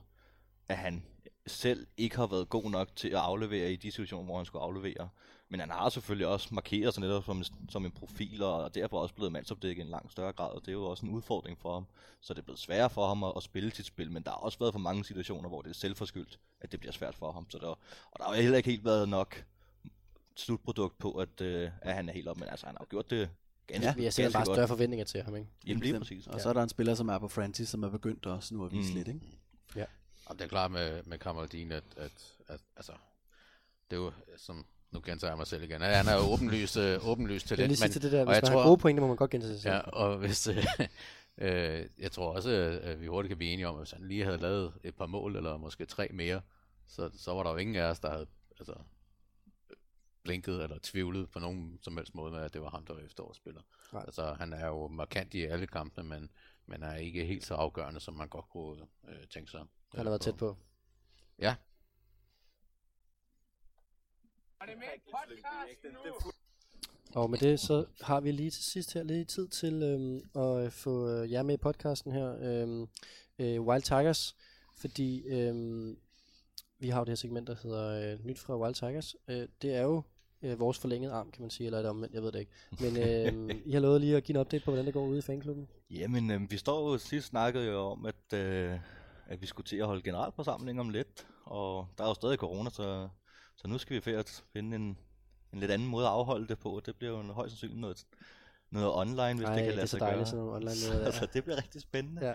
at 0.68 0.78
han 0.78 1.06
selv 1.48 1.88
ikke 1.98 2.16
har 2.16 2.28
været 2.28 2.50
god 2.50 2.72
nok 2.72 2.96
til 2.96 3.08
at 3.08 3.16
aflevere 3.20 3.74
i 3.74 3.76
de 3.76 3.92
situationer, 3.92 4.26
hvor 4.26 4.38
han 4.38 4.46
skulle 4.46 4.64
aflevere, 4.64 5.10
men 5.54 5.60
han 5.60 5.70
har 5.70 5.90
selvfølgelig 5.90 6.28
også 6.28 6.48
markeret 6.52 6.94
sig 6.94 7.02
netop 7.02 7.26
som, 7.26 7.38
en- 7.38 7.70
som 7.70 7.86
en 7.86 7.92
profil, 7.92 8.44
og 8.44 8.76
derfor 8.76 9.00
også 9.00 9.14
blevet 9.16 9.32
mandsopdækket 9.32 9.82
i 9.82 9.86
en 9.86 9.92
langt 9.92 10.12
større 10.12 10.34
grad, 10.34 10.52
og 10.52 10.62
det 10.62 10.68
er 10.68 10.72
jo 10.74 10.86
også 10.86 11.06
en 11.06 11.12
udfordring 11.12 11.58
for 11.60 11.74
ham. 11.74 11.86
Så 12.22 12.34
det 12.34 12.40
er 12.40 12.44
blevet 12.44 12.60
sværere 12.60 12.90
for 12.90 13.08
ham 13.08 13.24
at, 13.24 13.34
at 13.38 13.44
spille 13.44 13.72
sit 13.72 13.86
spil, 13.86 14.12
men 14.12 14.24
der 14.24 14.30
har 14.32 14.38
også 14.38 14.60
været 14.60 14.74
for 14.74 14.80
mange 14.80 15.06
situationer, 15.06 15.50
hvor 15.50 15.62
det 15.62 15.70
er 15.70 15.74
selvforskyldt, 15.74 16.40
at 16.62 16.72
det 16.72 16.80
bliver 16.80 16.94
svært 16.94 17.16
for 17.16 17.32
ham. 17.32 17.50
Så 17.50 17.58
der, 17.58 17.68
og 17.68 17.80
der 18.18 18.24
har 18.24 18.36
jo 18.36 18.42
heller 18.42 18.58
ikke 18.58 18.70
helt 18.70 18.86
været 18.86 19.10
nok 19.10 19.44
slutprodukt 20.36 20.98
på, 20.98 21.12
at, 21.12 21.42
øh, 21.42 21.70
at 21.82 21.94
han 21.96 22.10
er 22.10 22.14
helt 22.14 22.28
op, 22.28 22.38
men 22.40 22.50
altså 22.50 22.66
han 22.66 22.76
har 22.76 22.84
jo 22.86 22.88
gjort 22.90 23.10
det 23.10 23.30
ganske, 23.68 23.86
Ja, 23.88 23.94
Vi 23.94 24.04
har 24.24 24.30
bare 24.34 24.46
større 24.46 24.68
forventninger 24.68 25.06
til 25.06 25.22
ham, 25.24 25.36
ikke? 25.36 25.50
Jamen 25.68 25.84
lige 25.84 26.00
præcis. 26.00 26.28
Og 26.28 26.42
så 26.42 26.50
er 26.50 26.54
der 26.54 26.64
en 26.64 26.70
spiller, 26.70 26.96
som 26.96 27.10
er 27.10 27.18
på 27.20 27.28
Francis, 27.28 27.70
som 27.70 27.84
er 27.84 27.90
begyndt 27.90 28.26
også 28.26 28.54
nu 28.56 28.66
at 28.66 28.72
vise 28.72 28.90
Mm. 28.92 28.96
lidt, 28.98 29.08
ikke? 29.08 29.20
Og 30.26 30.36
det 30.36 30.44
er 30.44 30.48
klart 30.50 30.72
med, 30.72 31.04
med 31.04 31.18
Kamaldin, 31.18 31.72
at, 31.72 31.84
at, 31.98 32.34
at, 32.48 32.60
altså, 32.76 32.92
det 33.92 33.98
er 33.98 34.02
jo, 34.02 34.12
som, 34.38 34.66
nu 34.94 35.02
gentager 35.06 35.32
jeg 35.32 35.38
mig 35.38 35.48
selv 35.48 35.64
igen, 35.64 35.82
han 35.82 36.08
er 36.08 36.18
åbenlyst, 36.32 36.78
øh, 36.78 37.08
åbenlyst 37.10 37.52
Jeg 37.52 37.58
talent, 37.58 37.70
lige 37.70 37.78
sige 37.78 37.90
til 37.90 38.02
det 38.02 38.12
der, 38.12 38.26
hvis 38.26 38.36
jeg 38.36 38.42
man 38.44 38.52
tror- 38.52 38.62
har 38.62 38.68
gode 38.70 38.78
pointer, 38.78 39.02
må 39.02 39.08
man 39.08 39.16
godt 39.18 39.32
gentage 39.32 39.54
sig 39.54 39.62
selv. 39.62 39.74
Ja, 39.74 39.80
og 39.80 40.18
hvis, 40.18 40.48
øh, 40.48 40.58
øh, 41.46 41.86
jeg 42.00 42.12
tror 42.12 42.34
også, 42.36 42.50
at 42.84 43.02
vi 43.02 43.08
hurtigt 43.08 43.30
kan 43.30 43.38
blive 43.38 43.52
enige 43.52 43.68
om, 43.68 43.76
at 43.76 43.82
hvis 43.82 43.92
han 43.92 44.08
lige 44.08 44.24
havde 44.26 44.38
lavet 44.38 44.74
et 44.84 44.96
par 44.96 45.06
mål, 45.06 45.36
eller 45.36 45.58
måske 45.58 45.86
tre 45.86 46.08
mere, 46.14 46.42
så, 46.88 47.10
så 47.18 47.34
var 47.34 47.44
der 47.44 47.52
jo 47.52 47.58
ingen 47.58 47.76
af 47.76 47.84
os, 47.90 48.00
der 48.00 48.10
havde 48.12 48.28
altså, 48.60 48.74
blinket 50.24 50.64
eller 50.64 50.78
tvivlet 50.84 51.32
på 51.32 51.40
nogen 51.40 51.80
som 51.82 51.98
helst 51.98 52.16
måde 52.16 52.32
med, 52.32 52.40
at 52.42 52.54
det 52.54 52.62
var 52.62 52.70
ham, 52.70 52.86
der 52.86 52.94
var 52.94 53.02
efterårsspiller. 53.02 53.62
Nej. 53.94 54.04
Altså, 54.06 54.34
han 54.34 54.54
er 54.54 54.68
jo 54.68 54.88
markant 54.88 55.34
i 55.34 55.44
alle 55.44 55.68
kampene, 55.68 56.10
men, 56.10 56.30
men 56.66 56.84
er 56.84 56.96
ikke 56.96 57.26
helt 57.26 57.46
så 57.46 57.54
afgørende, 57.54 58.00
som 58.00 58.14
man 58.14 58.28
godt 58.28 58.50
kunne 58.50 58.82
øh, 59.10 59.28
tænke 59.30 59.52
sig. 59.52 59.60
Han 59.96 60.06
har 60.06 60.12
været 60.12 60.22
tæt 60.22 60.38
på. 60.38 60.58
Ja. 61.40 61.56
Og 67.16 67.30
med 67.30 67.38
det, 67.38 67.60
så 67.60 67.86
har 68.02 68.22
vi 68.22 68.32
lige 68.32 68.50
til 68.50 68.64
sidst 68.64 68.94
her 68.94 69.04
lige 69.04 69.26
tid 69.26 69.48
til 69.48 69.84
øhm, 69.84 70.42
at 70.42 70.74
få 70.74 71.10
øh, 71.10 71.32
jer 71.32 71.44
med 71.44 71.54
i 71.54 71.58
podcasten 71.58 72.12
her, 72.12 72.36
øhm, 72.42 72.88
øh, 73.40 73.62
Wild 73.62 73.82
Tigers, 73.82 74.36
fordi 74.78 75.24
øhm, 75.28 75.98
vi 76.80 76.90
har 76.90 77.00
jo 77.00 77.06
det 77.06 77.10
her 77.10 77.16
segment, 77.16 77.48
der 77.48 77.56
hedder 77.64 78.14
øh, 78.14 78.26
Nyt 78.26 78.40
fra 78.40 78.58
Wild 78.58 78.76
Tigers. 78.76 79.16
Øh, 79.28 79.48
det 79.62 79.76
er 79.76 79.82
jo 79.82 80.04
øh, 80.42 80.60
vores 80.60 80.80
forlængede 80.80 81.14
arm, 81.14 81.32
kan 81.32 81.42
man 81.42 81.50
sige, 81.50 81.66
eller 81.66 81.78
er 81.78 81.82
det 81.82 81.90
omvendt, 81.90 82.14
jeg 82.14 82.24
ved 82.24 82.32
det 82.32 82.40
ikke. 82.40 82.52
Men 82.80 82.98
øh, 82.98 83.56
I 83.70 83.72
har 83.72 83.80
lovet 83.80 84.02
lige 84.02 84.18
at 84.18 84.24
give 84.24 84.36
en 84.36 84.42
update 84.42 84.66
på, 84.66 84.72
hvordan 84.72 84.86
det 84.86 84.94
går 84.94 85.06
ude 85.06 85.18
i 85.18 85.22
fanklubben. 85.22 85.68
Jamen, 85.90 86.32
øh, 86.32 86.52
vi 86.52 86.58
står 86.58 86.92
jo 86.92 86.98
sidst 86.98 87.28
snakkede 87.28 87.66
jo 87.66 87.80
om, 87.80 88.06
at, 88.06 88.40
øh, 88.40 88.80
at 89.28 89.42
vi 89.42 89.46
skulle 89.46 89.68
til 89.68 89.78
at 89.78 89.86
holde 89.86 90.02
generalforsamling 90.02 90.80
om 90.80 90.90
lidt, 90.90 91.28
og 91.46 91.88
der 91.98 92.04
er 92.04 92.08
jo 92.08 92.14
stadig 92.14 92.38
corona, 92.38 92.70
så, 92.70 93.10
så 93.56 93.68
nu 93.68 93.78
skal 93.78 94.02
vi 94.06 94.12
at 94.12 94.44
finde 94.54 94.76
en, 94.76 94.98
en 95.54 95.60
lidt 95.60 95.72
anden 95.72 95.88
måde 95.88 96.06
at 96.06 96.12
afholde 96.12 96.48
det 96.48 96.60
på. 96.60 96.82
Det 96.86 96.96
bliver 96.96 97.12
jo 97.18 97.34
højst 97.34 97.52
sandsynligt 97.52 97.80
noget, 97.82 98.06
noget 98.72 98.96
online, 98.96 99.34
hvis 99.34 99.48
Ej, 99.48 99.56
det 99.56 99.64
kan 99.64 99.66
det 99.66 99.72
er 99.72 99.76
lade 99.76 99.88
så 99.88 99.92
sig 99.92 100.00
dejligt, 100.00 100.18
gøre. 100.18 100.26
sådan 100.26 100.44
online 100.46 100.82
noget 100.88 101.00
der. 101.00 101.06
altså, 101.06 101.28
det 101.34 101.44
bliver 101.44 101.58
rigtig 101.58 101.82
spændende. 101.82 102.22
Ja. 102.26 102.34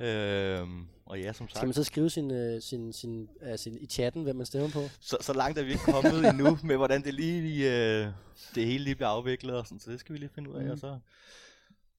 Øhm, 0.00 0.86
og 1.06 1.20
ja, 1.20 1.32
som 1.32 1.48
Skal 1.48 1.56
sagt, 1.58 1.66
man 1.66 1.74
så 1.74 1.84
skrive 1.84 2.10
sin, 2.10 2.30
øh, 2.30 2.62
sin, 2.62 2.92
sin, 2.92 3.28
øh, 3.42 3.58
sin, 3.58 3.78
i 3.80 3.86
chatten, 3.86 4.22
hvem 4.22 4.36
man 4.36 4.46
stemmer 4.46 4.70
på? 4.70 4.80
så, 5.00 5.16
så 5.20 5.32
langt 5.32 5.58
er 5.58 5.62
vi 5.64 5.70
ikke 5.72 5.84
kommet 5.84 6.28
endnu 6.28 6.58
med, 6.68 6.76
hvordan 6.76 7.04
det 7.04 7.14
lige 7.14 7.66
øh, 8.04 8.08
det 8.54 8.66
hele 8.66 8.84
lige 8.84 8.94
bliver 8.94 9.08
afviklet, 9.08 9.56
og 9.56 9.66
sådan, 9.66 9.80
så 9.80 9.90
det 9.90 10.00
skal 10.00 10.12
vi 10.12 10.18
lige 10.18 10.28
finde 10.34 10.50
ud 10.50 10.56
af. 10.56 10.64
Mm. 10.64 10.70
Og 10.70 10.78
så, 10.78 10.98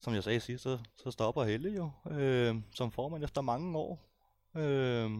som 0.02 0.14
jeg 0.14 0.24
sagde 0.24 0.40
sidst, 0.40 0.62
så, 0.62 0.78
så 0.96 1.10
stopper 1.10 1.44
Helle 1.44 1.70
jo 1.70 1.90
øh, 2.10 2.56
som 2.74 2.92
formand 2.92 3.24
efter 3.24 3.40
mange 3.40 3.78
år. 3.78 4.08
Øh, 4.56 5.10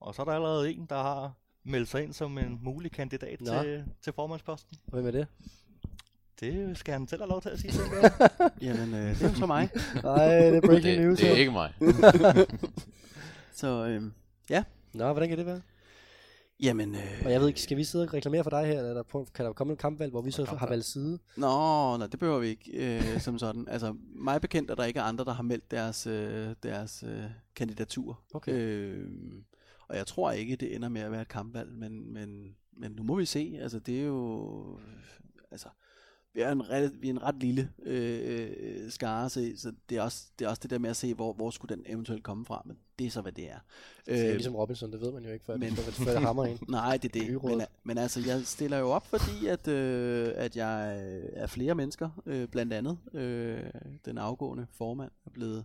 og 0.00 0.14
så 0.14 0.22
er 0.22 0.26
der 0.26 0.32
allerede 0.32 0.70
en, 0.72 0.86
der 0.86 1.02
har 1.02 1.32
meldt 1.64 1.88
sig 1.88 2.02
ind 2.02 2.12
som 2.12 2.38
en 2.38 2.58
mulig 2.62 2.92
kandidat 2.92 3.40
Nå. 3.40 3.62
til, 3.62 3.84
til 4.02 4.12
formandsposten. 4.12 4.76
Hvem 4.86 5.06
er 5.06 5.10
det? 5.10 5.26
Det 6.40 6.78
skal 6.78 6.92
han 6.92 7.08
selv 7.08 7.20
have 7.22 7.28
lov 7.28 7.42
til 7.42 7.48
at 7.48 7.58
sige. 7.60 7.72
Jamen, 8.62 8.94
øh, 8.94 9.10
det 9.18 9.22
er 9.22 9.28
jo 9.28 9.34
så 9.34 9.46
mig. 9.46 9.68
Nej, 10.02 10.28
det 10.28 10.56
er 10.56 10.60
breaking 10.60 10.84
Det, 10.98 11.06
news. 11.06 11.18
det 11.18 11.30
er 11.30 11.34
ikke 11.36 11.52
mig. 11.52 11.72
Så 13.52 13.86
øhm, 13.86 14.12
Nå, 14.94 15.12
hvordan 15.12 15.28
kan 15.28 15.38
det 15.38 15.46
være? 15.46 15.60
Jamen, 16.60 16.94
øh, 16.94 17.22
Og 17.24 17.32
jeg 17.32 17.40
ved 17.40 17.48
ikke, 17.48 17.60
skal 17.62 17.76
vi 17.76 17.84
sidde 17.84 18.04
og 18.04 18.14
reklamere 18.14 18.42
for 18.42 18.50
dig 18.50 18.66
her, 18.66 18.78
eller 18.78 18.90
er 18.90 18.94
der 19.02 19.24
kan 19.34 19.44
der 19.44 19.52
komme 19.52 19.72
et 19.72 19.78
kampvalg, 19.78 20.10
hvor 20.10 20.20
vi 20.22 20.30
så 20.30 20.44
har 20.44 20.66
valgt 20.66 20.86
side? 20.86 21.18
Nå, 21.36 21.96
nej, 21.96 22.06
det 22.06 22.18
behøver 22.18 22.38
vi 22.38 22.46
ikke 22.46 22.70
øh, 22.72 23.20
som 23.20 23.38
sådan. 23.38 23.68
Altså, 23.68 23.94
mig 24.14 24.40
bekendt 24.40 24.70
er 24.70 24.74
der 24.74 24.84
ikke 24.84 25.00
andre, 25.00 25.24
der 25.24 25.32
har 25.32 25.42
meldt 25.42 25.70
deres, 25.70 26.06
øh, 26.06 26.54
deres 26.62 27.04
øh, 27.06 27.24
kandidatur. 27.56 28.20
Okay. 28.34 28.52
Øh, 28.52 29.06
og 29.88 29.96
jeg 29.96 30.06
tror 30.06 30.30
ikke, 30.32 30.56
det 30.56 30.74
ender 30.74 30.88
med 30.88 31.00
at 31.00 31.12
være 31.12 31.22
et 31.22 31.28
kampvalg, 31.28 31.72
men, 31.72 32.12
men, 32.12 32.56
men 32.76 32.92
nu 32.92 33.02
må 33.02 33.14
vi 33.16 33.24
se. 33.24 33.58
Altså, 33.60 33.78
det 33.78 34.00
er 34.00 34.04
jo... 34.04 34.78
Altså, 35.50 35.68
vi 36.34 36.40
er 36.40 36.52
en 36.52 36.70
ret, 36.70 36.92
vi 37.02 37.06
er 37.08 37.10
en 37.12 37.22
ret 37.22 37.34
lille 37.40 37.70
øh, 37.82 38.20
øh, 38.84 38.90
skare, 38.90 39.30
så, 39.30 39.52
så 39.56 39.72
det, 39.88 39.98
er 39.98 40.02
også, 40.02 40.26
det 40.38 40.44
er 40.44 40.48
også 40.48 40.60
det 40.62 40.70
der 40.70 40.78
med 40.78 40.90
at 40.90 40.96
se, 40.96 41.14
hvor, 41.14 41.32
hvor 41.32 41.50
skulle 41.50 41.76
den 41.76 41.84
eventuelt 41.88 42.22
komme 42.24 42.44
fra, 42.44 42.62
men 42.66 42.78
det 42.98 43.06
er 43.06 43.10
så, 43.10 43.20
hvad 43.20 43.32
det 43.32 43.50
er. 43.50 43.58
Det 44.06 44.18
er 44.20 44.26
Øh, 44.28 44.32
ligesom 44.34 44.56
Robinson, 44.56 44.92
det 44.92 45.00
ved 45.00 45.12
man 45.12 45.24
jo 45.24 45.30
ikke, 45.30 45.44
før, 45.44 45.52
men- 45.56 45.60
men... 45.60 45.76
før, 45.76 46.12
det 46.12 46.20
hammer 46.22 46.44
ind. 46.46 46.58
Nej, 46.68 46.96
det 46.96 47.16
er 47.16 47.20
det. 47.24 47.42
Men, 47.44 47.62
men 47.84 47.98
altså, 47.98 48.20
jeg 48.26 48.46
stiller 48.46 48.78
jo 48.78 48.88
op, 48.90 49.06
fordi 49.06 49.46
at, 49.46 49.68
øh, 49.68 50.32
at 50.34 50.56
jeg 50.56 50.98
er 51.32 51.46
flere 51.46 51.74
mennesker, 51.74 52.10
øh, 52.26 52.48
blandt 52.48 52.72
andet 52.72 52.98
øh, 53.14 53.64
den 54.04 54.18
afgående 54.18 54.66
formand 54.70 55.10
er 55.26 55.30
blevet 55.30 55.64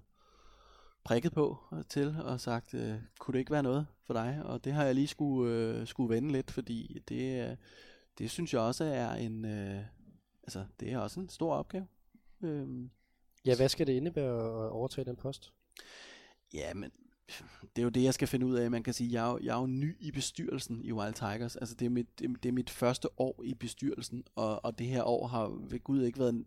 prikket 1.03 1.31
på 1.33 1.57
til 1.89 2.15
og 2.23 2.39
sagt, 2.41 2.73
øh, 2.73 2.95
kunne 3.19 3.33
det 3.33 3.39
ikke 3.39 3.51
være 3.51 3.63
noget 3.63 3.87
for 4.03 4.13
dig? 4.13 4.41
Og 4.45 4.63
det 4.63 4.73
har 4.73 4.83
jeg 4.83 4.95
lige 4.95 5.07
skulle, 5.07 5.53
øh, 5.55 5.87
skulle 5.87 6.15
vende 6.15 6.31
lidt, 6.31 6.51
fordi 6.51 6.99
det, 7.09 7.49
øh, 7.49 7.55
det 8.17 8.31
synes 8.31 8.53
jeg 8.53 8.61
også 8.61 8.83
er 8.83 9.13
en, 9.13 9.45
øh, 9.45 9.79
altså 10.43 10.65
det 10.79 10.91
er 10.91 10.97
også 10.97 11.19
en 11.19 11.29
stor 11.29 11.53
opgave. 11.53 11.87
Øhm, 12.41 12.89
Ja, 13.45 13.55
hvad 13.55 13.69
skal 13.69 13.87
det 13.87 13.93
indebære 13.93 14.65
at 14.65 14.69
overtage 14.71 15.05
den 15.05 15.15
post? 15.15 15.53
Ja, 16.53 16.73
men 16.73 16.91
det 17.75 17.81
er 17.81 17.83
jo 17.83 17.89
det, 17.89 18.03
jeg 18.03 18.13
skal 18.13 18.27
finde 18.27 18.45
ud 18.45 18.55
af. 18.55 18.71
Man 18.71 18.83
kan 18.83 18.93
sige, 18.93 19.11
jeg 19.13 19.27
er 19.27 19.31
jo, 19.31 19.39
jeg 19.43 19.55
er 19.55 19.59
jo 19.59 19.65
ny 19.67 19.95
i 19.99 20.11
bestyrelsen 20.11 20.81
i 20.83 20.91
Wild 20.91 21.13
Tigers. 21.13 21.55
Altså, 21.55 21.75
det 21.75 21.85
er 21.85 21.89
mit, 21.89 22.19
det, 22.19 22.29
er- 22.29 22.33
det 22.43 22.49
er 22.49 22.53
mit 22.53 22.69
første 22.69 23.19
år 23.19 23.43
i 23.43 23.53
bestyrelsen, 23.53 24.23
og, 24.35 24.65
og 24.65 24.79
det 24.79 24.87
her 24.87 25.03
år 25.03 25.27
har 25.27 25.47
ved 25.69 25.79
Gud 25.83 26.03
ikke 26.03 26.19
været, 26.19 26.43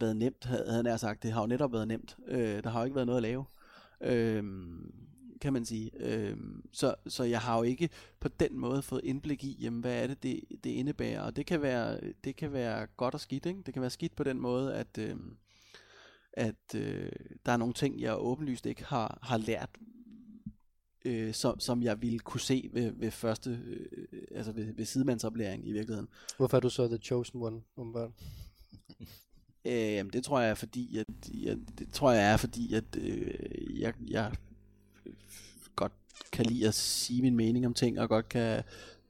været 0.00 0.16
nemt, 0.16 0.44
havde 0.44 0.72
han 0.72 0.84
nær 0.84 0.96
sagt. 0.96 1.22
Det 1.22 1.32
har 1.32 1.40
jo 1.40 1.46
netop 1.46 1.72
været 1.72 1.88
nemt. 1.88 2.16
Øh, 2.28 2.64
der 2.64 2.70
har 2.70 2.80
jo 2.80 2.84
ikke 2.84 2.94
været 2.94 3.06
noget 3.06 3.18
at 3.18 3.22
lave. 3.22 3.44
Øh, 4.00 4.44
kan 5.40 5.52
man 5.52 5.64
sige. 5.64 5.90
Øh, 6.00 6.36
så, 6.72 6.94
så 7.06 7.24
jeg 7.24 7.40
har 7.40 7.56
jo 7.56 7.62
ikke 7.62 7.88
på 8.20 8.28
den 8.28 8.58
måde 8.58 8.82
fået 8.82 9.04
indblik 9.04 9.44
i, 9.44 9.58
jamen, 9.60 9.80
hvad 9.80 10.02
er 10.02 10.06
det, 10.06 10.22
det, 10.22 10.40
det 10.64 10.70
indebærer. 10.70 11.22
Og 11.22 11.36
det 11.36 11.46
kan, 11.46 11.62
være, 11.62 12.00
det 12.24 12.36
kan 12.36 12.52
være 12.52 12.86
godt 12.96 13.14
og 13.14 13.20
skidt. 13.20 13.46
Ikke? 13.46 13.62
Det 13.66 13.74
kan 13.74 13.80
være 13.80 13.90
skidt 13.90 14.16
på 14.16 14.24
den 14.24 14.40
måde, 14.40 14.74
at... 14.74 14.98
Øh, 14.98 15.16
at 16.32 16.74
øh, 16.74 17.12
der 17.46 17.52
er 17.52 17.56
nogle 17.56 17.74
ting, 17.74 18.00
jeg 18.00 18.16
åbenlyst 18.18 18.66
ikke 18.66 18.84
har, 18.84 19.18
har 19.22 19.36
lært, 19.36 19.70
øh, 21.04 21.34
som, 21.34 21.60
som 21.60 21.82
jeg 21.82 22.02
ville 22.02 22.18
kunne 22.18 22.40
se 22.40 22.70
ved, 22.72 22.92
ved 22.96 23.10
første, 23.10 23.50
øh, 23.66 23.86
altså 24.30 24.52
ved, 24.52 24.74
ved 24.74 24.84
sidemandsoplæring 24.84 25.68
i 25.68 25.72
virkeligheden. 25.72 26.08
Hvorfor 26.36 26.56
er 26.56 26.60
du 26.60 26.70
så 26.70 26.88
the 26.88 26.98
chosen 26.98 27.42
one, 27.42 27.62
umiddelbart? 27.76 28.10
Øh, 29.64 29.72
jamen, 29.72 30.12
det 30.12 30.24
tror 30.24 30.40
jeg 30.40 30.50
er 30.50 30.54
fordi, 30.54 30.98
at, 30.98 31.06
jeg, 31.34 31.56
det 31.78 31.88
tror 31.92 32.12
jeg 32.12 32.32
er 32.32 32.36
fordi, 32.36 32.74
at 32.74 32.84
øh, 32.98 33.80
jeg, 33.80 33.94
jeg 34.08 34.32
godt 35.76 35.92
kan 36.32 36.46
lide 36.46 36.68
at 36.68 36.74
sige 36.74 37.22
min 37.22 37.36
mening 37.36 37.66
om 37.66 37.74
ting, 37.74 38.00
og 38.00 38.08
godt 38.08 38.28
kan 38.28 38.62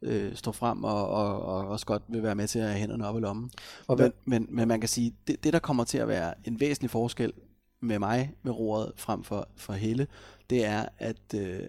øh, 0.02 0.36
stå 0.36 0.52
frem, 0.52 0.84
og, 0.84 1.08
og, 1.08 1.42
og 1.42 1.68
også 1.68 1.86
godt 1.86 2.02
vil 2.08 2.22
være 2.22 2.34
med 2.34 2.48
til 2.48 2.58
at 2.58 2.68
have 2.68 2.78
hænderne 2.78 3.06
op 3.06 3.16
i 3.16 3.20
lommen. 3.20 3.50
Og 3.86 3.98
Men, 3.98 4.12
men, 4.24 4.46
men 4.50 4.68
man 4.68 4.80
kan 4.80 4.88
sige, 4.88 5.14
det, 5.26 5.44
det 5.44 5.52
der 5.52 5.58
kommer 5.58 5.84
til 5.84 5.98
at 5.98 6.08
være 6.08 6.34
en 6.44 6.60
væsentlig 6.60 6.90
forskel 6.90 7.32
med 7.80 7.98
mig 7.98 8.34
med 8.42 8.52
roret 8.52 8.92
frem 8.96 9.24
for, 9.24 9.48
for 9.56 9.72
Helle, 9.72 10.06
det 10.50 10.64
er, 10.64 10.86
at, 10.98 11.34
øh, 11.34 11.60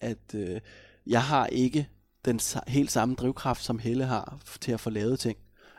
at 0.00 0.34
øh, 0.34 0.60
jeg 1.06 1.22
har 1.22 1.46
ikke 1.46 1.88
den 2.24 2.40
helt 2.68 2.90
samme 2.90 3.14
drivkraft, 3.14 3.62
som 3.62 3.78
Helle 3.78 4.04
har 4.04 4.38
til 4.60 4.72
at 4.72 4.80
få 4.80 4.90
lavet 4.90 5.20
ting. 5.20 5.38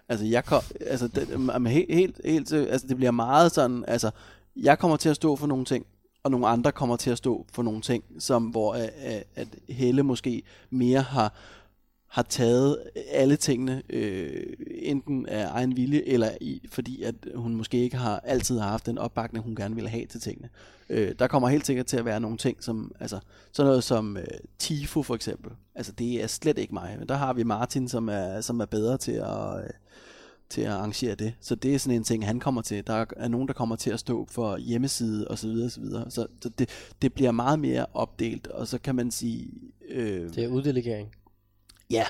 Altså, 0.09 0.25
jeg 0.25 0.45
kom, 0.45 0.61
altså, 0.81 1.07
det, 1.07 1.27
helt, 1.67 1.89
helt, 1.89 2.21
helt, 2.25 2.53
altså, 2.53 2.87
det 2.87 2.97
bliver 2.97 3.11
meget 3.11 3.51
sådan, 3.51 3.85
altså, 3.87 4.11
jeg 4.55 4.79
kommer 4.79 4.97
til 4.97 5.09
at 5.09 5.15
stå 5.15 5.35
for 5.35 5.47
nogle 5.47 5.65
ting, 5.65 5.85
og 6.23 6.31
nogle 6.31 6.47
andre 6.47 6.71
kommer 6.71 6.95
til 6.95 7.09
at 7.09 7.17
stå 7.17 7.45
for 7.51 7.63
nogle 7.63 7.81
ting, 7.81 8.03
som, 8.19 8.43
hvor 8.43 8.73
at, 8.73 9.23
at 9.35 9.47
Helle 9.69 10.03
måske 10.03 10.43
mere 10.69 11.01
har, 11.01 11.33
har 12.07 12.23
taget 12.23 12.77
alle 13.11 13.35
tingene, 13.35 13.83
øh, 13.89 14.53
enten 14.69 15.25
af 15.25 15.47
egen 15.51 15.77
vilje, 15.77 16.01
eller 16.05 16.29
i, 16.41 16.67
fordi 16.71 17.03
at 17.03 17.15
hun 17.35 17.55
måske 17.55 17.77
ikke 17.77 17.97
har 17.97 18.19
altid 18.19 18.59
har 18.59 18.69
haft 18.69 18.85
den 18.85 18.97
opbakning, 18.97 19.45
hun 19.45 19.55
gerne 19.55 19.75
ville 19.75 19.89
have 19.89 20.05
til 20.05 20.21
tingene. 20.21 20.49
Øh, 20.89 21.15
der 21.19 21.27
kommer 21.27 21.49
helt 21.49 21.65
sikkert 21.65 21.85
til 21.85 21.97
at 21.97 22.05
være 22.05 22.19
nogle 22.19 22.37
ting, 22.37 22.63
som, 22.63 22.91
altså, 22.99 23.19
sådan 23.51 23.67
noget 23.67 23.83
som 23.83 24.17
øh, 24.17 24.23
Tifo 24.59 25.03
for 25.03 25.15
eksempel. 25.15 25.51
Altså, 25.75 25.91
det 25.91 26.23
er 26.23 26.27
slet 26.27 26.57
ikke 26.57 26.73
mig. 26.73 26.95
Men 26.99 27.09
der 27.09 27.15
har 27.15 27.33
vi 27.33 27.43
Martin, 27.43 27.87
som 27.87 28.09
er, 28.09 28.41
som 28.41 28.59
er 28.59 28.65
bedre 28.65 28.97
til 28.97 29.11
at, 29.11 29.57
øh, 29.57 29.69
til 30.53 30.61
at 30.61 30.71
arrangere 30.71 31.15
det. 31.15 31.33
Så 31.41 31.55
det 31.55 31.73
er 31.75 31.79
sådan 31.79 31.97
en 31.97 32.03
ting, 32.03 32.25
han 32.25 32.39
kommer 32.39 32.61
til. 32.61 32.87
Der 32.87 33.05
er 33.17 33.27
nogen, 33.27 33.47
der 33.47 33.53
kommer 33.53 33.75
til 33.75 33.89
at 33.89 33.99
stå 33.99 34.27
for 34.31 34.57
hjemmeside 34.57 35.27
og 35.27 35.37
så 35.37 35.47
videre, 35.47 35.69
så 35.69 35.81
videre. 35.81 36.11
Så, 36.11 36.27
så 36.41 36.49
det, 36.49 36.69
det 37.01 37.13
bliver 37.13 37.31
meget 37.31 37.59
mere 37.59 37.85
opdelt, 37.93 38.47
og 38.47 38.67
så 38.67 38.77
kan 38.77 38.95
man 38.95 39.11
sige... 39.11 39.51
Øh, 39.89 40.29
det 40.29 40.43
er 40.43 40.47
uddelegering. 40.47 41.11
Ja, 41.91 42.05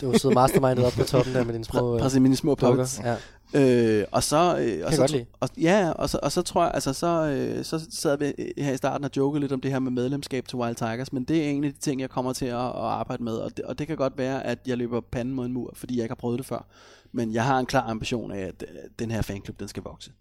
Du 0.00 0.18
sidder 0.18 0.34
mastermindet 0.34 0.86
op 0.86 0.92
på 0.92 1.04
toppen 1.04 1.34
der 1.34 1.44
med 1.44 1.52
dine 1.52 1.64
små 1.64 1.80
Præ- 1.80 1.94
øh, 1.94 2.00
præcis 2.00 2.20
mine 2.20 2.36
små 2.36 2.54
dukker. 2.54 3.00
Ja. 3.04 3.16
Øh, 3.54 4.06
og 4.12 4.22
så, 4.22 4.58
øh, 4.60 4.86
og 4.86 4.92
så, 4.92 5.00
godt 5.00 5.10
lide. 5.10 5.26
Og, 5.40 5.48
ja, 5.60 5.90
og 5.90 6.10
så, 6.10 6.18
og 6.22 6.32
så 6.32 6.42
tror 6.42 6.62
jeg, 6.62 6.70
altså 6.74 6.92
så, 6.92 7.06
øh, 7.06 7.64
så 7.64 7.86
sad 7.90 8.18
vi 8.18 8.52
her 8.58 8.72
i 8.72 8.76
starten 8.76 9.04
og 9.04 9.10
jokede 9.16 9.40
lidt 9.40 9.52
om 9.52 9.60
det 9.60 9.70
her 9.70 9.78
med 9.78 9.90
medlemskab 9.90 10.48
til 10.48 10.58
Wild 10.58 10.76
Tigers, 10.76 11.12
men 11.12 11.24
det 11.24 11.44
er 11.44 11.50
en 11.50 11.64
af 11.64 11.72
de 11.72 11.78
ting, 11.78 12.00
jeg 12.00 12.10
kommer 12.10 12.32
til 12.32 12.46
at, 12.46 12.54
at 12.54 12.74
arbejde 12.74 13.24
med, 13.24 13.32
og 13.32 13.56
det, 13.56 13.64
og 13.64 13.78
det 13.78 13.86
kan 13.86 13.96
godt 13.96 14.18
være, 14.18 14.46
at 14.46 14.58
jeg 14.66 14.78
løber 14.78 15.00
panden 15.00 15.34
mod 15.34 15.46
en 15.46 15.52
mur, 15.52 15.70
fordi 15.74 15.96
jeg 15.96 16.02
ikke 16.02 16.10
har 16.10 16.16
prøvet 16.20 16.38
det 16.38 16.46
før. 16.46 16.66
Men 17.12 17.32
jeg 17.34 17.44
har 17.44 17.58
en 17.58 17.66
klar 17.66 17.90
ambition 17.90 18.32
af, 18.32 18.40
at 18.40 18.64
øh, 18.68 18.76
den 18.98 19.10
her 19.10 19.22
fanklub, 19.22 19.60
den 19.60 19.68
skal 19.68 19.82
vokse. 19.82 20.12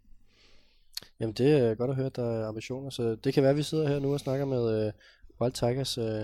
Jamen 1.20 1.34
det 1.34 1.51
er 1.51 1.76
godt 1.76 1.89
at 1.89 1.95
høre, 1.95 2.05
at 2.05 2.16
der 2.16 2.41
er 2.41 2.47
ambitioner, 2.47 2.89
så 2.89 3.16
det 3.24 3.34
kan 3.34 3.43
være, 3.43 3.49
at 3.49 3.58
vi 3.58 3.64
sidder 3.64 3.88
her 3.88 3.99
nu 3.99 4.14
og 4.14 4.20
snakker 4.20 4.45
med 4.45 4.86
øh, 4.86 4.91
Wild 5.41 5.53
Tigers 5.53 5.97
øh, 5.97 6.22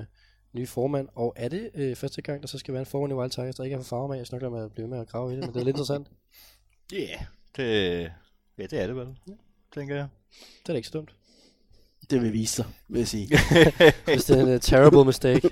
nye 0.53 0.67
formand, 0.67 1.09
og 1.15 1.33
er 1.35 1.49
det 1.49 1.69
øh, 1.73 1.95
første 1.95 2.21
gang, 2.21 2.41
der 2.41 2.47
så 2.47 2.57
skal 2.57 2.73
være 2.73 2.81
en 2.81 2.85
formand 2.85 3.11
i 3.11 3.15
Wild 3.15 3.31
Tigers, 3.31 3.55
der 3.55 3.63
ikke 3.63 3.73
er 3.73 3.79
for 3.79 3.85
farve 3.85 4.07
med? 4.07 4.17
Jeg 4.17 4.27
snakker 4.27 4.49
med 4.49 4.63
at 4.63 4.71
blive 4.71 4.87
med 4.87 4.99
at 4.99 5.07
grave 5.07 5.33
i 5.33 5.35
det, 5.35 5.39
men 5.39 5.53
det 5.53 5.59
er 5.59 5.65
lidt 5.65 5.75
interessant. 5.75 6.07
Ja, 6.91 6.97
yeah, 6.97 7.19
det, 7.55 8.11
ja, 8.57 8.63
det 8.63 8.81
er 8.81 8.87
det 8.87 8.95
vel, 8.95 9.07
tænker 9.73 9.95
jeg. 9.95 10.07
Det 10.31 10.69
er 10.69 10.73
da 10.73 10.75
ikke 10.75 10.87
så 10.87 10.97
dumt. 10.97 11.15
Det 12.09 12.21
vil 12.21 12.33
vise 12.33 12.55
sig, 12.55 12.65
vil 12.87 12.99
jeg 12.99 13.07
sige. 13.07 13.27
Hvis 14.05 14.25
det 14.25 14.39
er 14.39 14.45
en 14.45 14.53
uh, 14.53 14.59
terrible 14.59 15.05
mistake, 15.05 15.49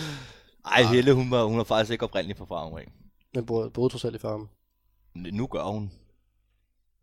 Ej, 0.74 0.82
Helle, 0.82 1.12
hun 1.12 1.30
var, 1.30 1.44
hun 1.44 1.58
var 1.58 1.64
faktisk 1.64 1.92
ikke 1.92 2.04
oprindelig 2.04 2.36
fra 2.36 2.44
farven 2.44 2.78
af. 2.78 2.92
men 3.34 3.46
boede, 3.46 3.70
boede 3.70 3.92
trods 3.92 4.04
alt 4.04 4.14
i 4.14 4.18
farven. 4.18 4.48
Nu 5.14 5.46
gør 5.46 5.62
hun. 5.62 5.90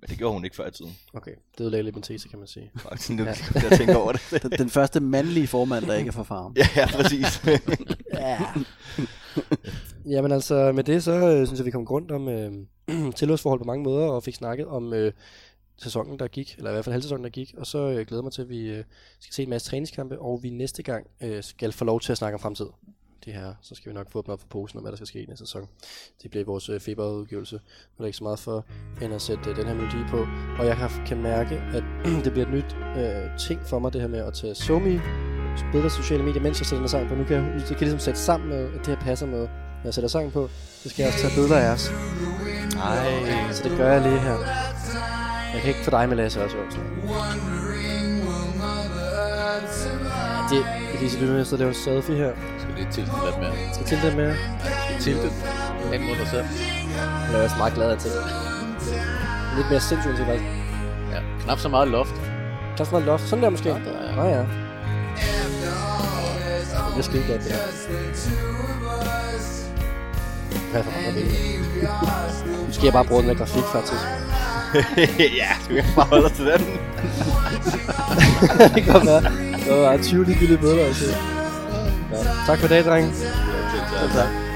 Men 0.04 0.10
det 0.10 0.18
gjorde 0.18 0.34
hun 0.34 0.44
ikke 0.44 0.56
før 0.56 0.68
i 0.68 0.72
tiden. 0.72 0.98
Okay, 1.14 1.32
det 1.58 1.64
ødelagde 1.64 1.84
lidt 1.84 1.96
min 1.96 2.04
tese, 2.04 2.30
kan 2.30 2.40
man 2.40 2.48
sige. 2.48 2.72
Faktisk, 2.90 3.10
nu 3.10 3.24
ja. 3.24 3.34
jeg 3.70 3.78
tænker 3.78 3.96
over 3.96 4.12
det. 4.12 4.44
Den, 4.44 4.52
den 4.52 4.70
første 4.70 5.00
mandlige 5.00 5.48
formand, 5.48 5.86
der 5.86 5.94
ikke 5.94 6.08
er 6.08 6.12
fra 6.12 6.24
farm. 6.24 6.56
ja, 6.58 6.68
ja, 6.76 6.88
præcis. 6.88 7.44
Ja. 8.14 8.40
Jamen 10.06 10.32
altså, 10.32 10.72
med 10.72 10.84
det 10.84 11.04
så 11.04 11.12
øh, 11.12 11.48
synes 11.48 11.60
jeg, 11.60 11.66
vi 11.66 11.72
kom 11.72 11.84
rundt 11.84 12.12
om 12.12 12.30
øh, 12.30 12.52
tilhørsforhold 13.16 13.60
på 13.60 13.66
mange 13.66 13.84
måder, 13.84 14.08
og 14.08 14.24
fik 14.24 14.36
snakket 14.36 14.68
om 14.68 14.94
øh, 14.94 15.14
sæsonen, 15.78 16.20
der 16.20 16.28
gik, 16.28 16.56
eller 16.58 16.70
i 16.70 16.74
hvert 16.74 16.86
fald 16.86 16.94
halvsæsonen, 16.94 17.24
der 17.24 17.30
gik, 17.30 17.54
og 17.58 17.68
så 17.68 17.78
øh, 17.78 17.94
glæder 17.94 18.18
jeg 18.18 18.24
mig 18.24 18.34
til, 18.34 18.42
at 18.42 18.50
vi 18.50 18.70
øh, 18.70 18.84
skal 19.20 19.34
se 19.34 19.44
en 19.44 19.50
masse 19.50 19.70
træningskampe, 19.70 20.20
og 20.20 20.40
vi 20.44 20.50
næste 20.50 20.84
gang 20.84 21.08
øh, 21.22 21.44
skal 21.44 21.72
få 21.72 21.86
lov 21.86 22.00
til 22.00 22.12
at 22.12 22.18
snakke 22.18 22.34
om 22.34 22.40
fremtid. 22.40 22.68
Det 23.26 23.34
her, 23.34 23.54
så 23.62 23.76
skal 23.76 23.90
vi 23.90 23.94
nok 23.94 24.12
få 24.12 24.22
dem 24.22 24.34
op 24.34 24.40
for 24.40 24.48
posen 24.48 24.78
om, 24.78 24.84
hvad 24.84 24.92
der 24.92 24.96
skal 24.96 25.08
ske 25.08 25.24
i 25.24 25.26
næste 25.26 25.46
sæson. 25.46 25.68
Det 26.24 26.32
bliver 26.32 26.46
vores 26.46 26.70
øh, 26.70 26.80
feberudgivelse, 26.80 27.56
og 27.56 27.98
der 27.98 28.04
er 28.04 28.06
ikke 28.06 28.18
så 28.18 28.24
meget 28.24 28.40
for, 28.40 28.66
end 29.02 29.14
at 29.14 29.22
sætte 29.22 29.50
øh, 29.50 29.56
den 29.56 29.68
her 29.68 29.74
melodi 29.74 29.98
på. 30.10 30.28
Og 30.60 30.66
jeg 30.66 30.78
kan, 30.78 30.90
kan 31.06 31.22
mærke, 31.22 31.56
at 31.56 31.84
det 32.26 32.32
bliver 32.32 32.48
et 32.48 32.54
nyt 32.54 32.76
øh, 32.98 33.40
ting 33.40 33.62
for 33.62 33.80
mig, 33.80 33.94
det 33.94 34.02
her 34.02 34.08
med 34.08 34.20
at 34.20 34.34
tage 34.34 34.56
Somi, 34.56 35.00
bedre 35.72 35.90
sociale 35.90 36.24
medier, 36.24 36.42
mens 36.42 36.60
jeg 36.60 36.66
sætter 36.66 36.82
den 36.82 36.90
sang 36.90 37.10
på. 37.10 37.16
Nu 37.16 37.24
kan 37.24 37.36
jeg, 37.36 37.56
jeg 37.56 37.68
kan 37.68 37.80
ligesom 37.80 38.00
sætte 38.00 38.20
sammen 38.20 38.50
med, 38.50 38.74
at 38.74 38.80
det 38.86 38.88
her 38.88 39.02
passer 39.02 39.26
med, 39.26 39.40
når 39.40 39.84
jeg 39.84 39.94
sætter 39.94 40.10
sangen 40.10 40.32
på, 40.32 40.50
så 40.84 40.90
skal 40.90 41.04
jeg 41.04 41.08
også 41.14 41.22
tage 41.22 41.34
billeder 41.36 41.58
af 41.58 41.74
os. 41.74 41.92
Nej. 42.76 43.52
Så 43.52 43.64
det 43.64 43.78
gør 43.78 43.92
jeg 43.94 44.02
lige 44.02 44.20
her. 44.20 44.38
Jeg 45.54 45.62
kan 45.62 45.70
ikke 45.70 45.84
få 45.84 45.92
dig 45.92 46.10
med 46.10 46.18
Lasse 46.18 46.44
også, 46.44 46.58
også. 46.58 46.78
Det, 50.52 50.66
det 50.92 50.96
er 50.96 51.00
lige 51.00 51.10
så 51.10 51.20
lytte 51.20 51.34
med, 51.34 51.42
at 51.42 51.52
jeg 51.52 51.60
laver 51.60 51.70
en 51.72 51.76
selfie 51.76 52.16
her. 52.16 52.53
Skal 52.74 52.84
lige 52.84 52.92
tilte 52.94 53.12
lidt 53.26 53.38
mere. 53.40 53.52
Skal 53.74 53.86
til 53.86 54.02
det 54.02 54.16
med. 54.18 54.36
Skal 54.90 55.02
tilte 55.02 55.30
hen 55.92 56.02
mod 56.08 56.16
dig 56.16 56.28
selv. 56.32 56.46
Jeg 57.32 57.40
er 57.40 57.44
også 57.44 57.56
meget 57.58 57.74
glad 57.74 57.92
af 57.92 57.98
til. 57.98 58.12
Lidt 59.58 59.70
mere 59.70 59.80
sindssygt 59.80 60.16
til 60.18 60.26
faktisk. 60.26 60.46
Ja, 61.12 61.18
knap 61.44 61.60
så 61.60 61.70
meget 61.70 61.88
loft. 61.88 62.14
Er 62.80 62.84
så 62.84 62.92
meget 62.92 63.06
loft. 63.06 63.24
Sådan 63.24 63.44
der 63.44 63.50
måske. 63.50 63.70
Ja, 63.70 63.76
der 63.76 63.92
er- 63.92 64.16
Nå 64.16 64.24
ja. 64.24 64.40
Det 64.40 64.48
er 66.98 67.02
skide 67.02 67.24
godt, 67.28 67.44
det 67.44 67.52
her. 67.52 67.58
Hvad 70.72 70.84
for 70.84 70.92
billeder? 70.92 72.68
Nu 72.68 72.74
skal 72.74 72.84
jeg 72.84 72.94
bare 72.94 73.06
bruge 73.06 73.22
den 73.22 73.30
der 73.30 73.36
grafik, 73.36 73.64
faktisk. 73.64 74.02
ja, 75.40 75.48
skal 75.64 75.76
vi 75.76 75.82
bare 75.96 76.06
holde 76.06 76.30
til 76.30 76.46
den? 76.46 76.62
det 78.76 78.84
kan 78.84 78.94
godt 78.94 79.06
være. 79.06 79.22
Der 79.68 79.82
var 79.90 79.98
20 80.04 80.26
ligegyldige 80.26 80.58
billeder. 80.58 80.86
Ja. 80.86 81.43
Tak 82.46 82.60
for 82.60 82.66
i 82.66 82.70
dag, 82.70 82.84
drenge. 82.86 83.12
Ja, 84.02 84.08
Tak. 84.22 84.53